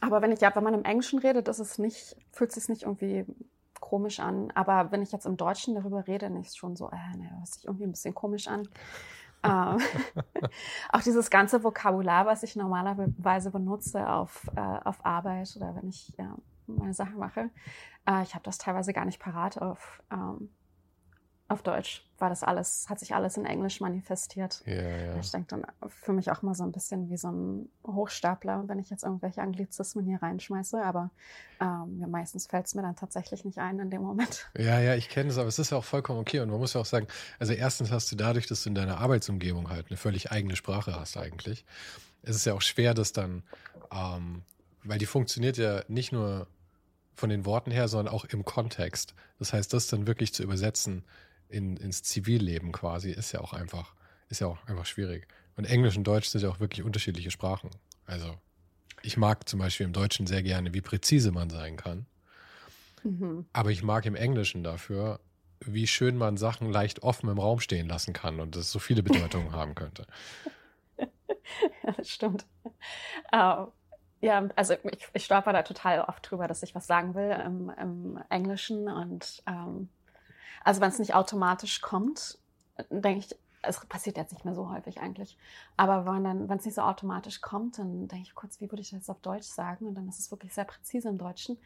aber 0.00 0.22
wenn 0.22 0.32
ich 0.32 0.40
ja, 0.40 0.54
wenn 0.54 0.64
man 0.64 0.74
im 0.74 0.84
Englischen 0.84 1.18
redet, 1.18 1.48
ist 1.48 1.58
es 1.58 1.78
nicht, 1.78 2.16
fühlt 2.32 2.50
es 2.50 2.56
sich 2.56 2.68
nicht 2.68 2.82
irgendwie 2.82 3.26
komisch 3.80 4.20
an. 4.20 4.50
Aber 4.54 4.92
wenn 4.92 5.02
ich 5.02 5.12
jetzt 5.12 5.26
im 5.26 5.36
Deutschen 5.36 5.74
darüber 5.74 6.06
rede, 6.06 6.28
dann 6.28 6.36
ist 6.36 6.50
es 6.50 6.56
schon 6.56 6.76
so, 6.76 6.90
äh, 6.90 7.16
ne, 7.16 7.30
hört 7.30 7.48
sich 7.48 7.64
irgendwie 7.66 7.84
ein 7.84 7.92
bisschen 7.92 8.14
komisch 8.14 8.46
an. 8.46 8.68
ähm, 9.44 9.78
auch 10.92 11.02
dieses 11.02 11.30
ganze 11.30 11.64
Vokabular, 11.64 12.26
was 12.26 12.42
ich 12.42 12.56
normalerweise 12.56 13.50
benutze 13.50 14.08
auf, 14.08 14.48
äh, 14.54 14.60
auf 14.60 15.04
Arbeit 15.04 15.52
oder 15.56 15.74
wenn 15.74 15.88
ich 15.88 16.12
ja, 16.18 16.36
meine 16.66 16.94
Sachen 16.94 17.18
mache, 17.18 17.50
äh, 18.06 18.22
ich 18.22 18.34
habe 18.34 18.44
das 18.44 18.58
teilweise 18.58 18.92
gar 18.92 19.04
nicht 19.04 19.20
parat 19.20 19.60
auf, 19.60 20.02
ähm, 20.12 20.50
auf 21.50 21.62
Deutsch, 21.62 22.04
weil 22.18 22.30
das 22.30 22.44
alles, 22.44 22.86
hat 22.88 23.00
sich 23.00 23.14
alles 23.14 23.36
in 23.36 23.44
Englisch 23.44 23.80
manifestiert. 23.80 24.62
Ja, 24.66 24.74
ja. 24.74 25.16
Ich 25.18 25.32
denke 25.32 25.48
dann 25.48 25.66
für 25.88 26.12
mich 26.12 26.30
auch 26.30 26.42
mal 26.42 26.54
so 26.54 26.62
ein 26.62 26.70
bisschen 26.70 27.10
wie 27.10 27.16
so 27.16 27.28
ein 27.28 27.68
Hochstapler, 27.84 28.64
wenn 28.68 28.78
ich 28.78 28.88
jetzt 28.88 29.02
irgendwelche 29.02 29.42
Anglizismen 29.42 30.04
hier 30.04 30.22
reinschmeiße, 30.22 30.80
aber 30.80 31.10
ähm, 31.60 32.04
meistens 32.08 32.46
fällt 32.46 32.66
es 32.66 32.74
mir 32.76 32.82
dann 32.82 32.94
tatsächlich 32.94 33.44
nicht 33.44 33.58
ein 33.58 33.80
in 33.80 33.90
dem 33.90 34.02
Moment. 34.02 34.46
Ja, 34.60 34.78
ja, 34.78 34.94
ich 34.94 35.08
kenne 35.08 35.30
es, 35.30 35.38
aber 35.38 35.48
es 35.48 35.58
ist 35.58 35.70
ja 35.70 35.78
auch 35.78 35.84
vollkommen 35.84 36.20
okay 36.20 36.40
und 36.40 36.50
man 36.50 36.58
muss 36.58 36.74
ja 36.74 36.80
auch 36.80 36.86
sagen, 36.86 37.06
also 37.38 37.52
erstens 37.52 37.90
hast 37.90 38.12
du 38.12 38.16
dadurch, 38.16 38.46
dass 38.46 38.62
du 38.62 38.68
in 38.68 38.74
deiner 38.74 38.98
Arbeitsumgebung 38.98 39.70
halt 39.70 39.86
eine 39.88 39.96
völlig 39.96 40.30
eigene 40.30 40.54
Sprache 40.54 40.94
hast 40.94 41.16
eigentlich, 41.16 41.64
es 42.22 42.36
ist 42.36 42.44
ja 42.44 42.54
auch 42.54 42.62
schwer, 42.62 42.94
das 42.94 43.12
dann, 43.12 43.42
ähm, 43.90 44.42
weil 44.84 44.98
die 44.98 45.06
funktioniert 45.06 45.56
ja 45.56 45.82
nicht 45.88 46.12
nur 46.12 46.46
von 47.14 47.30
den 47.30 47.44
Worten 47.44 47.70
her, 47.70 47.88
sondern 47.88 48.14
auch 48.14 48.24
im 48.26 48.44
Kontext. 48.44 49.14
Das 49.38 49.52
heißt, 49.52 49.72
das 49.72 49.86
dann 49.88 50.06
wirklich 50.06 50.32
zu 50.34 50.42
übersetzen, 50.42 51.04
in, 51.50 51.76
ins 51.76 52.02
Zivilleben 52.02 52.72
quasi, 52.72 53.10
ist 53.10 53.32
ja 53.32 53.40
auch 53.40 53.52
einfach, 53.52 53.94
ist 54.28 54.40
ja 54.40 54.46
auch 54.46 54.64
einfach 54.66 54.86
schwierig. 54.86 55.26
Und 55.56 55.64
Englisch 55.64 55.96
und 55.96 56.04
Deutsch 56.04 56.28
sind 56.28 56.42
ja 56.42 56.48
auch 56.48 56.60
wirklich 56.60 56.84
unterschiedliche 56.84 57.30
Sprachen. 57.30 57.70
Also 58.06 58.36
ich 59.02 59.16
mag 59.16 59.48
zum 59.48 59.60
Beispiel 59.60 59.86
im 59.86 59.92
Deutschen 59.92 60.26
sehr 60.26 60.42
gerne, 60.42 60.74
wie 60.74 60.80
präzise 60.80 61.32
man 61.32 61.50
sein 61.50 61.76
kann. 61.76 62.06
Mhm. 63.02 63.46
Aber 63.52 63.70
ich 63.70 63.82
mag 63.82 64.06
im 64.06 64.14
Englischen 64.14 64.62
dafür, 64.62 65.20
wie 65.60 65.86
schön 65.86 66.16
man 66.16 66.36
Sachen 66.36 66.70
leicht 66.70 67.02
offen 67.02 67.28
im 67.28 67.38
Raum 67.38 67.60
stehen 67.60 67.88
lassen 67.88 68.12
kann 68.12 68.40
und 68.40 68.56
das 68.56 68.70
so 68.70 68.78
viele 68.78 69.02
Bedeutungen 69.02 69.52
haben 69.52 69.74
könnte. 69.74 70.06
Ja, 71.82 71.92
das 71.92 72.08
stimmt. 72.08 72.46
Uh, 73.34 73.66
ja, 74.20 74.48
also 74.54 74.74
ich, 74.74 75.08
ich 75.12 75.24
stolper 75.24 75.52
da 75.52 75.62
total 75.62 76.02
oft 76.02 76.30
drüber, 76.30 76.46
dass 76.46 76.62
ich 76.62 76.74
was 76.74 76.86
sagen 76.86 77.14
will 77.14 77.30
im, 77.44 77.70
im 77.70 78.22
Englischen 78.28 78.88
und 78.88 79.42
um, 79.48 79.88
also 80.64 80.80
wenn 80.80 80.90
es 80.90 80.98
nicht 80.98 81.14
automatisch 81.14 81.80
kommt, 81.80 82.38
denke 82.90 83.20
ich, 83.20 83.36
es 83.62 83.84
passiert 83.86 84.16
jetzt 84.16 84.32
nicht 84.32 84.44
mehr 84.44 84.54
so 84.54 84.70
häufig 84.70 85.00
eigentlich. 85.00 85.36
Aber 85.76 86.06
wenn 86.06 86.50
es 86.50 86.64
nicht 86.64 86.74
so 86.74 86.82
automatisch 86.82 87.40
kommt, 87.40 87.78
dann 87.78 88.08
denke 88.08 88.24
ich 88.24 88.34
kurz, 88.34 88.60
wie 88.60 88.70
würde 88.70 88.80
ich 88.80 88.90
das 88.90 89.10
auf 89.10 89.20
Deutsch 89.20 89.46
sagen? 89.46 89.86
Und 89.86 89.94
dann 89.94 90.08
ist 90.08 90.18
es 90.18 90.30
wirklich 90.30 90.54
sehr 90.54 90.64
präzise 90.64 91.08
im 91.08 91.18
Deutschen. 91.18 91.58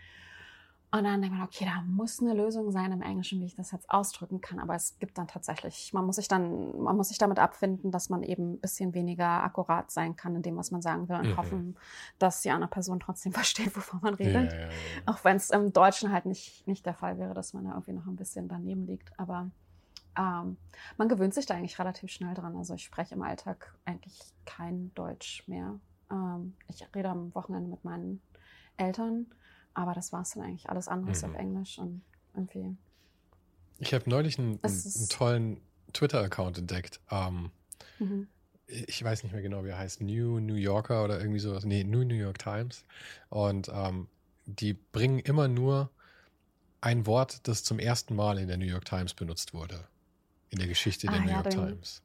Und 0.94 1.02
dann 1.02 1.20
denkt 1.20 1.36
man, 1.36 1.44
okay, 1.44 1.64
da 1.64 1.82
muss 1.82 2.20
eine 2.20 2.34
Lösung 2.34 2.70
sein 2.70 2.92
im 2.92 3.02
Englischen, 3.02 3.40
wie 3.40 3.46
ich 3.46 3.56
das 3.56 3.72
jetzt 3.72 3.90
ausdrücken 3.90 4.40
kann. 4.40 4.60
Aber 4.60 4.76
es 4.76 4.96
gibt 5.00 5.18
dann 5.18 5.26
tatsächlich, 5.26 5.92
man 5.92 6.06
muss 6.06 6.16
sich 6.16 6.28
dann, 6.28 6.80
man 6.80 6.96
muss 6.96 7.08
sich 7.08 7.18
damit 7.18 7.40
abfinden, 7.40 7.90
dass 7.90 8.10
man 8.10 8.22
eben 8.22 8.52
ein 8.52 8.60
bisschen 8.60 8.94
weniger 8.94 9.42
akkurat 9.42 9.90
sein 9.90 10.14
kann 10.14 10.36
in 10.36 10.42
dem, 10.42 10.56
was 10.56 10.70
man 10.70 10.82
sagen 10.82 11.08
will 11.08 11.16
und 11.16 11.30
mhm. 11.30 11.36
hoffen, 11.36 11.76
dass 12.20 12.42
die 12.42 12.52
andere 12.52 12.70
Person 12.70 13.00
trotzdem 13.00 13.32
versteht, 13.34 13.76
wovon 13.76 13.98
man 14.02 14.14
redet. 14.14 14.52
Ja, 14.52 14.58
ja, 14.60 14.66
ja, 14.66 14.72
Auch 15.06 15.24
wenn 15.24 15.36
es 15.36 15.50
im 15.50 15.72
Deutschen 15.72 16.12
halt 16.12 16.26
nicht, 16.26 16.64
nicht 16.68 16.86
der 16.86 16.94
Fall 16.94 17.18
wäre, 17.18 17.34
dass 17.34 17.54
man 17.54 17.64
da 17.64 17.70
irgendwie 17.70 17.94
noch 17.94 18.06
ein 18.06 18.14
bisschen 18.14 18.46
daneben 18.46 18.86
liegt. 18.86 19.18
Aber 19.18 19.50
ähm, 20.16 20.56
man 20.96 21.08
gewöhnt 21.08 21.34
sich 21.34 21.44
da 21.44 21.54
eigentlich 21.54 21.80
relativ 21.80 22.12
schnell 22.12 22.34
dran. 22.34 22.56
Also 22.56 22.74
ich 22.74 22.84
spreche 22.84 23.16
im 23.16 23.22
Alltag 23.22 23.74
eigentlich 23.84 24.16
kein 24.46 24.94
Deutsch 24.94 25.42
mehr. 25.48 25.74
Ähm, 26.08 26.54
ich 26.68 26.86
rede 26.94 27.08
am 27.08 27.34
Wochenende 27.34 27.68
mit 27.68 27.82
meinen 27.82 28.22
Eltern 28.76 29.26
aber 29.74 29.92
das 29.92 30.12
war 30.12 30.22
es 30.22 30.30
dann 30.30 30.42
eigentlich. 30.44 30.68
Alles 30.68 30.88
andere 30.88 31.12
ist 31.12 31.26
mhm. 31.26 31.30
auf 31.30 31.40
Englisch 31.40 31.78
und 31.78 32.02
irgendwie. 32.34 32.76
Ich 33.78 33.92
habe 33.92 34.08
neulich 34.08 34.38
einen, 34.38 34.58
einen, 34.62 35.08
tollen 35.08 35.60
Twitter-Account 35.92 36.58
entdeckt. 36.58 37.00
Ähm, 37.10 37.50
mhm. 37.98 38.28
Ich 38.66 39.02
weiß 39.02 39.24
nicht 39.24 39.32
mehr 39.32 39.42
genau, 39.42 39.64
wie 39.64 39.68
er 39.68 39.78
heißt. 39.78 40.00
New 40.00 40.40
New 40.40 40.54
Yorker 40.54 41.04
oder 41.04 41.20
irgendwie 41.20 41.40
sowas. 41.40 41.64
Nee, 41.64 41.84
New 41.84 42.04
New 42.04 42.14
York 42.14 42.38
Times. 42.38 42.84
Und 43.28 43.68
ähm, 43.72 44.08
die 44.46 44.72
bringen 44.72 45.18
immer 45.18 45.48
nur 45.48 45.90
ein 46.80 47.06
Wort, 47.06 47.46
das 47.48 47.64
zum 47.64 47.78
ersten 47.78 48.14
Mal 48.14 48.38
in 48.38 48.48
der 48.48 48.56
New 48.56 48.66
York 48.66 48.84
Times 48.84 49.14
benutzt 49.14 49.54
wurde. 49.54 49.86
In 50.50 50.58
der 50.58 50.68
Geschichte 50.68 51.06
der 51.06 51.16
ah, 51.16 51.20
New 51.20 51.30
ja, 51.30 51.34
York 51.34 51.50
Times. 51.50 52.02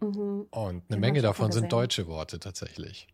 Mhm. 0.00 0.46
Und 0.50 0.50
eine 0.52 0.82
den 0.88 1.00
Menge 1.00 1.22
davon 1.22 1.52
sind 1.52 1.72
deutsche 1.72 2.06
Worte 2.06 2.40
tatsächlich. 2.40 3.08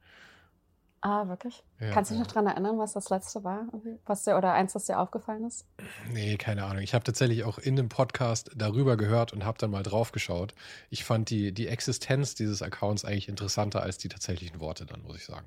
Ah, 1.03 1.29
wirklich? 1.29 1.63
Ja, 1.79 1.93
Kannst 1.93 2.11
du 2.11 2.15
dich 2.15 2.23
noch 2.23 2.31
daran 2.31 2.47
erinnern, 2.47 2.79
was 2.79 2.93
das 2.93 3.09
letzte 3.09 3.43
war? 3.43 3.67
Was 4.05 4.25
dir, 4.25 4.37
oder 4.37 4.53
eins, 4.53 4.75
was 4.75 4.85
dir 4.85 4.99
aufgefallen 4.99 5.45
ist? 5.45 5.67
Nee, 6.13 6.37
keine 6.37 6.65
Ahnung. 6.65 6.83
Ich 6.83 6.93
habe 6.93 7.05
tatsächlich 7.05 7.45
auch 7.45 7.59
in 7.59 7.77
dem 7.77 7.89
Podcast 7.89 8.51
darüber 8.55 8.99
gehört 8.99 9.33
und 9.33 9.47
habe 9.47 9.57
dann 9.57 9.71
mal 9.71 9.83
drauf 9.83 10.13
geschaut. 10.13 10.55
Ich 10.91 11.05
fand 11.05 11.31
die, 11.31 11.53
die 11.53 11.69
Existenz 11.69 12.35
dieses 12.35 12.61
Accounts 12.61 13.07
eigentlich 13.07 13.31
interessanter 13.31 13.83
als 13.83 13.97
die 13.97 14.09
tatsächlichen 14.09 14.61
Worte 14.61 14.85
dann, 14.85 15.03
muss 15.03 15.17
ich 15.17 15.25
sagen. 15.25 15.47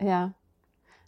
Ja. 0.00 0.34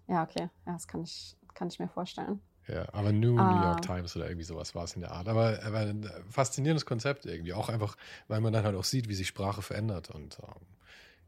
Ja, 0.06 0.22
okay. 0.22 0.48
Ja, 0.64 0.74
das 0.74 0.86
kann 0.86 1.02
ich, 1.02 1.36
kann 1.54 1.66
ich 1.66 1.80
mir 1.80 1.88
vorstellen. 1.88 2.40
Ja, 2.68 2.86
aber 2.92 3.12
New 3.12 3.36
ah. 3.36 3.52
New 3.52 3.62
York 3.62 3.82
Times 3.82 4.14
oder 4.14 4.26
irgendwie 4.26 4.44
sowas 4.44 4.76
war 4.76 4.84
es 4.84 4.94
in 4.94 5.00
der 5.00 5.10
Art. 5.10 5.26
Aber, 5.26 5.58
aber 5.64 5.80
ein 5.80 6.08
faszinierendes 6.28 6.86
Konzept 6.86 7.26
irgendwie. 7.26 7.52
Auch 7.52 7.68
einfach, 7.68 7.96
weil 8.28 8.40
man 8.40 8.52
dann 8.52 8.64
halt 8.64 8.76
auch 8.76 8.84
sieht, 8.84 9.08
wie 9.08 9.14
sich 9.14 9.26
Sprache 9.26 9.60
verändert 9.60 10.10
und 10.10 10.38
ähm, 10.40 10.66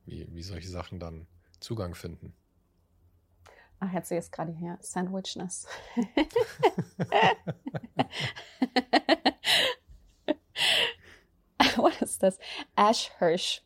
wie, 0.06 0.28
wie 0.30 0.42
solche 0.42 0.68
Sachen 0.68 1.00
dann 1.00 1.26
Zugang 1.62 1.94
finden. 1.94 2.34
Ach, 3.80 3.92
jetzt 3.92 4.12
es 4.12 4.30
gerade 4.30 4.52
hier. 4.52 4.78
Sandwichness. 4.80 5.66
What 11.76 12.00
is 12.00 12.18
this? 12.18 12.38
Ashhirsch. 12.76 13.62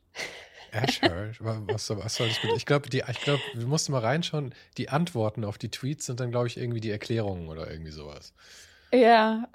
Ashhirsch? 0.73 1.43
Was, 1.43 1.91
was 1.91 2.15
soll 2.15 2.29
das 2.29 2.39
bedeuten? 2.39 2.57
Ich 2.57 2.65
glaube, 2.65 2.89
glaub, 2.89 3.41
wir 3.53 3.67
mussten 3.67 3.93
mal 3.93 4.01
reinschauen. 4.01 4.55
Die 4.79 4.89
Antworten 4.89 5.45
auf 5.45 5.59
die 5.59 5.71
Tweets 5.71 6.07
sind 6.07 6.21
dann, 6.21 6.31
glaube 6.31 6.47
ich, 6.47 6.57
irgendwie 6.57 6.81
die 6.81 6.91
Erklärungen 6.91 7.49
oder 7.49 7.71
irgendwie 7.71 7.93
sowas. 7.93 8.33
Ja, 8.93 9.49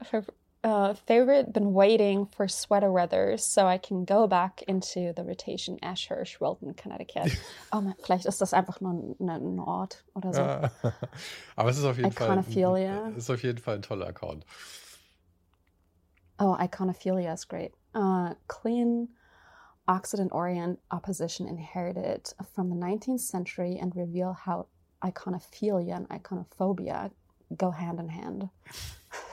uh, 0.63 0.93
favorite 0.93 1.51
been 1.53 1.73
waiting 1.73 2.27
for 2.27 2.47
sweater 2.47 2.91
weather 2.91 3.37
so 3.37 3.65
I 3.65 3.77
can 3.77 4.05
go 4.05 4.27
back 4.27 4.63
into 4.67 5.13
the 5.15 5.23
rotation 5.23 5.79
Ashurst, 5.81 6.39
Wilton, 6.39 6.73
Connecticut. 6.73 7.31
Oh 7.73 7.81
man, 7.81 7.95
vielleicht 8.03 8.25
ist 8.25 8.41
das 8.41 8.53
einfach 8.53 8.81
nur 8.81 8.93
ein, 8.93 9.29
ein 9.29 9.59
Ort 9.59 10.03
oder 10.13 10.33
so. 10.33 10.41
Aber 11.55 11.69
es 11.69 11.77
ist 11.77 11.85
auf 11.85 11.97
jeden 11.97 12.11
Fall 12.11 12.29
ein, 12.29 13.15
ist 13.15 13.29
auf 13.29 13.43
jeden 13.43 13.59
Fall 13.59 13.75
ein 13.75 13.81
toller 13.81 14.07
Account. 14.07 14.45
Oh, 16.37 16.57
Iconophilia 16.59 17.33
is 17.33 17.47
great. 17.47 17.73
Uh, 17.93 18.33
clean 18.47 19.09
Occident 19.87 20.31
Orient 20.31 20.79
opposition 20.91 21.47
inherited 21.47 22.33
from 22.53 22.69
the 22.69 22.75
19th 22.75 23.21
century 23.21 23.77
and 23.79 23.95
reveal 23.95 24.33
how 24.33 24.67
iconophilia 25.03 25.95
and 25.95 26.09
iconophobia 26.09 27.11
go 27.57 27.71
hand 27.71 27.99
in 27.99 28.09
hand. 28.09 28.49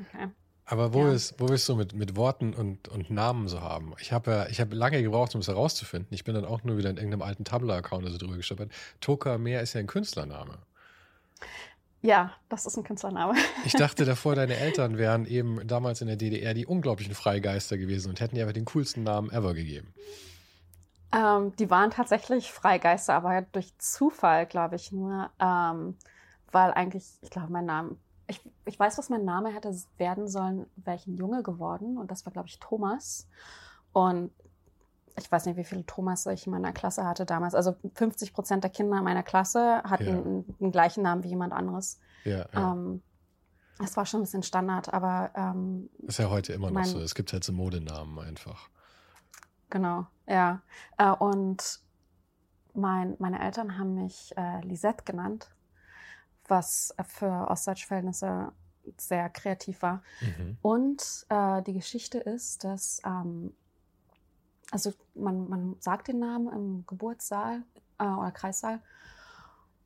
Okay. 0.00 0.28
Aber 0.70 0.94
wo, 0.94 1.08
ja. 1.08 1.18
wo 1.38 1.46
bist 1.46 1.68
du 1.68 1.74
mit, 1.74 1.94
mit 1.94 2.14
Worten 2.14 2.54
und, 2.54 2.86
und 2.86 3.10
Namen 3.10 3.48
so 3.48 3.60
haben? 3.60 3.92
Ich 3.98 4.12
habe 4.12 4.30
ja, 4.30 4.46
ich 4.46 4.60
habe 4.60 4.76
lange 4.76 5.02
gebraucht, 5.02 5.34
um 5.34 5.40
es 5.40 5.48
herauszufinden. 5.48 6.14
Ich 6.14 6.22
bin 6.22 6.34
dann 6.34 6.44
auch 6.44 6.62
nur 6.62 6.76
wieder 6.76 6.90
in 6.90 6.96
irgendeinem 6.96 7.22
alten 7.22 7.44
Tabla-Account 7.44 8.04
also 8.04 8.18
drüber 8.18 8.36
gestolpert. 8.36 8.70
Toka 9.00 9.36
Meer 9.36 9.62
ist 9.62 9.72
ja 9.72 9.80
ein 9.80 9.88
Künstlername. 9.88 10.58
Ja, 12.02 12.32
das 12.48 12.66
ist 12.66 12.76
ein 12.76 12.84
Künstlername. 12.84 13.34
Ich 13.64 13.72
dachte 13.72 14.04
davor, 14.04 14.36
deine 14.36 14.56
Eltern 14.56 14.96
wären 14.96 15.26
eben 15.26 15.66
damals 15.66 16.00
in 16.02 16.06
der 16.06 16.16
DDR 16.16 16.54
die 16.54 16.66
unglaublichen 16.66 17.14
Freigeister 17.14 17.76
gewesen 17.76 18.08
und 18.08 18.20
hätten 18.20 18.36
dir 18.36 18.44
aber 18.44 18.52
den 18.52 18.64
coolsten 18.66 19.02
Namen 19.02 19.30
ever 19.30 19.54
gegeben. 19.54 19.92
Ähm, 21.12 21.54
die 21.56 21.68
waren 21.68 21.90
tatsächlich 21.90 22.52
Freigeister, 22.52 23.14
aber 23.14 23.42
durch 23.42 23.76
Zufall, 23.78 24.46
glaube 24.46 24.76
ich 24.76 24.92
nur, 24.92 25.30
ähm, 25.40 25.96
weil 26.52 26.70
eigentlich, 26.72 27.04
ich 27.22 27.30
glaube, 27.30 27.50
mein 27.50 27.66
Name, 27.66 27.96
ich, 28.30 28.40
ich 28.64 28.78
weiß, 28.78 28.96
was 28.96 29.10
mein 29.10 29.24
Name 29.24 29.52
hätte 29.52 29.74
werden 29.98 30.28
sollen, 30.28 30.66
wäre 30.76 30.96
ich 30.96 31.06
ein 31.06 31.16
Junge 31.16 31.42
geworden 31.42 31.98
und 31.98 32.10
das 32.10 32.24
war, 32.24 32.32
glaube 32.32 32.48
ich, 32.48 32.58
Thomas. 32.58 33.28
Und 33.92 34.30
ich 35.18 35.30
weiß 35.30 35.46
nicht, 35.46 35.56
wie 35.56 35.64
viele 35.64 35.84
Thomas 35.84 36.24
ich 36.26 36.46
in 36.46 36.52
meiner 36.52 36.72
Klasse 36.72 37.04
hatte 37.04 37.26
damals. 37.26 37.54
Also 37.54 37.76
50 37.94 38.32
Prozent 38.32 38.64
der 38.64 38.70
Kinder 38.70 38.98
in 38.98 39.04
meiner 39.04 39.22
Klasse 39.22 39.82
hatten 39.82 40.06
ja. 40.06 40.12
einen, 40.60 40.72
gleichen 40.72 41.02
Namen 41.02 41.24
wie 41.24 41.28
jemand 41.28 41.52
anderes. 41.52 41.98
Ja, 42.24 42.46
ja. 42.52 42.72
Ähm, 42.72 43.02
das 43.78 43.96
war 43.96 44.06
schon 44.06 44.20
ein 44.20 44.24
bisschen 44.24 44.42
Standard, 44.42 44.92
aber. 44.92 45.30
Ähm, 45.34 45.90
ist 46.06 46.18
ja 46.18 46.30
heute 46.30 46.52
immer 46.52 46.70
mein, 46.70 46.84
noch 46.84 46.90
so. 46.90 47.00
Es 47.00 47.14
gibt 47.14 47.32
halt 47.32 47.44
so 47.44 47.52
Modenamen 47.52 48.18
einfach. 48.18 48.68
Genau, 49.70 50.06
ja. 50.26 50.62
Äh, 50.98 51.10
und 51.10 51.80
mein, 52.74 53.16
meine 53.18 53.40
Eltern 53.40 53.78
haben 53.78 53.94
mich 53.94 54.32
äh, 54.36 54.60
Lisette 54.62 55.04
genannt, 55.04 55.50
was 56.50 56.94
für 57.06 57.48
ostdeutsche 57.48 57.86
Verhältnisse 57.86 58.52
sehr 58.96 59.28
kreativ 59.28 59.82
war. 59.82 60.02
Mhm. 60.20 60.58
Und 60.62 61.26
äh, 61.28 61.62
die 61.62 61.74
Geschichte 61.74 62.18
ist, 62.18 62.64
dass 62.64 63.00
ähm, 63.04 63.54
also 64.70 64.92
man, 65.14 65.48
man 65.48 65.76
sagt 65.80 66.08
den 66.08 66.18
Namen 66.18 66.52
im 66.52 66.84
Geburtssaal 66.86 67.62
äh, 67.98 68.04
oder 68.04 68.30
Kreissaal 68.30 68.80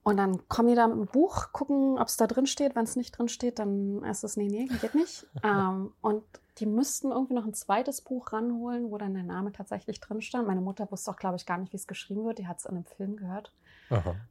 und 0.05 0.19
dann 0.19 0.47
kommen 0.49 0.69
die 0.69 0.75
da 0.75 0.87
mit 0.87 0.99
dem 0.99 1.07
Buch, 1.07 1.51
gucken, 1.53 1.99
ob 1.99 2.09
es 2.09 2.19
da 2.19 2.27
drin 2.27 2.47
steht. 2.47 2.77
Wenn 2.77 2.85
es 2.85 2.95
nicht 2.95 3.17
drin 3.17 3.29
steht, 3.29 3.59
dann 3.59 4.05
ist 4.05 4.23
es, 4.23 4.37
nee, 4.37 4.49
nee, 4.49 4.67
geht 4.67 4.95
nicht. 4.95 5.27
ähm, 5.43 5.93
und 6.03 6.23
die 6.59 6.67
müssten 6.67 7.11
irgendwie 7.11 7.33
noch 7.33 7.47
ein 7.47 7.55
zweites 7.55 8.03
Buch 8.03 8.35
ranholen, 8.35 8.91
wo 8.91 8.99
dann 8.99 9.15
der 9.15 9.23
Name 9.23 9.51
tatsächlich 9.51 10.01
drin 10.01 10.21
stand. 10.21 10.47
Meine 10.47 10.61
Mutter 10.61 10.91
wusste 10.91 11.11
auch, 11.11 11.17
glaube 11.17 11.37
ich, 11.37 11.47
gar 11.47 11.57
nicht, 11.57 11.73
wie 11.73 11.79
es 11.79 11.87
geschrieben 11.87 12.27
wird. 12.27 12.39
Die 12.39 12.47
hat 12.47 12.59
es 12.59 12.67
in 12.67 12.73
einem 12.73 12.85
Film 12.85 13.17
gehört. 13.17 13.51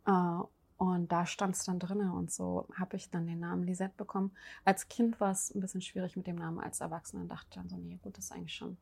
Äh, 0.05 0.43
und 0.83 1.13
da 1.13 1.25
stand 1.25 1.55
es 1.55 1.63
dann 1.63 1.79
drin. 1.79 2.09
Und 2.09 2.29
so 2.29 2.67
habe 2.75 2.97
ich 2.97 3.09
dann 3.09 3.25
den 3.25 3.39
Namen 3.39 3.63
Lisette 3.63 3.93
bekommen. 3.95 4.31
Als 4.65 4.89
Kind 4.89 5.21
war 5.21 5.31
es 5.31 5.55
ein 5.55 5.61
bisschen 5.61 5.81
schwierig 5.81 6.17
mit 6.17 6.27
dem 6.27 6.35
Namen. 6.35 6.59
Als 6.59 6.81
Erwachsener 6.81 7.23
dachte 7.23 7.47
ich 7.51 7.55
dann 7.55 7.69
so, 7.69 7.77
nee, 7.77 7.97
gut, 8.03 8.17
das 8.17 8.25
ist 8.25 8.31
eigentlich 8.33 8.53
schon, 8.53 8.75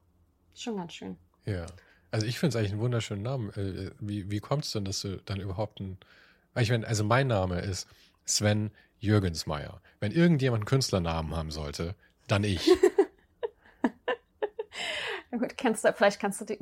schon 0.55 0.77
ganz 0.77 0.93
schön. 0.93 1.15
Ja. 1.45 1.67
Also 2.09 2.25
ich 2.25 2.39
finde 2.39 2.49
es 2.49 2.55
eigentlich 2.55 2.71
einen 2.71 2.81
wunderschönen 2.81 3.21
Namen. 3.21 3.51
Äh, 3.51 3.91
wie, 3.99 4.31
wie 4.31 4.39
kommt 4.39 4.65
es 4.65 4.71
denn, 4.71 4.83
dass 4.83 5.01
du 5.01 5.17
dann 5.17 5.39
überhaupt 5.39 5.79
ein. 5.79 5.99
Ich 6.55 6.71
meine, 6.71 6.87
also 6.87 7.03
mein 7.03 7.27
Name 7.27 7.59
ist 7.59 7.87
Sven 8.25 8.71
Jürgensmeier. 8.99 9.79
Wenn 9.99 10.11
irgendjemand 10.11 10.61
einen 10.61 10.65
Künstlernamen 10.65 11.35
haben 11.35 11.51
sollte, 11.51 11.93
dann 12.27 12.43
ich. 12.43 12.67
gut, 15.31 15.55
kannst 15.55 15.85
du, 15.85 15.93
vielleicht 15.93 16.19
kannst 16.19 16.41
du 16.41 16.45
die, 16.45 16.57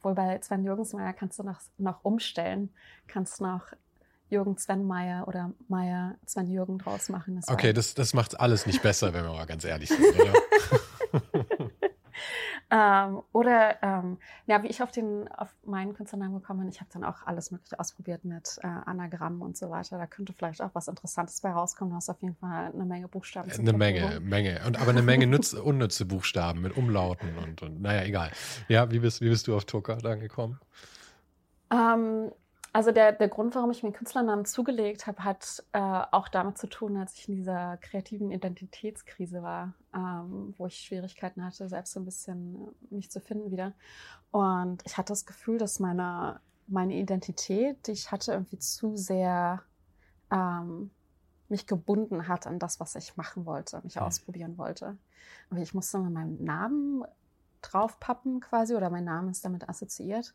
wohl 0.00 0.14
bei 0.14 0.40
Sven 0.40 0.64
Jürgensmeier 0.64 1.12
kannst 1.12 1.38
du 1.38 1.42
noch, 1.42 1.60
noch 1.76 2.02
umstellen. 2.04 2.70
Kannst 3.06 3.42
noch 3.42 3.74
Jürgen 4.32 4.56
Sven 4.58 4.84
Meier 4.84 5.28
oder 5.28 5.52
Meier 5.68 6.16
Sven 6.26 6.50
Jürgen 6.50 6.78
draus 6.78 7.08
machen. 7.08 7.36
Das 7.36 7.48
okay, 7.48 7.72
das, 7.72 7.94
das 7.94 8.14
macht 8.14 8.40
alles 8.40 8.66
nicht 8.66 8.82
besser, 8.82 9.14
wenn 9.14 9.24
wir 9.24 9.32
mal 9.32 9.46
ganz 9.46 9.64
ehrlich 9.64 9.88
sind, 9.88 10.14
oder? 10.18 10.32
Ähm, 12.74 13.20
oder 13.32 13.82
ähm, 13.82 14.16
ja, 14.46 14.62
wie 14.62 14.68
ich 14.68 14.82
auf 14.82 14.90
den 14.90 15.28
auf 15.28 15.54
meinen 15.62 15.92
Künstlernamen 15.92 16.40
gekommen 16.40 16.60
bin, 16.60 16.68
ich 16.70 16.80
habe 16.80 16.88
dann 16.90 17.04
auch 17.04 17.26
alles 17.26 17.50
mögliche 17.50 17.78
ausprobiert 17.78 18.24
mit 18.24 18.58
äh, 18.62 18.66
Anagrammen 18.66 19.42
und 19.42 19.58
so 19.58 19.68
weiter. 19.68 19.98
Da 19.98 20.06
könnte 20.06 20.32
vielleicht 20.32 20.62
auch 20.62 20.70
was 20.72 20.88
Interessantes 20.88 21.42
bei 21.42 21.50
rauskommen. 21.50 21.90
Du 21.90 21.96
hast 21.96 22.08
auf 22.08 22.22
jeden 22.22 22.34
Fall 22.34 22.72
eine 22.72 22.86
Menge 22.86 23.08
Buchstaben. 23.08 23.50
Eine 23.50 23.74
Menge, 23.74 24.20
Menge. 24.20 24.62
Und 24.66 24.80
aber 24.80 24.92
eine 24.92 25.02
Menge 25.02 25.26
nütz, 25.26 25.52
unnütze 25.52 26.06
Buchstaben 26.06 26.62
mit 26.62 26.74
Umlauten 26.74 27.36
und, 27.36 27.60
und 27.60 27.82
naja, 27.82 28.04
egal. 28.04 28.30
Ja, 28.68 28.90
wie 28.90 29.00
bist, 29.00 29.20
wie 29.20 29.28
bist 29.28 29.48
du 29.48 29.54
auf 29.54 29.66
Tucker 29.66 29.98
dann 29.98 30.20
gekommen? 30.20 30.58
Ähm, 31.70 32.32
also 32.72 32.90
der, 32.90 33.12
der 33.12 33.28
Grund, 33.28 33.54
warum 33.54 33.70
ich 33.70 33.82
mir 33.82 33.92
Künstlernamen 33.92 34.46
zugelegt 34.46 35.06
habe, 35.06 35.24
hat 35.24 35.62
äh, 35.72 35.78
auch 35.78 36.28
damit 36.28 36.56
zu 36.56 36.66
tun, 36.66 36.96
als 36.96 37.14
ich 37.14 37.28
in 37.28 37.36
dieser 37.36 37.76
kreativen 37.76 38.30
Identitätskrise 38.30 39.42
war, 39.42 39.74
ähm, 39.94 40.54
wo 40.56 40.66
ich 40.66 40.78
Schwierigkeiten 40.78 41.44
hatte, 41.44 41.68
selbst 41.68 41.92
so 41.92 42.00
ein 42.00 42.06
bisschen 42.06 42.68
äh, 42.90 42.94
mich 42.94 43.10
zu 43.10 43.20
finden 43.20 43.50
wieder. 43.50 43.74
Und 44.30 44.82
ich 44.86 44.96
hatte 44.96 45.12
das 45.12 45.26
Gefühl, 45.26 45.58
dass 45.58 45.80
meine, 45.80 46.40
meine 46.66 46.94
Identität, 46.94 47.86
die 47.86 47.92
ich 47.92 48.10
hatte, 48.10 48.32
irgendwie 48.32 48.58
zu 48.58 48.96
sehr 48.96 49.62
ähm, 50.30 50.90
mich 51.50 51.66
gebunden 51.66 52.26
hat 52.26 52.46
an 52.46 52.58
das, 52.58 52.80
was 52.80 52.94
ich 52.94 53.18
machen 53.18 53.44
wollte, 53.44 53.82
mich 53.84 53.96
mhm. 53.96 54.02
ausprobieren 54.02 54.56
wollte. 54.56 54.96
Und 55.50 55.58
ich 55.58 55.74
musste 55.74 55.98
mit 55.98 56.12
meinem 56.14 56.42
Namen 56.42 57.04
draufpappen 57.60 58.40
quasi 58.40 58.74
oder 58.74 58.90
mein 58.90 59.04
Name 59.04 59.30
ist 59.30 59.44
damit 59.44 59.68
assoziiert. 59.68 60.34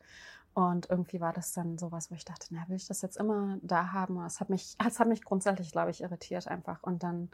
Und 0.58 0.90
irgendwie 0.90 1.22
war 1.22 1.34
das 1.34 1.54
dann 1.54 1.78
sowas, 1.78 2.10
wo 2.10 2.16
ich 2.16 2.26
dachte, 2.26 2.48
na, 2.50 2.68
will 2.68 2.78
ich 2.78 2.88
das 2.88 3.04
jetzt 3.04 3.18
immer 3.18 3.60
da 3.62 3.92
haben? 3.92 4.20
Es 4.26 4.40
hat 4.40 4.50
mich, 4.50 4.76
es 4.88 5.00
hat 5.00 5.08
mich 5.08 5.24
grundsätzlich, 5.24 5.72
glaube 5.72 5.92
ich, 5.92 6.02
irritiert 6.02 6.48
einfach. 6.48 6.82
Und 6.82 7.04
dann 7.04 7.30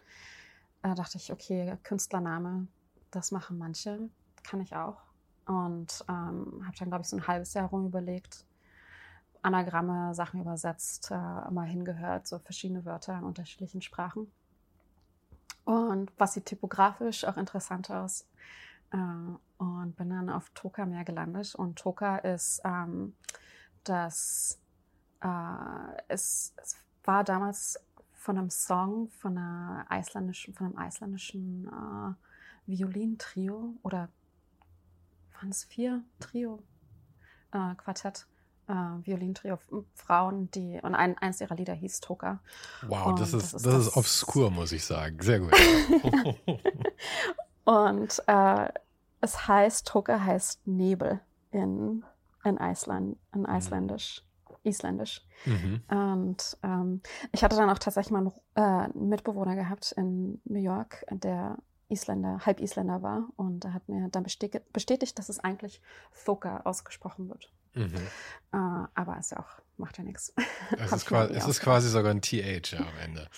äh, 0.81 0.93
dachte 0.93 1.15
ich, 1.15 1.31
okay, 1.31 1.77
Künstlername, 1.83 2.67
das 3.11 3.31
machen 3.31 3.57
manche, 3.57 4.09
kann 4.43 4.59
ich 4.59 4.75
auch. 4.75 4.97
Und 5.45 6.03
ähm, 6.09 6.63
habe 6.65 6.75
dann, 6.77 6.89
glaube 6.89 7.03
ich, 7.03 7.07
so 7.07 7.15
ein 7.15 7.25
halbes 7.25 7.53
Jahr 7.53 7.69
rum 7.69 7.85
überlegt, 7.85 8.45
Anagramme, 9.41 10.13
Sachen 10.13 10.41
übersetzt, 10.41 11.09
äh, 11.09 11.13
mal 11.15 11.65
hingehört, 11.65 12.27
so 12.27 12.39
verschiedene 12.39 12.83
Wörter 12.83 13.17
in 13.17 13.23
unterschiedlichen 13.23 13.81
Sprachen. 13.81 14.29
Und 15.63 16.11
was 16.17 16.33
sieht 16.33 16.47
typografisch 16.47 17.23
auch 17.23 17.37
interessant 17.37 17.89
aus, 17.89 18.27
und 18.93 19.95
bin 19.95 20.09
dann 20.09 20.29
auf 20.29 20.49
Toka 20.51 20.85
mehr 20.85 21.03
gelandet. 21.03 21.55
Und 21.55 21.77
Toka 21.77 22.17
ist 22.17 22.61
ähm, 22.63 23.15
das, 23.83 24.59
äh, 25.21 25.27
es, 26.07 26.53
es, 26.57 26.75
war 27.03 27.23
damals 27.23 27.79
von 28.13 28.37
einem 28.37 28.49
Song 28.49 29.09
von 29.09 29.37
einer 29.37 29.85
isländischen, 29.91 30.53
von 30.53 30.67
einem 30.77 30.87
isländischen 30.87 31.67
äh, 31.67 32.13
Violintrio 32.65 33.75
oder 33.81 34.09
waren 35.33 35.49
es 35.49 35.65
vier 35.65 36.01
Trio 36.19 36.63
äh, 37.51 37.75
Quartett 37.75 38.25
äh, 38.67 38.73
Violintrio 38.73 39.59
Frauen, 39.95 40.49
die 40.51 40.79
und 40.81 40.95
ein, 40.95 41.17
eins 41.17 41.41
ihrer 41.41 41.55
Lieder 41.55 41.73
hieß 41.73 41.99
Toka. 41.99 42.39
Wow, 42.87 43.19
das 43.19 43.33
ist, 43.33 43.53
das 43.53 43.53
ist, 43.53 43.65
das 43.65 43.87
ist 43.87 43.97
obskur, 43.97 44.49
muss 44.49 44.71
ich 44.71 44.85
sagen. 44.85 45.21
Sehr 45.21 45.39
gut. 45.39 45.53
und 47.65 48.23
äh, 48.27 48.69
es 49.23 49.47
heißt, 49.47 49.87
Toka 49.87 50.19
heißt 50.19 50.67
Nebel 50.67 51.21
in, 51.51 52.03
in 52.43 52.57
Island, 52.59 53.17
in 53.33 53.41
mhm. 53.41 53.55
Isländisch. 53.55 54.21
Isländisch. 54.63 55.25
Mhm. 55.45 55.81
Und 55.89 56.57
ähm, 56.61 57.01
ich 57.31 57.43
hatte 57.43 57.55
dann 57.55 57.69
auch 57.69 57.79
tatsächlich 57.79 58.11
mal 58.11 58.31
einen, 58.55 58.91
äh, 58.93 58.97
Mitbewohner 58.97 59.55
gehabt 59.55 59.93
in 59.93 60.41
New 60.43 60.59
York, 60.59 61.05
der 61.09 61.57
Isländer, 61.87 62.39
halb 62.45 62.59
Isländer 62.59 63.01
war. 63.01 63.29
Und 63.37 63.63
er 63.63 63.73
hat 63.73 63.87
mir 63.87 64.09
dann 64.09 64.23
bestätigt, 64.23 64.71
bestätigt 64.73 65.17
dass 65.17 65.29
es 65.29 65.39
eigentlich 65.39 65.81
Thoka 66.25 66.61
ausgesprochen 66.65 67.29
wird. 67.29 67.49
Mhm. 67.75 67.95
Äh, 68.51 68.87
aber 68.93 69.17
ist 69.19 69.31
ja 69.31 69.39
auch, 69.39 69.61
macht 69.77 69.97
ja 69.97 70.03
nichts. 70.03 70.33
Es, 70.77 70.91
ist, 70.91 71.05
quasi, 71.05 71.33
es 71.33 71.47
ist 71.47 71.61
quasi 71.61 71.87
sogar 71.87 72.11
ein 72.11 72.21
TH 72.21 72.73
ja, 72.73 72.79
am 72.79 72.97
Ende. 73.01 73.29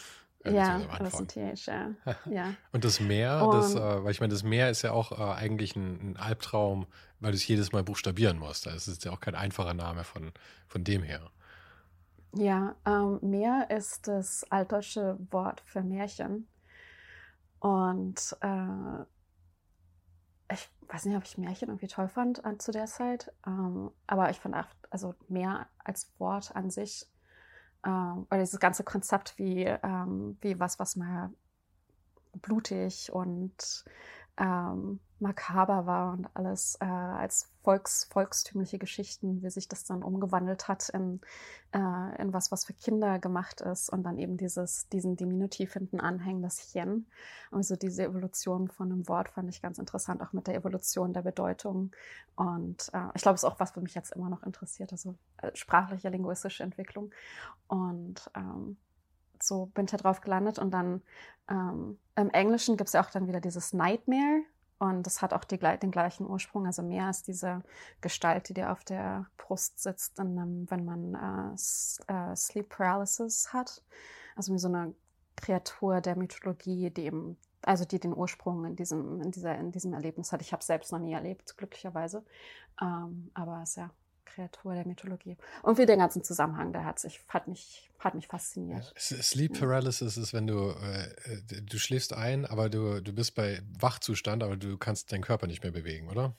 Ja, 0.51 0.79
das 0.99 1.13
ist 1.13 1.19
ein 1.19 1.27
TH, 1.27 1.65
ja. 1.67 1.95
ja. 2.29 2.53
Und 2.71 2.83
das 2.83 2.99
Meer, 2.99 3.47
das, 3.51 3.75
äh, 3.75 4.03
weil 4.03 4.11
ich 4.11 4.19
meine, 4.19 4.33
das 4.33 4.43
Meer 4.43 4.69
ist 4.69 4.83
ja 4.83 4.91
auch 4.91 5.11
äh, 5.11 5.39
eigentlich 5.39 5.75
ein, 5.75 6.11
ein, 6.11 6.17
Albtraum, 6.17 6.85
weil 7.19 7.31
du 7.31 7.37
es 7.37 7.47
jedes 7.47 7.71
Mal 7.71 7.83
buchstabieren 7.83 8.37
musst. 8.37 8.65
Das 8.65 8.87
ist 8.87 9.05
ja 9.05 9.11
auch 9.11 9.19
kein 9.19 9.35
einfacher 9.35 9.73
Name 9.73 10.03
von, 10.03 10.31
von 10.67 10.83
dem 10.83 11.03
her. 11.03 11.31
Ja, 12.33 12.75
ähm, 12.85 13.19
Meer 13.21 13.69
ist 13.69 14.07
das 14.07 14.45
altdeutsche 14.51 15.17
Wort 15.31 15.61
für 15.65 15.81
Märchen. 15.81 16.47
Und 17.59 18.37
äh, 18.41 19.03
ich 20.53 20.69
weiß 20.87 21.05
nicht, 21.05 21.17
ob 21.17 21.23
ich 21.23 21.37
Märchen 21.37 21.69
irgendwie 21.69 21.87
toll 21.87 22.07
fand 22.07 22.45
an, 22.45 22.59
zu 22.59 22.71
der 22.71 22.85
Zeit, 22.85 23.31
ähm, 23.47 23.89
aber 24.05 24.29
ich 24.29 24.39
fand 24.39 24.55
auch, 24.55 24.67
also 24.89 25.15
Meer 25.27 25.67
als 25.83 26.11
Wort 26.19 26.55
an 26.55 26.69
sich 26.69 27.07
ähm, 27.85 28.25
oder 28.29 28.39
dieses 28.39 28.59
ganze 28.59 28.83
Konzept 28.83 29.37
wie, 29.37 29.63
ähm, 29.63 30.37
wie 30.41 30.59
was, 30.59 30.79
was 30.79 30.95
mal 30.95 31.31
blutig 32.41 33.11
und 33.11 33.85
ähm, 34.37 34.99
makaber 35.19 35.85
war 35.85 36.13
und 36.13 36.27
alles 36.33 36.77
äh, 36.81 36.85
als 36.85 37.49
volks, 37.63 38.05
volkstümliche 38.11 38.77
Geschichten, 38.77 39.41
wie 39.41 39.49
sich 39.49 39.67
das 39.67 39.85
dann 39.85 40.03
umgewandelt 40.03 40.67
hat 40.67 40.89
in, 40.89 41.21
äh, 41.73 42.21
in 42.21 42.33
was, 42.33 42.51
was 42.51 42.65
für 42.65 42.73
Kinder 42.73 43.17
gemacht 43.19 43.61
ist 43.61 43.89
und 43.89 44.03
dann 44.03 44.17
eben 44.17 44.37
dieses, 44.37 44.89
diesen 44.89 45.15
Diminutiv 45.15 45.73
hinten 45.73 45.99
anhängen, 45.99 46.41
das 46.41 46.71
Chen. 46.71 47.07
Also 47.49 47.75
diese 47.75 48.03
Evolution 48.03 48.67
von 48.67 48.91
einem 48.91 49.07
Wort 49.07 49.29
fand 49.29 49.49
ich 49.49 49.61
ganz 49.61 49.79
interessant, 49.79 50.21
auch 50.21 50.33
mit 50.33 50.47
der 50.47 50.55
Evolution 50.55 51.13
der 51.13 51.21
Bedeutung. 51.21 51.91
Und 52.35 52.89
äh, 52.93 53.07
ich 53.15 53.21
glaube, 53.21 53.35
es 53.35 53.43
ist 53.43 53.49
auch 53.49 53.59
was, 53.59 53.75
was 53.75 53.83
mich 53.83 53.95
jetzt 53.95 54.11
immer 54.11 54.29
noch 54.29 54.43
interessiert, 54.43 54.91
also 54.91 55.15
äh, 55.37 55.51
sprachliche, 55.55 56.09
linguistische 56.09 56.63
Entwicklung. 56.63 57.11
Und 57.67 58.29
ähm, 58.35 58.77
so 59.43 59.67
bin 59.67 59.85
ich 59.85 59.91
da 59.91 59.97
drauf 59.97 60.21
gelandet 60.21 60.59
und 60.59 60.71
dann 60.71 61.01
ähm, 61.49 61.99
im 62.15 62.29
Englischen 62.31 62.77
gibt 62.77 62.89
es 62.89 62.93
ja 62.93 63.03
auch 63.03 63.11
dann 63.11 63.27
wieder 63.27 63.41
dieses 63.41 63.73
Nightmare, 63.73 64.43
und 64.77 65.03
das 65.03 65.21
hat 65.21 65.33
auch 65.33 65.45
die, 65.45 65.57
den 65.57 65.91
gleichen 65.91 66.27
Ursprung. 66.27 66.65
Also 66.65 66.81
mehr 66.83 67.05
als 67.05 67.23
diese 67.23 67.63
Gestalt, 68.01 68.49
die 68.49 68.53
dir 68.53 68.71
auf 68.71 68.83
der 68.83 69.27
Brust 69.37 69.79
sitzt, 69.81 70.19
einem, 70.19 70.69
wenn 70.69 70.85
man 70.85 71.15
äh, 71.15 72.13
äh, 72.13 72.35
Sleep 72.35 72.69
Paralysis 72.69 73.53
hat. 73.53 73.81
Also 74.35 74.53
wie 74.53 74.59
so 74.59 74.67
eine 74.67 74.93
Kreatur 75.37 76.01
der 76.01 76.17
Mythologie, 76.17 76.89
die 76.89 77.05
eben, 77.05 77.37
also 77.61 77.85
die 77.85 77.99
den 77.99 78.13
Ursprung 78.13 78.65
in 78.65 78.75
diesem, 78.75 79.21
in 79.21 79.31
dieser, 79.31 79.57
in 79.57 79.71
diesem 79.71 79.93
Erlebnis 79.93 80.31
hat. 80.31 80.41
Ich 80.41 80.51
habe 80.51 80.59
es 80.59 80.67
selbst 80.67 80.91
noch 80.91 80.99
nie 80.99 81.13
erlebt, 81.13 81.57
glücklicherweise. 81.57 82.25
Ähm, 82.81 83.31
aber 83.33 83.61
es 83.63 83.71
ist 83.71 83.75
ja 83.77 83.89
Kreatur 84.35 84.73
der 84.73 84.85
Mythologie. 84.85 85.37
Und 85.63 85.77
wie 85.77 85.85
den 85.85 85.99
ganzen 85.99 86.23
Zusammenhang, 86.23 86.73
der 86.73 86.85
hat 86.85 86.99
sich, 86.99 87.21
hat 87.29 87.47
mich, 87.47 87.89
hat 87.99 88.15
mich 88.15 88.27
fasziniert. 88.27 88.93
Sleep 88.97 89.57
Paralysis 89.57 90.17
ist, 90.17 90.33
wenn 90.33 90.47
du, 90.47 90.71
äh, 90.71 91.61
du 91.61 91.77
schläfst 91.77 92.13
ein, 92.13 92.45
aber 92.45 92.69
du, 92.69 93.01
du 93.01 93.13
bist 93.13 93.35
bei 93.35 93.61
Wachzustand, 93.79 94.43
aber 94.43 94.57
du 94.57 94.77
kannst 94.77 95.11
deinen 95.11 95.23
Körper 95.23 95.47
nicht 95.47 95.63
mehr 95.63 95.71
bewegen, 95.71 96.09
oder? 96.09 96.33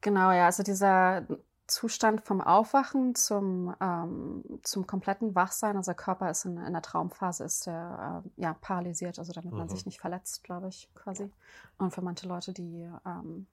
Genau, 0.00 0.32
ja, 0.32 0.46
also 0.46 0.62
dieser 0.62 1.26
Zustand 1.68 2.22
vom 2.22 2.40
Aufwachen 2.40 3.14
zum, 3.14 3.74
ähm, 3.80 4.42
zum 4.62 4.86
kompletten 4.86 5.34
Wachsein, 5.34 5.76
also 5.76 5.90
der 5.90 5.96
Körper 5.96 6.30
ist 6.30 6.44
in, 6.44 6.58
in 6.58 6.72
der 6.72 6.82
Traumphase, 6.82 7.44
ist 7.44 7.66
der 7.66 8.22
äh, 8.24 8.42
ja, 8.42 8.54
paralysiert, 8.54 9.18
also 9.18 9.32
damit 9.32 9.52
mhm. 9.52 9.58
man 9.58 9.68
sich 9.68 9.86
nicht 9.86 10.00
verletzt, 10.00 10.42
glaube 10.42 10.68
ich, 10.68 10.88
quasi. 10.94 11.30
Und 11.78 11.92
für 11.92 12.02
manche 12.02 12.26
Leute, 12.26 12.52
die 12.52 12.90
ähm, 13.06 13.46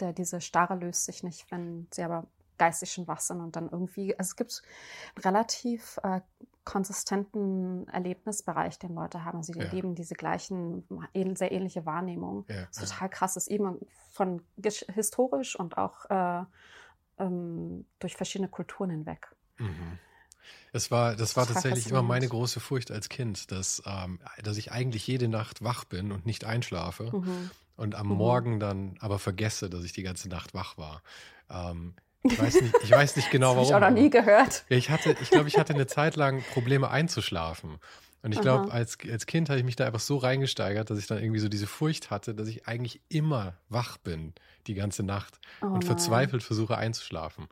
der, 0.00 0.12
diese 0.12 0.40
Starre 0.40 0.74
löst 0.74 1.04
sich 1.04 1.22
nicht, 1.22 1.50
wenn 1.50 1.86
sie 1.92 2.02
aber 2.02 2.26
geistig 2.58 2.92
schon 2.92 3.06
wach 3.06 3.20
sind 3.20 3.40
und 3.40 3.56
dann 3.56 3.68
irgendwie, 3.70 4.18
also 4.18 4.30
es 4.30 4.36
gibt 4.36 4.62
einen 5.14 5.22
relativ 5.22 5.98
äh, 6.02 6.20
konsistenten 6.64 7.86
Erlebnisbereich, 7.88 8.78
den 8.78 8.94
Leute 8.94 9.24
haben. 9.24 9.38
Also 9.38 9.52
sie 9.52 9.58
ja. 9.58 9.70
leben 9.70 9.94
diese 9.94 10.14
gleichen, 10.14 10.84
sehr 11.36 11.52
ähnliche 11.52 11.84
Wahrnehmungen. 11.84 12.44
Ja, 12.48 12.66
das 12.66 12.84
ist 12.84 12.92
total 12.92 13.10
krass, 13.10 13.34
das 13.34 13.44
ist 13.44 13.52
eben 13.52 13.78
von 14.10 14.42
historisch 14.62 15.56
und 15.56 15.76
auch 15.76 16.08
äh, 16.10 16.44
ähm, 17.18 17.84
durch 17.98 18.16
verschiedene 18.16 18.48
Kulturen 18.48 18.90
hinweg. 18.90 19.28
Mhm. 19.58 19.98
Es 20.72 20.90
war, 20.90 21.14
das 21.16 21.36
war 21.36 21.46
tatsächlich 21.46 21.88
immer 21.88 22.02
meine 22.02 22.28
große 22.28 22.60
Furcht 22.60 22.90
als 22.90 23.08
Kind, 23.08 23.50
dass, 23.52 23.82
ähm, 23.86 24.18
dass 24.42 24.56
ich 24.56 24.72
eigentlich 24.72 25.06
jede 25.06 25.28
Nacht 25.28 25.62
wach 25.62 25.84
bin 25.84 26.12
und 26.12 26.26
nicht 26.26 26.44
einschlafe 26.44 27.16
mhm. 27.16 27.50
und 27.76 27.94
am 27.94 28.08
mhm. 28.08 28.14
Morgen 28.14 28.60
dann 28.60 28.96
aber 29.00 29.18
vergesse, 29.18 29.70
dass 29.70 29.84
ich 29.84 29.92
die 29.92 30.02
ganze 30.02 30.28
Nacht 30.28 30.52
wach 30.52 30.76
war. 30.76 31.02
Ähm, 31.48 31.94
ich 32.24 32.38
weiß 32.38 32.60
nicht, 32.60 32.74
ich 32.82 32.90
weiß 32.90 33.16
nicht 33.16 33.30
genau, 33.30 33.48
das 33.48 33.56
warum. 33.56 33.68
Ich 33.68 33.74
auch 33.74 33.80
noch 33.80 34.02
nie 34.02 34.10
gehört. 34.10 34.64
Ich 34.68 34.90
hatte, 34.90 35.16
ich 35.20 35.30
glaube, 35.30 35.48
ich 35.48 35.58
hatte 35.58 35.74
eine 35.74 35.86
Zeit 35.86 36.16
lang 36.16 36.42
Probleme 36.52 36.90
einzuschlafen. 36.90 37.78
Und 38.22 38.32
ich 38.32 38.40
glaube, 38.40 38.72
als, 38.72 38.96
als 39.10 39.26
Kind 39.26 39.50
habe 39.50 39.58
ich 39.58 39.66
mich 39.66 39.76
da 39.76 39.84
einfach 39.84 40.00
so 40.00 40.16
reingesteigert, 40.16 40.88
dass 40.88 40.98
ich 40.98 41.06
dann 41.06 41.18
irgendwie 41.18 41.40
so 41.40 41.50
diese 41.50 41.66
Furcht 41.66 42.10
hatte, 42.10 42.34
dass 42.34 42.48
ich 42.48 42.66
eigentlich 42.66 43.02
immer 43.10 43.58
wach 43.68 43.98
bin 43.98 44.32
die 44.66 44.72
ganze 44.72 45.02
Nacht 45.02 45.38
oh 45.60 45.66
und 45.66 45.84
verzweifelt 45.84 46.42
versuche 46.42 46.78
einzuschlafen. 46.78 47.48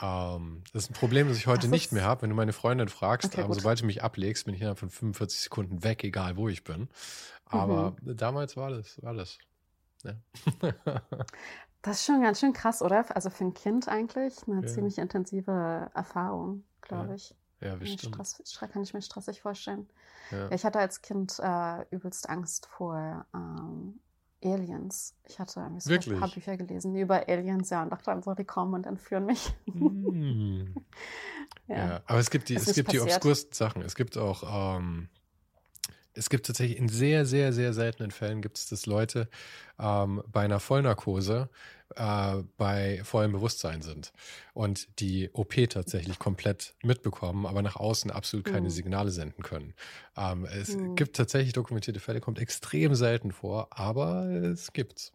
Ähm, 0.00 0.62
das 0.72 0.84
ist 0.84 0.90
ein 0.90 0.94
Problem, 0.94 1.28
das 1.28 1.36
ich 1.36 1.46
heute 1.46 1.62
das 1.62 1.70
nicht 1.70 1.92
mehr 1.92 2.04
habe. 2.04 2.22
Wenn 2.22 2.30
du 2.30 2.36
meine 2.36 2.54
Freundin 2.54 2.88
fragst, 2.88 3.34
okay, 3.34 3.42
ähm, 3.42 3.52
sobald 3.52 3.82
du 3.82 3.84
mich 3.84 4.02
ablegst, 4.02 4.46
bin 4.46 4.54
ich 4.54 4.60
innerhalb 4.60 4.78
von 4.78 4.88
45 4.88 5.40
Sekunden 5.40 5.84
weg, 5.84 6.02
egal 6.02 6.38
wo 6.38 6.48
ich 6.48 6.64
bin. 6.64 6.88
Aber 7.44 7.94
mhm. 8.00 8.16
damals 8.16 8.56
war 8.56 8.70
das, 8.70 9.02
war 9.02 9.12
das. 9.12 9.36
Ja. 10.02 10.14
Das 11.82 11.96
ist 11.96 12.06
schon 12.06 12.22
ganz 12.22 12.40
schön 12.40 12.52
krass, 12.52 12.82
oder? 12.82 13.04
Also 13.14 13.30
für 13.30 13.44
ein 13.44 13.54
Kind 13.54 13.88
eigentlich 13.88 14.36
eine 14.46 14.62
ja. 14.62 14.66
ziemlich 14.66 14.98
intensive 14.98 15.90
Erfahrung, 15.94 16.64
glaube 16.82 17.08
ja. 17.08 17.14
ich. 17.14 17.34
Ja, 17.60 17.76
bestimmt. 17.76 18.14
Stress, 18.14 18.70
kann 18.72 18.82
ich 18.82 18.94
mir 18.94 19.02
stressig 19.02 19.42
vorstellen. 19.42 19.88
Ja. 20.30 20.50
Ich 20.50 20.64
hatte 20.64 20.78
als 20.78 21.02
Kind 21.02 21.38
äh, 21.42 21.84
übelst 21.90 22.28
Angst 22.28 22.66
vor 22.66 23.26
ähm, 23.34 24.00
Aliens. 24.42 25.14
Ich 25.28 25.38
hatte 25.38 25.60
irgendwie 25.60 25.80
so 25.80 26.12
ein 26.12 26.20
paar 26.20 26.30
Bücher 26.30 26.56
gelesen 26.56 26.94
über 26.96 27.28
Aliens, 27.28 27.70
ja, 27.70 27.82
und 27.82 27.90
dachte 27.90 28.06
dann 28.06 28.22
so, 28.22 28.34
die 28.34 28.44
kommen 28.44 28.74
und 28.74 28.86
entführen 28.86 29.26
mich. 29.26 29.54
Mm. 29.66 30.74
ja. 31.68 31.76
ja. 31.76 32.00
aber 32.06 32.18
es 32.18 32.30
gibt 32.30 32.48
die, 32.48 32.54
es, 32.54 32.68
es 32.68 32.74
gibt 32.74 32.92
die 32.92 33.00
obskursten 33.00 33.52
Sachen. 33.52 33.82
Es 33.82 33.94
gibt 33.94 34.16
auch 34.16 34.78
ähm, 34.78 35.08
es 36.14 36.28
gibt 36.30 36.46
tatsächlich 36.46 36.78
in 36.78 36.88
sehr, 36.88 37.24
sehr, 37.26 37.52
sehr 37.52 37.72
seltenen 37.72 38.10
Fällen 38.10 38.42
gibt 38.42 38.58
es 38.58 38.68
das 38.68 38.86
Leute 38.86 39.28
ähm, 39.78 40.22
bei 40.30 40.42
einer 40.42 40.60
Vollnarkose 40.60 41.48
äh, 41.96 42.42
bei 42.56 43.00
vollem 43.04 43.32
Bewusstsein 43.32 43.82
sind 43.82 44.12
und 44.54 45.00
die 45.00 45.30
OP 45.32 45.54
tatsächlich 45.68 46.18
komplett 46.18 46.74
mitbekommen, 46.82 47.46
aber 47.46 47.62
nach 47.62 47.76
außen 47.76 48.10
absolut 48.10 48.46
keine 48.46 48.68
mhm. 48.68 48.70
Signale 48.70 49.10
senden 49.10 49.42
können. 49.42 49.74
Ähm, 50.16 50.46
es 50.46 50.76
mhm. 50.76 50.94
gibt 50.96 51.16
tatsächlich 51.16 51.52
dokumentierte 51.52 52.00
Fälle, 52.00 52.20
kommt 52.20 52.38
extrem 52.38 52.94
selten 52.94 53.32
vor, 53.32 53.68
aber 53.70 54.26
es 54.26 54.72
gibt's. 54.72 55.12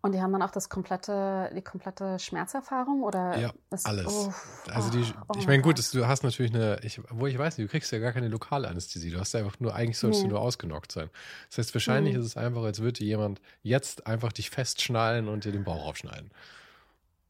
Und 0.00 0.12
die 0.12 0.20
haben 0.22 0.32
dann 0.32 0.42
auch 0.42 0.52
das 0.52 0.68
komplette, 0.68 1.50
die 1.56 1.62
komplette 1.62 2.20
Schmerzerfahrung 2.20 3.02
oder? 3.02 3.36
Ja, 3.36 3.52
das, 3.68 3.84
alles. 3.84 4.06
Oh, 4.06 4.32
also 4.70 4.90
die, 4.90 5.04
oh, 5.28 5.32
ich 5.36 5.48
meine, 5.48 5.60
gut, 5.60 5.78
das, 5.78 5.90
du 5.90 6.06
hast 6.06 6.22
natürlich 6.22 6.54
eine, 6.54 6.78
ich, 6.82 7.00
wo 7.10 7.26
ich 7.26 7.36
weiß 7.36 7.58
nicht, 7.58 7.68
du 7.68 7.70
kriegst 7.70 7.90
ja 7.90 7.98
gar 7.98 8.12
keine 8.12 8.28
lokale 8.28 8.68
Anästhesie. 8.68 9.10
Du 9.10 9.18
hast 9.18 9.34
ja 9.34 9.40
einfach 9.40 9.58
nur, 9.58 9.74
eigentlich 9.74 9.98
sollst 9.98 10.20
nee. 10.20 10.28
du 10.28 10.34
nur 10.34 10.40
ausgenockt 10.40 10.92
sein. 10.92 11.10
Das 11.48 11.58
heißt, 11.58 11.74
wahrscheinlich 11.74 12.14
mhm. 12.14 12.20
ist 12.20 12.26
es 12.26 12.36
einfach, 12.36 12.62
als 12.62 12.78
würde 12.78 13.02
jemand 13.02 13.40
jetzt 13.62 14.06
einfach 14.06 14.32
dich 14.32 14.50
festschnallen 14.50 15.28
und 15.28 15.44
dir 15.44 15.52
den 15.52 15.64
Bauch 15.64 15.84
aufschneiden. 15.84 16.30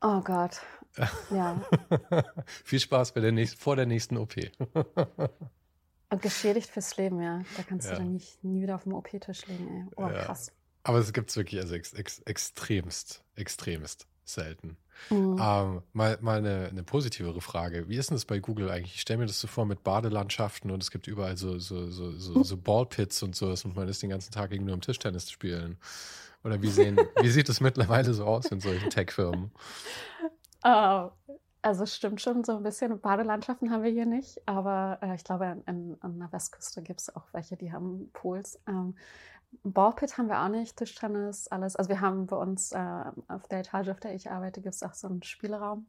Oh 0.02 0.20
Gott. 0.20 0.60
Ja. 1.30 1.60
Viel 2.64 2.80
Spaß 2.80 3.12
bei 3.12 3.20
der 3.20 3.32
nächsten, 3.32 3.58
vor 3.58 3.76
der 3.76 3.86
nächsten 3.86 4.18
OP. 4.18 4.34
Und 6.10 6.22
geschädigt 6.22 6.70
fürs 6.70 6.96
Leben, 6.96 7.22
ja. 7.22 7.42
Da 7.56 7.62
kannst 7.62 7.88
ja. 7.88 7.94
du 7.94 8.00
dann 8.00 8.12
nicht 8.12 8.44
nie 8.44 8.62
wieder 8.62 8.74
auf 8.74 8.84
dem 8.84 8.94
OP-Tisch 8.94 9.46
liegen, 9.46 9.68
ey. 9.68 9.86
Oh, 9.96 10.08
ja. 10.08 10.24
krass. 10.24 10.52
Aber 10.88 11.00
es 11.00 11.12
gibt 11.12 11.28
es 11.28 11.36
wirklich 11.36 11.60
also 11.60 11.74
ex, 11.74 11.92
ex, 11.92 12.20
extremst, 12.20 13.22
extremst 13.34 14.06
selten. 14.24 14.78
Mhm. 15.10 15.38
Ähm, 15.38 15.82
mal 15.92 16.16
mal 16.22 16.38
eine, 16.38 16.68
eine 16.70 16.82
positivere 16.82 17.42
Frage. 17.42 17.90
Wie 17.90 17.96
ist 17.98 18.08
denn 18.08 18.14
das 18.14 18.24
bei 18.24 18.38
Google 18.38 18.70
eigentlich? 18.70 18.94
Ich 18.94 19.02
stelle 19.02 19.18
mir 19.18 19.26
das 19.26 19.38
so 19.38 19.48
vor 19.48 19.66
mit 19.66 19.84
Badelandschaften 19.84 20.70
und 20.70 20.82
es 20.82 20.90
gibt 20.90 21.06
überall 21.06 21.36
so, 21.36 21.58
so, 21.58 21.90
so, 21.90 22.12
so, 22.12 22.42
so 22.42 22.56
Ballpits 22.64 23.22
und 23.22 23.36
so 23.36 23.48
und 23.48 23.76
man 23.76 23.86
ist 23.86 24.02
den 24.02 24.08
ganzen 24.08 24.32
Tag 24.32 24.50
nur 24.52 24.72
im 24.72 24.80
Tischtennis 24.80 25.30
spielen. 25.30 25.76
Oder 26.42 26.62
wie, 26.62 26.70
sehen, 26.70 26.98
wie 27.20 27.28
sieht 27.28 27.50
es 27.50 27.60
mittlerweile 27.60 28.14
so 28.14 28.24
aus 28.24 28.46
in 28.46 28.60
solchen 28.60 28.88
Tech-Firmen? 28.88 29.50
Uh, 30.64 31.10
also 31.60 31.84
stimmt 31.84 32.22
schon, 32.22 32.44
so 32.44 32.56
ein 32.56 32.62
bisschen 32.62 32.98
Badelandschaften 32.98 33.70
haben 33.70 33.82
wir 33.82 33.90
hier 33.90 34.06
nicht, 34.06 34.40
aber 34.46 35.00
äh, 35.02 35.14
ich 35.14 35.24
glaube, 35.24 35.62
an, 35.66 35.98
an 36.00 36.18
der 36.18 36.32
Westküste 36.32 36.80
gibt 36.80 37.02
es 37.02 37.14
auch 37.14 37.26
welche, 37.32 37.58
die 37.58 37.72
haben 37.72 38.08
Pools. 38.14 38.58
Ähm, 38.66 38.94
Ballpit 39.64 40.18
haben 40.18 40.28
wir 40.28 40.42
auch 40.42 40.48
nicht, 40.48 40.76
Tischtennis, 40.76 41.48
alles. 41.48 41.76
Also 41.76 41.88
wir 41.88 42.00
haben 42.00 42.26
bei 42.26 42.36
uns 42.36 42.72
äh, 42.72 43.04
auf 43.28 43.46
der 43.48 43.60
Etage, 43.60 43.88
auf 43.88 44.00
der 44.00 44.14
ich 44.14 44.30
arbeite, 44.30 44.60
gibt 44.60 44.74
es 44.74 44.82
auch 44.82 44.94
so 44.94 45.08
einen 45.08 45.22
Spielraum, 45.22 45.86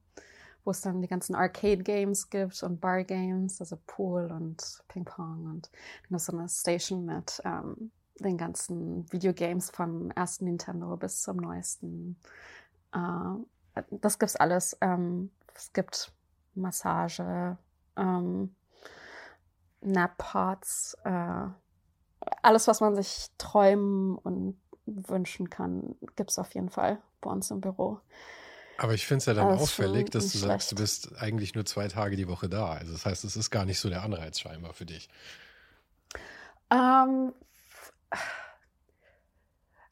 wo 0.63 0.71
es 0.71 0.81
dann 0.81 1.01
die 1.01 1.07
ganzen 1.07 1.35
Arcade-Games 1.35 2.29
gibt 2.29 2.61
und 2.63 2.79
Bar-Games, 2.79 3.59
also 3.59 3.77
Pool 3.85 4.31
und 4.31 4.83
Ping-Pong 4.87 5.45
und 5.45 5.69
noch 6.09 6.19
so 6.19 6.37
eine 6.37 6.49
Station 6.49 7.05
mit 7.05 7.41
ähm, 7.45 7.91
den 8.19 8.37
ganzen 8.37 9.11
Videogames 9.11 9.69
vom 9.69 10.11
ersten 10.11 10.45
Nintendo 10.45 10.95
bis 10.97 11.21
zum 11.21 11.37
neuesten. 11.37 12.17
Äh, 12.93 13.81
das 13.91 14.19
gibt's 14.19 14.35
alles. 14.35 14.77
Ähm, 14.81 15.31
es 15.55 15.73
gibt 15.73 16.11
Massage, 16.55 17.57
ähm, 17.95 18.55
Nap-Pots, 19.81 20.97
äh, 21.03 21.47
alles, 22.41 22.67
was 22.67 22.81
man 22.81 22.95
sich 22.95 23.27
träumen 23.37 24.17
und 24.17 24.59
wünschen 24.85 25.49
kann, 25.49 25.95
gibt 26.15 26.31
es 26.31 26.39
auf 26.39 26.53
jeden 26.53 26.69
Fall 26.69 27.01
bei 27.21 27.29
uns 27.29 27.51
im 27.51 27.61
Büro. 27.61 27.99
Aber 28.77 28.93
ich 28.93 29.05
finde 29.05 29.19
es 29.19 29.25
ja 29.25 29.33
dann 29.33 29.47
also 29.47 29.63
auffällig, 29.63 30.09
dass 30.09 30.31
du 30.31 30.37
schlecht. 30.37 30.45
sagst, 30.45 30.71
du 30.71 30.75
bist 30.75 31.21
eigentlich 31.21 31.53
nur 31.53 31.65
zwei 31.65 31.87
Tage 31.89 32.15
die 32.15 32.29
Woche 32.29 32.47
da. 32.47 32.71
Also 32.73 32.93
das 32.93 33.05
heißt, 33.05 33.25
es 33.25 33.35
ist 33.35 33.51
gar 33.51 33.65
nicht 33.65 33.79
so 33.79 33.89
der 33.89 34.03
Anreiz 34.03 34.39
scheinbar 34.39 34.73
für 34.73 34.85
dich. 34.85 35.09
Ähm, 36.71 37.33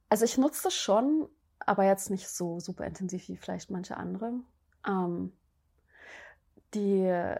also 0.09 0.23
ich 0.23 0.37
nutze 0.37 0.63
das 0.63 0.73
schon, 0.73 1.27
aber 1.59 1.83
jetzt 1.83 2.09
nicht 2.09 2.29
so 2.29 2.59
super 2.61 2.85
intensiv 2.85 3.27
wie 3.27 3.35
vielleicht 3.35 3.69
manche 3.69 3.97
andere. 3.97 4.33
Ähm, 4.87 5.33
die 6.73 7.35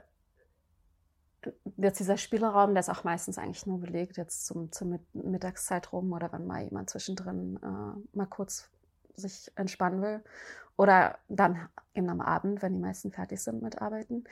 jetzt 1.78 2.00
dieser 2.00 2.18
Spielraum, 2.18 2.74
der 2.74 2.82
ist 2.82 2.90
auch 2.90 3.04
meistens 3.04 3.38
eigentlich 3.38 3.66
nur 3.66 3.80
belegt, 3.80 4.18
jetzt 4.18 4.46
zum, 4.46 4.72
zur 4.72 5.00
Mittagszeit 5.14 5.92
rum 5.94 6.12
oder 6.12 6.32
wenn 6.32 6.48
mal 6.48 6.64
jemand 6.64 6.90
zwischendrin 6.90 7.60
äh, 7.62 8.18
mal 8.18 8.26
kurz 8.26 8.70
sich 9.16 9.52
entspannen 9.56 10.02
will. 10.02 10.24
Oder 10.76 11.18
dann 11.28 11.70
eben 11.96 12.10
am 12.10 12.22
Abend, 12.22 12.62
wenn 12.62 12.74
die 12.74 12.80
meisten 12.80 13.12
fertig 13.12 13.42
sind 13.42 13.62
mit 13.62 13.82
Arbeiten. 13.82 14.26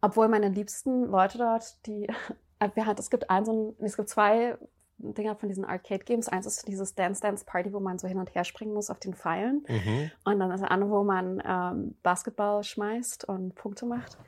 Obwohl 0.00 0.28
meine 0.28 0.48
liebsten 0.48 1.06
Leute 1.06 1.38
dort, 1.38 1.86
die, 1.86 2.06
äh, 2.58 2.68
es 2.96 3.10
gibt 3.10 3.30
ein, 3.30 3.44
so 3.44 3.52
ein, 3.78 3.84
es 3.84 3.96
gibt 3.96 4.08
zwei 4.08 4.58
Dinger 4.98 5.36
von 5.36 5.48
diesen 5.48 5.64
Arcade-Games. 5.64 6.28
Eins 6.28 6.46
ist 6.46 6.66
dieses 6.66 6.94
Dance 6.94 7.20
Dance 7.20 7.44
Party, 7.44 7.72
wo 7.72 7.80
man 7.80 7.98
so 7.98 8.08
hin 8.08 8.18
und 8.18 8.34
her 8.34 8.44
springen 8.44 8.74
muss 8.74 8.90
auf 8.90 8.98
den 8.98 9.14
Pfeilen. 9.14 9.64
Mhm. 9.68 10.10
Und 10.24 10.40
dann 10.40 10.50
das 10.50 10.62
andere, 10.62 10.90
wo 10.90 11.04
man 11.04 11.42
ähm, 11.46 11.96
Basketball 12.02 12.64
schmeißt 12.64 13.24
und 13.24 13.54
Punkte 13.54 13.86
macht. 13.86 14.18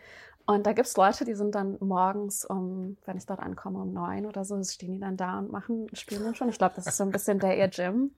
Und 0.51 0.67
da 0.67 0.73
gibt 0.73 0.89
es 0.89 0.97
Leute, 0.97 1.25
die 1.25 1.37
sind 1.37 1.55
dann 1.55 1.77
morgens 1.79 2.45
um, 2.45 2.97
wenn 3.05 3.17
ich 3.17 3.25
dort 3.25 3.39
ankomme, 3.39 3.79
um 3.83 3.93
neun 3.93 4.27
oder 4.27 4.45
so, 4.45 4.61
stehen 4.65 4.95
die 4.95 4.99
dann 4.99 5.17
da 5.17 5.39
und 5.39 5.53
machen, 5.53 5.87
spielen 5.93 6.25
dann 6.25 6.35
schon. 6.35 6.49
Ich 6.49 6.59
glaube, 6.59 6.75
das 6.75 6.89
ist 6.89 6.97
so 6.97 7.05
ein 7.05 7.13
bisschen 7.13 7.39
der 7.39 7.57
ihr 7.57 7.69
Gym. 7.69 8.11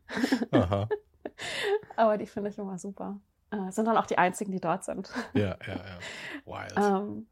Aha. 0.50 0.88
Aber 1.96 2.16
die 2.16 2.26
finde 2.26 2.48
ich 2.48 2.56
immer 2.56 2.78
super. 2.78 3.20
Äh, 3.50 3.70
sind 3.70 3.84
dann 3.84 3.98
auch 3.98 4.06
die 4.06 4.16
einzigen, 4.16 4.50
die 4.50 4.60
dort 4.60 4.82
sind. 4.82 5.10
Ja, 5.34 5.58
ja, 5.66 5.76
ja. 5.76 5.98
Wild. 6.46 6.74
ähm, 6.78 7.26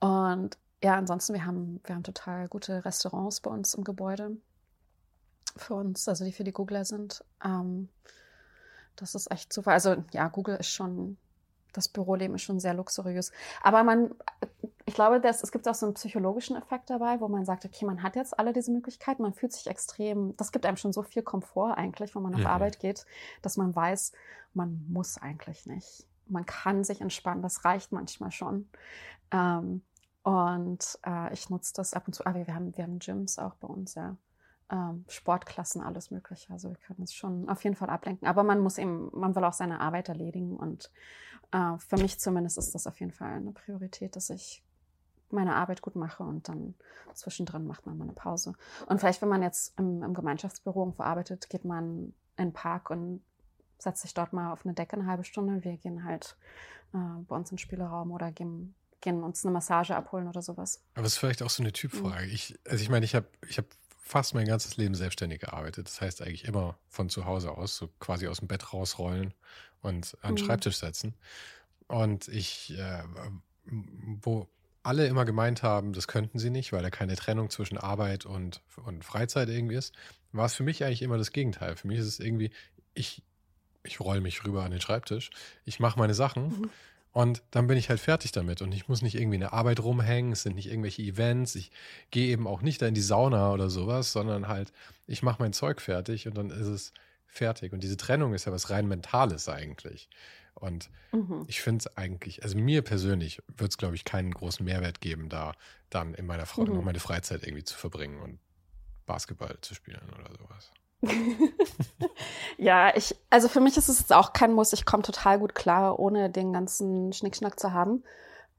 und 0.00 0.58
ja, 0.84 0.94
ansonsten, 0.94 1.32
wir 1.32 1.46
haben, 1.46 1.80
wir 1.84 1.94
haben 1.94 2.02
total 2.02 2.46
gute 2.48 2.84
Restaurants 2.84 3.40
bei 3.40 3.50
uns 3.50 3.72
im 3.72 3.84
Gebäude. 3.84 4.36
Für 5.56 5.76
uns, 5.76 6.06
also 6.06 6.26
die 6.26 6.32
für 6.32 6.44
die 6.44 6.52
Googler 6.52 6.84
sind. 6.84 7.24
Ähm, 7.42 7.88
das 8.96 9.14
ist 9.14 9.30
echt 9.30 9.50
super. 9.50 9.70
Also 9.70 10.04
ja, 10.12 10.28
Google 10.28 10.56
ist 10.56 10.68
schon 10.68 11.16
das 11.72 11.88
Büroleben 11.88 12.34
ist 12.34 12.42
schon 12.42 12.60
sehr 12.60 12.74
luxuriös. 12.74 13.32
Aber 13.62 13.84
man, 13.84 14.14
ich 14.86 14.94
glaube, 14.94 15.20
dass, 15.20 15.42
es 15.42 15.52
gibt 15.52 15.68
auch 15.68 15.74
so 15.74 15.86
einen 15.86 15.94
psychologischen 15.94 16.56
Effekt 16.56 16.90
dabei, 16.90 17.20
wo 17.20 17.28
man 17.28 17.44
sagt, 17.44 17.64
okay, 17.64 17.84
man 17.84 18.02
hat 18.02 18.16
jetzt 18.16 18.38
alle 18.38 18.52
diese 18.52 18.72
Möglichkeiten, 18.72 19.22
man 19.22 19.34
fühlt 19.34 19.52
sich 19.52 19.66
extrem, 19.66 20.36
das 20.36 20.52
gibt 20.52 20.66
einem 20.66 20.76
schon 20.76 20.92
so 20.92 21.02
viel 21.02 21.22
Komfort 21.22 21.74
eigentlich, 21.74 22.14
wenn 22.14 22.22
man 22.22 22.34
auf 22.34 22.40
mhm. 22.40 22.46
Arbeit 22.46 22.80
geht, 22.80 23.06
dass 23.42 23.56
man 23.56 23.74
weiß, 23.74 24.12
man 24.54 24.84
muss 24.88 25.18
eigentlich 25.18 25.66
nicht. 25.66 26.06
Man 26.26 26.46
kann 26.46 26.84
sich 26.84 27.00
entspannen, 27.00 27.42
das 27.42 27.64
reicht 27.64 27.92
manchmal 27.92 28.32
schon. 28.32 28.68
Ähm, 29.30 29.82
und 30.22 30.98
äh, 31.06 31.32
ich 31.32 31.48
nutze 31.48 31.72
das 31.74 31.94
ab 31.94 32.06
und 32.06 32.14
zu. 32.14 32.26
Aber 32.26 32.46
wir 32.46 32.54
haben, 32.54 32.76
wir 32.76 32.84
haben 32.84 32.98
Gyms 32.98 33.38
auch 33.38 33.54
bei 33.54 33.68
uns, 33.68 33.94
ja. 33.94 34.16
Ähm, 34.70 35.04
Sportklassen, 35.08 35.80
alles 35.82 36.10
Mögliche. 36.10 36.52
Also 36.52 36.68
wir 36.68 36.76
können 36.76 37.00
uns 37.00 37.14
schon 37.14 37.48
auf 37.48 37.64
jeden 37.64 37.76
Fall 37.76 37.88
ablenken. 37.88 38.28
Aber 38.28 38.42
man 38.42 38.60
muss 38.60 38.76
eben, 38.76 39.10
man 39.12 39.34
will 39.34 39.44
auch 39.44 39.54
seine 39.54 39.80
Arbeit 39.80 40.08
erledigen 40.10 40.56
und 40.56 40.90
äh, 41.52 41.78
für 41.78 41.96
mich 41.96 42.20
zumindest 42.20 42.58
ist 42.58 42.74
das 42.74 42.86
auf 42.86 43.00
jeden 43.00 43.12
Fall 43.12 43.32
eine 43.32 43.52
Priorität, 43.52 44.14
dass 44.14 44.28
ich 44.28 44.62
meine 45.30 45.54
Arbeit 45.54 45.82
gut 45.82 45.96
mache 45.96 46.22
und 46.22 46.48
dann 46.48 46.74
zwischendrin 47.14 47.66
macht 47.66 47.86
man 47.86 47.98
mal 47.98 48.04
eine 48.04 48.12
Pause. 48.12 48.54
Und 48.86 48.98
vielleicht, 48.98 49.22
wenn 49.22 49.28
man 49.28 49.42
jetzt 49.42 49.78
im, 49.78 50.02
im 50.02 50.14
Gemeinschaftsbüro 50.14 50.80
irgendwo 50.80 51.02
arbeitet, 51.02 51.48
geht 51.50 51.64
man 51.64 52.12
in 52.36 52.48
den 52.48 52.52
Park 52.52 52.90
und 52.90 53.22
setzt 53.78 54.02
sich 54.02 54.14
dort 54.14 54.32
mal 54.32 54.52
auf 54.52 54.64
eine 54.64 54.74
Decke 54.74 54.96
eine 54.96 55.06
halbe 55.06 55.24
Stunde. 55.24 55.64
Wir 55.64 55.76
gehen 55.76 56.04
halt 56.04 56.36
äh, 56.94 56.98
bei 57.26 57.36
uns 57.36 57.50
in 57.50 57.56
den 57.56 57.58
Spielraum 57.58 58.10
oder 58.10 58.32
gehen, 58.32 58.74
gehen 59.00 59.22
uns 59.22 59.44
eine 59.44 59.52
Massage 59.52 59.94
abholen 59.94 60.28
oder 60.28 60.42
sowas. 60.42 60.82
Aber 60.94 61.06
es 61.06 61.14
ist 61.14 61.18
vielleicht 61.18 61.42
auch 61.42 61.50
so 61.50 61.62
eine 61.62 61.72
Typfrage. 61.72 62.26
Mhm. 62.26 62.32
Ich, 62.32 62.58
also 62.66 62.82
ich 62.82 62.90
meine, 62.90 63.04
ich 63.04 63.14
habe 63.14 63.26
ich 63.46 63.58
hab 63.58 63.66
fast 64.08 64.34
mein 64.34 64.46
ganzes 64.46 64.78
Leben 64.78 64.94
selbstständig 64.94 65.40
gearbeitet. 65.40 65.86
Das 65.86 66.00
heißt 66.00 66.22
eigentlich 66.22 66.46
immer 66.46 66.78
von 66.88 67.10
zu 67.10 67.26
Hause 67.26 67.50
aus, 67.50 67.76
so 67.76 67.90
quasi 68.00 68.26
aus 68.26 68.38
dem 68.38 68.48
Bett 68.48 68.72
rausrollen 68.72 69.34
und 69.82 70.16
an 70.22 70.34
den 70.34 70.42
mhm. 70.42 70.46
Schreibtisch 70.46 70.78
setzen. 70.78 71.14
Und 71.88 72.26
ich, 72.28 72.76
äh, 72.78 73.02
wo 74.22 74.48
alle 74.82 75.06
immer 75.06 75.26
gemeint 75.26 75.62
haben, 75.62 75.92
das 75.92 76.08
könnten 76.08 76.38
sie 76.38 76.48
nicht, 76.48 76.72
weil 76.72 76.82
da 76.82 76.88
keine 76.88 77.16
Trennung 77.16 77.50
zwischen 77.50 77.76
Arbeit 77.76 78.24
und, 78.24 78.62
und 78.86 79.04
Freizeit 79.04 79.50
irgendwie 79.50 79.76
ist, 79.76 79.94
war 80.32 80.46
es 80.46 80.54
für 80.54 80.62
mich 80.62 80.82
eigentlich 80.82 81.02
immer 81.02 81.18
das 81.18 81.32
Gegenteil. 81.32 81.76
Für 81.76 81.86
mich 81.86 81.98
ist 81.98 82.06
es 82.06 82.18
irgendwie, 82.18 82.50
ich, 82.94 83.22
ich 83.82 84.00
roll 84.00 84.22
mich 84.22 84.42
rüber 84.46 84.64
an 84.64 84.70
den 84.70 84.80
Schreibtisch, 84.80 85.28
ich 85.66 85.80
mache 85.80 85.98
meine 85.98 86.14
Sachen 86.14 86.48
mhm. 86.48 86.70
Und 87.18 87.42
dann 87.50 87.66
bin 87.66 87.76
ich 87.76 87.88
halt 87.88 87.98
fertig 87.98 88.30
damit 88.30 88.62
und 88.62 88.72
ich 88.72 88.86
muss 88.86 89.02
nicht 89.02 89.16
irgendwie 89.16 89.34
in 89.34 89.40
der 89.40 89.52
Arbeit 89.52 89.80
rumhängen, 89.80 90.30
es 90.30 90.44
sind 90.44 90.54
nicht 90.54 90.70
irgendwelche 90.70 91.02
Events, 91.02 91.56
ich 91.56 91.72
gehe 92.12 92.28
eben 92.28 92.46
auch 92.46 92.62
nicht 92.62 92.80
da 92.80 92.86
in 92.86 92.94
die 92.94 93.00
Sauna 93.00 93.50
oder 93.52 93.70
sowas, 93.70 94.12
sondern 94.12 94.46
halt, 94.46 94.72
ich 95.08 95.24
mache 95.24 95.42
mein 95.42 95.52
Zeug 95.52 95.80
fertig 95.80 96.28
und 96.28 96.38
dann 96.38 96.50
ist 96.50 96.68
es 96.68 96.92
fertig. 97.26 97.72
Und 97.72 97.82
diese 97.82 97.96
Trennung 97.96 98.34
ist 98.34 98.44
ja 98.44 98.52
was 98.52 98.70
rein 98.70 98.86
Mentales 98.86 99.48
eigentlich. 99.48 100.08
Und 100.54 100.90
mhm. 101.10 101.44
ich 101.48 101.60
finde 101.60 101.78
es 101.78 101.96
eigentlich, 101.96 102.44
also 102.44 102.56
mir 102.56 102.82
persönlich 102.82 103.42
wird 103.48 103.72
es, 103.72 103.78
glaube 103.78 103.96
ich, 103.96 104.04
keinen 104.04 104.30
großen 104.30 104.64
Mehrwert 104.64 105.00
geben, 105.00 105.28
da 105.28 105.54
dann 105.90 106.14
in 106.14 106.24
meiner 106.24 106.46
Fre 106.46 106.66
mhm. 106.66 106.84
meine 106.84 107.00
Freizeit 107.00 107.42
irgendwie 107.42 107.64
zu 107.64 107.76
verbringen 107.76 108.20
und 108.20 108.38
Basketball 109.06 109.58
zu 109.60 109.74
spielen 109.74 110.08
oder 110.14 110.30
sowas. 110.38 110.70
ja, 112.58 112.96
ich, 112.96 113.16
also 113.30 113.48
für 113.48 113.60
mich 113.60 113.76
ist 113.76 113.88
es 113.88 114.00
jetzt 114.00 114.12
auch 114.12 114.32
kein 114.32 114.52
Muss. 114.52 114.72
Ich 114.72 114.84
komme 114.84 115.02
total 115.02 115.38
gut 115.38 115.54
klar, 115.54 115.98
ohne 115.98 116.30
den 116.30 116.52
ganzen 116.52 117.12
Schnickschnack 117.12 117.58
zu 117.58 117.72
haben. 117.72 118.02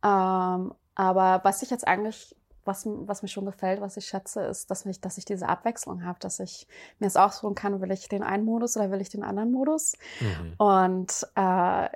Ähm, 0.03 0.73
aber 0.95 1.41
was 1.43 1.61
ich 1.61 1.69
jetzt 1.69 1.87
eigentlich 1.87 2.35
was, 2.65 2.85
was 2.85 3.21
mir 3.21 3.27
schon 3.27 3.45
gefällt, 3.45 3.81
was 3.81 3.97
ich 3.97 4.05
schätze, 4.05 4.41
ist, 4.41 4.69
dass 4.69 4.85
ich, 4.85 5.01
dass 5.01 5.17
ich 5.17 5.25
diese 5.25 5.49
Abwechslung 5.49 6.05
habe, 6.05 6.19
dass 6.19 6.39
ich 6.39 6.67
mir 6.99 7.07
es 7.07 7.17
aussuchen 7.17 7.55
kann, 7.55 7.81
will 7.81 7.91
ich 7.91 8.07
den 8.07 8.23
einen 8.23 8.45
Modus 8.45 8.77
oder 8.77 8.91
will 8.91 9.01
ich 9.01 9.09
den 9.09 9.23
anderen 9.23 9.51
Modus. 9.51 9.93
Mhm. 10.19 10.53
Und 10.57 11.27
äh, 11.35 11.89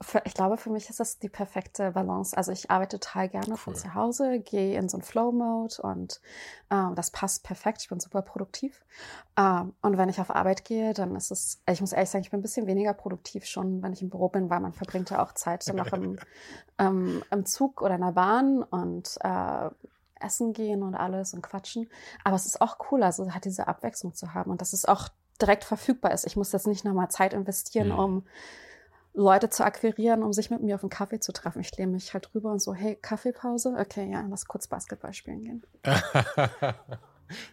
für, 0.00 0.22
ich 0.24 0.34
glaube, 0.34 0.56
für 0.56 0.70
mich 0.70 0.88
ist 0.88 1.00
das 1.00 1.18
die 1.18 1.28
perfekte 1.28 1.90
Balance. 1.90 2.36
Also 2.36 2.52
ich 2.52 2.70
arbeite 2.70 3.00
total 3.00 3.28
gerne 3.28 3.50
cool. 3.50 3.56
von 3.56 3.74
zu 3.74 3.94
Hause, 3.94 4.38
gehe 4.38 4.78
in 4.78 4.88
so 4.88 4.96
einen 4.96 5.02
Flow-Mode 5.02 5.82
und 5.82 6.20
ähm, 6.70 6.94
das 6.94 7.10
passt 7.10 7.42
perfekt. 7.42 7.82
Ich 7.82 7.88
bin 7.88 7.98
super 7.98 8.22
produktiv. 8.22 8.84
Ähm, 9.36 9.74
und 9.82 9.98
wenn 9.98 10.08
ich 10.08 10.20
auf 10.20 10.30
Arbeit 10.30 10.64
gehe, 10.64 10.94
dann 10.94 11.16
ist 11.16 11.32
es, 11.32 11.60
ich 11.68 11.80
muss 11.80 11.92
ehrlich 11.92 12.10
sagen, 12.10 12.22
ich 12.22 12.30
bin 12.30 12.38
ein 12.38 12.42
bisschen 12.42 12.68
weniger 12.68 12.94
produktiv 12.94 13.44
schon, 13.44 13.82
wenn 13.82 13.92
ich 13.92 14.02
im 14.02 14.10
Büro 14.10 14.28
bin, 14.28 14.50
weil 14.50 14.60
man 14.60 14.72
verbringt 14.72 15.10
ja 15.10 15.20
auch 15.22 15.32
Zeit 15.32 15.66
dann 15.66 15.76
noch 15.76 15.92
im, 15.92 16.18
ähm, 16.78 17.24
im 17.30 17.44
Zug 17.44 17.82
oder 17.82 17.96
in 17.96 18.02
der 18.02 18.12
Bahn 18.12 18.62
und 18.62 19.18
äh, 19.22 19.70
essen 20.20 20.52
gehen 20.52 20.84
und 20.84 20.94
alles 20.94 21.34
und 21.34 21.42
quatschen. 21.42 21.88
Aber 22.22 22.36
es 22.36 22.46
ist 22.46 22.60
auch 22.60 22.76
cool, 22.90 23.02
also 23.02 23.32
hat 23.32 23.44
diese 23.44 23.66
Abwechslung 23.66 24.14
zu 24.14 24.32
haben 24.34 24.50
und 24.50 24.60
dass 24.60 24.72
es 24.72 24.84
auch 24.84 25.08
direkt 25.40 25.64
verfügbar 25.64 26.12
ist. 26.12 26.26
Ich 26.26 26.36
muss 26.36 26.52
jetzt 26.52 26.66
nicht 26.66 26.84
nochmal 26.84 27.10
Zeit 27.10 27.32
investieren, 27.32 27.88
mhm. 27.88 27.98
um 27.98 28.26
Leute 29.14 29.50
zu 29.50 29.64
akquirieren, 29.64 30.22
um 30.22 30.32
sich 30.32 30.50
mit 30.50 30.62
mir 30.62 30.76
auf 30.76 30.82
einen 30.82 30.90
Kaffee 30.90 31.20
zu 31.20 31.32
treffen. 31.32 31.60
Ich 31.60 31.76
lehne 31.76 31.92
mich 31.92 32.14
halt 32.14 32.34
rüber 32.34 32.52
und 32.52 32.60
so, 32.60 32.74
hey, 32.74 32.96
Kaffeepause? 32.96 33.74
Okay, 33.78 34.10
ja, 34.10 34.24
lass 34.28 34.46
kurz 34.46 34.68
Basketball 34.68 35.12
spielen 35.12 35.42
gehen. 35.42 35.62
ja, 35.84 36.74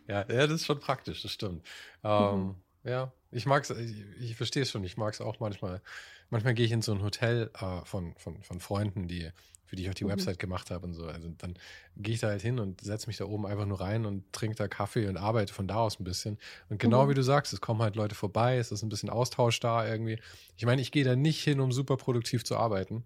ja, 0.08 0.26
das 0.28 0.52
ist 0.52 0.66
schon 0.66 0.80
praktisch, 0.80 1.24
das 1.24 1.32
stimmt. 1.32 1.66
Ähm, 2.04 2.40
mhm. 2.40 2.56
Ja, 2.84 3.12
ich 3.32 3.46
mag 3.46 3.64
es, 3.64 3.72
ich, 3.72 4.06
ich 4.20 4.36
verstehe 4.36 4.64
es 4.64 4.72
schon, 4.72 4.84
ich 4.84 4.98
mag 4.98 5.14
es 5.14 5.22
auch 5.22 5.40
manchmal. 5.40 5.82
Manchmal 6.30 6.54
gehe 6.54 6.66
ich 6.66 6.72
in 6.72 6.82
so 6.82 6.94
ein 6.94 7.02
Hotel 7.02 7.50
äh, 7.60 7.84
von, 7.84 8.16
von, 8.18 8.42
von 8.44 8.60
Freunden, 8.60 9.08
die 9.08 9.32
für 9.66 9.76
die 9.76 9.84
ich 9.84 9.90
auch 9.90 9.94
die 9.94 10.06
mhm. 10.06 10.10
Website 10.10 10.40
gemacht 10.40 10.72
habe 10.72 10.86
und 10.86 10.94
so. 10.94 11.08
Also 11.08 11.30
dann 11.38 11.56
gehe 11.98 12.14
ich 12.14 12.22
da 12.22 12.28
halt 12.28 12.42
hin 12.42 12.60
und 12.60 12.82
setze 12.82 13.08
mich 13.08 13.18
da 13.18 13.26
oben 13.26 13.46
einfach 13.46 13.66
nur 13.66 13.82
rein 13.82 14.06
und 14.06 14.32
trinke 14.32 14.56
da 14.56 14.68
Kaffee 14.68 15.08
und 15.08 15.18
arbeite 15.18 15.54
von 15.54 15.68
da 15.68 15.76
aus 15.76 16.00
ein 16.00 16.04
bisschen. 16.04 16.38
Und 16.70 16.80
genau 16.80 17.06
mhm. 17.06 17.10
wie 17.10 17.14
du 17.16 17.24
sagst, 17.24 17.54
es 17.54 17.62
kommen 17.62 17.82
halt 17.82 17.96
Leute 17.96 18.16
vorbei, 18.16 18.58
es 18.58 18.72
ist 18.72 18.84
ein 18.84 18.90
bisschen 18.90 19.10
Austausch 19.10 19.60
da 19.60 19.86
irgendwie. 19.88 20.20
Ich 20.58 20.66
meine, 20.66 20.82
ich 20.82 20.92
gehe 20.92 21.04
da 21.04 21.16
nicht 21.16 21.44
hin, 21.44 21.60
um 21.60 21.72
super 21.72 21.98
produktiv 21.98 22.44
zu 22.44 22.58
arbeiten. 22.58 23.04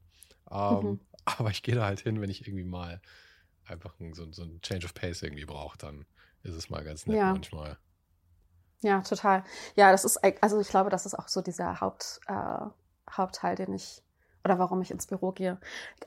Ähm, 0.51 0.83
mhm. 0.83 0.99
Aber 1.25 1.49
ich 1.49 1.63
gehe 1.63 1.75
da 1.75 1.85
halt 1.85 2.01
hin, 2.01 2.21
wenn 2.21 2.29
ich 2.29 2.47
irgendwie 2.47 2.63
mal 2.65 3.01
einfach 3.65 3.93
so, 4.13 4.31
so 4.31 4.43
ein 4.43 4.61
Change 4.61 4.85
of 4.85 4.93
Pace 4.93 5.21
irgendwie 5.21 5.45
brauche, 5.45 5.77
dann 5.77 6.05
ist 6.43 6.55
es 6.55 6.69
mal 6.69 6.83
ganz 6.83 7.05
nett 7.05 7.17
ja. 7.17 7.31
manchmal. 7.31 7.77
Ja, 8.81 9.01
total. 9.01 9.43
Ja, 9.75 9.91
das 9.91 10.05
ist, 10.05 10.17
also 10.41 10.59
ich 10.59 10.69
glaube, 10.69 10.89
das 10.89 11.05
ist 11.05 11.13
auch 11.13 11.27
so 11.27 11.41
dieser 11.41 11.81
Haupt, 11.81 12.21
äh, 12.27 12.59
Hauptteil, 13.11 13.55
den 13.55 13.73
ich 13.73 14.01
oder 14.43 14.59
warum 14.59 14.81
ich 14.81 14.91
ins 14.91 15.07
Büro 15.07 15.31
gehe. 15.31 15.57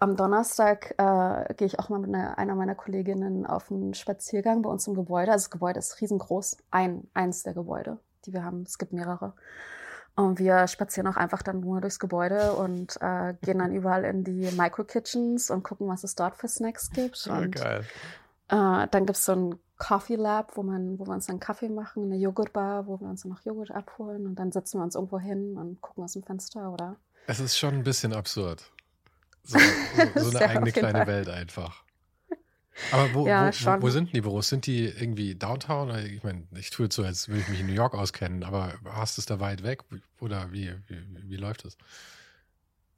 Am 0.01 0.17
Donnerstag 0.17 0.95
äh, 0.99 1.55
gehe 1.55 1.67
ich 1.67 1.79
auch 1.79 1.89
mal 1.89 1.99
mit 1.99 2.15
einer, 2.15 2.39
einer, 2.39 2.55
meiner 2.55 2.75
Kolleginnen 2.75 3.47
auf 3.47 3.71
einen 3.71 3.95
Spaziergang 3.95 4.63
bei 4.63 4.71
uns 4.71 4.87
im 4.87 4.95
Gebäude. 4.95 5.33
Also 5.33 5.45
das 5.45 5.51
Gebäude 5.51 5.79
ist 5.79 6.01
riesengroß, 6.01 6.57
ein, 6.71 7.09
eins 7.15 7.43
der 7.43 7.55
Gebäude, 7.55 7.99
die 8.25 8.33
wir 8.33 8.45
haben. 8.45 8.63
Es 8.63 8.79
gibt 8.79 8.93
mehrere. 8.93 9.35
Und 10.15 10.39
wir 10.39 10.67
spazieren 10.67 11.07
auch 11.07 11.17
einfach 11.17 11.43
dann 11.43 11.61
nur 11.61 11.81
durchs 11.81 11.99
Gebäude 11.99 12.53
und 12.53 12.99
äh, 13.01 13.35
gehen 13.43 13.59
dann 13.59 13.73
überall 13.73 14.05
in 14.05 14.25
die 14.25 14.51
Micro-Kitchens 14.57 15.51
und 15.51 15.63
gucken, 15.63 15.89
was 15.89 16.05
es 16.05 16.15
dort 16.15 16.37
für 16.37 16.49
Snacks 16.49 16.91
gibt. 16.91 17.25
Ja, 17.27 17.39
und 17.39 17.55
geil. 17.55 17.85
Äh, 18.49 18.89
dann 18.89 19.07
gibt 19.07 19.17
es 19.17 19.25
so 19.25 19.33
ein 19.33 19.59
Coffee 19.79 20.17
Lab, 20.17 20.57
wo, 20.57 20.63
man, 20.63 20.99
wo 20.99 21.07
wir 21.07 21.15
uns 21.15 21.27
dann 21.27 21.41
Kaffee 21.41 21.71
machen, 21.71 22.05
eine 22.05 22.17
Joghurtbar, 22.17 22.87
wo 22.87 23.01
wir 23.01 23.09
uns 23.09 23.23
dann 23.23 23.33
noch 23.33 23.41
Joghurt 23.41 23.71
abholen 23.71 24.27
und 24.27 24.39
dann 24.39 24.53
sitzen 24.53 24.79
wir 24.79 24.85
uns 24.85 24.95
irgendwo 24.95 25.19
hin 25.19 25.57
und 25.57 25.81
gucken 25.81 26.05
aus 26.05 26.13
dem 26.13 26.23
Fenster 26.23 26.71
oder 26.71 26.97
es 27.27 27.41
ist 27.41 27.59
schon 27.59 27.75
ein 27.75 27.85
bisschen 27.85 28.13
absurd. 28.13 28.65
So, 29.45 29.59
so, 30.15 30.31
so 30.31 30.37
eine 30.39 30.49
eigene 30.49 30.73
kleine 30.73 30.99
Fall. 30.99 31.07
Welt 31.07 31.29
einfach. 31.29 31.83
Aber 32.91 33.13
wo, 33.15 33.27
ja, 33.27 33.51
wo, 33.51 33.83
wo, 33.83 33.91
sind 33.91 34.13
die 34.15 34.21
Büros? 34.21 34.49
Sind 34.49 34.67
die 34.67 34.87
irgendwie 34.87 35.35
Downtown? 35.35 35.95
Ich 36.07 36.23
meine, 36.23 36.47
ich 36.55 36.71
tue 36.71 36.87
jetzt 36.87 36.97
so, 36.97 37.05
als 37.05 37.29
würde 37.29 37.41
ich 37.43 37.49
mich 37.49 37.61
in 37.61 37.67
New 37.67 37.75
York 37.75 37.95
auskennen, 37.95 38.45
aber 38.45 38.75
hast 38.85 39.17
du 39.17 39.21
es 39.21 39.27
da 39.27 39.41
weit 39.41 39.63
weg? 39.63 39.81
Oder 40.21 40.51
wie, 40.53 40.73
wie, 40.87 40.99
wie 41.29 41.37
läuft 41.37 41.65
es? 41.65 41.77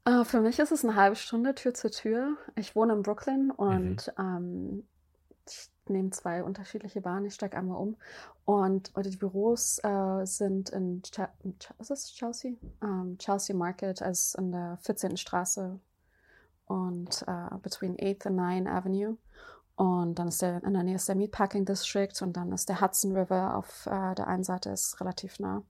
Uh, 0.09 0.25
für 0.25 0.41
mich 0.41 0.59
ist 0.59 0.71
es 0.71 0.85
eine 0.85 0.97
halbe 0.97 1.17
Stunde 1.17 1.55
Tür 1.55 1.75
zu 1.75 1.91
Tür. 1.91 2.37
Ich 2.57 2.77
wohne 2.77 2.93
in 2.93 3.03
Brooklyn 3.03 3.51
und 3.51 4.13
mhm. 4.19 4.23
ähm, 4.23 4.85
ich 5.47 5.71
nehme 5.89 6.11
zwei 6.11 6.43
unterschiedliche 6.43 7.01
Bahnen, 7.01 7.27
ich 7.27 7.35
steige 7.35 7.57
einmal 7.57 7.79
um. 7.79 7.97
Und 8.45 8.93
die 8.97 9.17
Büros 9.17 9.79
äh, 9.83 10.25
sind 10.25 10.71
in, 10.71 11.03
Ch 11.03 11.21
ist 11.79 11.91
das 11.91 12.13
Chelsea? 12.13 12.53
Um, 12.81 12.89
ähm, 12.89 13.19
Chelsea 13.19 13.55
Market, 13.55 14.03
also 14.03 14.39
in 14.39 14.53
der 14.53 14.79
14. 14.83 15.17
Straße 15.17 15.79
und 16.67 17.25
uh, 17.29 17.59
between 17.59 17.97
8th 17.97 18.27
and 18.27 18.41
9th 18.41 18.69
Avenue. 18.69 19.17
Und 19.77 20.19
dann 20.19 20.29
ist 20.29 20.41
der, 20.41 20.63
in 20.63 20.73
der 20.73 20.85
Nähe 20.85 20.95
ist 20.95 21.09
der 21.09 21.17
Meatpacking 21.17 21.65
District 21.65 22.23
und 22.23 22.37
dann 22.37 22.53
ist 22.53 22.69
der 22.69 22.81
Hudson 22.81 23.17
River 23.17 23.57
auf 23.57 23.87
äh, 23.87 24.15
der 24.15 24.29
einen 24.29 24.45
Seite 24.45 24.71
ist 24.71 25.01
relativ 25.01 25.41
nah. 25.41 25.63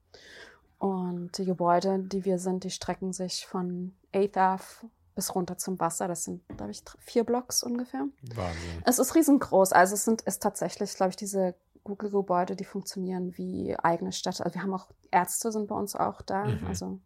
Und 0.78 1.38
die 1.38 1.46
Gebäude, 1.46 2.00
die 2.00 2.24
wir 2.24 2.38
sind, 2.38 2.64
die 2.64 2.70
strecken 2.70 3.12
sich 3.12 3.46
von 3.46 3.94
8th 4.12 4.36
Ave 4.36 4.90
bis 5.14 5.34
runter 5.34 5.56
zum 5.56 5.78
Wasser. 5.80 6.08
Das 6.08 6.24
sind, 6.24 6.46
glaube 6.48 6.70
ich, 6.70 6.82
vier 6.98 7.24
Blocks 7.24 7.62
ungefähr. 7.62 8.06
Wahnsinn. 8.34 8.82
Es 8.84 8.98
ist 8.98 9.14
riesengroß. 9.14 9.72
Also 9.72 9.94
es 9.94 10.04
sind 10.04 10.22
ist 10.22 10.42
tatsächlich, 10.42 10.94
glaube 10.94 11.10
ich, 11.10 11.16
diese 11.16 11.54
Google-Gebäude, 11.84 12.56
die 12.56 12.64
funktionieren 12.64 13.36
wie 13.36 13.76
eigene 13.76 14.12
Städte. 14.12 14.44
Also 14.44 14.54
wir 14.54 14.62
haben 14.62 14.74
auch 14.74 14.88
Ärzte 15.10 15.52
sind 15.52 15.68
bei 15.68 15.74
uns 15.74 15.94
auch 15.94 16.22
da. 16.22 16.44
Mhm. 16.44 16.66
Also 16.66 16.98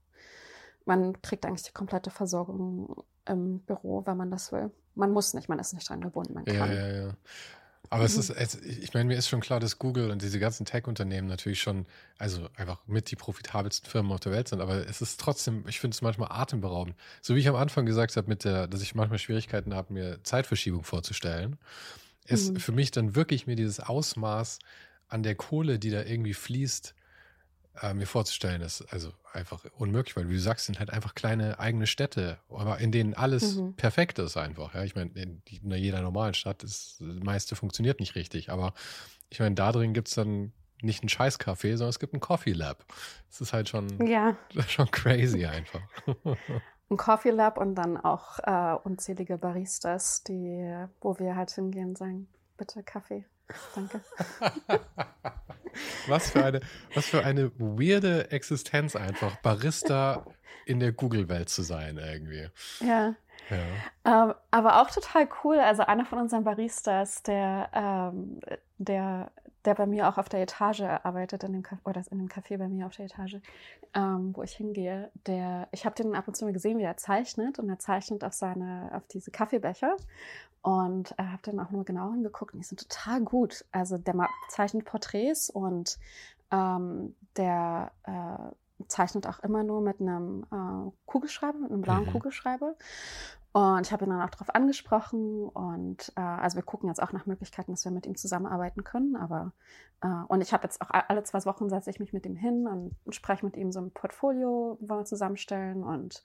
man 0.84 1.20
kriegt 1.20 1.44
eigentlich 1.44 1.64
die 1.64 1.72
komplette 1.72 2.10
Versorgung 2.10 3.04
im 3.26 3.60
Büro, 3.60 4.06
wenn 4.06 4.16
man 4.16 4.30
das 4.30 4.52
will. 4.52 4.70
Man 4.94 5.12
muss 5.12 5.34
nicht, 5.34 5.48
man 5.48 5.58
ist 5.58 5.74
nicht 5.74 5.88
dran 5.88 6.00
gebunden, 6.00 6.34
man 6.34 6.44
kann. 6.44 6.56
Ja, 6.56 6.88
ja, 6.88 7.06
ja. 7.06 7.14
Aber 7.90 8.02
mhm. 8.02 8.06
es 8.06 8.30
ist, 8.30 8.64
ich 8.64 8.92
meine, 8.92 9.06
mir 9.06 9.16
ist 9.16 9.28
schon 9.28 9.40
klar, 9.40 9.60
dass 9.60 9.78
Google 9.78 10.10
und 10.10 10.20
diese 10.20 10.38
ganzen 10.38 10.66
Tech-Unternehmen 10.66 11.26
natürlich 11.26 11.60
schon, 11.60 11.86
also 12.18 12.48
einfach 12.56 12.80
mit 12.86 13.10
die 13.10 13.16
profitabelsten 13.16 13.88
Firmen 13.88 14.12
auf 14.12 14.20
der 14.20 14.32
Welt 14.32 14.48
sind. 14.48 14.60
Aber 14.60 14.86
es 14.86 15.00
ist 15.00 15.20
trotzdem, 15.20 15.64
ich 15.66 15.80
finde 15.80 15.94
es 15.94 16.02
manchmal 16.02 16.28
atemberaubend. 16.30 16.96
So 17.22 17.34
wie 17.34 17.40
ich 17.40 17.48
am 17.48 17.56
Anfang 17.56 17.86
gesagt 17.86 18.16
habe, 18.16 18.28
mit 18.28 18.44
der, 18.44 18.66
dass 18.66 18.82
ich 18.82 18.94
manchmal 18.94 19.18
Schwierigkeiten 19.18 19.74
habe, 19.74 19.92
mir 19.92 20.22
Zeitverschiebung 20.22 20.84
vorzustellen, 20.84 21.56
ist 22.26 22.52
mhm. 22.52 22.60
für 22.60 22.72
mich 22.72 22.90
dann 22.90 23.14
wirklich 23.14 23.46
mir 23.46 23.56
dieses 23.56 23.80
Ausmaß 23.80 24.58
an 25.08 25.22
der 25.22 25.34
Kohle, 25.34 25.78
die 25.78 25.90
da 25.90 26.02
irgendwie 26.02 26.34
fließt, 26.34 26.94
äh, 27.82 27.94
mir 27.94 28.06
vorzustellen, 28.06 28.62
ist 28.62 28.82
also 28.92 29.12
einfach 29.32 29.64
unmöglich, 29.76 30.16
weil 30.16 30.28
wie 30.28 30.34
du 30.34 30.40
sagst, 30.40 30.66
sind 30.66 30.78
halt 30.78 30.90
einfach 30.90 31.14
kleine 31.14 31.58
eigene 31.58 31.86
Städte, 31.86 32.38
aber 32.48 32.78
in 32.78 32.92
denen 32.92 33.14
alles 33.14 33.56
mhm. 33.56 33.74
perfekt 33.74 34.18
ist 34.18 34.36
einfach. 34.36 34.74
Ja, 34.74 34.84
ich 34.84 34.94
meine, 34.94 35.10
in, 35.14 35.42
in, 35.44 35.70
jeder 35.72 36.00
normalen 36.02 36.34
Stadt 36.34 36.62
ist 36.62 37.00
das 37.00 37.22
meiste 37.22 37.56
funktioniert 37.56 38.00
nicht 38.00 38.14
richtig, 38.14 38.50
aber 38.50 38.74
ich 39.30 39.40
meine, 39.40 39.54
da 39.54 39.72
drin 39.72 39.94
gibt 39.94 40.08
es 40.08 40.14
dann 40.14 40.52
nicht 40.82 41.02
ein 41.02 41.08
Scheißcafé, 41.08 41.76
sondern 41.76 41.90
es 41.90 41.98
gibt 41.98 42.14
ein 42.14 42.20
Coffee 42.20 42.52
Lab. 42.52 42.84
Das 43.28 43.40
ist 43.40 43.52
halt 43.52 43.68
schon, 43.68 44.06
ja. 44.06 44.36
schon 44.68 44.90
crazy 44.90 45.44
einfach. 45.44 45.82
ein 46.90 46.96
Coffee 46.96 47.30
Lab 47.30 47.58
und 47.58 47.74
dann 47.74 47.96
auch 47.96 48.38
äh, 48.40 48.76
unzählige 48.84 49.38
Baristas, 49.38 50.22
die, 50.24 50.86
wo 51.00 51.18
wir 51.18 51.36
halt 51.36 51.50
hingehen 51.50 51.90
und 51.90 51.98
sagen, 51.98 52.28
bitte 52.56 52.82
Kaffee. 52.82 53.24
Danke. 53.74 54.00
was, 56.08 56.30
für 56.30 56.44
eine, 56.44 56.60
was 56.94 57.06
für 57.06 57.24
eine 57.24 57.50
weirde 57.58 58.30
Existenz 58.30 58.96
einfach, 58.96 59.36
Barista 59.36 60.24
in 60.66 60.80
der 60.80 60.92
Google-Welt 60.92 61.48
zu 61.48 61.62
sein 61.62 61.98
irgendwie. 61.98 62.48
Ja. 62.80 63.14
ja. 63.48 64.26
Ähm, 64.28 64.34
aber 64.50 64.82
auch 64.82 64.90
total 64.90 65.28
cool. 65.42 65.58
Also 65.58 65.82
einer 65.82 66.04
von 66.04 66.18
unseren 66.18 66.44
Baristas, 66.44 67.22
der, 67.22 67.70
ähm, 67.72 68.40
der, 68.76 69.30
der 69.68 69.74
bei 69.74 69.86
mir 69.86 70.08
auch 70.08 70.16
auf 70.16 70.30
der 70.30 70.40
Etage 70.40 70.80
arbeitet, 70.80 71.44
in 71.44 71.52
dem 71.52 71.62
oder 71.84 72.02
in 72.10 72.16
dem 72.16 72.28
Café 72.28 72.56
bei 72.56 72.68
mir 72.68 72.86
auf 72.86 72.96
der 72.96 73.04
Etage, 73.04 73.36
ähm, 73.92 74.34
wo 74.34 74.42
ich 74.42 74.52
hingehe, 74.52 75.10
der, 75.26 75.68
ich 75.72 75.84
habe 75.84 75.94
den 75.94 76.14
ab 76.14 76.26
und 76.26 76.34
zu 76.34 76.46
mal 76.46 76.54
gesehen, 76.54 76.78
wie 76.78 76.84
er 76.84 76.96
zeichnet 76.96 77.58
und 77.58 77.68
er 77.68 77.78
zeichnet 77.78 78.24
auf 78.24 78.32
seine, 78.32 78.90
auf 78.94 79.06
diese 79.08 79.30
Kaffeebecher 79.30 79.94
und 80.62 81.12
äh, 81.18 81.22
habe 81.22 81.42
dann 81.42 81.60
auch 81.60 81.70
nur 81.70 81.84
genau 81.84 82.12
hingeguckt 82.12 82.54
und 82.54 82.60
die 82.60 82.64
sind 82.64 82.80
total 82.80 83.20
gut. 83.20 83.66
Also 83.70 83.98
der 83.98 84.14
zeichnet 84.48 84.86
Porträts 84.86 85.50
und 85.50 85.98
ähm, 86.50 87.14
der 87.36 87.92
äh, 88.04 88.86
zeichnet 88.86 89.26
auch 89.26 89.40
immer 89.40 89.64
nur 89.64 89.82
mit 89.82 90.00
einem 90.00 90.46
äh, 90.50 90.90
Kugelschreiber, 91.04 91.58
mit 91.58 91.70
einem 91.70 91.82
blauen 91.82 92.06
mhm. 92.06 92.12
Kugelschreiber. 92.12 92.74
Und 93.52 93.86
ich 93.86 93.92
habe 93.92 94.04
ihn 94.04 94.10
dann 94.10 94.20
auch 94.20 94.30
darauf 94.30 94.54
angesprochen 94.54 95.48
und 95.48 96.12
äh, 96.16 96.20
also 96.20 96.56
wir 96.56 96.62
gucken 96.62 96.88
jetzt 96.88 97.02
auch 97.02 97.12
nach 97.12 97.26
Möglichkeiten, 97.26 97.72
dass 97.72 97.84
wir 97.84 97.92
mit 97.92 98.06
ihm 98.06 98.14
zusammenarbeiten 98.14 98.84
können. 98.84 99.16
Aber 99.16 99.52
äh, 100.02 100.24
und 100.28 100.42
ich 100.42 100.52
habe 100.52 100.64
jetzt 100.64 100.82
auch 100.82 100.90
alle 100.90 101.22
zwei 101.22 101.44
Wochen 101.46 101.70
setze 101.70 101.88
ich 101.90 101.98
mich 101.98 102.12
mit 102.12 102.26
ihm 102.26 102.36
hin 102.36 102.66
und, 102.66 103.14
spreche 103.14 103.46
mit 103.46 103.56
ihm 103.56 103.72
so 103.72 103.80
ein 103.80 103.90
Portfolio, 103.90 104.76
wollen 104.80 105.00
wir 105.00 105.04
zusammenstellen 105.06 105.82
und 105.82 106.22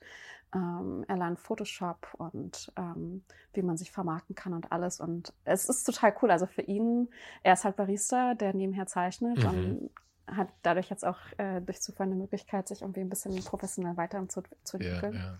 ähm, 0.54 1.04
er 1.08 1.16
lernt 1.16 1.40
Photoshop 1.40 2.08
und 2.18 2.70
ähm, 2.76 3.24
wie 3.54 3.62
man 3.62 3.78
sich 3.78 3.90
vermarkten 3.90 4.34
kann 4.34 4.52
und 4.52 4.70
alles. 4.70 5.00
Und 5.00 5.32
es 5.44 5.68
ist 5.68 5.84
total 5.84 6.14
cool. 6.20 6.30
Also 6.30 6.46
für 6.46 6.62
ihn, 6.62 7.08
er 7.42 7.54
ist 7.54 7.64
halt 7.64 7.76
Barista, 7.76 8.34
der 8.34 8.54
nebenher 8.54 8.86
zeichnet 8.86 9.38
mhm. 9.38 9.48
und 9.48 9.90
hat 10.26 10.48
dadurch 10.62 10.90
jetzt 10.90 11.04
auch 11.04 11.18
äh, 11.38 11.60
durch 11.62 11.80
Zufall 11.80 12.06
eine 12.06 12.16
Möglichkeit, 12.16 12.68
sich 12.68 12.82
irgendwie 12.82 13.00
ein 13.00 13.08
bisschen 13.08 13.34
professionell 13.44 13.96
weiterzuentwickeln. 13.96 15.14
Ja, 15.14 15.20
ja. 15.20 15.38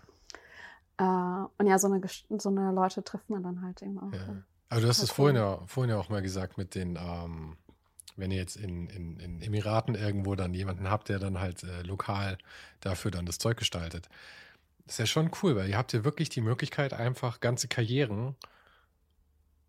Äh, 0.97 1.03
und 1.03 1.67
ja, 1.67 1.77
so 1.77 1.87
eine, 1.87 2.01
so 2.37 2.49
eine 2.49 2.71
Leute 2.71 3.03
trifft 3.03 3.29
man 3.29 3.43
dann 3.43 3.61
halt 3.61 3.81
eben 3.81 3.99
auch. 3.99 4.13
Ja. 4.13 4.43
Aber 4.69 4.81
du 4.81 4.87
hast 4.87 5.01
es 5.01 5.11
vorhin 5.11 5.35
ja, 5.35 5.59
vorhin 5.67 5.91
ja 5.91 5.99
auch 5.99 6.09
mal 6.09 6.21
gesagt 6.21 6.57
mit 6.57 6.75
den, 6.75 6.97
ähm, 6.97 7.57
wenn 8.17 8.31
ihr 8.31 8.37
jetzt 8.37 8.55
in, 8.55 8.87
in, 8.87 9.19
in 9.19 9.41
Emiraten 9.41 9.95
irgendwo 9.95 10.35
dann 10.35 10.53
jemanden 10.53 10.89
habt, 10.89 11.09
der 11.09 11.19
dann 11.19 11.39
halt 11.39 11.63
äh, 11.63 11.81
lokal 11.83 12.37
dafür 12.79 13.11
dann 13.11 13.25
das 13.25 13.37
Zeug 13.37 13.57
gestaltet. 13.57 14.09
Das 14.85 14.95
ist 14.95 14.99
ja 14.99 15.05
schon 15.05 15.31
cool, 15.41 15.55
weil 15.55 15.69
ihr 15.69 15.77
habt 15.77 15.93
ja 15.93 16.03
wirklich 16.03 16.29
die 16.29 16.41
Möglichkeit, 16.41 16.93
einfach 16.93 17.39
ganze 17.39 17.67
Karrieren 17.67 18.35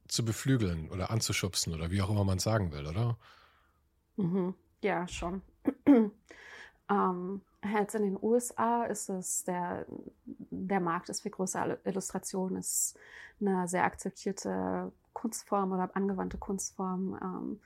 zu 0.09 0.25
beflügeln 0.25 0.91
oder 0.91 1.11
anzuschubsen 1.11 1.75
oder 1.75 1.91
wie 1.91 2.03
auch 2.03 2.11
immer 2.11 2.25
man 2.25 2.39
es 2.39 2.45
sagen 2.45 2.73
will, 2.73 2.87
oder? 2.87 3.17
Mhm. 4.17 4.55
Ja, 4.83 5.09
schon. 5.09 5.43
ähm, 6.91 7.41
jetzt 7.73 7.95
in 7.95 8.03
den 8.03 8.19
USA 8.21 8.85
ist 8.85 9.09
es 9.09 9.45
der, 9.45 9.87
der 10.25 10.81
Markt 10.81 11.09
ist 11.09 11.23
viel 11.23 11.33
größer. 11.33 11.79
Illustration 11.85 12.57
ist 12.57 12.99
eine 13.41 13.69
sehr 13.69 13.85
akzeptierte 13.85 14.93
Kunstform 15.13 15.73
oder 15.73 15.95
angewandte 15.95 16.39
Kunstform. 16.39 17.19
Ähm, 17.23 17.61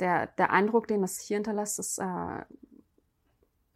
der, 0.00 0.26
der 0.26 0.50
Eindruck, 0.50 0.88
den 0.88 1.02
das 1.02 1.18
hier 1.20 1.36
hinterlässt, 1.36 1.78
ist 1.78 1.98
äh, 1.98 2.42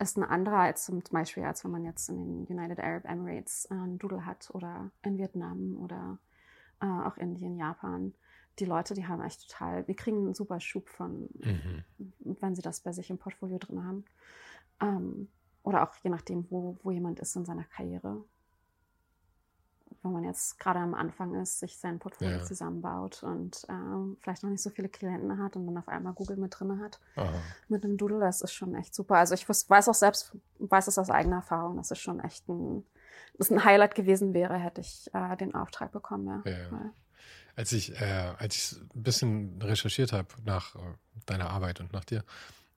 ist 0.01 0.17
ein 0.17 0.25
anderer 0.25 0.61
als 0.61 0.87
zum 0.87 1.03
Beispiel, 1.11 1.45
als 1.45 1.63
wenn 1.65 1.71
man 1.71 1.85
jetzt 1.85 2.09
in 2.09 2.47
den 2.47 2.59
United 2.59 2.81
Arab 2.81 3.05
Emirates 3.05 3.67
äh, 3.71 3.75
einen 3.75 3.99
Doodle 3.99 4.25
hat 4.25 4.51
oder 4.53 4.91
in 5.03 5.19
Vietnam 5.19 5.77
oder 5.77 6.19
äh, 6.81 6.87
auch 6.87 7.17
Indien, 7.19 7.57
Japan. 7.57 8.15
Die 8.59 8.65
Leute, 8.65 8.95
die 8.95 9.07
haben 9.07 9.23
echt 9.23 9.49
total, 9.49 9.85
die 9.85 9.95
kriegen 9.95 10.19
einen 10.19 10.35
super 10.35 10.61
Schub 10.61 10.89
von, 10.89 11.29
mhm. 11.35 11.85
wenn 12.19 12.55
sie 12.55 12.63
das 12.63 12.81
bei 12.81 12.93
sich 12.93 13.11
im 13.11 13.19
Portfolio 13.19 13.59
drin 13.59 13.85
haben. 13.85 14.05
Ähm, 14.81 15.29
oder 15.63 15.83
auch 15.83 15.95
je 16.03 16.11
nachdem, 16.11 16.47
wo, 16.51 16.77
wo 16.83 16.91
jemand 16.91 17.21
ist 17.21 17.37
in 17.37 17.45
seiner 17.45 17.65
Karriere 17.65 18.25
wenn 20.03 20.13
man 20.13 20.25
jetzt 20.25 20.59
gerade 20.59 20.79
am 20.79 20.95
Anfang 20.95 21.35
ist, 21.41 21.61
sich 21.61 21.77
sein 21.77 21.99
Portfolio 21.99 22.39
ja. 22.39 22.45
zusammenbaut 22.45 23.23
und 23.23 23.67
ähm, 23.69 24.17
vielleicht 24.21 24.43
noch 24.43 24.51
nicht 24.51 24.63
so 24.63 24.71
viele 24.71 24.89
Klienten 24.89 25.39
hat 25.39 25.57
und 25.57 25.67
dann 25.67 25.77
auf 25.77 25.89
einmal 25.89 26.15
Google 26.15 26.37
mit 26.37 26.59
drin 26.59 26.81
hat 26.81 26.99
Aha. 27.17 27.33
mit 27.69 27.85
einem 27.85 27.99
Doodle, 27.99 28.21
das 28.21 28.41
ist 28.41 28.55
schon 28.55 28.75
echt 28.75 28.95
super. 28.95 29.17
Also 29.17 29.35
ich 29.35 29.47
weiß 29.49 29.89
auch 29.89 29.95
selbst, 29.95 30.37
weiß 30.59 30.87
es 30.87 30.99
aus 30.99 31.11
eigener 31.11 31.37
Erfahrung, 31.37 31.77
dass 31.77 31.91
es 31.91 31.99
schon 31.99 32.21
echt 32.21 32.49
ein, 32.49 32.85
das 33.37 33.51
ein 33.51 33.65
Highlight 33.65 33.95
gewesen 33.95 34.33
wäre, 34.33 34.57
hätte 34.57 34.81
ich 34.81 35.11
äh, 35.13 35.37
den 35.37 35.55
Auftrag 35.55 35.93
bekommen. 35.93 36.43
Ja. 36.47 36.51
ja. 36.51 36.93
Als 37.57 37.73
ich, 37.73 38.01
äh, 38.01 38.33
als 38.39 38.57
ich 38.57 38.81
ein 38.95 39.03
bisschen 39.03 39.61
recherchiert 39.61 40.13
habe 40.13 40.29
nach 40.45 40.77
äh, 40.77 40.79
deiner 41.27 41.51
Arbeit 41.51 41.81
und 41.81 41.93
nach 41.93 42.05
dir, 42.05 42.25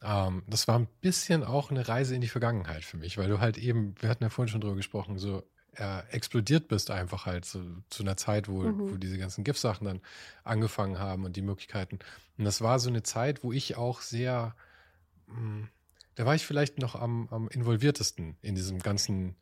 ähm, 0.03 0.43
das 0.47 0.67
war 0.67 0.77
ein 0.77 0.87
bisschen 1.01 1.43
auch 1.43 1.71
eine 1.71 1.87
Reise 1.87 2.13
in 2.13 2.21
die 2.21 2.27
Vergangenheit 2.27 2.83
für 2.83 2.97
mich, 2.97 3.17
weil 3.17 3.29
du 3.29 3.39
halt 3.39 3.57
eben, 3.57 3.95
wir 3.99 4.09
hatten 4.09 4.23
ja 4.23 4.29
vorhin 4.29 4.51
schon 4.51 4.61
drüber 4.61 4.75
gesprochen, 4.75 5.17
so 5.17 5.43
äh, 5.75 6.05
explodiert 6.09 6.67
bist, 6.67 6.91
einfach 6.91 7.25
halt 7.25 7.45
so, 7.45 7.61
zu 7.89 8.03
einer 8.03 8.17
Zeit, 8.17 8.47
wo, 8.47 8.61
mhm. 8.61 8.91
wo 8.91 8.97
diese 8.97 9.17
ganzen 9.17 9.43
GIF-Sachen 9.43 9.85
dann 9.85 10.01
angefangen 10.43 10.99
haben 10.99 11.23
und 11.25 11.35
die 11.35 11.41
Möglichkeiten. 11.41 11.99
Und 12.37 12.45
das 12.45 12.61
war 12.61 12.79
so 12.79 12.89
eine 12.89 13.03
Zeit, 13.03 13.43
wo 13.43 13.53
ich 13.53 13.77
auch 13.77 14.01
sehr, 14.01 14.55
mh, 15.27 15.35
hm, 15.35 15.67
da 16.15 16.25
war 16.25 16.35
ich 16.35 16.45
vielleicht 16.45 16.77
noch 16.79 16.95
am, 16.95 17.27
am 17.31 17.47
involviertesten 17.47 18.35
in 18.41 18.55
diesem 18.55 18.79
ganzen, 18.79 19.35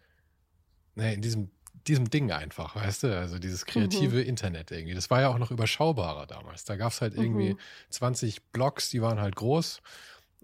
ne, 0.95 1.13
in 1.13 1.21
diesem 1.21 1.51
diesem 1.87 2.11
Ding 2.11 2.31
einfach, 2.31 2.75
weißt 2.75 3.03
du, 3.03 3.17
also 3.17 3.39
dieses 3.39 3.65
kreative 3.65 4.17
mhm. 4.17 4.29
Internet 4.29 4.69
irgendwie. 4.69 4.93
Das 4.93 5.09
war 5.09 5.21
ja 5.21 5.29
auch 5.29 5.39
noch 5.39 5.49
überschaubarer 5.49 6.27
damals. 6.27 6.63
Da 6.63 6.75
gab 6.75 6.91
es 6.91 7.01
halt 7.01 7.15
irgendwie 7.15 7.53
mhm. 7.53 7.59
20 7.89 8.43
Blogs, 8.51 8.91
die 8.91 9.01
waren 9.01 9.19
halt 9.19 9.35
groß 9.35 9.81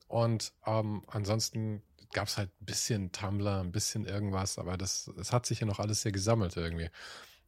und 0.07 0.53
ähm, 0.65 1.03
ansonsten 1.07 1.81
gab 2.13 2.27
es 2.27 2.37
halt 2.37 2.49
ein 2.61 2.65
bisschen 2.65 3.11
Tumblr, 3.11 3.59
ein 3.59 3.71
bisschen 3.71 4.05
irgendwas, 4.05 4.57
aber 4.57 4.77
das, 4.77 5.11
das 5.17 5.33
hat 5.33 5.45
sich 5.45 5.59
ja 5.59 5.67
noch 5.67 5.79
alles 5.79 6.01
sehr 6.01 6.11
gesammelt 6.11 6.55
irgendwie. 6.55 6.89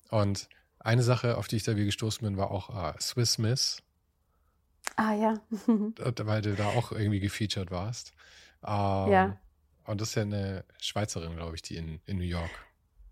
Und 0.09 0.49
eine 0.79 1.03
Sache, 1.03 1.37
auf 1.37 1.47
die 1.47 1.57
ich 1.57 1.63
da 1.63 1.75
wie 1.75 1.85
gestoßen 1.85 2.25
bin, 2.25 2.37
war 2.37 2.51
auch 2.51 2.69
uh, 2.69 2.97
Swiss 2.99 3.37
Miss. 3.37 3.81
Ah 4.95 5.13
ja. 5.13 5.35
weil 6.25 6.41
du 6.41 6.55
da 6.55 6.67
auch 6.67 6.91
irgendwie 6.91 7.19
gefeatured 7.19 7.71
warst. 7.71 8.13
Ähm, 8.65 9.11
ja. 9.11 9.37
Und 9.85 10.01
das 10.01 10.09
ist 10.09 10.15
ja 10.15 10.21
eine 10.23 10.65
Schweizerin, 10.79 11.35
glaube 11.35 11.55
ich, 11.55 11.61
die 11.61 11.77
in, 11.77 11.99
in 12.05 12.17
New 12.17 12.23
York 12.23 12.51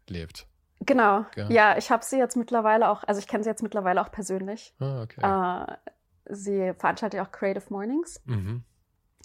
lebt. 0.07 0.47
Genau. 0.81 1.25
Ja, 1.35 1.49
ja 1.49 1.77
ich 1.77 1.91
habe 1.91 2.03
sie 2.05 2.17
jetzt 2.17 2.35
mittlerweile 2.35 2.89
auch, 2.89 3.03
also 3.03 3.19
ich 3.19 3.27
kenne 3.27 3.43
sie 3.43 3.49
jetzt 3.49 3.63
mittlerweile 3.63 4.01
auch 4.01 4.11
persönlich. 4.11 4.73
Ah, 4.79 5.01
okay. 5.01 5.21
Äh, 5.21 6.33
sie 6.33 6.73
veranstaltet 6.77 7.19
auch 7.19 7.31
Creative 7.31 7.65
Mornings. 7.69 8.21
Mhm. 8.25 8.63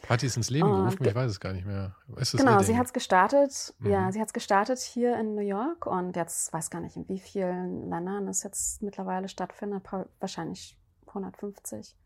Hat 0.08 0.22
die 0.22 0.26
es 0.26 0.36
ins 0.36 0.50
Leben 0.50 0.70
gerufen? 0.70 1.04
Ich 1.04 1.14
weiß 1.14 1.30
es 1.30 1.40
gar 1.40 1.52
nicht 1.52 1.66
mehr. 1.66 1.94
genau, 2.32 2.60
sie 2.60 2.76
hat 2.76 2.86
es 2.86 2.92
gestartet. 2.92 3.74
Mhm. 3.78 3.90
Ja, 3.90 4.12
sie 4.12 4.20
hat 4.20 4.28
es 4.28 4.32
gestartet 4.32 4.78
hier 4.78 5.18
in 5.18 5.34
New 5.34 5.42
York 5.42 5.86
und 5.86 6.16
jetzt 6.16 6.52
weiß 6.52 6.70
gar 6.70 6.80
nicht, 6.80 6.96
in 6.96 7.08
wie 7.08 7.18
vielen 7.18 7.88
Ländern 7.88 8.26
es 8.28 8.42
jetzt 8.42 8.82
mittlerweile 8.82 9.28
stattfindet. 9.28 9.84
Wahrscheinlich 10.20 10.78
150. 11.06 11.96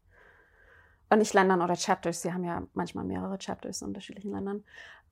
Und 1.09 1.19
nicht 1.19 1.35
Ländern 1.35 1.63
oder 1.63 1.77
Chapters. 1.77 2.23
Sie 2.23 2.33
haben 2.33 2.45
ja 2.45 2.63
manchmal 2.75 3.05
mehrere 3.05 3.39
Chapters 3.39 3.81
in 3.81 3.89
unterschiedlichen 3.89 4.33
Ländern. 4.33 4.65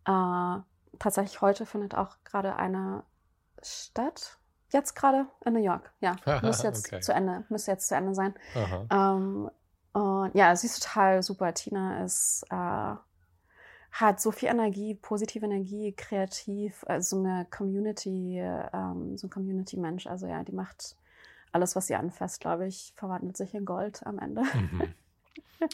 Äh, 0.07 0.63
tatsächlich 0.99 1.41
heute 1.41 1.67
findet 1.67 1.95
auch 1.95 2.17
gerade 2.25 2.57
eine 2.57 3.05
statt. 3.63 4.39
Jetzt 4.71 4.95
gerade 4.95 5.27
in 5.45 5.53
New 5.53 5.63
York. 5.63 5.93
Ja, 6.01 6.17
muss 6.43 6.63
jetzt 6.63 6.89
okay. 6.89 7.01
zu 7.01 7.13
Ende, 7.13 7.45
müsste 7.49 7.71
jetzt 7.71 7.89
zu 7.89 7.95
Ende 7.95 8.15
sein. 8.15 8.35
Ähm, 8.91 9.51
und 9.95 10.35
ja, 10.35 10.55
sie 10.55 10.67
ist 10.67 10.83
total 10.83 11.23
super. 11.23 11.55
Tina 11.55 12.05
ist 12.05 12.45
äh, 12.51 12.95
hat 13.95 14.21
so 14.21 14.33
viel 14.33 14.49
Energie, 14.49 14.95
positive 14.95 15.47
Energie, 15.47 15.93
kreativ, 15.93 16.85
also 16.89 17.17
so 17.17 17.23
eine 17.25 17.47
Community, 17.49 18.41
ähm, 18.41 19.17
so 19.17 19.29
ein 19.29 19.31
Community-Mensch. 19.31 20.09
Also 20.09 20.27
ja, 20.27 20.43
die 20.43 20.53
macht 20.53 20.97
alles, 21.53 21.77
was 21.77 21.87
sie 21.87 21.95
anfasst, 21.95 22.41
glaube 22.41 22.67
ich, 22.67 22.93
verwandelt 22.97 23.37
sich 23.37 23.55
in 23.55 23.65
Gold 23.65 24.05
am 24.05 24.19
Ende. 24.19 24.43
Mhm. 24.43 24.83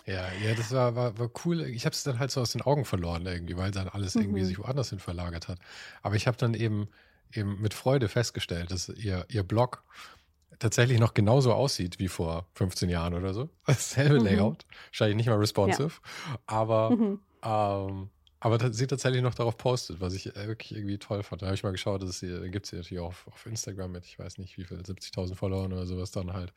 Ja, 0.07 0.29
ja, 0.45 0.55
das 0.55 0.71
war, 0.73 0.95
war, 0.95 1.19
war 1.19 1.31
cool. 1.45 1.63
Ich 1.63 1.85
habe 1.85 1.95
es 1.95 2.05
dann 2.05 2.21
halt 2.21 2.31
so 2.31 2.41
aus 2.41 2.53
den 2.53 2.63
Augen 2.63 2.85
verloren 2.85 3.27
irgendwie, 3.27 3.57
weil 3.57 3.73
dann 3.73 3.89
alles 3.89 4.15
irgendwie 4.15 4.43
mhm. 4.43 4.47
sich 4.47 4.59
woanders 4.59 4.91
hin 4.91 5.01
verlagert 5.01 5.49
hat. 5.49 5.59
Aber 6.03 6.15
ich 6.15 6.29
habe 6.29 6.37
dann 6.37 6.55
eben, 6.55 6.89
eben 7.33 7.61
mit 7.61 7.75
Freude 7.75 8.09
festgestellt, 8.09 8.71
dass 8.71 8.89
ihr, 8.89 9.25
ihr 9.29 9.43
Blog 9.43 9.83
tatsächlich 10.59 10.99
noch 10.99 11.15
genauso 11.15 11.53
aussieht 11.53 11.99
wie 11.99 12.09
vor 12.09 12.47
15 12.55 12.89
Jahren 12.89 13.15
oder 13.15 13.33
so. 13.35 13.49
Dasselbe 13.67 14.21
mhm. 14.21 14.27
Layout, 14.27 14.67
wahrscheinlich 14.89 15.17
nicht 15.17 15.29
mal 15.29 15.39
responsive, 15.39 15.93
ja. 16.29 16.39
aber 16.47 16.91
mhm. 16.91 17.21
ähm, 17.43 18.11
aber 18.43 18.73
sie 18.73 18.87
tatsächlich 18.87 19.21
noch 19.21 19.35
darauf 19.35 19.59
postet, 19.59 20.01
was 20.01 20.15
ich 20.15 20.35
äh, 20.35 20.49
wirklich 20.49 20.75
irgendwie 20.75 20.97
toll 20.97 21.23
fand. 21.23 21.43
Da 21.43 21.47
habe 21.47 21.55
ich 21.55 21.63
mal 21.63 21.73
geschaut, 21.73 22.03
dass 22.03 22.21
sie, 22.21 22.51
gibt 22.51 22.65
sie 22.65 22.77
natürlich 22.77 23.01
auch 23.01 23.09
auf, 23.09 23.27
auf, 23.27 23.45
Instagram 23.45 23.93
mit, 23.93 24.07
ich 24.07 24.19
weiß 24.19 24.39
nicht 24.39 24.57
wie 24.57 24.65
viel, 24.65 24.79
70.000 24.79 25.35
Followern 25.35 25.75
oder 25.75 25.85
sowas 25.85 26.11
dann 26.11 26.33
halt. 26.33 26.55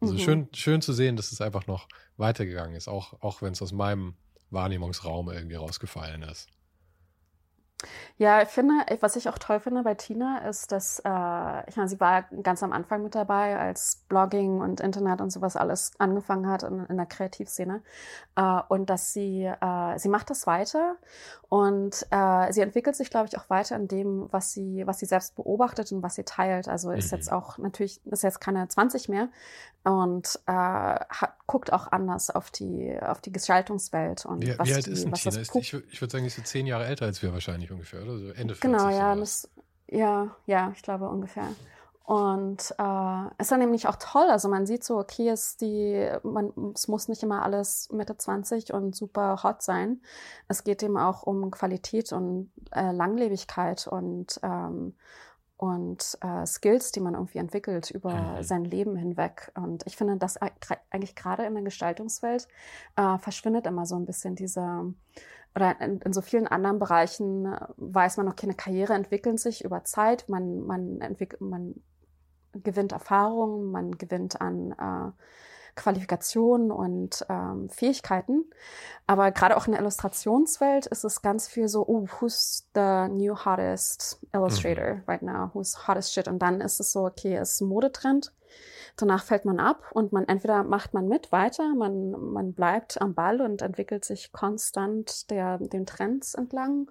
Also 0.00 0.14
mhm. 0.14 0.18
schön, 0.18 0.48
schön 0.54 0.80
zu 0.80 0.92
sehen, 0.92 1.16
dass 1.16 1.32
es 1.32 1.40
einfach 1.40 1.66
noch 1.66 1.88
weitergegangen 2.16 2.76
ist, 2.76 2.86
auch, 2.86 3.20
auch 3.20 3.42
wenn 3.42 3.52
es 3.52 3.60
aus 3.62 3.72
meinem 3.72 4.14
Wahrnehmungsraum 4.50 5.28
irgendwie 5.28 5.56
rausgefallen 5.56 6.22
ist. 6.22 6.48
Ja, 8.16 8.42
ich 8.42 8.48
finde, 8.48 8.74
was 9.00 9.16
ich 9.16 9.28
auch 9.28 9.38
toll 9.38 9.60
finde 9.60 9.82
bei 9.82 9.94
Tina 9.94 10.38
ist, 10.48 10.70
dass, 10.72 11.00
äh, 11.00 11.68
ich 11.68 11.76
meine, 11.76 11.88
sie 11.88 12.00
war 12.00 12.22
ganz 12.42 12.62
am 12.62 12.72
Anfang 12.72 13.02
mit 13.02 13.14
dabei, 13.14 13.58
als 13.58 14.04
Blogging 14.08 14.60
und 14.60 14.80
Internet 14.80 15.20
und 15.20 15.30
sowas 15.30 15.56
alles 15.56 15.92
angefangen 15.98 16.48
hat 16.48 16.62
in, 16.62 16.86
in 16.86 16.96
der 16.96 17.06
Kreativszene. 17.06 17.82
Äh, 18.36 18.60
und 18.68 18.88
dass 18.88 19.12
sie, 19.12 19.44
äh, 19.44 19.98
sie 19.98 20.08
macht 20.08 20.30
das 20.30 20.46
weiter 20.46 20.96
und 21.48 22.06
äh, 22.10 22.52
sie 22.52 22.60
entwickelt 22.60 22.96
sich, 22.96 23.10
glaube 23.10 23.26
ich, 23.28 23.38
auch 23.38 23.50
weiter 23.50 23.76
in 23.76 23.88
dem, 23.88 24.28
was 24.30 24.52
sie, 24.52 24.86
was 24.86 25.00
sie 25.00 25.06
selbst 25.06 25.34
beobachtet 25.34 25.90
und 25.92 26.02
was 26.02 26.14
sie 26.14 26.24
teilt. 26.24 26.68
Also 26.68 26.92
ist 26.92 27.10
mhm. 27.10 27.18
jetzt 27.18 27.32
auch 27.32 27.58
natürlich, 27.58 28.04
ist 28.06 28.22
jetzt 28.22 28.40
keine 28.40 28.68
20 28.68 29.08
mehr 29.08 29.28
und 29.84 30.40
äh, 30.46 30.52
hat, 30.52 31.34
guckt 31.46 31.72
auch 31.72 31.92
anders 31.92 32.30
auf 32.30 32.50
die, 32.50 32.96
auf 33.00 33.20
die 33.20 33.32
Gestaltungswelt 33.32 34.24
und 34.24 34.42
wie, 34.42 34.58
was 34.58 34.68
wie 34.68 34.74
alt 34.74 34.86
die, 34.86 34.90
ist 34.90 35.04
denn 35.04 35.12
Tina? 35.12 35.38
Ist, 35.38 35.54
ich, 35.54 35.74
ich 35.74 36.00
würde 36.00 36.10
sagen, 36.10 36.24
sie 36.24 36.28
ist 36.28 36.36
so 36.36 36.42
zehn 36.42 36.66
Jahre 36.66 36.86
älter 36.86 37.04
als 37.04 37.22
wir 37.22 37.32
wahrscheinlich 37.32 37.70
ungefähr, 37.70 38.02
oder? 38.02 38.18
So 38.18 38.28
Ende 38.30 38.54
40 38.54 38.60
Genau, 38.60 38.88
ja, 38.88 39.14
das, 39.14 39.48
ja, 39.88 40.34
ja, 40.46 40.72
ich 40.74 40.82
glaube 40.82 41.08
ungefähr. 41.08 41.48
Und 42.04 42.74
äh, 42.78 43.26
ist 43.38 43.50
dann 43.50 43.60
nämlich 43.60 43.88
auch 43.88 43.96
toll. 43.96 44.26
Also 44.28 44.48
man 44.48 44.66
sieht 44.66 44.84
so, 44.84 44.98
okay, 44.98 45.30
es, 45.30 45.56
die, 45.56 46.10
man, 46.22 46.52
es 46.74 46.86
muss 46.86 47.08
nicht 47.08 47.22
immer 47.22 47.42
alles 47.42 47.88
Mitte 47.92 48.16
20 48.16 48.74
und 48.74 48.94
super 48.94 49.42
hot 49.42 49.62
sein. 49.62 50.02
Es 50.46 50.64
geht 50.64 50.82
eben 50.82 50.98
auch 50.98 51.22
um 51.22 51.50
Qualität 51.50 52.12
und 52.12 52.50
äh, 52.72 52.92
Langlebigkeit 52.92 53.86
und, 53.86 54.38
ähm, 54.42 54.94
und 55.64 56.18
äh, 56.20 56.46
Skills, 56.46 56.92
die 56.92 57.00
man 57.00 57.14
irgendwie 57.14 57.38
entwickelt 57.38 57.90
über 57.90 58.14
mhm. 58.14 58.42
sein 58.42 58.64
Leben 58.64 58.96
hinweg. 58.96 59.52
Und 59.54 59.86
ich 59.86 59.96
finde, 59.96 60.16
dass 60.16 60.36
eigentlich 60.36 61.14
gerade 61.14 61.44
in 61.44 61.54
der 61.54 61.62
Gestaltungswelt 61.62 62.48
äh, 62.96 63.18
verschwindet 63.18 63.66
immer 63.66 63.86
so 63.86 63.96
ein 63.96 64.06
bisschen 64.06 64.34
diese 64.34 64.94
oder 65.54 65.80
in, 65.80 66.00
in, 66.00 66.12
so 66.12 66.20
vielen 66.20 66.48
anderen 66.48 66.78
Bereichen 66.78 67.46
äh, 67.46 67.66
weiß 67.76 68.16
man, 68.16 68.28
okay, 68.28 68.46
eine 68.46 68.54
Karriere 68.54 68.94
entwickelt 68.94 69.38
sich 69.38 69.64
über 69.64 69.84
Zeit, 69.84 70.28
man, 70.28 70.66
man, 70.66 71.00
entwickelt, 71.00 71.40
man 71.40 71.74
gewinnt 72.52 72.92
Erfahrung, 72.92 73.70
man 73.70 73.92
gewinnt 73.92 74.40
an 74.40 74.72
äh, 74.72 75.12
Qualifikationen 75.76 76.70
und 76.70 77.24
ähm, 77.28 77.68
Fähigkeiten. 77.70 78.44
Aber 79.06 79.30
gerade 79.32 79.56
auch 79.56 79.66
in 79.66 79.72
der 79.72 79.80
Illustrationswelt 79.80 80.86
ist 80.86 81.04
es 81.04 81.22
ganz 81.22 81.48
viel 81.48 81.68
so, 81.68 81.86
oh, 81.86 82.06
who's 82.20 82.66
the 82.74 83.08
new 83.10 83.34
hottest 83.36 84.20
illustrator 84.32 84.94
mhm. 84.94 85.02
right 85.06 85.22
now? 85.22 85.50
Who's 85.52 85.86
hottest 85.86 86.12
shit? 86.12 86.28
Und 86.28 86.40
dann 86.40 86.60
ist 86.60 86.80
es 86.80 86.92
so, 86.92 87.04
okay, 87.04 87.36
es 87.36 87.54
ist 87.54 87.60
ein 87.60 87.68
Modetrend. 87.68 88.32
Danach 88.96 89.24
fällt 89.24 89.44
man 89.44 89.58
ab 89.58 89.90
und 89.92 90.12
man 90.12 90.28
entweder 90.28 90.62
macht 90.62 90.94
man 90.94 91.08
mit 91.08 91.32
weiter, 91.32 91.74
man, 91.74 92.12
man 92.12 92.52
bleibt 92.52 93.00
am 93.00 93.14
Ball 93.14 93.40
und 93.40 93.60
entwickelt 93.60 94.04
sich 94.04 94.30
konstant 94.30 95.30
der, 95.30 95.58
den 95.58 95.84
Trends 95.84 96.34
entlang 96.34 96.88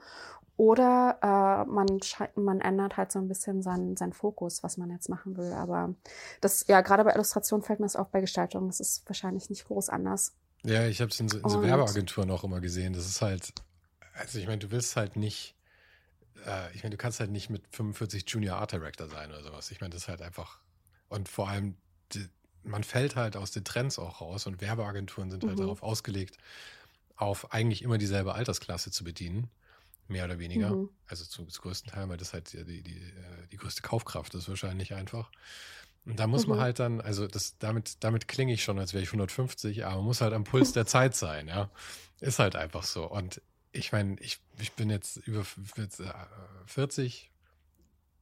oder 0.55 1.17
äh, 1.21 1.69
man, 1.69 1.99
man 2.35 2.61
ändert 2.61 2.97
halt 2.97 3.11
so 3.11 3.19
ein 3.19 3.27
bisschen 3.27 3.63
seinen, 3.63 3.97
seinen 3.97 4.13
Fokus, 4.13 4.61
was 4.61 4.77
man 4.77 4.91
jetzt 4.91 5.09
machen 5.09 5.35
will. 5.35 5.51
Aber 5.51 5.95
das, 6.41 6.67
ja, 6.67 6.81
gerade 6.81 7.03
bei 7.03 7.13
Illustration 7.13 7.63
fällt 7.63 7.79
mir 7.79 7.87
das 7.87 7.95
auch 7.95 8.09
bei 8.09 8.21
Gestaltung. 8.21 8.67
Das 8.67 8.79
ist 8.79 9.03
wahrscheinlich 9.07 9.49
nicht 9.49 9.65
groß 9.65 9.89
anders. 9.89 10.33
Ja, 10.63 10.85
ich 10.85 11.01
habe 11.01 11.11
es 11.11 11.19
in, 11.19 11.27
so, 11.27 11.39
in 11.39 11.49
so 11.49 11.61
Werbeagenturen 11.61 12.29
auch 12.29 12.43
immer 12.43 12.61
gesehen. 12.61 12.93
Das 12.93 13.05
ist 13.07 13.21
halt, 13.21 13.53
also 14.13 14.37
ich 14.37 14.45
meine, 14.45 14.59
du 14.59 14.69
willst 14.69 14.95
halt 14.95 15.15
nicht, 15.15 15.55
äh, 16.45 16.73
ich 16.75 16.83
meine, 16.83 16.91
du 16.91 16.97
kannst 16.97 17.19
halt 17.19 17.31
nicht 17.31 17.49
mit 17.49 17.63
45 17.71 18.25
Junior 18.27 18.57
Art 18.57 18.71
Director 18.71 19.07
sein 19.07 19.31
oder 19.31 19.41
sowas. 19.41 19.71
Ich 19.71 19.81
meine, 19.81 19.91
das 19.91 20.03
ist 20.03 20.07
halt 20.07 20.21
einfach, 20.21 20.59
und 21.09 21.29
vor 21.29 21.49
allem, 21.49 21.75
die, 22.13 22.29
man 22.61 22.83
fällt 22.83 23.15
halt 23.15 23.35
aus 23.35 23.51
den 23.51 23.65
Trends 23.65 23.97
auch 23.97 24.21
raus 24.21 24.45
und 24.45 24.61
Werbeagenturen 24.61 25.31
sind 25.31 25.43
halt 25.43 25.57
mhm. 25.57 25.61
darauf 25.63 25.81
ausgelegt, 25.81 26.37
auf 27.15 27.51
eigentlich 27.51 27.81
immer 27.81 27.97
dieselbe 27.97 28.35
Altersklasse 28.35 28.91
zu 28.91 29.03
bedienen 29.03 29.49
mehr 30.07 30.25
oder 30.25 30.39
weniger. 30.39 30.71
Mhm. 30.71 30.89
Also 31.07 31.25
zu, 31.25 31.45
zu 31.45 31.61
größten 31.61 31.91
Teil, 31.91 32.09
weil 32.09 32.17
das 32.17 32.33
halt 32.33 32.53
die, 32.53 32.63
die, 32.63 32.81
die, 32.81 32.97
äh, 32.97 33.47
die 33.51 33.57
größte 33.57 33.81
Kaufkraft 33.81 34.33
ist 34.35 34.49
wahrscheinlich 34.49 34.93
einfach. 34.93 35.29
Und 36.05 36.19
da 36.19 36.27
muss 36.27 36.45
mhm. 36.45 36.51
man 36.51 36.59
halt 36.61 36.79
dann, 36.79 37.01
also 37.01 37.27
das, 37.27 37.57
damit, 37.59 38.03
damit 38.03 38.27
klinge 38.27 38.53
ich 38.53 38.63
schon, 38.63 38.79
als 38.79 38.93
wäre 38.93 39.03
ich 39.03 39.09
150, 39.09 39.85
aber 39.85 39.97
man 39.97 40.05
muss 40.05 40.21
halt 40.21 40.33
am 40.33 40.43
Puls 40.43 40.73
der 40.73 40.85
Zeit 40.85 41.15
sein, 41.15 41.47
ja. 41.47 41.69
Ist 42.19 42.39
halt 42.39 42.55
einfach 42.55 42.83
so. 42.83 43.09
Und 43.09 43.41
ich 43.71 43.91
meine, 43.91 44.19
ich, 44.19 44.39
ich 44.59 44.73
bin 44.73 44.89
jetzt 44.89 45.17
über 45.17 45.45
40, 46.65 47.23
äh, 47.23 47.33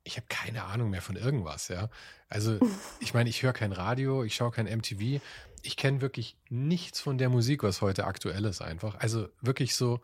ich 0.04 0.18
habe 0.18 0.28
keine 0.30 0.64
Ahnung 0.64 0.90
mehr 0.90 1.02
von 1.02 1.16
irgendwas, 1.16 1.68
ja. 1.68 1.90
Also, 2.30 2.60
ich 3.00 3.14
meine, 3.14 3.30
ich 3.30 3.42
höre 3.44 3.54
kein 3.54 3.72
Radio, 3.72 4.24
ich 4.24 4.36
schaue 4.36 4.52
kein 4.52 4.66
MTV. 4.66 5.22
Ich 5.64 5.78
kenne 5.78 6.02
wirklich 6.02 6.38
nichts 6.50 7.00
von 7.00 7.18
der 7.18 7.30
Musik, 7.30 7.64
was 7.64 7.82
heute 7.82 8.06
aktuell 8.06 8.46
ist, 8.46 8.62
einfach. 8.62 8.96
Also 8.96 9.30
wirklich 9.42 9.76
so, 9.76 10.02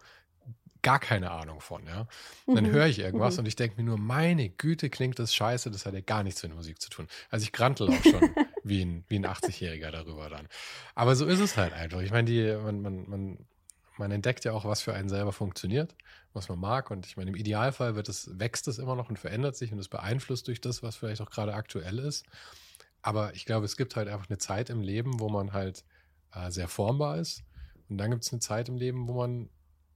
gar 0.81 0.99
keine 0.99 1.31
Ahnung 1.31 1.59
von, 1.59 1.85
ja. 1.85 2.07
Und 2.45 2.55
dann 2.55 2.65
mhm. 2.65 2.71
höre 2.71 2.87
ich 2.87 2.99
irgendwas 2.99 3.35
mhm. 3.35 3.39
und 3.39 3.45
ich 3.47 3.55
denke 3.55 3.77
mir 3.77 3.83
nur, 3.83 3.97
meine 3.97 4.49
Güte, 4.49 4.89
klingt 4.89 5.19
das 5.19 5.33
scheiße, 5.33 5.71
das 5.71 5.85
hat 5.85 5.93
ja 5.93 6.01
gar 6.01 6.23
nichts 6.23 6.43
mit 6.43 6.55
Musik 6.55 6.81
zu 6.81 6.89
tun. 6.89 7.07
Also 7.29 7.43
ich 7.43 7.51
grantel 7.51 7.89
auch 7.89 8.03
schon 8.03 8.29
wie 8.63 8.83
ein, 8.83 9.03
wie 9.07 9.17
ein 9.17 9.25
80-Jähriger 9.25 9.91
darüber 9.91 10.29
dann. 10.29 10.47
Aber 10.95 11.15
so 11.15 11.25
ist 11.25 11.39
es 11.39 11.57
halt 11.57 11.73
einfach. 11.73 12.01
Ich 12.01 12.11
meine, 12.11 12.29
die, 12.29 12.55
man, 12.63 12.81
man, 12.81 13.09
man, 13.09 13.37
man 13.97 14.11
entdeckt 14.11 14.45
ja 14.45 14.53
auch, 14.53 14.65
was 14.65 14.81
für 14.81 14.93
einen 14.93 15.09
selber 15.09 15.31
funktioniert, 15.31 15.95
was 16.33 16.49
man 16.49 16.59
mag. 16.59 16.91
Und 16.91 17.05
ich 17.05 17.17
meine, 17.17 17.31
im 17.31 17.35
Idealfall 17.35 17.95
wird 17.95 18.09
es, 18.09 18.39
wächst 18.39 18.67
es 18.67 18.79
immer 18.79 18.95
noch 18.95 19.09
und 19.09 19.19
verändert 19.19 19.55
sich 19.55 19.71
und 19.71 19.79
es 19.79 19.87
beeinflusst 19.87 20.47
durch 20.47 20.61
das, 20.61 20.83
was 20.83 20.95
vielleicht 20.95 21.21
auch 21.21 21.29
gerade 21.29 21.53
aktuell 21.53 21.99
ist. 21.99 22.25
Aber 23.01 23.33
ich 23.35 23.45
glaube, 23.45 23.65
es 23.65 23.77
gibt 23.77 23.95
halt 23.95 24.07
einfach 24.07 24.29
eine 24.29 24.37
Zeit 24.37 24.69
im 24.69 24.81
Leben, 24.81 25.19
wo 25.19 25.29
man 25.29 25.53
halt 25.53 25.83
äh, 26.33 26.51
sehr 26.51 26.67
formbar 26.67 27.17
ist. 27.17 27.43
Und 27.89 27.97
dann 27.97 28.11
gibt 28.11 28.23
es 28.23 28.31
eine 28.31 28.39
Zeit 28.39 28.69
im 28.69 28.75
Leben, 28.75 29.07
wo 29.07 29.13
man 29.13 29.49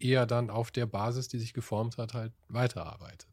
eher 0.04 0.26
dann 0.26 0.50
auf 0.50 0.72
der 0.72 0.86
Basis, 0.86 1.28
die 1.28 1.40
sich 1.40 1.54
geformt 1.54 1.98
hat, 1.98 2.14
halt 2.14 2.34
weiterarbeitet. 2.50 3.28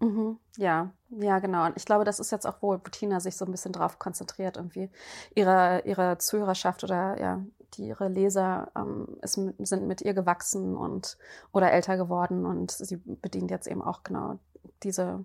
Mhm, 0.00 0.38
ja, 0.56 0.90
ja, 1.10 1.38
genau. 1.40 1.66
Und 1.66 1.76
ich 1.76 1.84
glaube, 1.84 2.04
das 2.04 2.20
ist 2.20 2.32
jetzt 2.32 2.46
auch, 2.46 2.56
wo 2.62 2.76
Bettina 2.78 3.20
sich 3.20 3.36
so 3.36 3.44
ein 3.44 3.50
bisschen 3.50 3.72
drauf 3.72 3.98
konzentriert, 3.98 4.56
irgendwie 4.56 4.88
ihre, 5.34 5.82
ihre 5.84 6.16
Zuhörerschaft 6.16 6.82
oder 6.84 7.20
ja, 7.20 7.44
die, 7.74 7.88
ihre 7.88 8.08
Leser 8.08 8.72
ähm, 8.74 9.18
ist, 9.20 9.34
sind 9.58 9.86
mit 9.86 10.00
ihr 10.00 10.14
gewachsen 10.14 10.74
und 10.74 11.18
oder 11.52 11.70
älter 11.70 11.98
geworden 11.98 12.46
und 12.46 12.70
sie 12.70 12.96
bedient 12.96 13.50
jetzt 13.50 13.66
eben 13.66 13.82
auch 13.82 14.02
genau 14.02 14.38
diese, 14.82 15.24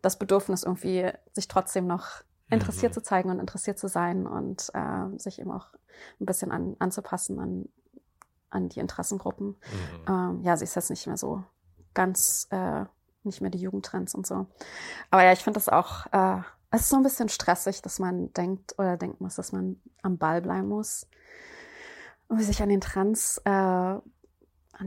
das 0.00 0.16
Bedürfnis 0.16 0.62
irgendwie, 0.62 1.10
sich 1.32 1.48
trotzdem 1.48 1.88
noch 1.88 2.22
interessiert 2.50 2.92
mhm. 2.92 2.94
zu 2.94 3.02
zeigen 3.02 3.30
und 3.30 3.40
interessiert 3.40 3.80
zu 3.80 3.88
sein 3.88 4.26
und 4.26 4.70
äh, 4.74 5.18
sich 5.18 5.40
eben 5.40 5.50
auch 5.50 5.66
ein 6.20 6.26
bisschen 6.26 6.52
an, 6.52 6.76
anzupassen 6.78 7.40
an 7.40 7.68
an 8.50 8.68
die 8.68 8.80
Interessengruppen. 8.80 9.48
Mhm. 9.48 10.08
Ähm, 10.08 10.40
ja, 10.42 10.56
sie 10.56 10.64
ist 10.64 10.74
jetzt 10.74 10.90
nicht 10.90 11.06
mehr 11.06 11.16
so 11.16 11.44
ganz, 11.94 12.46
äh, 12.50 12.84
nicht 13.24 13.40
mehr 13.40 13.50
die 13.50 13.58
Jugendtrends 13.58 14.14
und 14.14 14.26
so. 14.26 14.46
Aber 15.10 15.24
ja, 15.24 15.32
ich 15.32 15.40
finde 15.40 15.58
das 15.58 15.68
auch, 15.68 16.06
äh, 16.12 16.40
es 16.70 16.82
ist 16.82 16.88
so 16.90 16.96
ein 16.96 17.02
bisschen 17.02 17.28
stressig, 17.28 17.82
dass 17.82 17.98
man 17.98 18.32
denkt 18.32 18.78
oder 18.78 18.96
denken 18.96 19.24
muss, 19.24 19.36
dass 19.36 19.52
man 19.52 19.80
am 20.02 20.18
Ball 20.18 20.42
bleiben 20.42 20.68
muss 20.68 21.06
und 22.28 22.42
sich 22.42 22.62
an 22.62 22.68
den 22.68 22.80
Trends, 22.80 23.40
äh, 23.44 23.50
an 23.50 24.02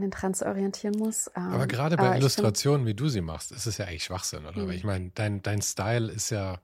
den 0.00 0.10
Trends 0.10 0.42
orientieren 0.42 0.96
muss. 0.96 1.30
Ähm, 1.36 1.52
aber 1.52 1.66
gerade 1.66 1.96
bei 1.96 2.16
Illustrationen, 2.16 2.86
wie 2.86 2.94
du 2.94 3.08
sie 3.08 3.20
machst, 3.20 3.52
ist 3.52 3.66
es 3.66 3.78
ja 3.78 3.86
eigentlich 3.86 4.04
Schwachsinn, 4.04 4.46
oder? 4.46 4.62
Mhm. 4.64 4.70
Ich 4.70 4.84
meine, 4.84 5.10
dein, 5.14 5.42
dein 5.42 5.60
Style 5.60 6.10
ist 6.10 6.30
ja, 6.30 6.60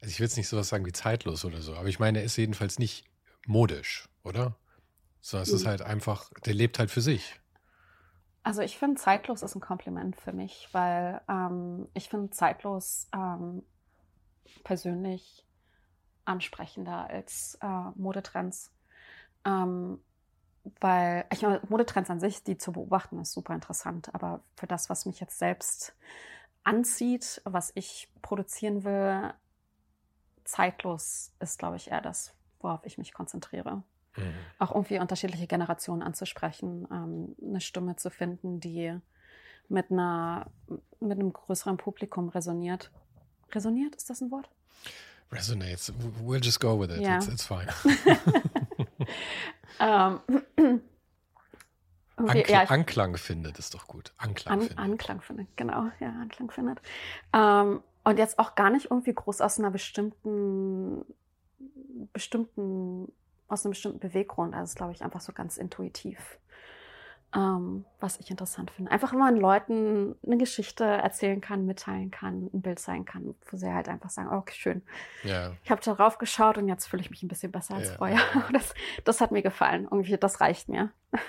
also 0.00 0.10
ich 0.10 0.18
will 0.18 0.26
jetzt 0.26 0.36
nicht 0.36 0.48
sowas 0.48 0.68
sagen 0.68 0.84
wie 0.84 0.92
zeitlos 0.92 1.44
oder 1.44 1.62
so, 1.62 1.74
aber 1.76 1.88
ich 1.88 2.00
meine, 2.00 2.18
er 2.18 2.24
ist 2.24 2.36
jedenfalls 2.36 2.78
nicht 2.78 3.04
modisch, 3.46 4.08
oder? 4.24 4.56
Sondern 5.26 5.42
es 5.42 5.50
mhm. 5.50 5.56
ist 5.56 5.66
halt 5.66 5.82
einfach, 5.82 6.30
der 6.44 6.54
lebt 6.54 6.78
halt 6.78 6.88
für 6.88 7.00
sich. 7.00 7.40
Also 8.44 8.62
ich 8.62 8.78
finde, 8.78 9.00
zeitlos 9.00 9.42
ist 9.42 9.56
ein 9.56 9.60
Kompliment 9.60 10.14
für 10.14 10.32
mich, 10.32 10.68
weil 10.70 11.20
ähm, 11.28 11.88
ich 11.94 12.08
finde 12.08 12.30
zeitlos 12.30 13.08
ähm, 13.12 13.64
persönlich 14.62 15.44
ansprechender 16.26 17.10
als 17.10 17.58
äh, 17.60 17.90
Modetrends. 17.96 18.70
Ähm, 19.44 19.98
weil, 20.78 21.24
ich 21.32 21.42
meine, 21.42 21.60
Modetrends 21.68 22.08
an 22.08 22.20
sich, 22.20 22.44
die 22.44 22.56
zu 22.56 22.70
beobachten, 22.70 23.18
ist 23.18 23.32
super 23.32 23.52
interessant. 23.52 24.14
Aber 24.14 24.44
für 24.54 24.68
das, 24.68 24.88
was 24.90 25.06
mich 25.06 25.18
jetzt 25.18 25.40
selbst 25.40 25.96
anzieht, 26.62 27.42
was 27.44 27.72
ich 27.74 28.08
produzieren 28.22 28.84
will, 28.84 29.34
zeitlos 30.44 31.32
ist, 31.40 31.58
glaube 31.58 31.74
ich, 31.74 31.90
eher 31.90 32.00
das, 32.00 32.32
worauf 32.60 32.86
ich 32.86 32.96
mich 32.96 33.12
konzentriere. 33.12 33.82
Mhm. 34.16 34.34
Auch 34.58 34.72
irgendwie 34.74 34.98
unterschiedliche 34.98 35.46
Generationen 35.46 36.02
anzusprechen, 36.02 36.86
ähm, 36.90 37.36
eine 37.42 37.60
Stimme 37.60 37.96
zu 37.96 38.10
finden, 38.10 38.60
die 38.60 38.98
mit 39.68 39.90
einer, 39.90 40.50
mit 41.00 41.18
einem 41.18 41.32
größeren 41.32 41.76
Publikum 41.76 42.28
resoniert. 42.28 42.90
Resoniert, 43.52 43.94
ist 43.96 44.10
das 44.10 44.20
ein 44.20 44.30
Wort? 44.30 44.48
Resonates. 45.32 45.92
We'll 46.24 46.42
just 46.42 46.60
go 46.60 46.78
with 46.78 46.90
it. 46.90 47.00
Yeah. 47.00 47.16
It's, 47.16 47.28
it's 47.28 47.44
fine. 47.44 47.68
um, 49.80 50.20
okay, 52.16 52.38
Ankl 52.38 52.52
ja, 52.52 52.62
Anklang 52.64 53.16
findet 53.16 53.58
ist 53.58 53.74
doch 53.74 53.86
gut. 53.88 54.12
Anklang 54.18 54.52
An 54.52 54.60
findet. 54.60 54.78
Anklang 54.78 55.20
findet, 55.20 55.56
genau. 55.56 55.90
Ja, 56.00 56.08
Anklang 56.08 56.50
findet. 56.50 56.80
Um, 57.34 57.82
und 58.04 58.18
jetzt 58.18 58.38
auch 58.38 58.54
gar 58.54 58.70
nicht 58.70 58.90
irgendwie 58.90 59.14
groß 59.14 59.40
aus 59.40 59.58
einer 59.58 59.70
bestimmten, 59.70 61.04
bestimmten, 62.12 63.12
aus 63.48 63.64
einem 63.64 63.72
bestimmten 63.72 64.00
Beweggrund. 64.00 64.54
Also, 64.54 64.64
es 64.64 64.70
ist, 64.70 64.76
glaube 64.76 64.92
ich, 64.92 65.02
einfach 65.02 65.20
so 65.20 65.32
ganz 65.32 65.56
intuitiv 65.56 66.38
ähm, 67.36 67.84
was 68.00 68.18
ich 68.18 68.30
interessant 68.30 68.70
finde. 68.70 68.90
Einfach, 68.90 69.12
wenn 69.12 69.18
man 69.18 69.36
Leuten 69.36 70.14
eine 70.24 70.38
Geschichte 70.38 70.84
erzählen 70.84 71.40
kann, 71.40 71.66
mitteilen 71.66 72.10
kann, 72.10 72.48
ein 72.52 72.62
Bild 72.62 72.78
zeigen 72.78 73.04
kann, 73.04 73.34
wo 73.50 73.56
sie 73.56 73.72
halt 73.72 73.88
einfach 73.88 74.10
sagen, 74.10 74.28
oh, 74.32 74.36
okay, 74.36 74.54
schön. 74.56 74.82
Ja. 75.22 75.52
Ich 75.62 75.70
habe 75.70 75.82
darauf 75.82 76.18
geschaut 76.18 76.56
und 76.56 76.68
jetzt 76.68 76.86
fühle 76.86 77.02
ich 77.02 77.10
mich 77.10 77.22
ein 77.22 77.28
bisschen 77.28 77.52
besser 77.52 77.74
als 77.74 77.90
ja. 77.90 77.96
vorher. 77.96 78.18
Das, 78.52 78.74
das 79.04 79.20
hat 79.20 79.32
mir 79.32 79.42
gefallen. 79.42 79.86
Irgendwie, 79.90 80.16
das 80.16 80.40
reicht 80.40 80.68
mir. 80.68 80.90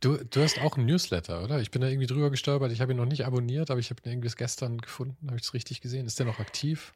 Du, 0.00 0.16
du 0.16 0.42
hast 0.42 0.60
auch 0.60 0.76
einen 0.76 0.86
Newsletter, 0.86 1.44
oder? 1.44 1.60
Ich 1.60 1.70
bin 1.70 1.80
da 1.80 1.86
irgendwie 1.86 2.08
drüber 2.08 2.28
gestolpert. 2.28 2.72
Ich 2.72 2.80
habe 2.80 2.90
ihn 2.90 2.96
noch 2.96 3.04
nicht 3.04 3.24
abonniert, 3.24 3.70
aber 3.70 3.78
ich 3.78 3.90
habe 3.90 4.00
ihn 4.04 4.10
irgendwie 4.10 4.32
gestern 4.36 4.78
gefunden. 4.78 5.28
Habe 5.28 5.36
ich 5.36 5.44
es 5.44 5.54
richtig 5.54 5.80
gesehen? 5.80 6.06
Ist 6.06 6.18
der 6.18 6.26
noch 6.26 6.40
aktiv? 6.40 6.92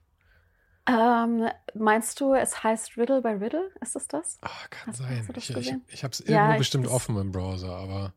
Ähm, 0.88 1.48
meinst 1.74 2.20
du, 2.20 2.34
es 2.34 2.62
heißt 2.62 2.96
Riddle 2.96 3.20
by 3.20 3.30
Riddle? 3.30 3.70
Ist 3.80 3.96
es 3.96 4.06
das? 4.06 4.38
Ach, 4.42 4.70
kann 4.70 4.92
hast, 4.92 4.98
sein. 4.98 5.26
Hast 5.28 5.36
ich, 5.36 5.56
ich, 5.56 5.74
ich 5.88 6.04
habe 6.04 6.12
es 6.12 6.20
irgendwo 6.20 6.52
ja, 6.52 6.56
bestimmt 6.56 6.86
offen 6.86 7.16
im 7.18 7.32
Browser, 7.32 7.74
aber. 7.74 8.12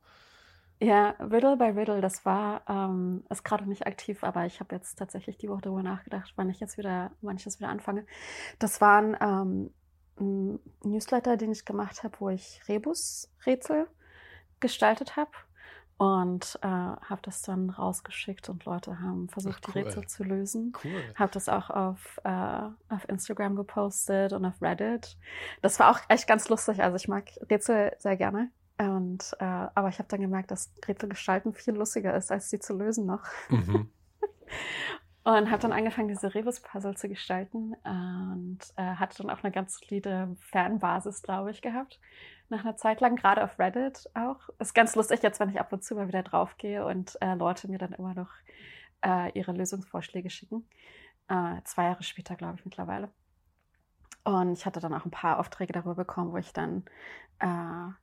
Ja, 0.79 1.09
Riddle 1.19 1.57
by 1.57 1.65
Riddle, 1.77 1.99
das 1.99 2.25
war, 2.25 2.61
ähm, 2.69 3.25
ist 3.29 3.43
gerade 3.43 3.67
nicht 3.67 3.85
aktiv, 3.87 4.23
aber 4.23 4.45
ich 4.45 4.59
habe 4.59 4.75
jetzt 4.75 4.97
tatsächlich 4.97 5.37
die 5.37 5.49
Woche 5.49 5.61
darüber 5.61 5.83
nachgedacht, 5.83 6.33
wann 6.35 6.49
ich 6.49 6.59
jetzt 6.59 6.77
wieder, 6.77 7.11
wann 7.21 7.35
ich 7.35 7.43
das 7.43 7.59
wieder 7.59 7.69
anfange. 7.69 8.05
Das 8.59 8.79
war 8.79 9.01
ein, 9.01 9.17
ähm, 9.19 9.73
ein 10.19 10.59
Newsletter, 10.83 11.37
den 11.37 11.51
ich 11.51 11.65
gemacht 11.65 12.03
habe, 12.03 12.15
wo 12.19 12.29
ich 12.29 12.61
Rebus-Rätsel 12.67 13.87
gestaltet 14.59 15.15
habe 15.15 15.31
und 15.99 16.57
äh, 16.61 16.65
habe 16.65 17.19
das 17.23 17.41
dann 17.41 17.69
rausgeschickt 17.69 18.47
und 18.47 18.63
Leute 18.63 19.01
haben 19.01 19.27
versucht, 19.27 19.59
Ach, 19.61 19.67
cool. 19.67 19.73
die 19.73 19.79
Rätsel 19.79 20.07
zu 20.07 20.23
lösen. 20.23 20.71
Cool. 20.81 21.03
Habe 21.15 21.31
das 21.33 21.49
auch 21.49 21.69
auf, 21.69 22.21
äh, 22.23 22.29
auf 22.87 23.09
Instagram 23.09 23.57
gepostet 23.57 24.31
und 24.31 24.45
auf 24.45 24.61
Reddit. 24.61 25.17
Das 25.61 25.77
war 25.77 25.91
auch 25.91 25.99
echt 26.07 26.25
ganz 26.25 26.47
lustig. 26.47 26.81
Also 26.81 26.95
ich 26.95 27.09
mag 27.09 27.29
Rätsel 27.49 27.93
sehr 27.99 28.15
gerne. 28.15 28.49
Und, 28.77 29.35
äh, 29.39 29.43
aber 29.43 29.89
ich 29.89 29.99
habe 29.99 30.07
dann 30.07 30.21
gemerkt, 30.21 30.51
dass 30.51 30.71
Rätsel 30.87 31.09
gestalten 31.09 31.53
viel 31.53 31.73
lustiger 31.73 32.15
ist, 32.15 32.31
als 32.31 32.49
sie 32.49 32.59
zu 32.59 32.77
lösen 32.77 33.05
noch. 33.05 33.25
Mhm. 33.49 33.89
und 35.25 35.51
habe 35.51 35.61
dann 35.61 35.73
angefangen, 35.73 36.07
diese 36.07 36.33
Rebus-Puzzle 36.33 36.95
zu 36.95 37.09
gestalten 37.09 37.75
und 37.83 38.59
äh, 38.77 38.95
hatte 38.95 39.21
dann 39.21 39.29
auch 39.29 39.43
eine 39.43 39.51
ganz 39.51 39.77
solide 39.77 40.33
Fanbasis, 40.39 41.23
glaube 41.23 41.51
ich, 41.51 41.61
gehabt. 41.61 41.99
Nach 42.49 42.61
einer 42.63 42.75
Zeit 42.75 42.99
lang, 42.99 43.15
gerade 43.15 43.43
auf 43.43 43.59
Reddit 43.59 44.09
auch. 44.15 44.49
Ist 44.57 44.73
ganz 44.73 44.95
lustig 44.95 45.21
jetzt, 45.21 45.39
wenn 45.39 45.49
ich 45.49 45.59
ab 45.59 45.71
und 45.71 45.83
zu 45.83 45.95
mal 45.95 46.07
wieder 46.07 46.23
draufgehe 46.23 46.85
und 46.85 47.15
äh, 47.21 47.35
Leute 47.35 47.67
mir 47.69 47.77
dann 47.77 47.93
immer 47.93 48.15
noch 48.15 48.31
äh, 49.05 49.31
ihre 49.37 49.51
Lösungsvorschläge 49.51 50.31
schicken. 50.31 50.67
Äh, 51.27 51.61
zwei 51.63 51.85
Jahre 51.85 52.01
später, 52.01 52.35
glaube 52.35 52.55
ich, 52.57 52.65
mittlerweile. 52.65 53.09
Und 54.23 54.53
ich 54.53 54.65
hatte 54.65 54.79
dann 54.79 54.93
auch 54.93 55.05
ein 55.05 55.11
paar 55.11 55.39
Aufträge 55.39 55.73
darüber 55.73 55.95
bekommen, 55.95 56.31
wo 56.31 56.37
ich 56.37 56.51
dann 56.51 56.85
äh, 57.39 57.93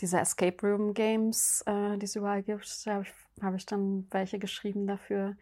diese 0.00 0.18
Escape 0.18 0.66
Room 0.66 0.92
Games, 0.92 1.62
äh, 1.66 1.96
die 1.96 2.04
es 2.04 2.16
überall 2.16 2.42
gibt, 2.42 2.66
habe 2.86 3.04
ich, 3.04 3.14
hab 3.42 3.54
ich 3.54 3.64
dann 3.64 4.08
welche 4.10 4.40
geschrieben 4.40 4.88
dafür. 4.88 5.36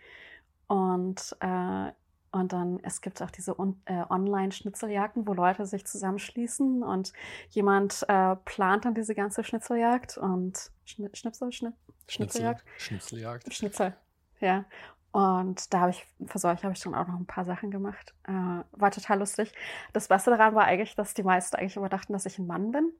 Und, 0.66 1.36
äh, 1.40 1.92
und 2.32 2.52
dann, 2.54 2.80
es 2.82 3.02
gibt 3.02 3.20
auch 3.22 3.30
diese 3.30 3.52
äh, 3.52 4.04
Online-Schnitzeljagden, 4.08 5.26
wo 5.26 5.34
Leute 5.34 5.66
sich 5.66 5.86
zusammenschließen 5.86 6.82
und 6.82 7.12
jemand 7.50 8.04
äh, 8.08 8.36
plant 8.36 8.86
dann 8.86 8.94
diese 8.94 9.14
ganze 9.14 9.44
Schnitzeljagd 9.44 10.16
und 10.16 10.70
Schni 10.86 11.10
Schnipsel, 11.12 11.52
Schni 11.52 11.72
Schnitzeljagd? 12.08 12.64
Schnitzeljagd. 12.78 13.52
Schnitzel, 13.52 13.94
ja. 14.40 14.64
Und 15.12 15.74
da 15.74 15.80
habe 15.80 15.90
ich, 15.90 16.06
für 16.26 16.38
solche 16.38 16.62
habe 16.62 16.72
ich 16.72 16.80
dann 16.80 16.94
auch 16.94 17.06
noch 17.06 17.18
ein 17.18 17.26
paar 17.26 17.44
Sachen 17.44 17.70
gemacht. 17.70 18.14
Äh, 18.24 18.32
war 18.72 18.90
total 18.90 19.18
lustig. 19.18 19.52
Das 19.92 20.08
Beste 20.08 20.30
daran 20.30 20.54
war 20.54 20.64
eigentlich, 20.64 20.94
dass 20.94 21.12
die 21.12 21.22
meisten 21.22 21.56
eigentlich 21.56 21.76
immer 21.76 21.90
dachten, 21.90 22.14
dass 22.14 22.24
ich 22.24 22.38
ein 22.38 22.46
Mann 22.46 22.72
bin. 22.72 22.90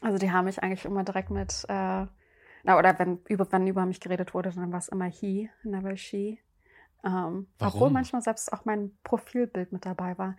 Also 0.00 0.16
die 0.16 0.32
haben 0.32 0.46
mich 0.46 0.62
eigentlich 0.62 0.86
immer 0.86 1.04
direkt 1.04 1.28
mit, 1.28 1.66
äh, 1.68 2.06
na, 2.64 2.78
oder 2.78 2.98
wenn 2.98 3.18
über, 3.28 3.50
wenn 3.52 3.66
über 3.66 3.84
mich 3.84 4.00
geredet 4.00 4.32
wurde, 4.32 4.50
dann 4.52 4.72
war 4.72 4.78
es 4.78 4.88
immer 4.88 5.04
he, 5.04 5.50
never 5.64 5.98
she. 5.98 6.40
Ähm, 7.04 7.46
obwohl 7.60 7.90
manchmal 7.90 8.22
selbst 8.22 8.50
auch 8.52 8.64
mein 8.64 8.90
Profilbild 9.04 9.70
mit 9.72 9.86
dabei 9.86 10.18
war. 10.18 10.36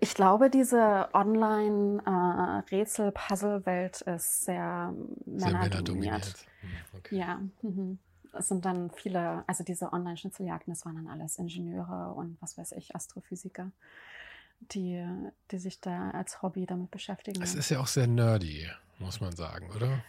Ich 0.00 0.14
glaube, 0.14 0.50
diese 0.50 1.08
Online-Rätsel-Puzzle-Welt 1.12 4.04
äh, 4.06 4.14
ist 4.16 4.44
sehr, 4.44 4.94
sehr 5.26 5.52
männerdominiert. 5.52 6.46
Hm, 6.60 6.70
okay. 6.98 7.16
Ja. 7.16 7.40
Mhm. 7.62 7.98
Es 8.36 8.48
sind 8.48 8.64
dann 8.64 8.90
viele, 8.90 9.44
also 9.46 9.62
diese 9.64 9.92
Online-Schnitzeljagden, 9.92 10.72
das 10.72 10.84
waren 10.84 10.96
dann 10.96 11.06
alles 11.08 11.38
Ingenieure 11.38 12.14
und 12.14 12.36
was 12.40 12.58
weiß 12.58 12.72
ich, 12.72 12.96
Astrophysiker, 12.96 13.70
die, 14.60 15.06
die 15.50 15.58
sich 15.58 15.80
da 15.80 16.10
als 16.10 16.42
Hobby 16.42 16.66
damit 16.66 16.90
beschäftigen. 16.90 17.40
Es 17.42 17.54
ist 17.54 17.70
ja 17.70 17.78
auch 17.80 17.86
sehr 17.86 18.08
nerdy 18.08 18.68
muss 18.98 19.20
man 19.20 19.34
sagen, 19.34 19.70
oder? 19.70 20.04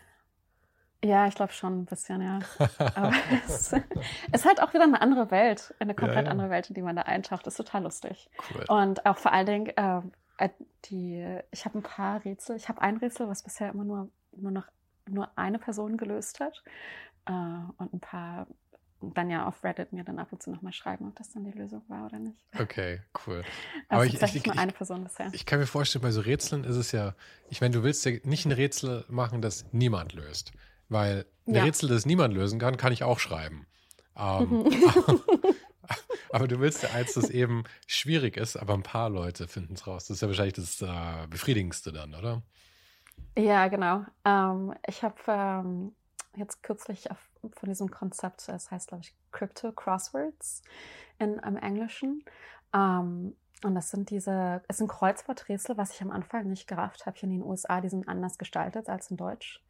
Ja, 1.06 1.27
ich 1.27 1.36
glaube 1.36 1.53
schon 1.53 1.82
ein 1.82 1.86
bisschen, 1.86 2.22
ja. 2.22 2.40
Aber 2.95 3.14
es 3.45 3.72
ist 4.34 4.45
halt 4.45 4.61
auch 4.61 4.73
wieder 4.73 4.86
eine 4.86 5.02
andere 5.02 5.30
Welt, 5.30 5.73
eine 5.80 5.94
komplett 5.94 6.18
ja, 6.18 6.26
ja. 6.26 6.32
andere 6.32 6.49
Welt, 6.49 6.69
in 6.69 6.73
die 6.73 6.82
man 6.82 6.95
da 6.95 7.03
eintaucht. 7.03 7.45
Das 7.45 7.53
ist 7.53 7.57
total 7.57 7.84
lustig. 7.84 8.30
Cool. 8.49 8.65
Und 8.68 9.06
auch 9.06 9.18
vor 9.18 9.32
allen 9.32 9.45
Dingen, 9.45 9.68
äh, 10.40 10.49
die, 10.86 11.40
ich 11.52 11.65
habe 11.65 11.77
ein 11.77 11.84
paar 11.84 12.26
Rätsel. 12.26 12.56
Ich 12.56 12.69
habe 12.69 12.82
ein 12.82 12.98
Rätsel, 12.98 13.27
was 13.27 13.44
bisher 13.44 13.69
immer 13.69 13.84
nur, 13.84 14.10
nur 14.36 14.52
noch 14.52 14.65
nur 15.07 15.30
eine 15.36 15.60
Person 15.60 15.98
gelöst 15.98 16.40
hat. 16.40 16.64
Äh, 17.27 17.32
und 17.32 17.94
ein 17.94 17.99
paar 17.99 18.48
dann 19.14 19.30
ja 19.30 19.45
auf 19.45 19.64
Reddit 19.64 19.94
mir 19.94 20.03
dann 20.03 20.18
ab 20.18 20.30
und 20.32 20.41
zu 20.41 20.49
nochmal 20.49 20.73
schreiben, 20.73 21.07
ob 21.07 21.15
das 21.15 21.30
dann 21.30 21.44
die 21.44 21.52
Lösung 21.52 21.84
war 21.88 22.07
oder 22.07 22.18
nicht. 22.18 22.44
Okay, 22.57 23.02
cool. 23.27 23.44
Aber 23.90 24.02
also 24.02 24.15
ich, 24.15 24.22
ich, 24.22 24.36
ich, 24.38 24.45
nur 24.45 24.57
eine 24.57 24.72
Person 24.72 25.03
bisher. 25.03 25.30
Ich 25.34 25.45
kann 25.45 25.60
mir 25.60 25.68
vorstellen, 25.68 26.02
bei 26.02 26.10
so 26.10 26.22
Rätseln 26.22 26.64
ist 26.64 26.77
es 26.77 26.91
ja, 26.91 27.14
ich 27.49 27.61
meine, 27.61 27.76
du 27.76 27.84
willst 27.84 28.03
ja 28.06 28.14
nicht 28.23 28.45
ein 28.45 28.52
Rätsel 28.52 29.06
machen, 29.07 29.44
das 29.44 29.65
niemand 29.72 30.14
löst. 30.14 30.53
Weil 30.90 31.26
ein 31.48 31.56
ja. 31.56 31.64
Rätsel, 31.64 31.90
das 31.90 32.06
niemand 32.06 32.34
lösen 32.34 32.60
kann, 32.60 32.78
kann 32.78 32.94
ich 32.94 33.03
auch 33.03 33.20
schreiben. 33.20 33.66
Ähm, 34.18 34.64
mhm. 34.64 34.70
aber 36.32 36.48
du 36.48 36.60
willst 36.60 36.84
ja 36.84 36.90
eins, 36.91 37.14
das 37.14 37.30
eben 37.30 37.64
schwierig 37.88 38.38
ist, 38.38 38.57
aber 38.57 38.74
ein 38.74 38.84
paar 38.84 39.10
Leute 39.10 39.48
finden 39.48 39.74
es 39.74 39.88
raus. 39.88 40.07
Das 40.07 40.18
ist 40.18 40.22
ja 40.22 40.28
wahrscheinlich 40.28 40.56
das 40.56 40.82
äh, 40.82 41.28
Befriedigendste 41.28 41.91
dann, 41.91 42.16
oder? 42.16 42.41
Ja, 43.38 43.68
genau. 43.68 44.06
Ähm, 44.26 44.74
ich 44.88 45.03
habe 45.03 45.16
ähm, 45.28 45.95
jetzt 46.36 46.64
kürzlich 46.64 47.12
auf 47.12 47.18
von 47.53 47.70
diesem 47.70 47.91
Konzept. 47.91 48.48
Es 48.49 48.72
heißt, 48.72 48.88
glaube 48.90 49.03
ich, 49.03 49.14
Crypto 49.32 49.72
Crosswords 49.72 50.64
in, 51.20 51.38
im 51.40 51.57
Englischen. 51.57 52.24
Ähm, 52.74 53.36
und 53.64 53.76
das 53.76 53.90
sind 53.90 54.10
diese, 54.10 54.62
es 54.68 54.78
sind 54.78 54.88
Kreuzworträtsel, 54.88 55.78
was 55.78 55.94
ich 55.94 56.02
am 56.02 56.12
Anfang 56.12 56.48
nicht 56.49 56.68
gerafft 56.68 57.06
habe. 57.06 57.18
Hier 57.18 57.30
in 57.30 57.40
den 57.40 57.44
USA, 57.44 57.82
die 57.82 57.90
sind 57.90 58.07
anders 58.07 58.38
gestaltet 58.38 58.90
als 58.90 59.10
in 59.12 59.18
Deutsch. 59.18 59.62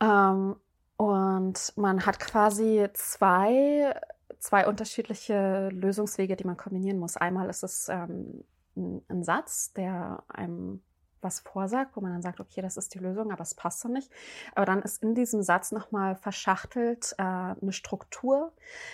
Ähm, 0.00 0.56
und 0.96 1.72
man 1.76 2.06
hat 2.06 2.18
quasi 2.18 2.88
zwei 2.94 3.94
zwei 4.38 4.66
unterschiedliche 4.66 5.68
Lösungswege, 5.70 6.36
die 6.36 6.44
man 6.44 6.56
kombinieren 6.56 6.98
muss. 6.98 7.16
Einmal 7.16 7.48
ist 7.48 7.62
es 7.62 7.88
ähm, 7.88 8.44
ein 8.76 9.24
Satz, 9.24 9.72
der 9.72 10.22
einem 10.28 10.82
was 11.20 11.40
vorsagt, 11.40 11.96
wo 11.96 12.00
man 12.00 12.12
dann 12.12 12.22
sagt, 12.22 12.38
okay, 12.38 12.62
das 12.62 12.76
ist 12.76 12.94
die 12.94 13.00
Lösung, 13.00 13.32
aber 13.32 13.42
es 13.42 13.54
passt 13.54 13.84
dann 13.84 13.92
nicht. 13.92 14.08
Aber 14.54 14.66
dann 14.66 14.82
ist 14.82 15.02
in 15.02 15.16
diesem 15.16 15.42
Satz 15.42 15.72
nochmal 15.72 16.14
verschachtelt 16.14 17.14
äh, 17.18 17.22
eine 17.22 17.72
Struktur, 17.72 18.52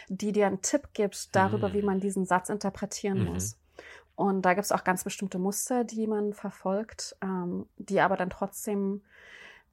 die 0.09 0.33
dir 0.33 0.47
einen 0.47 0.63
Tipp 0.63 0.89
gibt 0.95 1.37
darüber, 1.37 1.69
mhm. 1.69 1.73
wie 1.75 1.83
man 1.83 2.01
diesen 2.01 2.25
Satz 2.25 2.49
interpretieren 2.49 3.25
mhm. 3.25 3.33
muss. 3.35 3.59
Und 4.17 4.43
da 4.43 4.55
gibt 4.55 4.65
es 4.65 4.73
auch 4.73 4.85
ganz 4.85 5.05
bestimmte 5.05 5.39
Muster, 5.39 5.85
die 5.85 6.07
man 6.07 6.33
verfolgt, 6.33 7.15
ähm, 7.21 7.67
die 7.77 8.01
aber 8.01 8.17
dann 8.17 8.31
trotzdem 8.31 9.03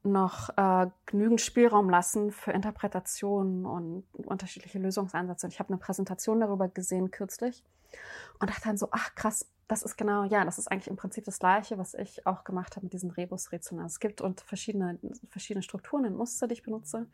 noch 0.03 0.49
äh, 0.57 0.87
genügend 1.05 1.41
Spielraum 1.41 1.89
lassen 1.89 2.31
für 2.31 2.51
Interpretationen 2.51 3.65
und 3.65 4.03
unterschiedliche 4.13 4.79
Lösungsansätze. 4.79 5.45
Und 5.45 5.53
ich 5.53 5.59
habe 5.59 5.69
eine 5.69 5.77
Präsentation 5.77 6.39
darüber 6.39 6.67
gesehen 6.67 7.11
kürzlich 7.11 7.63
und 8.39 8.49
dachte 8.49 8.63
dann 8.65 8.77
so, 8.77 8.87
ach 8.91 9.13
krass, 9.15 9.47
das 9.67 9.83
ist 9.83 9.95
genau, 9.95 10.23
ja, 10.25 10.43
das 10.43 10.57
ist 10.57 10.69
eigentlich 10.69 10.89
im 10.89 10.97
Prinzip 10.97 11.23
das 11.23 11.39
Gleiche, 11.39 11.77
was 11.77 11.93
ich 11.93 12.25
auch 12.27 12.43
gemacht 12.43 12.75
habe 12.75 12.85
mit 12.85 12.93
diesen 12.93 13.11
Rebusrätseln. 13.11 13.79
Also 13.79 13.93
es 13.93 13.99
gibt 13.99 14.19
und 14.19 14.41
verschiedene, 14.41 14.99
verschiedene 15.29 15.63
Strukturen 15.63 16.05
und 16.05 16.17
Muster, 16.17 16.47
die 16.47 16.53
ich 16.53 16.63
benutze 16.63 17.07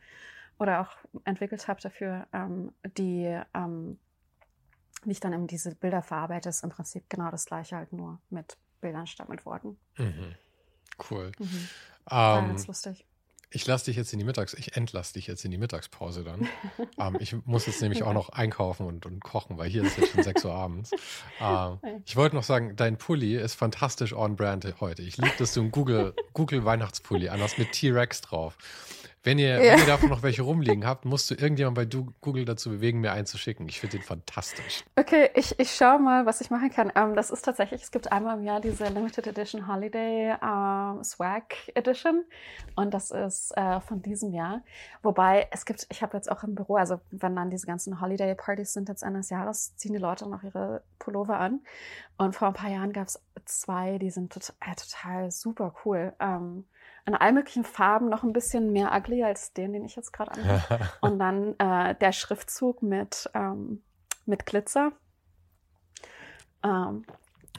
oder 0.58 0.82
auch 0.82 0.98
entwickelt 1.24 1.68
habe 1.68 1.80
dafür, 1.82 2.26
ähm, 2.34 2.74
die 2.98 3.40
ähm, 3.54 4.00
nicht 5.06 5.24
dann 5.24 5.34
eben 5.34 5.48
diese 5.48 5.76
Bilder 5.76 6.02
verarbeite, 6.02 6.50
ist 6.50 6.64
im 6.64 6.72
Prinzip 6.72 7.10
genau 7.10 7.30
das 7.30 7.46
Gleiche, 7.46 7.76
halt 7.76 7.94
nur 7.94 8.20
mit 8.30 8.58
Bildern 8.82 9.06
statt 9.06 9.30
mit 9.30 9.46
Worten. 9.46 9.78
Mhm. 9.98 10.36
Cool. 11.10 11.32
Mhm. 11.40 11.46
Ähm, 11.46 11.68
ja, 12.10 12.48
das 12.52 12.62
ist 12.62 12.68
lustig. 12.68 13.06
Ich 13.50 13.66
lasse 13.66 13.86
dich 13.86 13.96
jetzt 13.96 14.12
in 14.12 14.20
die 14.20 14.26
Mittags, 14.26 14.54
ich 14.54 14.76
entlasse 14.76 15.14
dich 15.14 15.28
jetzt 15.28 15.46
in 15.46 15.52
die 15.52 15.58
Mittagspause 15.58 16.26
dann. 16.26 16.50
ähm, 17.00 17.16
ich 17.20 17.34
muss 17.46 17.66
jetzt 17.66 17.82
nämlich 17.82 18.04
auch 18.04 18.14
noch 18.14 18.30
einkaufen 18.30 18.86
und, 18.86 19.06
und 19.06 19.24
kochen, 19.24 19.58
weil 19.58 19.70
hier 19.70 19.84
ist 19.84 19.98
jetzt 19.98 20.12
schon 20.12 20.24
6 20.24 20.46
Uhr 20.46 20.54
abends. 20.54 20.92
Ähm, 21.40 21.78
ich 22.06 22.16
wollte 22.16 22.36
noch 22.36 22.44
sagen, 22.44 22.76
dein 22.76 22.98
Pulli 22.98 23.36
ist 23.36 23.54
fantastisch 23.54 24.12
on 24.12 24.36
brand 24.36 24.66
heute. 24.82 25.04
Ich 25.04 25.18
liebe, 25.18 25.36
dass 25.38 25.54
du 25.54 25.62
einen 25.62 25.72
Google, 25.72 26.16
Google 26.34 26.66
Weihnachtspulli 26.66 27.30
an 27.30 27.40
hast 27.42 27.60
mit 27.60 27.74
T-Rex 27.74 28.22
drauf. 28.22 28.58
Wenn 29.28 29.40
ihr, 29.40 29.62
ja. 29.62 29.74
wenn 29.74 29.80
ihr 29.80 29.86
davon 29.88 30.08
noch 30.08 30.24
welche 30.24 30.42
rumliegen 30.42 30.86
habt, 30.86 31.04
musst 31.04 31.30
du 31.30 31.36
irgendjemand 31.36 31.76
bei 31.76 31.86
Google 32.22 32.46
dazu 32.46 32.70
bewegen, 32.70 33.02
mir 33.02 33.12
einzuschicken. 33.12 33.68
Ich 33.68 33.82
finde 33.82 33.98
den 33.98 34.06
fantastisch. 34.06 34.86
Okay, 34.96 35.32
ich, 35.36 35.60
ich 35.60 35.76
schaue 35.76 36.00
mal, 36.00 36.26
was 36.26 36.40
ich 36.40 36.50
machen 36.50 36.72
kann. 36.72 36.94
Ähm, 36.96 37.14
das 37.14 37.30
ist 37.30 37.42
tatsächlich, 37.42 37.82
es 37.82 37.92
gibt 37.92 38.10
einmal 38.10 38.38
im 38.38 38.46
Jahr 38.46 38.62
diese 38.62 38.86
Limited 38.86 39.28
Edition 39.28 39.68
Holiday 39.68 40.34
ähm, 40.42 41.04
Swag 41.04 41.56
Edition. 41.76 42.24
Und 42.78 42.94
das 42.94 43.12
ist 43.12 43.52
äh, 43.58 43.82
von 43.82 44.02
diesem 44.02 44.32
Jahr. 44.32 44.62
Wobei 45.04 45.50
es 45.52 45.66
gibt, 45.66 45.86
ich 45.92 46.02
habe 46.02 46.16
jetzt 46.16 46.32
auch 46.32 46.46
im 46.46 46.56
Büro, 46.56 46.78
also 46.78 47.02
wenn 47.12 47.36
dann 47.36 47.50
diese 47.50 47.68
ganzen 47.68 48.00
Holiday 48.00 48.34
Partys 48.34 48.72
sind 48.72 48.88
jetzt 48.88 49.04
Ende 49.04 49.20
des 49.20 49.30
Jahres, 49.30 49.76
ziehen 49.76 49.92
die 49.92 50.00
Leute 50.00 50.30
noch 50.30 50.44
ihre 50.44 50.84
Pullover 51.00 51.38
an. 51.38 51.60
Und 52.18 52.34
vor 52.34 52.48
ein 52.48 52.54
paar 52.54 52.70
Jahren 52.70 52.94
gab 52.94 53.08
es 53.08 53.22
zwei, 53.44 53.98
die 53.98 54.10
sind 54.10 54.32
total, 54.32 54.56
äh, 54.62 54.76
total 54.76 55.32
super 55.32 55.74
cool. 55.84 56.14
Ähm, 56.22 56.64
in 57.08 57.16
allen 57.16 57.36
möglichen 57.36 57.64
Farben 57.64 58.10
noch 58.10 58.24
ein 58.24 58.34
bisschen 58.34 58.74
mehr 58.74 58.94
ugly 58.94 59.24
als 59.24 59.54
den, 59.54 59.74
den 59.74 59.86
ich 59.86 59.96
jetzt 59.96 60.12
gerade 60.12 60.32
anhabe. 60.32 60.90
Und 61.02 61.20
dann 61.20 61.56
äh, 61.58 61.96
der 61.96 62.12
Schriftzug 62.12 62.84
mit, 62.84 63.30
ähm, 63.34 63.82
mit 64.26 64.46
Glitzer. 64.46 64.92
Ähm, 66.64 67.06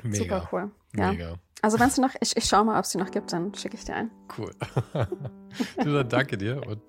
Mega. 0.02 0.16
Super 0.16 0.48
cool. 0.52 0.70
Ja. 0.94 1.12
Mega. 1.12 1.34
Also 1.62 1.80
wenn 1.80 1.88
es 1.88 1.98
noch, 1.98 2.14
ich, 2.20 2.36
ich 2.36 2.44
schaue 2.44 2.64
mal, 2.64 2.78
ob 2.78 2.84
es 2.84 2.90
die 2.90 2.98
noch 2.98 3.10
gibt, 3.10 3.32
dann 3.32 3.52
schicke 3.54 3.76
ich 3.76 3.84
dir 3.84 3.96
ein. 3.96 4.10
Cool. 4.36 4.54
du, 5.82 5.92
dann 5.92 6.08
danke 6.08 6.38
dir 6.38 6.64
und 6.66 6.82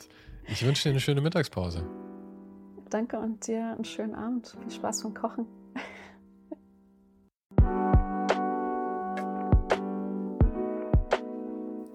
ich 0.45 0.63
wünsche 0.65 0.83
dir 0.83 0.89
eine 0.91 0.99
schöne 0.99 1.21
Mittagspause. 1.21 1.83
Danke 2.89 3.19
und 3.19 3.47
dir 3.47 3.71
einen 3.71 3.85
schönen 3.85 4.15
Abend. 4.15 4.55
Viel 4.61 4.71
Spaß 4.71 5.03
beim 5.03 5.13
Kochen. 5.13 5.47